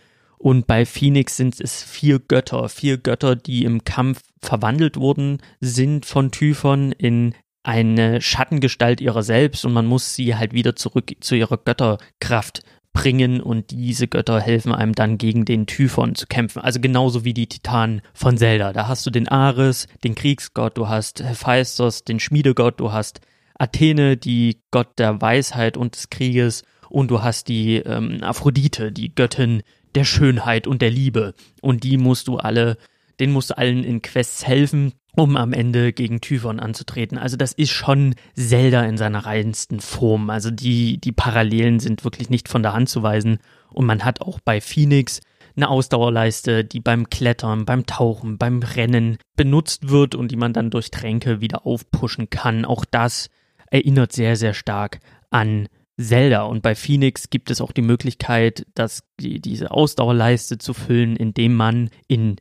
Und 0.45 0.67
bei 0.67 0.85
Phoenix 0.85 1.39
sind 1.39 1.59
es 1.59 1.83
vier 1.83 2.19
Götter, 2.19 2.69
vier 2.69 2.99
Götter, 2.99 3.35
die 3.35 3.65
im 3.65 3.83
Kampf 3.83 4.21
verwandelt 4.43 4.99
wurden, 4.99 5.39
sind 5.63 6.05
von 6.05 6.33
Typhon 6.33 6.93
in 6.93 7.35
eine 7.63 8.21
Schattengestalt 8.21 9.01
ihrer 9.01 9.23
selbst 9.23 9.65
und 9.65 9.73
man 9.73 9.87
muss 9.87 10.15
sie 10.15 10.37
halt 10.37 10.53
wieder 10.53 10.77
zurück 10.77 11.13
zu 11.21 11.35
ihrer 11.35 11.57
Götterkraft 11.57 12.61
bringen 12.93 13.41
und 13.41 13.71
diese 13.71 14.07
Götter 14.07 14.39
helfen 14.39 14.75
einem 14.75 14.95
dann 14.95 15.17
gegen 15.17 15.47
den 15.47 15.65
Typhon 15.65 16.15
zu 16.15 16.27
kämpfen. 16.27 16.61
Also 16.61 16.79
genauso 16.79 17.25
wie 17.25 17.33
die 17.33 17.47
Titanen 17.47 18.03
von 18.13 18.37
Zelda. 18.37 18.75
Da 18.75 18.87
hast 18.87 19.07
du 19.07 19.11
den 19.11 19.29
Ares, 19.29 19.87
den 20.05 20.15
Kriegsgott, 20.15 20.77
du 20.77 20.91
hast 20.91 21.25
Hephaistos, 21.25 22.05
den 22.05 22.21
Schmiedegott, 22.21 22.81
du 22.81 22.93
hast 22.93 23.23
Athene, 23.59 24.19
die 24.19 24.61
Gott 24.71 24.99
der 24.99 25.23
Weisheit 25.23 25.79
und 25.79 25.95
des 25.95 26.11
Krieges 26.11 26.65
und 26.91 27.11
du 27.11 27.23
hast 27.23 27.49
die 27.49 27.77
ähm, 27.77 28.19
Aphrodite, 28.23 28.93
die 28.93 29.15
Göttin 29.15 29.63
der 29.95 30.05
Schönheit 30.05 30.67
und 30.67 30.83
der 30.83 30.91
Liebe. 30.91 31.35
Und 31.61 31.85
die 31.85 31.97
musst 31.97 32.29
du 32.29 32.37
alle, 32.37 32.77
den 33.21 33.33
musst 33.33 33.51
du 33.51 33.59
allen 33.59 33.85
in 33.85 34.03
Quests 34.03 34.47
helfen, 34.47 34.93
um 35.17 35.37
am 35.37 35.53
Ende 35.53 35.93
gegen 35.93 36.21
Typhon 36.21 36.59
anzutreten. 36.61 37.19
Also 37.19 37.37
das 37.37 37.53
ist 37.53 37.71
schon 37.71 38.15
Zelda 38.35 38.85
in 38.85 38.97
seiner 38.97 39.25
reinsten 39.25 39.81
Form. 39.81 40.31
Also 40.31 40.51
die, 40.51 40.99
die 40.99 41.13
Parallelen 41.13 41.79
sind 41.79 42.05
wirklich 42.05 42.31
nicht 42.31 42.49
von 42.49 42.63
der 42.63 42.73
Hand 42.73 42.89
zu 42.89 43.03
weisen. 43.03 43.39
Und 43.71 43.87
man 43.87 44.05
hat 44.05 44.21
auch 44.21 44.41
bei 44.41 44.61
Phoenix 44.61 45.21
eine 45.57 45.69
Ausdauerleiste, 45.69 46.65
die 46.65 46.81
beim 46.81 47.09
Klettern, 47.11 47.65
beim 47.65 47.87
Tauchen, 47.87 48.39
beim 48.39 48.61
Rennen 48.63 49.19
benutzt 49.37 49.89
wird 49.89 50.17
und 50.17 50.33
die 50.33 50.37
man 50.37 50.53
dann 50.53 50.71
durch 50.71 50.91
Tränke 50.91 51.41
wieder 51.41 51.65
aufpushen 51.65 52.29
kann. 52.29 52.65
Auch 52.65 52.85
das 52.85 53.29
erinnert 53.71 54.13
sehr, 54.13 54.37
sehr 54.37 54.55
stark 54.55 54.99
an 55.31 55.69
Zelda. 56.01 56.43
Und 56.43 56.63
bei 56.63 56.75
Phoenix 56.75 57.31
gibt 57.31 57.51
es 57.51 57.61
auch 57.61 57.73
die 57.73 57.83
Möglichkeit, 57.83 58.67
dass 58.75 59.05
die, 59.21 59.41
diese 59.41 59.71
Ausdauerleiste 59.71 60.59
zu 60.59 60.75
füllen, 60.75 61.17
indem 61.17 61.55
man 61.55 61.91
in 62.09 62.37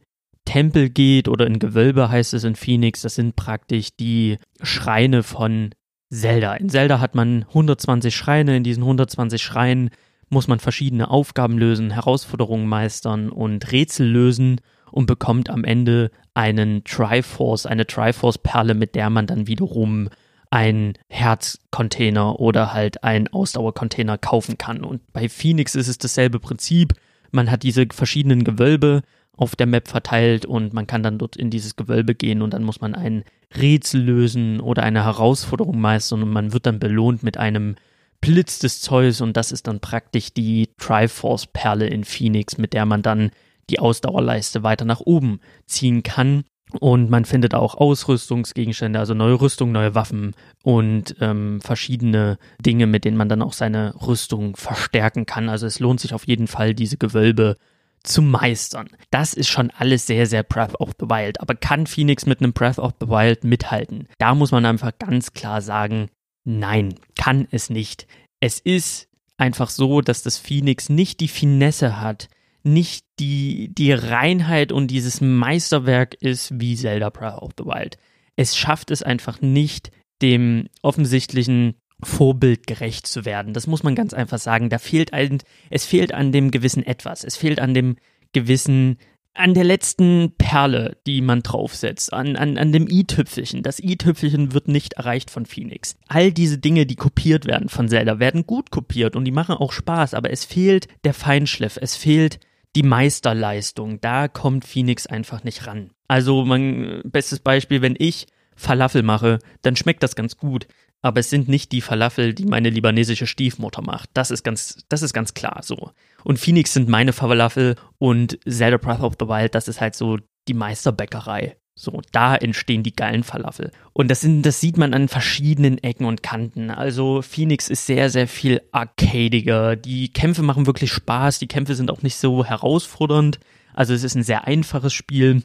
Tempel 0.46 0.90
geht 0.90 1.28
oder 1.28 1.48
in 1.48 1.60
Gewölbe 1.60 2.10
heißt 2.10 2.34
es 2.34 2.44
in 2.44 2.56
Phoenix. 2.56 3.02
Das 3.02 3.16
sind 3.16 3.36
praktisch 3.36 3.96
die 3.96 4.38
Schreine 4.62 5.24
von 5.24 5.72
Zelda. 6.10 6.54
In 6.56 6.70
Zelda 6.70 7.00
hat 7.00 7.16
man 7.16 7.44
120 7.50 8.16
Schreine. 8.16 8.58
In 8.58 8.64
diesen 8.64 8.84
120 8.84 9.42
Schreinen 9.42 9.90
muss 10.30 10.48
man 10.48 10.60
verschiedene 10.60 11.10
Aufgaben 11.10 11.58
lösen, 11.58 11.92
Herausforderungen 11.92 12.68
meistern 12.68 13.30
und 13.30 13.72
Rätsel 13.72 14.08
lösen 14.08 14.60
und 14.92 15.06
bekommt 15.06 15.50
am 15.50 15.64
Ende 15.64 16.12
einen 16.34 16.84
Triforce, 16.84 17.66
eine 17.66 17.88
Triforce-Perle, 17.88 18.74
mit 18.74 18.96
der 18.96 19.10
man 19.10 19.28
dann 19.28 19.48
wiederum 19.48 20.10
ein 20.54 20.94
Herzcontainer 21.10 22.40
oder 22.40 22.74
halt 22.74 23.04
ein 23.04 23.28
Ausdauercontainer 23.28 24.20
kaufen 24.20 24.60
kann. 24.60 24.84
Und 24.84 25.02
bei 25.12 25.28
Phoenix 25.28 25.74
ist 25.74 25.88
es 25.88 25.98
dasselbe 25.98 26.40
Prinzip. 26.40 26.94
Man 27.32 27.50
hat 27.50 27.64
diese 27.64 27.88
verschiedenen 27.92 28.44
Gewölbe 28.44 29.02
auf 29.36 29.56
der 29.56 29.66
Map 29.66 29.88
verteilt 29.88 30.46
und 30.46 30.72
man 30.72 30.86
kann 30.86 31.02
dann 31.02 31.18
dort 31.18 31.38
in 31.38 31.50
dieses 31.50 31.76
Gewölbe 31.76 32.14
gehen 32.14 32.44
und 32.44 32.54
dann 32.54 32.62
muss 32.62 32.82
man 32.82 32.94
ein 32.94 33.24
Rätsel 33.58 34.04
lösen 34.04 34.60
oder 34.60 34.84
eine 34.84 35.04
Herausforderung 35.04 35.82
meistern 35.82 36.22
und 36.22 36.30
man 36.30 36.54
wird 36.54 36.68
dann 36.68 36.78
belohnt 36.78 37.24
mit 37.24 37.38
einem 37.38 37.74
Blitz 38.22 38.60
des 38.60 38.80
Zeus 38.80 39.22
und 39.22 39.36
das 39.36 39.52
ist 39.52 39.66
dann 39.66 39.80
praktisch 39.80 40.36
die 40.36 40.70
Triforce 40.78 41.48
Perle 41.48 41.88
in 41.88 42.04
Phoenix, 42.04 42.60
mit 42.60 42.74
der 42.74 42.86
man 42.86 43.02
dann 43.02 43.32
die 43.72 43.80
Ausdauerleiste 43.80 44.62
weiter 44.62 44.86
nach 44.86 45.00
oben 45.00 45.40
ziehen 45.66 46.04
kann 46.04 46.44
und 46.80 47.10
man 47.10 47.26
findet 47.26 47.54
auch 47.54 47.76
Ausrüstungsgegenstände, 47.76 49.00
also 49.00 49.14
neue 49.14 49.40
Rüstung, 49.40 49.72
neue 49.72 49.96
Waffen 49.96 50.36
und 50.64 51.16
ähm, 51.22 51.62
verschiedene 51.62 52.38
Dinge, 52.60 52.88
mit 52.88 53.06
denen 53.06 53.18
man 53.18 53.30
dann 53.30 53.42
auch 53.42 53.54
seine 53.54 53.94
Rüstung 54.06 54.56
verstärken 54.56 55.26
kann. 55.26 55.50
Also 55.50 55.66
es 55.66 55.80
lohnt 55.80 56.00
sich 56.00 56.14
auf 56.14 56.28
jeden 56.28 56.48
Fall, 56.48 56.74
diese 56.74 56.98
Gewölbe 56.98 57.58
zu 58.04 58.22
meistern. 58.22 58.90
Das 59.12 59.34
ist 59.34 59.48
schon 59.48 59.72
alles 59.72 60.08
sehr, 60.08 60.26
sehr 60.26 60.44
Breath 60.44 60.76
of 60.80 60.92
the 61.00 61.08
Wild. 61.08 61.40
Aber 61.42 61.56
kann 61.56 61.88
Phoenix 61.88 62.26
mit 62.26 62.42
einem 62.42 62.54
Breath 62.54 62.80
of 62.80 62.94
the 63.00 63.08
Wild 63.08 63.44
mithalten? 63.44 64.08
Da 64.18 64.36
muss 64.36 64.52
man 64.52 64.66
einfach 64.66 64.92
ganz 65.00 65.34
klar 65.34 65.62
sagen, 65.62 66.10
nein, 66.44 66.96
kann 67.16 67.48
es 67.52 67.70
nicht. 67.70 68.08
Es 68.40 68.60
ist 68.60 69.08
einfach 69.38 69.70
so, 69.70 70.02
dass 70.02 70.22
das 70.24 70.38
Phoenix 70.38 70.90
nicht 70.90 71.20
die 71.22 71.28
Finesse 71.28 72.02
hat, 72.02 72.28
nicht 72.64 73.06
die, 73.20 73.74
die 73.74 73.92
Reinheit 73.92 74.72
und 74.72 74.88
dieses 74.88 75.22
Meisterwerk 75.22 76.16
ist 76.16 76.60
wie 76.60 76.76
Zelda 76.76 77.10
Breath 77.10 77.42
of 77.42 77.52
the 77.58 77.66
Wild. 77.66 77.98
Es 78.36 78.58
schafft 78.58 78.90
es 78.90 79.04
einfach 79.04 79.42
nicht, 79.42 79.92
dem 80.22 80.70
offensichtlichen 80.82 81.76
Vorbild 82.02 82.68
gerecht 82.68 83.08
zu 83.08 83.26
werden. 83.26 83.54
Das 83.54 83.68
muss 83.68 83.84
man 83.84 83.96
ganz 83.96 84.14
einfach 84.14 84.40
sagen. 84.40 84.70
Da 84.70 84.78
fehlt 84.78 85.14
ein, 85.14 85.40
es 85.70 85.86
fehlt 85.86 86.14
an 86.14 86.32
dem 86.32 86.52
gewissen 86.52 86.84
etwas. 86.86 87.24
Es 87.24 87.38
fehlt 87.38 87.60
an 87.60 87.74
dem 87.74 87.98
gewissen, 88.34 88.98
an 89.34 89.54
der 89.54 89.64
letzten 89.64 90.34
Perle, 90.38 90.98
die 91.08 91.22
man 91.22 91.44
draufsetzt, 91.44 92.14
an, 92.14 92.36
an, 92.36 92.58
an 92.58 92.72
dem 92.72 92.88
i-Tüpfelchen. 92.90 93.64
Das 93.64 93.80
i-Tüpfelchen 93.80 94.54
wird 94.54 94.68
nicht 94.68 94.94
erreicht 94.94 95.32
von 95.32 95.46
Phoenix. 95.46 95.96
All 96.08 96.32
diese 96.32 96.58
Dinge, 96.58 96.86
die 96.86 96.96
kopiert 96.96 97.46
werden 97.46 97.70
von 97.70 97.90
Zelda, 97.90 98.20
werden 98.20 98.46
gut 98.46 98.72
kopiert 98.72 99.16
und 99.16 99.26
die 99.26 99.32
machen 99.32 99.56
auch 99.56 99.72
Spaß, 99.72 100.14
aber 100.14 100.32
es 100.32 100.46
fehlt 100.46 100.88
der 101.04 101.14
Feinschliff, 101.14 101.78
es 101.82 101.96
fehlt 101.96 102.40
die 102.76 102.84
Meisterleistung. 102.84 104.02
Da 104.02 104.28
kommt 104.28 104.66
Phoenix 104.66 105.08
einfach 105.08 105.44
nicht 105.44 105.68
ran. 105.68 105.92
Also, 106.08 106.46
mein 106.46 107.02
bestes 107.06 107.40
Beispiel, 107.40 107.82
wenn 107.82 107.96
ich 107.98 108.28
Falafel 108.56 109.04
mache, 109.04 109.40
dann 109.62 109.76
schmeckt 109.76 110.04
das 110.04 110.16
ganz 110.16 110.38
gut 110.38 110.68
aber 111.04 111.20
es 111.20 111.30
sind 111.30 111.50
nicht 111.50 111.72
die 111.74 111.82
Falafel, 111.82 112.34
die 112.34 112.46
meine 112.46 112.70
libanesische 112.70 113.28
Stiefmutter 113.28 113.82
macht. 113.82 114.10
Das 114.14 114.32
ist 114.32 114.42
ganz, 114.42 114.86
das 114.88 115.02
ist 115.02 115.14
ganz 115.14 115.34
klar 115.34 115.60
so. 115.62 115.92
Und 116.24 116.40
Phoenix 116.40 116.74
sind 116.74 116.88
meine 116.88 117.12
Falafel 117.12 117.76
und 118.00 118.40
Zelda 118.48 118.78
Breath 118.78 119.02
of 119.02 119.16
the 119.20 119.28
Wild, 119.28 119.54
das 119.54 119.68
ist 119.68 119.82
halt 119.82 119.96
so 119.96 120.18
die 120.48 120.54
Meisterbäckerei. 120.54 121.58
So, 121.76 122.02
da 122.12 122.36
entstehen 122.36 122.84
die 122.84 122.96
geilen 122.96 123.24
Falafel. 123.24 123.72
Und 123.94 124.12
das 124.12 124.22
sind, 124.22 124.44
das 124.44 124.60
sieht 124.60 124.78
man 124.78 124.94
an 124.94 125.08
verschiedenen 125.08 125.80
Ecken 125.80 126.06
und 126.06 126.22
Kanten. 126.22 126.70
Also 126.70 127.24
Phoenix 127.24 127.68
ist 127.70 127.88
sehr, 127.88 128.10
sehr 128.12 128.28
viel 128.28 128.62
arcadiger. 128.72 129.76
Die 129.76 130.14
Kämpfe 130.14 130.44
machen 130.44 130.68
wirklich 130.68 130.92
Spaß. 130.92 131.40
Die 131.40 131.48
Kämpfe 131.48 131.74
sind 131.74 131.90
auch 131.90 132.04
nicht 132.04 132.18
so 132.18 132.46
herausfordernd. 132.46 133.40
Also 133.74 133.94
es 133.94 134.04
ist 134.04 134.16
ein 134.16 134.24
sehr 134.24 134.46
einfaches 134.46 134.94
Spiel. 134.94 135.42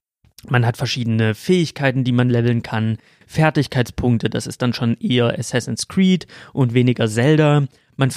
Man 0.46 0.66
hat 0.66 0.76
verschiedene 0.76 1.34
Fähigkeiten, 1.34 2.04
die 2.04 2.12
man 2.12 2.28
leveln 2.28 2.62
kann, 2.62 2.98
Fertigkeitspunkte, 3.28 4.30
das 4.30 4.46
ist 4.46 4.62
dann 4.62 4.72
schon 4.72 4.96
eher 5.00 5.38
Assassin's 5.38 5.86
Creed 5.86 6.26
und 6.54 6.72
weniger 6.72 7.06
Zelda. 7.06 7.66
Man, 7.98 8.10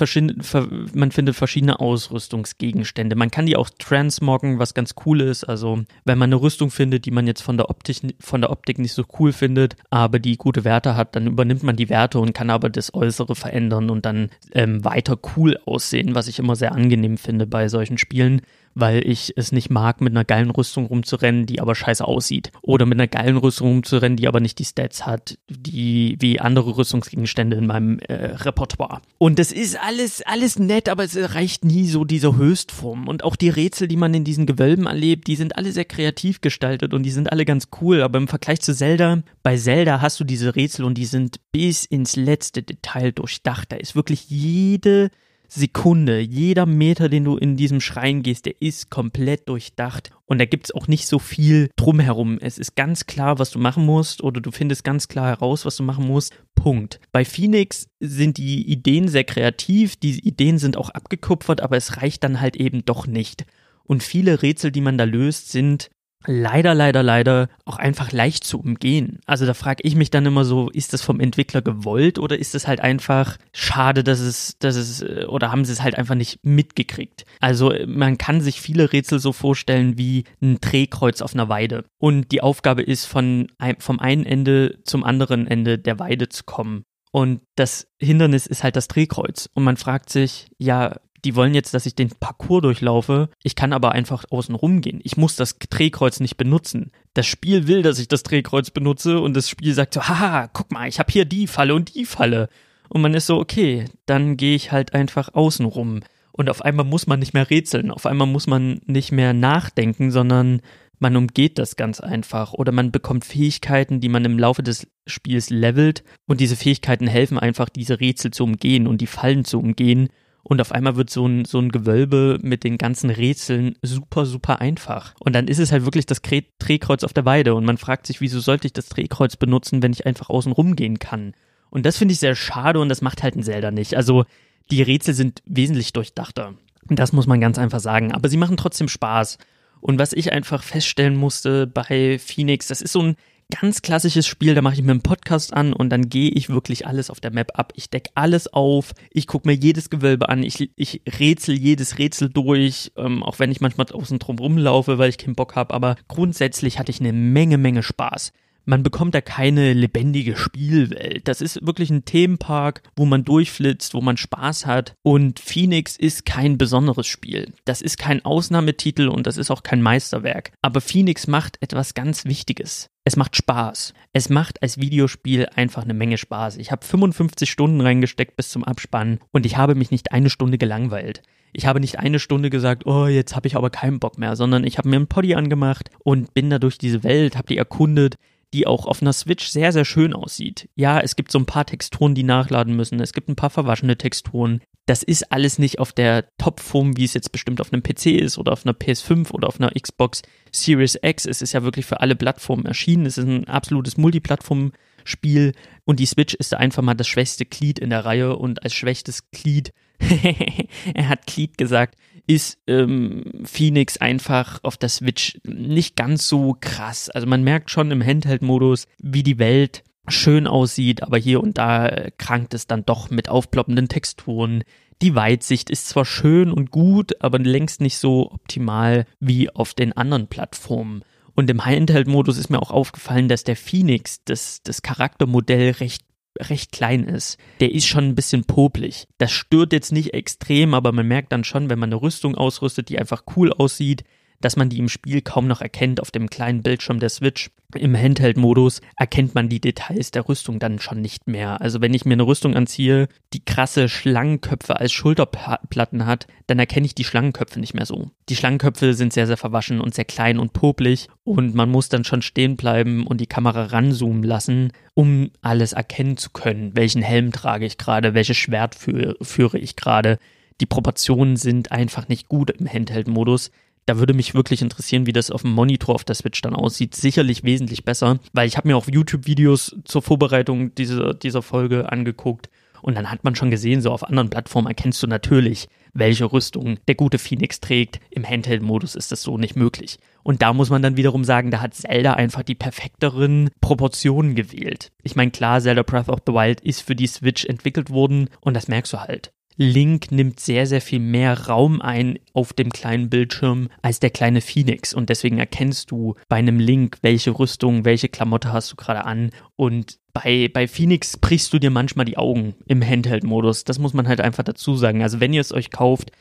man, 0.93 1.12
findet 1.12 1.36
verschiedene 1.36 1.80
Ausrüstungsgegenstände. 1.80 3.16
Man 3.16 3.32
kann 3.32 3.47
die 3.47 3.57
auch 3.57 3.70
transmoggen, 3.80 4.59
was 4.59 4.76
ganz 4.76 4.93
cool 5.05 5.22
ist. 5.22 5.43
Also, 5.43 5.82
wenn 6.05 6.20
man 6.20 6.30
eine 6.30 6.39
Rüstung 6.39 6.70
findet, 6.70 7.05
die 7.05 7.12
man 7.12 7.26
jetzt 7.26 7.41
von 7.41 7.57
der, 7.57 7.72
Optik, 7.72 7.97
von 8.20 8.41
der 8.41 8.51
Optik 8.51 8.78
nicht 8.78 8.93
so 8.93 9.03
cool 9.20 9.34
findet, 9.34 9.76
aber 9.89 10.20
die 10.20 10.38
gute 10.38 10.64
Werte 10.64 10.95
hat, 10.95 11.16
dann 11.16 11.26
übernimmt 11.26 11.64
man 11.64 11.76
die 11.76 11.89
Werte 11.89 12.20
und 12.20 12.34
kann 12.34 12.51
aber 12.51 12.70
das 12.70 12.93
Äußere 12.93 13.36
verändern 13.36 13.89
und 13.89 14.05
dann 14.05 14.30
ähm, 14.51 14.86
weiter 14.86 15.18
cool 15.36 15.57
aussehen, 15.66 16.14
was 16.14 16.28
ich 16.28 16.38
immer 16.38 16.55
sehr 16.55 16.74
angenehm 16.74 17.18
finde 17.18 17.47
bei 17.47 17.68
solchen 17.68 17.97
Spielen 17.97 18.43
weil 18.74 19.08
ich 19.08 19.34
es 19.36 19.52
nicht 19.52 19.70
mag, 19.70 20.02
mit 20.02 20.14
einer 20.14 20.26
geilen 20.26 20.50
Rüstung 20.50 20.86
rumzurennen, 20.86 21.46
die 21.46 21.60
aber 21.60 21.76
scheiße 21.76 22.06
aussieht. 22.06 22.52
Oder 22.62 22.86
mit 22.86 23.00
einer 23.00 23.08
geilen 23.08 23.38
Rüstung 23.38 23.68
rumzurennen, 23.70 24.18
die 24.18 24.28
aber 24.28 24.40
nicht 24.40 24.60
die 24.60 24.66
Stats 24.66 25.06
hat, 25.06 25.38
die 25.50 26.18
wie 26.20 26.40
andere 26.40 26.78
Rüstungsgegenstände 26.78 27.58
in 27.58 27.68
meinem 27.68 28.00
äh, 28.00 28.14
Repertoire. 28.14 29.02
Und 29.18 29.40
das 29.40 29.52
ist 29.52 29.78
alles, 29.80 30.22
alles 30.22 30.60
nett, 30.60 30.90
aber 30.90 31.04
es 31.04 31.16
erreicht 31.16 31.66
nie 31.66 31.88
so 31.88 32.06
diese 32.06 32.36
Höchstform. 32.36 33.08
Und 33.08 33.24
auch 33.24 33.36
die 33.36 33.50
Rätsel, 33.50 33.88
die 33.88 33.98
man 33.98 34.14
in 34.14 34.24
diesen 34.24 34.46
Gewölben 34.46 34.88
erlebt, 34.88 35.28
die 35.28 35.36
sind 35.36 35.58
alle 35.58 35.72
sehr 35.72 35.86
kreativ 35.86 36.42
gestaltet 36.42 36.94
und 36.94 37.04
die 37.04 37.12
sind 37.12 37.32
alle 37.32 37.46
ganz 37.46 37.68
cool. 37.82 38.02
Aber 38.02 38.18
im 38.18 38.28
Vergleich 38.28 38.62
zu 38.62 38.74
Zelda, 38.74 39.22
bei 39.44 39.58
Zelda 39.58 40.02
hast 40.02 40.20
du 40.20 40.24
diese 40.24 40.56
Rätsel 40.56 40.86
und 40.86 40.96
die 40.96 41.06
sind 41.06 41.40
bis 41.52 41.86
ins 41.86 42.16
letzte 42.16 42.64
Detail 42.64 43.12
durchdacht. 43.12 43.72
Da 43.72 43.76
ist 43.76 43.96
wirklich 43.96 44.30
jede 44.30 45.12
Sekunde, 45.54 46.22
jeder 46.22 46.66
Meter, 46.66 47.10
den 47.10 47.26
du 47.26 47.36
in 47.36 47.58
diesem 47.58 47.82
Schrein 47.82 48.24
gehst, 48.24 48.45
der 48.45 48.62
ist 48.62 48.89
komplett 48.89 49.49
durchdacht. 49.49 50.12
Und 50.26 50.39
da 50.39 50.45
gibt 50.45 50.68
es 50.68 50.72
auch 50.74 50.88
nicht 50.88 51.08
so 51.08 51.20
viel 51.20 51.70
drumherum. 51.76 52.38
Es 52.39 52.58
ist 52.58 52.78
ganz 52.78 53.06
klar, 53.06 53.38
was 53.38 53.52
du 53.52 53.60
machen 53.60 53.86
musst, 53.86 54.24
oder 54.24 54.39
du 54.39 54.52
findest 54.52 54.86
ganz 54.86 55.10
klar 55.10 55.28
heraus, 55.28 55.66
was 55.66 55.76
du 55.76 55.84
machen 55.84 56.08
musst. 56.08 56.34
Punkt. 56.56 57.02
Bei 57.12 57.26
Phoenix 57.26 57.89
sind 57.99 58.38
die 58.38 58.66
Ideen 58.66 59.10
sehr 59.10 59.26
kreativ, 59.26 59.97
die 59.97 60.26
Ideen 60.26 60.58
sind 60.58 60.78
auch 60.78 60.89
abgekupfert, 60.89 61.60
aber 61.60 61.76
es 61.76 61.97
reicht 61.97 62.24
dann 62.24 62.39
halt 62.39 62.56
eben 62.56 62.86
doch 62.86 63.06
nicht. 63.06 63.45
Und 63.84 64.04
viele 64.04 64.41
Rätsel, 64.41 64.72
die 64.72 64.80
man 64.80 64.97
da 64.97 65.04
löst, 65.04 65.52
sind 65.52 65.89
leider, 66.26 66.74
leider, 66.74 67.04
leider 67.04 67.50
auch 67.66 67.78
einfach 67.78 68.12
leicht 68.12 68.44
zu 68.44 68.60
umgehen. 68.60 69.20
Also 69.26 69.46
da 69.46 69.54
frage 69.54 69.84
ich 69.84 69.96
mich 69.96 70.10
dann 70.12 70.26
immer 70.26 70.46
so, 70.46 70.70
ist 70.70 70.94
das 70.94 71.02
vom 71.02 71.20
Entwickler 71.20 71.62
gewollt 71.62 72.20
oder 72.20 72.38
ist 72.38 72.56
es 72.56 72.68
halt 72.68 72.80
einfach 72.80 73.38
schade, 73.54 74.04
dass 74.04 74.20
es, 74.20 74.58
dass 74.60 74.76
es, 74.76 75.04
oder 75.04 75.52
haben 75.52 75.66
sie 75.66 75.74
es 75.74 75.82
halt 75.82 75.96
einfach 75.96 76.16
nicht 76.16 76.40
mitgekriegt? 76.44 77.26
Also 77.40 77.74
man 77.88 78.18
kann 78.18 78.42
sich 78.42 78.62
viele 78.62 78.92
Rätsel 78.92 79.20
so 79.20 79.34
vorstellen 79.34 79.98
wie 79.98 80.26
ein 80.42 80.60
Drehkreuz 80.62 81.22
auf 81.22 81.34
einer 81.34 81.50
Weide. 81.50 81.86
Und 81.98 82.32
die 82.32 82.42
Aufgabe 82.42 82.82
ist, 82.82 83.06
von, 83.06 83.52
vom 83.80 84.00
einen 84.00 84.26
Ende 84.26 84.80
zum 84.84 85.04
anderen 85.04 85.48
Ende 85.48 85.78
der 85.78 86.00
Weide 86.00 86.30
zu 86.30 86.44
kommen. 86.44 86.84
Und 87.12 87.42
das 87.56 87.88
Hindernis 88.00 88.48
ist 88.48 88.64
halt 88.64 88.76
das 88.76 88.88
Drehkreuz. 88.88 89.50
Und 89.54 89.64
man 89.64 89.78
fragt 89.78 90.10
sich, 90.10 90.48
ja, 90.58 90.96
die 91.24 91.36
wollen 91.36 91.54
jetzt, 91.54 91.74
dass 91.74 91.86
ich 91.86 91.96
den 91.96 92.10
Parcours 92.10 92.62
durchlaufe. 92.64 93.30
Ich 93.44 93.56
kann 93.56 93.74
aber 93.74 93.92
einfach 93.92 94.26
außen 94.30 94.56
rumgehen. 94.56 95.00
Ich 95.04 95.18
muss 95.18 95.36
das 95.36 95.58
Drehkreuz 95.58 96.20
nicht 96.20 96.38
benutzen. 96.38 96.92
Das 97.14 97.28
Spiel 97.28 97.68
will, 97.68 97.82
dass 97.82 98.00
ich 98.00 98.08
das 98.08 98.24
Drehkreuz 98.24 98.72
benutze 98.72 99.20
und 99.20 99.36
das 99.36 99.50
Spiel 99.50 99.74
sagt 99.74 99.94
so, 99.94 100.02
haha, 100.08 100.48
guck 100.48 100.72
mal, 100.72 100.88
ich 100.88 101.00
habe 101.00 101.12
hier 101.12 101.26
die 101.26 101.48
Falle 101.48 101.76
und 101.76 101.94
die 101.96 102.06
Falle. 102.06 102.50
Und 102.90 103.02
man 103.02 103.14
ist 103.14 103.28
so, 103.28 103.40
okay, 103.40 103.86
dann 104.06 104.36
gehe 104.38 104.56
ich 104.56 104.72
halt 104.72 104.94
einfach 104.94 105.34
außen 105.34 105.66
rum. 105.66 106.02
Und 106.32 106.50
auf 106.50 106.64
einmal 106.64 106.86
muss 106.86 107.08
man 107.08 107.20
nicht 107.20 107.34
mehr 107.34 107.50
rätseln. 107.50 107.92
Auf 107.92 108.06
einmal 108.06 108.28
muss 108.28 108.48
man 108.48 108.82
nicht 108.86 109.12
mehr 109.12 109.34
nachdenken, 109.34 110.12
sondern 110.12 110.62
man 111.02 111.16
umgeht 111.16 111.58
das 111.58 111.76
ganz 111.76 112.00
einfach 112.00 112.54
oder 112.54 112.72
man 112.72 112.92
bekommt 112.92 113.26
Fähigkeiten, 113.26 114.02
die 114.02 114.10
man 114.10 114.24
im 114.24 114.38
Laufe 114.38 114.62
des 114.62 114.88
Spiels 115.08 115.50
levelt 115.50 116.04
und 116.28 116.40
diese 116.40 116.56
Fähigkeiten 116.56 117.08
helfen 117.08 117.40
einfach, 117.40 117.70
diese 117.70 118.00
Rätsel 118.00 118.32
zu 118.32 118.44
umgehen 118.44 118.86
und 118.86 119.02
die 119.02 119.08
Fallen 119.08 119.44
zu 119.44 119.58
umgehen 119.60 120.10
und 120.52 120.60
auf 120.60 120.74
einmal 120.74 120.97
wird 120.97 121.10
so 121.10 121.26
ein, 121.26 121.45
so 121.45 121.60
ein 121.60 121.72
Gewölbe 121.72 122.38
mit 122.41 122.66
den 122.66 122.78
ganzen 122.78 123.10
Rätseln 123.10 123.76
super, 123.82 124.26
super 124.26 124.60
einfach. 124.60 125.14
Und 125.18 125.34
dann 125.34 125.47
ist 125.47 125.60
es 125.60 125.72
halt 125.72 125.86
wirklich 125.86 126.06
das 126.06 126.22
Drehkreuz 126.22 127.06
auf 127.06 127.14
der 127.14 127.24
Weide 127.24 127.56
und 127.56 127.64
man 127.64 127.78
fragt 127.78 128.06
sich, 128.06 128.20
wieso 128.20 128.41
sollte 128.41 128.68
ich 128.68 128.74
das 128.74 128.89
Drehkreuz 128.89 129.38
benutzen, 129.38 129.82
wenn 129.82 129.93
ich 129.93 130.06
einfach 130.06 130.30
außen 130.30 130.52
rumgehen 130.52 130.99
kann? 130.99 131.36
Und 131.70 131.86
das 131.86 131.97
finde 131.97 132.12
ich 132.12 132.20
sehr 132.20 132.36
schade 132.36 132.82
und 132.82 132.89
das 132.89 133.02
macht 133.02 133.24
halt 133.24 133.38
ein 133.38 133.43
Zelda 133.43 133.72
nicht. 133.72 133.95
Also 133.95 134.26
die 134.70 134.82
Rätsel 134.82 135.14
sind 135.14 135.41
wesentlich 135.45 135.93
durchdachter. 135.93 136.56
Das 136.89 137.14
muss 137.14 137.28
man 137.28 137.39
ganz 137.39 137.58
einfach 137.58 137.80
sagen. 137.80 138.12
Aber 138.12 138.28
sie 138.28 138.36
machen 138.36 138.58
trotzdem 138.58 138.89
Spaß. 138.89 139.38
Und 139.80 139.99
was 139.99 140.12
ich 140.12 140.34
einfach 140.34 140.64
feststellen 140.64 141.16
musste 141.16 141.66
bei 141.66 142.20
Phoenix, 142.20 142.68
das 142.68 142.82
ist 142.82 142.91
so 142.91 143.02
ein 143.02 143.16
ganz 143.52 143.84
klassisches 143.84 144.26
Spiel, 144.26 144.56
da 144.56 144.64
mache 144.64 144.74
ich 144.74 144.82
mir 144.82 144.91
einen 144.91 145.04
Podcast 145.04 145.54
an 145.54 145.74
und 145.74 145.89
dann 145.89 146.10
gehe 146.10 146.32
ich 146.32 146.49
wirklich 146.49 146.88
alles 146.88 147.12
auf 147.12 147.20
der 147.20 147.32
Map 147.32 147.52
ab. 147.54 147.74
Ich 147.76 147.91
decke 147.91 148.10
alles 148.16 148.52
auf, 148.52 148.93
ich 149.12 149.28
gucke 149.28 149.47
mir 149.47 149.54
jedes 149.54 149.91
Gewölbe 149.91 150.30
an, 150.30 150.41
ich, 150.41 150.72
ich 150.76 151.02
rätsel 151.20 151.56
jedes 151.56 151.99
Rätsel 151.99 152.30
durch, 152.30 152.91
ähm, 152.97 153.22
auch 153.22 153.38
wenn 153.38 153.52
ich 153.52 153.62
manchmal 153.62 153.86
außen 153.91 154.18
drum 154.18 154.39
rumlaufe, 154.39 154.97
weil 154.97 155.10
ich 155.10 155.20
keinen 155.20 155.36
Bock 155.36 155.56
habe, 155.56 155.74
aber 155.74 155.95
grundsätzlich 156.08 156.80
hatte 156.80 156.91
ich 156.91 156.99
eine 156.99 157.14
Menge, 157.14 157.58
Menge 157.60 157.84
Spaß 157.84 158.32
man 158.66 158.84
bekommt 158.84 159.16
da 159.16 159.22
keine 159.22 159.74
lebendige 159.74 160.36
Spielwelt. 160.36 161.28
Das 161.28 161.41
ist 161.41 161.66
wirklich 161.66 161.89
ein 161.89 162.05
Themenpark, 162.05 162.84
wo 162.95 163.05
man 163.05 163.24
durchflitzt, 163.24 163.93
wo 163.93 164.01
man 164.01 164.18
Spaß 164.18 164.66
hat. 164.66 164.93
Und 165.03 165.39
Phoenix 165.39 165.97
ist 165.97 166.26
kein 166.26 166.57
besonderes 166.57 167.07
Spiel. 167.07 167.53
Das 167.66 167.82
ist 167.82 167.97
kein 167.97 168.24
Ausnahmetitel 168.24 169.07
und 169.07 169.28
das 169.28 169.38
ist 169.38 169.51
auch 169.51 169.64
kein 169.64 169.82
Meisterwerk. 169.82 170.51
Aber 170.62 170.82
Phoenix 170.82 171.28
macht 171.28 171.57
etwas 171.62 171.93
ganz 171.93 172.26
Wichtiges. 172.26 172.89
Es 173.03 173.16
macht 173.16 173.36
Spaß. 173.36 173.93
Es 174.14 174.30
macht 174.30 174.62
als 174.62 174.80
Videospiel 174.80 175.47
einfach 175.55 175.84
eine 175.84 175.95
Menge 175.95 176.18
Spaß. 176.18 176.57
Ich 176.57 176.72
habe 176.72 176.86
55 176.86 177.49
Stunden 177.49 177.82
reingesteckt 177.82 178.36
bis 178.36 178.49
zum 178.49 178.64
Abspann 178.64 179.20
und 179.32 179.45
ich 179.45 179.57
habe 179.57 179.74
mich 179.74 179.89
nicht 179.89 180.12
eine 180.12 180.30
Stunde 180.30 180.57
gelangweilt. 180.57 181.24
Ich 181.53 181.66
habe 181.66 181.80
nicht 181.80 181.99
eine 181.99 182.20
Stunde 182.20 182.49
gesagt, 182.49 182.86
oh, 182.86 183.07
jetzt 183.07 183.36
habe 183.36 183.47
ich 183.47 183.55
aber 183.55 183.70
keinen 183.70 183.99
Bock 183.99 184.18
mehr, 184.18 184.36
sondern 184.36 184.64
ich 184.64 184.78
habe 184.78 184.88
mir 184.88 184.95
einen 184.95 185.07
Poddy 185.07 185.36
angemacht 185.36 185.89
und 185.99 186.34
bin 186.34 186.49
da 186.49 186.59
durch 186.59 186.78
diese 186.78 187.03
Welt, 187.03 187.36
habe 187.36 187.47
die 187.47 187.57
erkundet, 187.57 188.16
die 188.54 188.68
auch 188.68 188.86
auf 188.86 189.02
einer 189.02 189.14
Switch 189.14 189.47
sehr, 189.47 189.72
sehr 189.72 189.86
schön 189.86 190.14
aussieht. 190.14 190.70
Ja, 190.76 190.99
es 190.99 191.16
gibt 191.16 191.32
so 191.32 191.39
ein 191.39 191.45
paar 191.45 191.66
Texturen, 191.66 192.16
die 192.16 192.24
nachladen 192.24 192.76
müssen. 192.76 192.99
Es 192.99 193.14
gibt 193.14 193.30
ein 193.30 193.36
paar 193.36 193.49
verwaschene 193.49 193.97
Texturen. 193.97 194.62
Das 194.88 195.04
ist 195.04 195.32
alles 195.32 195.60
nicht 195.60 195.80
auf 195.80 195.93
der 195.93 196.26
Top-Form, 196.38 196.97
wie 196.97 197.06
es 197.06 197.14
jetzt 197.14 197.32
bestimmt 197.32 197.62
auf 197.62 197.72
einem 197.72 197.84
PC 197.84 198.08
ist 198.08 198.38
oder 198.38 198.52
auf 198.52 198.66
einer 198.66 198.74
PS5 198.74 199.32
oder 199.32 199.47
auf 199.47 199.60
einer 199.60 199.72
Xbox 199.72 200.22
Series 200.52 200.97
X. 201.02 201.26
Es 201.26 201.41
ist 201.41 201.54
ja 201.54 201.64
wirklich 201.64 201.86
für 201.86 202.02
alle 202.02 202.16
Plattformen 202.16 202.66
erschienen. 202.66 203.06
Es 203.06 203.18
ist 203.18 203.26
ein 203.26 203.47
absolutes 203.47 203.97
Multiplattform-Spiel 203.97 205.54
und 205.86 205.99
die 205.99 206.06
Switch 206.06 206.34
ist 206.34 206.54
einfach 206.54 206.84
mal 206.84 206.95
das 206.95 207.08
schwächste 207.08 207.45
Glied 207.45 207.80
in 207.80 207.89
der 207.89 208.06
Reihe 208.06 208.36
und 208.36 208.64
als 208.64 208.74
schwächstes 208.74 209.30
Glied 209.32 209.72
er 210.93 211.10
hat 211.10 211.28
Glied 211.28 211.58
gesagt, 211.58 211.95
ist 212.28 212.60
ähm, 212.68 213.24
Phoenix 213.44 213.98
einfach 213.98 214.60
auf 214.64 214.78
der 214.78 214.90
Switch 214.90 215.40
nicht 215.44 215.96
ganz 215.96 216.28
so 216.28 216.56
krass. 216.60 217.10
Also 217.10 217.28
man 217.28 217.44
merkt 217.44 217.72
schon 217.72 217.92
im 217.92 218.04
Handheld-Modus, 218.04 218.88
wie 219.00 219.24
die 219.24 219.40
Welt 219.40 219.84
schön 220.08 220.48
aussieht, 220.48 221.04
aber 221.04 221.18
hier 221.18 221.42
und 221.42 221.58
da 221.58 222.10
krankt 222.18 222.54
es 222.54 222.68
dann 222.68 222.86
doch 222.86 223.10
mit 223.10 223.30
aufploppenden 223.30 223.88
Texturen. 223.88 224.64
Die 225.02 225.16
Weitsicht 225.16 225.70
ist 225.70 225.90
zwar 225.90 226.06
schön 226.06 226.52
und 226.52 226.72
gut, 226.72 227.22
aber 227.22 227.40
längst 227.40 227.82
nicht 227.82 227.98
so 227.98 228.32
optimal 228.32 229.06
wie 229.20 229.50
auf 229.50 229.74
den 229.74 229.94
anderen 229.94 230.28
Plattformen. 230.28 231.04
Und 231.34 231.50
im 231.50 231.66
Handheld-Modus 231.66 232.38
ist 232.38 232.50
mir 232.50 232.62
auch 232.62 232.72
aufgefallen, 232.72 233.28
dass 233.28 233.44
der 233.44 233.56
Phoenix, 233.56 234.24
das, 234.26 234.62
das 234.64 234.82
Charaktermodell, 234.82 235.72
recht 235.72 236.04
recht 236.40 236.72
klein 236.72 237.04
ist. 237.04 237.38
Der 237.60 237.72
ist 237.72 237.86
schon 237.88 238.06
ein 238.06 238.16
bisschen 238.16 238.44
popelig. 238.46 239.08
Das 239.18 239.32
stört 239.32 239.74
jetzt 239.74 239.92
nicht 239.92 240.14
extrem, 240.14 240.74
aber 240.74 240.92
man 240.92 241.08
merkt 241.08 241.32
dann 241.32 241.44
schon, 241.44 241.70
wenn 241.70 241.80
man 241.80 241.90
eine 241.90 242.02
Rüstung 242.02 242.36
ausrüstet, 242.36 242.90
die 242.90 243.00
einfach 243.00 243.24
cool 243.36 243.52
aussieht, 243.52 244.04
dass 244.42 244.58
man 244.58 244.70
die 244.70 244.80
im 244.80 244.89
Spiel 244.89 245.22
kaum 245.22 245.48
noch 245.48 245.62
erkennt 245.62 246.02
auf 246.02 246.12
dem 246.12 246.30
kleinen 246.30 246.64
Bildschirm 246.64 247.00
der 247.00 247.10
Switch. 247.10 247.52
Im 247.76 247.96
Handheld-Modus 247.96 248.82
erkennt 248.98 249.34
man 249.34 249.48
die 249.48 249.62
Details 249.62 250.12
der 250.12 250.28
Rüstung 250.28 250.60
dann 250.60 250.80
schon 250.80 251.02
nicht 251.02 251.28
mehr. 251.28 251.62
Also 251.62 251.80
wenn 251.80 251.94
ich 251.94 252.04
mir 252.04 252.14
eine 252.14 252.26
Rüstung 252.26 252.56
anziehe, 252.56 253.08
die 253.34 253.46
krasse 253.46 253.88
Schlangenköpfe 253.88 254.78
als 254.78 254.92
Schulterplatten 254.92 256.06
hat, 256.06 256.28
dann 256.48 256.60
erkenne 256.60 256.86
ich 256.86 256.96
die 256.96 257.06
Schlangenköpfe 257.06 257.60
nicht 257.60 257.74
mehr 257.74 257.86
so. 257.86 258.12
Die 258.28 258.36
Schlangenköpfe 258.36 258.94
sind 258.94 259.14
sehr, 259.14 259.28
sehr 259.28 259.38
verwaschen 259.38 259.80
und 259.80 259.96
sehr 259.96 260.06
klein 260.06 260.38
und 260.38 260.52
popelig 260.54 261.08
und 261.24 261.56
man 261.56 261.70
muss 261.70 261.88
dann 261.88 262.04
schon 262.04 262.22
stehen 262.22 262.58
bleiben 262.58 263.08
und 263.08 263.22
die 263.22 263.28
Kamera 263.28 263.66
ranzoomen 263.66 264.24
lassen, 264.24 264.74
um 264.94 265.32
alles 265.42 265.74
erkennen 265.74 266.18
zu 266.18 266.32
können. 266.32 266.76
Welchen 266.76 267.02
Helm 267.02 267.32
trage 267.32 267.66
ich 267.66 267.78
gerade, 267.78 268.14
welches 268.14 268.38
Schwert 268.38 268.76
führe 268.76 269.58
ich 269.58 269.76
gerade. 269.76 270.18
Die 270.60 270.66
Proportionen 270.68 271.38
sind 271.38 271.72
einfach 271.72 272.08
nicht 272.08 272.28
gut 272.28 272.52
im 272.52 272.72
Handheld-Modus. 272.72 273.52
Da 273.86 273.98
würde 273.98 274.14
mich 274.14 274.34
wirklich 274.34 274.62
interessieren, 274.62 275.06
wie 275.06 275.14
das 275.14 275.32
auf 275.32 275.42
dem 275.42 275.52
Monitor 275.52 275.96
auf 275.96 276.04
der 276.04 276.16
Switch 276.16 276.42
dann 276.42 276.56
aussieht. 276.56 276.96
Sicherlich 276.96 277.44
wesentlich 277.44 277.84
besser, 277.84 278.20
weil 278.34 278.48
ich 278.48 278.58
habe 278.58 278.68
mir 278.68 278.78
auch 278.78 278.88
YouTube-Videos 278.88 279.76
zur 279.86 280.02
Vorbereitung 280.02 280.74
dieser, 280.76 281.14
dieser 281.14 281.42
Folge 281.42 281.92
angeguckt 281.92 282.50
und 282.82 282.96
dann 282.96 283.12
hat 283.12 283.24
man 283.24 283.36
schon 283.36 283.52
gesehen, 283.52 283.82
so 283.82 283.92
auf 283.92 284.04
anderen 284.04 284.30
Plattformen 284.30 284.68
erkennst 284.68 285.02
du 285.04 285.08
natürlich, 285.08 285.68
welche 285.94 286.32
Rüstung 286.32 286.80
der 286.88 286.96
gute 286.96 287.20
Phoenix 287.20 287.60
trägt. 287.60 288.00
Im 288.10 288.28
Handheld-Modus 288.28 288.96
ist 288.96 289.12
das 289.12 289.22
so 289.22 289.38
nicht 289.38 289.56
möglich. 289.56 290.00
Und 290.24 290.42
da 290.42 290.54
muss 290.54 290.70
man 290.70 290.82
dann 290.82 290.98
wiederum 290.98 291.24
sagen, 291.24 291.52
da 291.52 291.62
hat 291.62 291.76
Zelda 291.76 292.14
einfach 292.14 292.44
die 292.44 292.56
perfekteren 292.56 293.50
Proportionen 293.62 294.36
gewählt. 294.36 294.92
Ich 295.04 295.16
meine, 295.16 295.32
klar, 295.32 295.62
Zelda 295.62 295.84
Breath 295.84 296.10
of 296.10 296.20
the 296.26 296.34
Wild 296.34 296.62
ist 296.62 296.82
für 296.82 296.96
die 296.96 297.08
Switch 297.08 297.46
entwickelt 297.46 297.90
worden 297.90 298.30
und 298.40 298.56
das 298.56 298.68
merkst 298.68 298.94
du 298.94 299.00
halt. 299.00 299.32
Link 299.58 300.12
nimmt 300.12 300.39
sehr, 300.39 300.66
sehr 300.66 300.82
viel 300.82 300.99
mehr 300.99 301.47
Raum 301.47 301.82
ein 301.82 302.20
auf 302.34 302.54
dem 302.54 302.70
kleinen 302.70 303.10
Bildschirm 303.10 303.70
als 303.82 303.99
der 303.99 304.10
kleine 304.10 304.41
Phoenix. 304.41 304.93
Und 304.93 305.10
deswegen 305.10 305.38
erkennst 305.38 305.91
du 305.91 306.16
bei 306.30 306.38
einem 306.38 306.60
Link, 306.60 306.97
welche 307.02 307.32
Rüstung, 307.32 307.86
welche 307.86 308.10
Klamotte 308.10 308.54
hast 308.54 308.72
du 308.72 308.76
gerade 308.76 309.06
an. 309.06 309.32
Und 309.56 309.99
bei, 310.14 310.49
bei 310.54 310.68
Phoenix 310.68 311.18
brichst 311.18 311.54
du 311.54 311.60
dir 311.60 311.70
manchmal 311.70 312.06
die 312.06 312.18
Augen 312.18 312.56
im 312.66 312.82
Handheld-Modus. 312.82 313.64
Das 313.64 313.80
muss 313.80 313.93
man 313.93 314.08
halt 314.08 314.22
einfach 314.22 314.43
dazu 314.43 314.76
sagen. 314.76 315.04
Also 315.04 315.20
wenn 315.20 315.34
ihr 315.34 315.41
es 315.41 315.54
euch 315.54 315.70
kauft, 315.72 316.12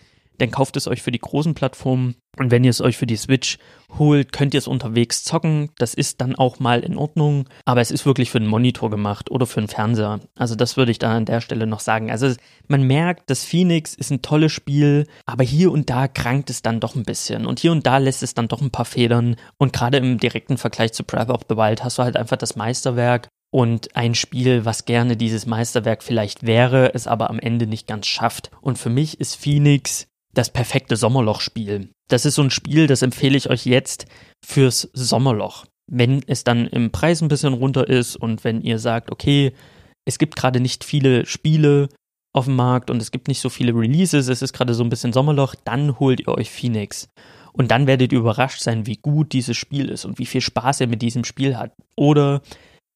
dann 0.41 0.51
kauft 0.51 0.77
es 0.77 0.89
euch 0.89 1.03
für 1.03 1.13
die 1.13 1.19
großen 1.19 1.55
Plattformen. 1.55 2.17
Und 2.39 2.51
wenn 2.51 2.65
ihr 2.65 2.71
es 2.71 2.81
euch 2.81 2.97
für 2.97 3.07
die 3.07 3.17
Switch 3.17 3.59
holt, 3.99 4.33
könnt 4.33 4.55
ihr 4.55 4.59
es 4.59 4.69
unterwegs 4.69 5.25
zocken. 5.25 5.71
Das 5.79 5.95
ist 5.95 6.21
dann 6.21 6.37
auch 6.37 6.61
mal 6.61 6.81
in 6.81 6.97
Ordnung. 6.97 7.49
Aber 7.65 7.81
es 7.81 7.91
ist 7.91 8.07
wirklich 8.07 8.31
für 8.31 8.39
einen 8.39 8.47
Monitor 8.47 8.89
gemacht 8.89 9.31
oder 9.31 9.47
für 9.47 9.59
einen 9.59 9.69
Fernseher. 9.69 10.21
Also 10.37 10.55
das 10.55 10.77
würde 10.77 10.93
ich 10.93 10.99
dann 10.99 11.17
an 11.17 11.25
der 11.25 11.41
Stelle 11.41 11.67
noch 11.67 11.81
sagen. 11.81 12.11
Also 12.11 12.33
man 12.69 12.85
merkt, 12.85 13.29
das 13.29 13.45
Phoenix 13.45 13.95
ist 13.95 14.11
ein 14.11 14.23
tolles 14.23 14.53
Spiel, 14.53 15.07
aber 15.27 15.45
hier 15.45 15.73
und 15.73 15.91
da 15.91 16.09
krankt 16.09 16.51
es 16.51 16.63
dann 16.63 16.81
doch 16.81 16.95
ein 16.95 17.05
bisschen. 17.05 17.47
Und 17.47 17.61
hier 17.61 17.73
und 17.73 17.87
da 17.87 17.99
lässt 17.99 18.23
es 18.23 18.35
dann 18.35 18.49
doch 18.49 18.63
ein 18.63 18.71
paar 18.71 18.85
Federn. 18.85 19.37
Und 19.59 19.73
gerade 19.73 19.99
im 19.99 20.19
direkten 20.19 20.57
Vergleich 20.57 20.93
zu 20.93 21.05
Breath 21.05 21.31
of 21.31 21.43
the 21.49 21.57
Wild 21.57 21.85
hast 21.85 21.99
du 21.99 22.03
halt 22.03 22.17
einfach 22.17 22.37
das 22.37 22.57
Meisterwerk 22.57 23.29
und 23.51 23.97
ein 23.97 24.15
Spiel, 24.15 24.65
was 24.65 24.85
gerne 24.85 25.17
dieses 25.17 25.45
Meisterwerk 25.45 26.03
vielleicht 26.03 26.47
wäre, 26.47 26.95
es 26.95 27.07
aber 27.07 27.31
am 27.31 27.41
Ende 27.41 27.67
nicht 27.67 27.89
ganz 27.89 28.07
schafft. 28.07 28.51
Und 28.61 28.79
für 28.79 28.91
mich 28.91 29.21
ist 29.21 29.35
Phoenix 29.35 30.07
das 30.41 30.51
perfekte 30.51 30.97
Sommerloch-Spiel. 30.97 31.91
Das 32.09 32.25
ist 32.25 32.37
so 32.37 32.43
ein 32.43 32.51
Spiel, 32.51 32.87
das 32.87 33.03
empfehle 33.03 33.37
ich 33.37 33.51
euch 33.51 33.67
jetzt 33.67 34.07
fürs 34.43 34.89
Sommerloch. 34.95 35.67
Wenn 35.87 36.23
es 36.27 36.45
dann 36.45 36.67
im 36.67 36.91
Preis 36.91 37.21
ein 37.21 37.29
bisschen 37.29 37.53
runter 37.53 37.87
ist 37.87 38.17
und 38.17 38.43
wenn 38.43 38.63
ihr 38.63 38.79
sagt, 38.79 39.13
okay, 39.13 39.53
es 40.07 40.19
gibt 40.19 40.37
gerade 40.37 40.61
nicht 40.61 40.83
viele 40.83 41.27
Spiele 41.27 41.91
auf 42.33 42.47
dem 42.47 42.57
Markt 42.57 42.91
und 42.91 43.03
es 43.03 43.11
gibt 43.11 43.29
nicht 43.29 43.41
so 43.41 43.51
viele 43.51 43.75
Releases, 43.75 44.29
es 44.29 44.41
ist 44.41 44.55
gerade 44.55 44.73
so 44.73 44.83
ein 44.83 44.89
bisschen 44.89 45.13
Sommerloch, 45.13 45.55
dann 45.65 45.99
holt 45.99 46.21
ihr 46.21 46.29
euch 46.29 46.51
Phoenix. 46.51 47.11
Und 47.53 47.71
dann 47.71 47.87
werdet 47.87 48.11
ihr 48.11 48.21
überrascht 48.21 48.63
sein, 48.63 48.87
wie 48.87 48.97
gut 48.97 49.35
dieses 49.35 49.59
Spiel 49.59 49.91
ist 49.91 50.07
und 50.07 50.19
wie 50.19 50.27
viel 50.27 50.41
Spaß 50.41 50.81
ihr 50.81 50.87
mit 50.87 51.03
diesem 51.03 51.25
Spiel 51.25 51.59
hat. 51.59 51.75
Oder 51.97 52.41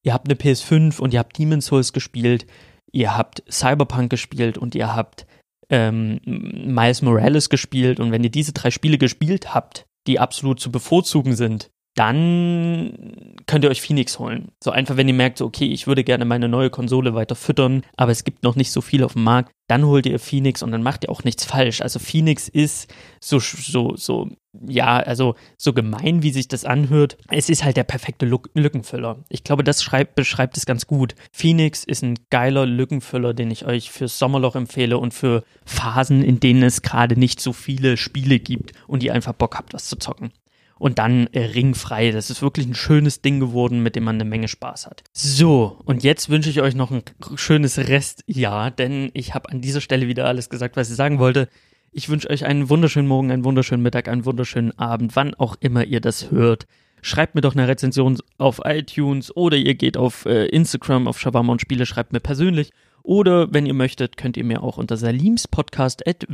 ihr 0.03 0.14
habt 0.14 0.28
eine 0.28 0.38
PS5 0.38 0.99
und 0.99 1.12
ihr 1.12 1.18
habt 1.18 1.38
Demon's 1.38 1.66
Souls 1.66 1.92
gespielt, 1.92 2.47
ihr 2.90 3.14
habt 3.14 3.42
Cyberpunk 3.51 4.09
gespielt 4.09 4.57
und 4.57 4.74
ihr 4.74 4.97
habt 4.97 5.26
ähm, 5.71 6.21
Miles 6.25 7.03
Morales 7.03 7.49
gespielt. 7.49 8.01
Und 8.01 8.12
wenn 8.12 8.25
ihr 8.25 8.31
diese 8.31 8.53
drei 8.53 8.71
Spiele 8.71 8.99
gespielt 8.99 9.55
habt, 9.55 9.87
die 10.07 10.19
absolut 10.19 10.61
zu 10.61 10.71
bevorzugen 10.71 11.35
sind, 11.35 11.71
dann 11.95 13.36
könnt 13.47 13.64
ihr 13.64 13.70
euch 13.70 13.80
Phoenix 13.80 14.18
holen. 14.18 14.49
So 14.62 14.70
einfach, 14.70 14.97
wenn 14.97 15.09
ihr 15.09 15.14
merkt, 15.14 15.38
so, 15.38 15.47
okay, 15.47 15.66
ich 15.66 15.86
würde 15.86 16.03
gerne 16.03 16.24
meine 16.24 16.49
neue 16.49 16.70
Konsole 16.70 17.14
weiter 17.14 17.36
füttern, 17.36 17.82
aber 17.97 18.11
es 18.11 18.24
gibt 18.24 18.42
noch 18.42 18.57
nicht 18.57 18.72
so 18.72 18.80
viel 18.80 19.05
auf 19.05 19.12
dem 19.12 19.22
Markt, 19.22 19.53
dann 19.68 19.86
holt 19.86 20.07
ihr 20.07 20.18
Phoenix 20.18 20.62
und 20.62 20.72
dann 20.72 20.82
macht 20.82 21.05
ihr 21.05 21.11
auch 21.11 21.24
nichts 21.24 21.45
falsch. 21.45 21.80
Also 21.80 21.99
Phoenix 21.99 22.49
ist 22.49 22.92
so, 23.20 23.38
so, 23.38 23.95
so, 23.97 24.28
ja, 24.66 24.97
also 24.97 25.36
so 25.57 25.72
gemein, 25.72 26.22
wie 26.22 26.32
sich 26.32 26.49
das 26.49 26.64
anhört. 26.64 27.16
Es 27.28 27.49
ist 27.49 27.64
halt 27.64 27.76
der 27.76 27.84
perfekte 27.84 28.26
Lückenfüller. 28.26 29.24
Ich 29.28 29.45
glaube, 29.45 29.62
das 29.62 29.82
schreibt, 29.82 30.16
beschreibt 30.16 30.57
es 30.57 30.66
ganz 30.66 30.86
gut. 30.86 31.14
Phoenix 31.32 31.84
ist 31.84 32.03
ein 32.03 32.18
geiler 32.30 32.66
Lückenfüller, 32.66 33.34
den 33.34 33.51
ich 33.51 33.66
euch 33.66 33.90
fürs 33.90 34.18
Sommerloch 34.18 34.57
empfehle 34.57 34.99
und 34.99 35.14
für 35.14 35.45
Phasen, 35.64 36.22
in 36.22 36.40
denen 36.40 36.64
es 36.64 36.82
gerade 36.82 37.18
nicht 37.18 37.40
so 37.40 37.53
viele 37.53 37.97
Spiele 37.97 38.40
gibt 38.40 38.72
und 38.88 39.03
ihr 39.03 39.14
einfach 39.14 39.32
Bock 39.32 39.57
habt, 39.57 39.74
was 39.74 39.88
zu 39.88 39.97
zocken 39.97 40.32
und 40.79 40.99
dann 40.99 41.29
äh, 41.29 41.41
ringfrei. 41.41 42.11
Das 42.11 42.31
ist 42.31 42.43
wirklich 42.43 42.66
ein 42.66 42.75
schönes 42.75 43.22
Ding 43.22 43.41
geworden, 43.41 43.83
mit 43.83 43.97
dem 43.97 44.05
man 44.05 44.16
eine 44.16 44.25
Menge 44.25 44.49
Spaß 44.49 44.87
hat. 44.87 45.05
So, 45.12 45.81
und 45.85 46.03
jetzt 46.03 46.29
wünsche 46.29 46.51
ich 46.51 46.61
euch 46.61 46.75
noch 46.75 46.91
ein 46.91 47.03
schönes 47.37 47.79
Restjahr, 47.79 48.70
denn 48.70 49.11
ich 49.14 49.35
habe 49.35 49.51
an 49.51 49.61
dieser 49.61 49.81
Stelle 49.81 50.09
wieder 50.09 50.27
alles 50.27 50.51
gesagt, 50.51 50.77
was 50.77 50.91
ich 50.91 50.97
sagen 50.97 51.18
wollte. 51.18 51.49
Ich 51.93 52.09
wünsche 52.09 52.29
euch 52.29 52.45
einen 52.45 52.68
wunderschönen 52.70 53.07
Morgen, 53.07 53.31
einen 53.31 53.45
wunderschönen 53.45 53.83
Mittag, 53.83 54.09
einen 54.09 54.25
wunderschönen 54.25 54.77
Abend, 54.79 55.14
wann 55.14 55.35
auch 55.35 55.57
immer 55.61 55.85
ihr 55.85 56.01
das 56.01 56.31
hört. 56.31 56.66
Schreibt 57.03 57.35
mir 57.35 57.43
doch 57.43 57.55
eine 57.55 57.68
Rezension 57.68 58.18
auf 58.39 58.62
iTunes 58.64 59.35
oder 59.37 59.57
ihr 59.57 59.75
geht 59.75 59.97
auf 59.97 60.25
äh, 60.25 60.47
Instagram 60.47 61.07
auf 61.07 61.20
Shawarma 61.20 61.53
und 61.53 61.61
Spiele, 61.61 61.87
schreibt 61.87 62.12
mir 62.12 62.20
persönlich. 62.20 62.72
Oder 63.05 63.53
wenn 63.53 63.66
ihr 63.66 63.75
möchtet, 63.75 64.16
könnt 64.16 64.39
ihr 64.39 64.45
mir 64.45 64.62
auch 64.62 64.79
unter 64.79 64.97
Salims 64.97 65.47
Podcast 65.47 66.09
at, 66.09 66.25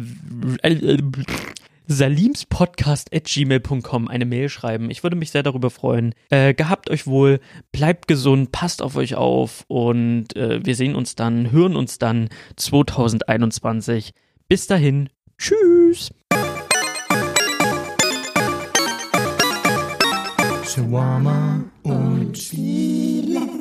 äh, 0.62 0.98
salimspodcast.gmail.com 1.90 4.06
eine 4.06 4.24
Mail 4.24 4.48
schreiben. 4.48 4.90
Ich 4.90 5.02
würde 5.02 5.16
mich 5.16 5.32
sehr 5.32 5.42
darüber 5.42 5.70
freuen. 5.70 6.14
Äh, 6.30 6.54
gehabt 6.54 6.88
euch 6.88 7.08
wohl, 7.08 7.40
bleibt 7.72 8.06
gesund, 8.06 8.52
passt 8.52 8.80
auf 8.80 8.94
euch 8.94 9.16
auf 9.16 9.64
und 9.66 10.36
äh, 10.36 10.64
wir 10.64 10.76
sehen 10.76 10.94
uns 10.94 11.16
dann, 11.16 11.50
hören 11.50 11.74
uns 11.74 11.98
dann 11.98 12.28
2021. 12.56 14.12
Bis 14.48 14.68
dahin, 14.68 15.08
tschüss. 15.36 16.10
Shawarma 20.64 21.64
und 21.82 22.34
Chile. 22.34 23.59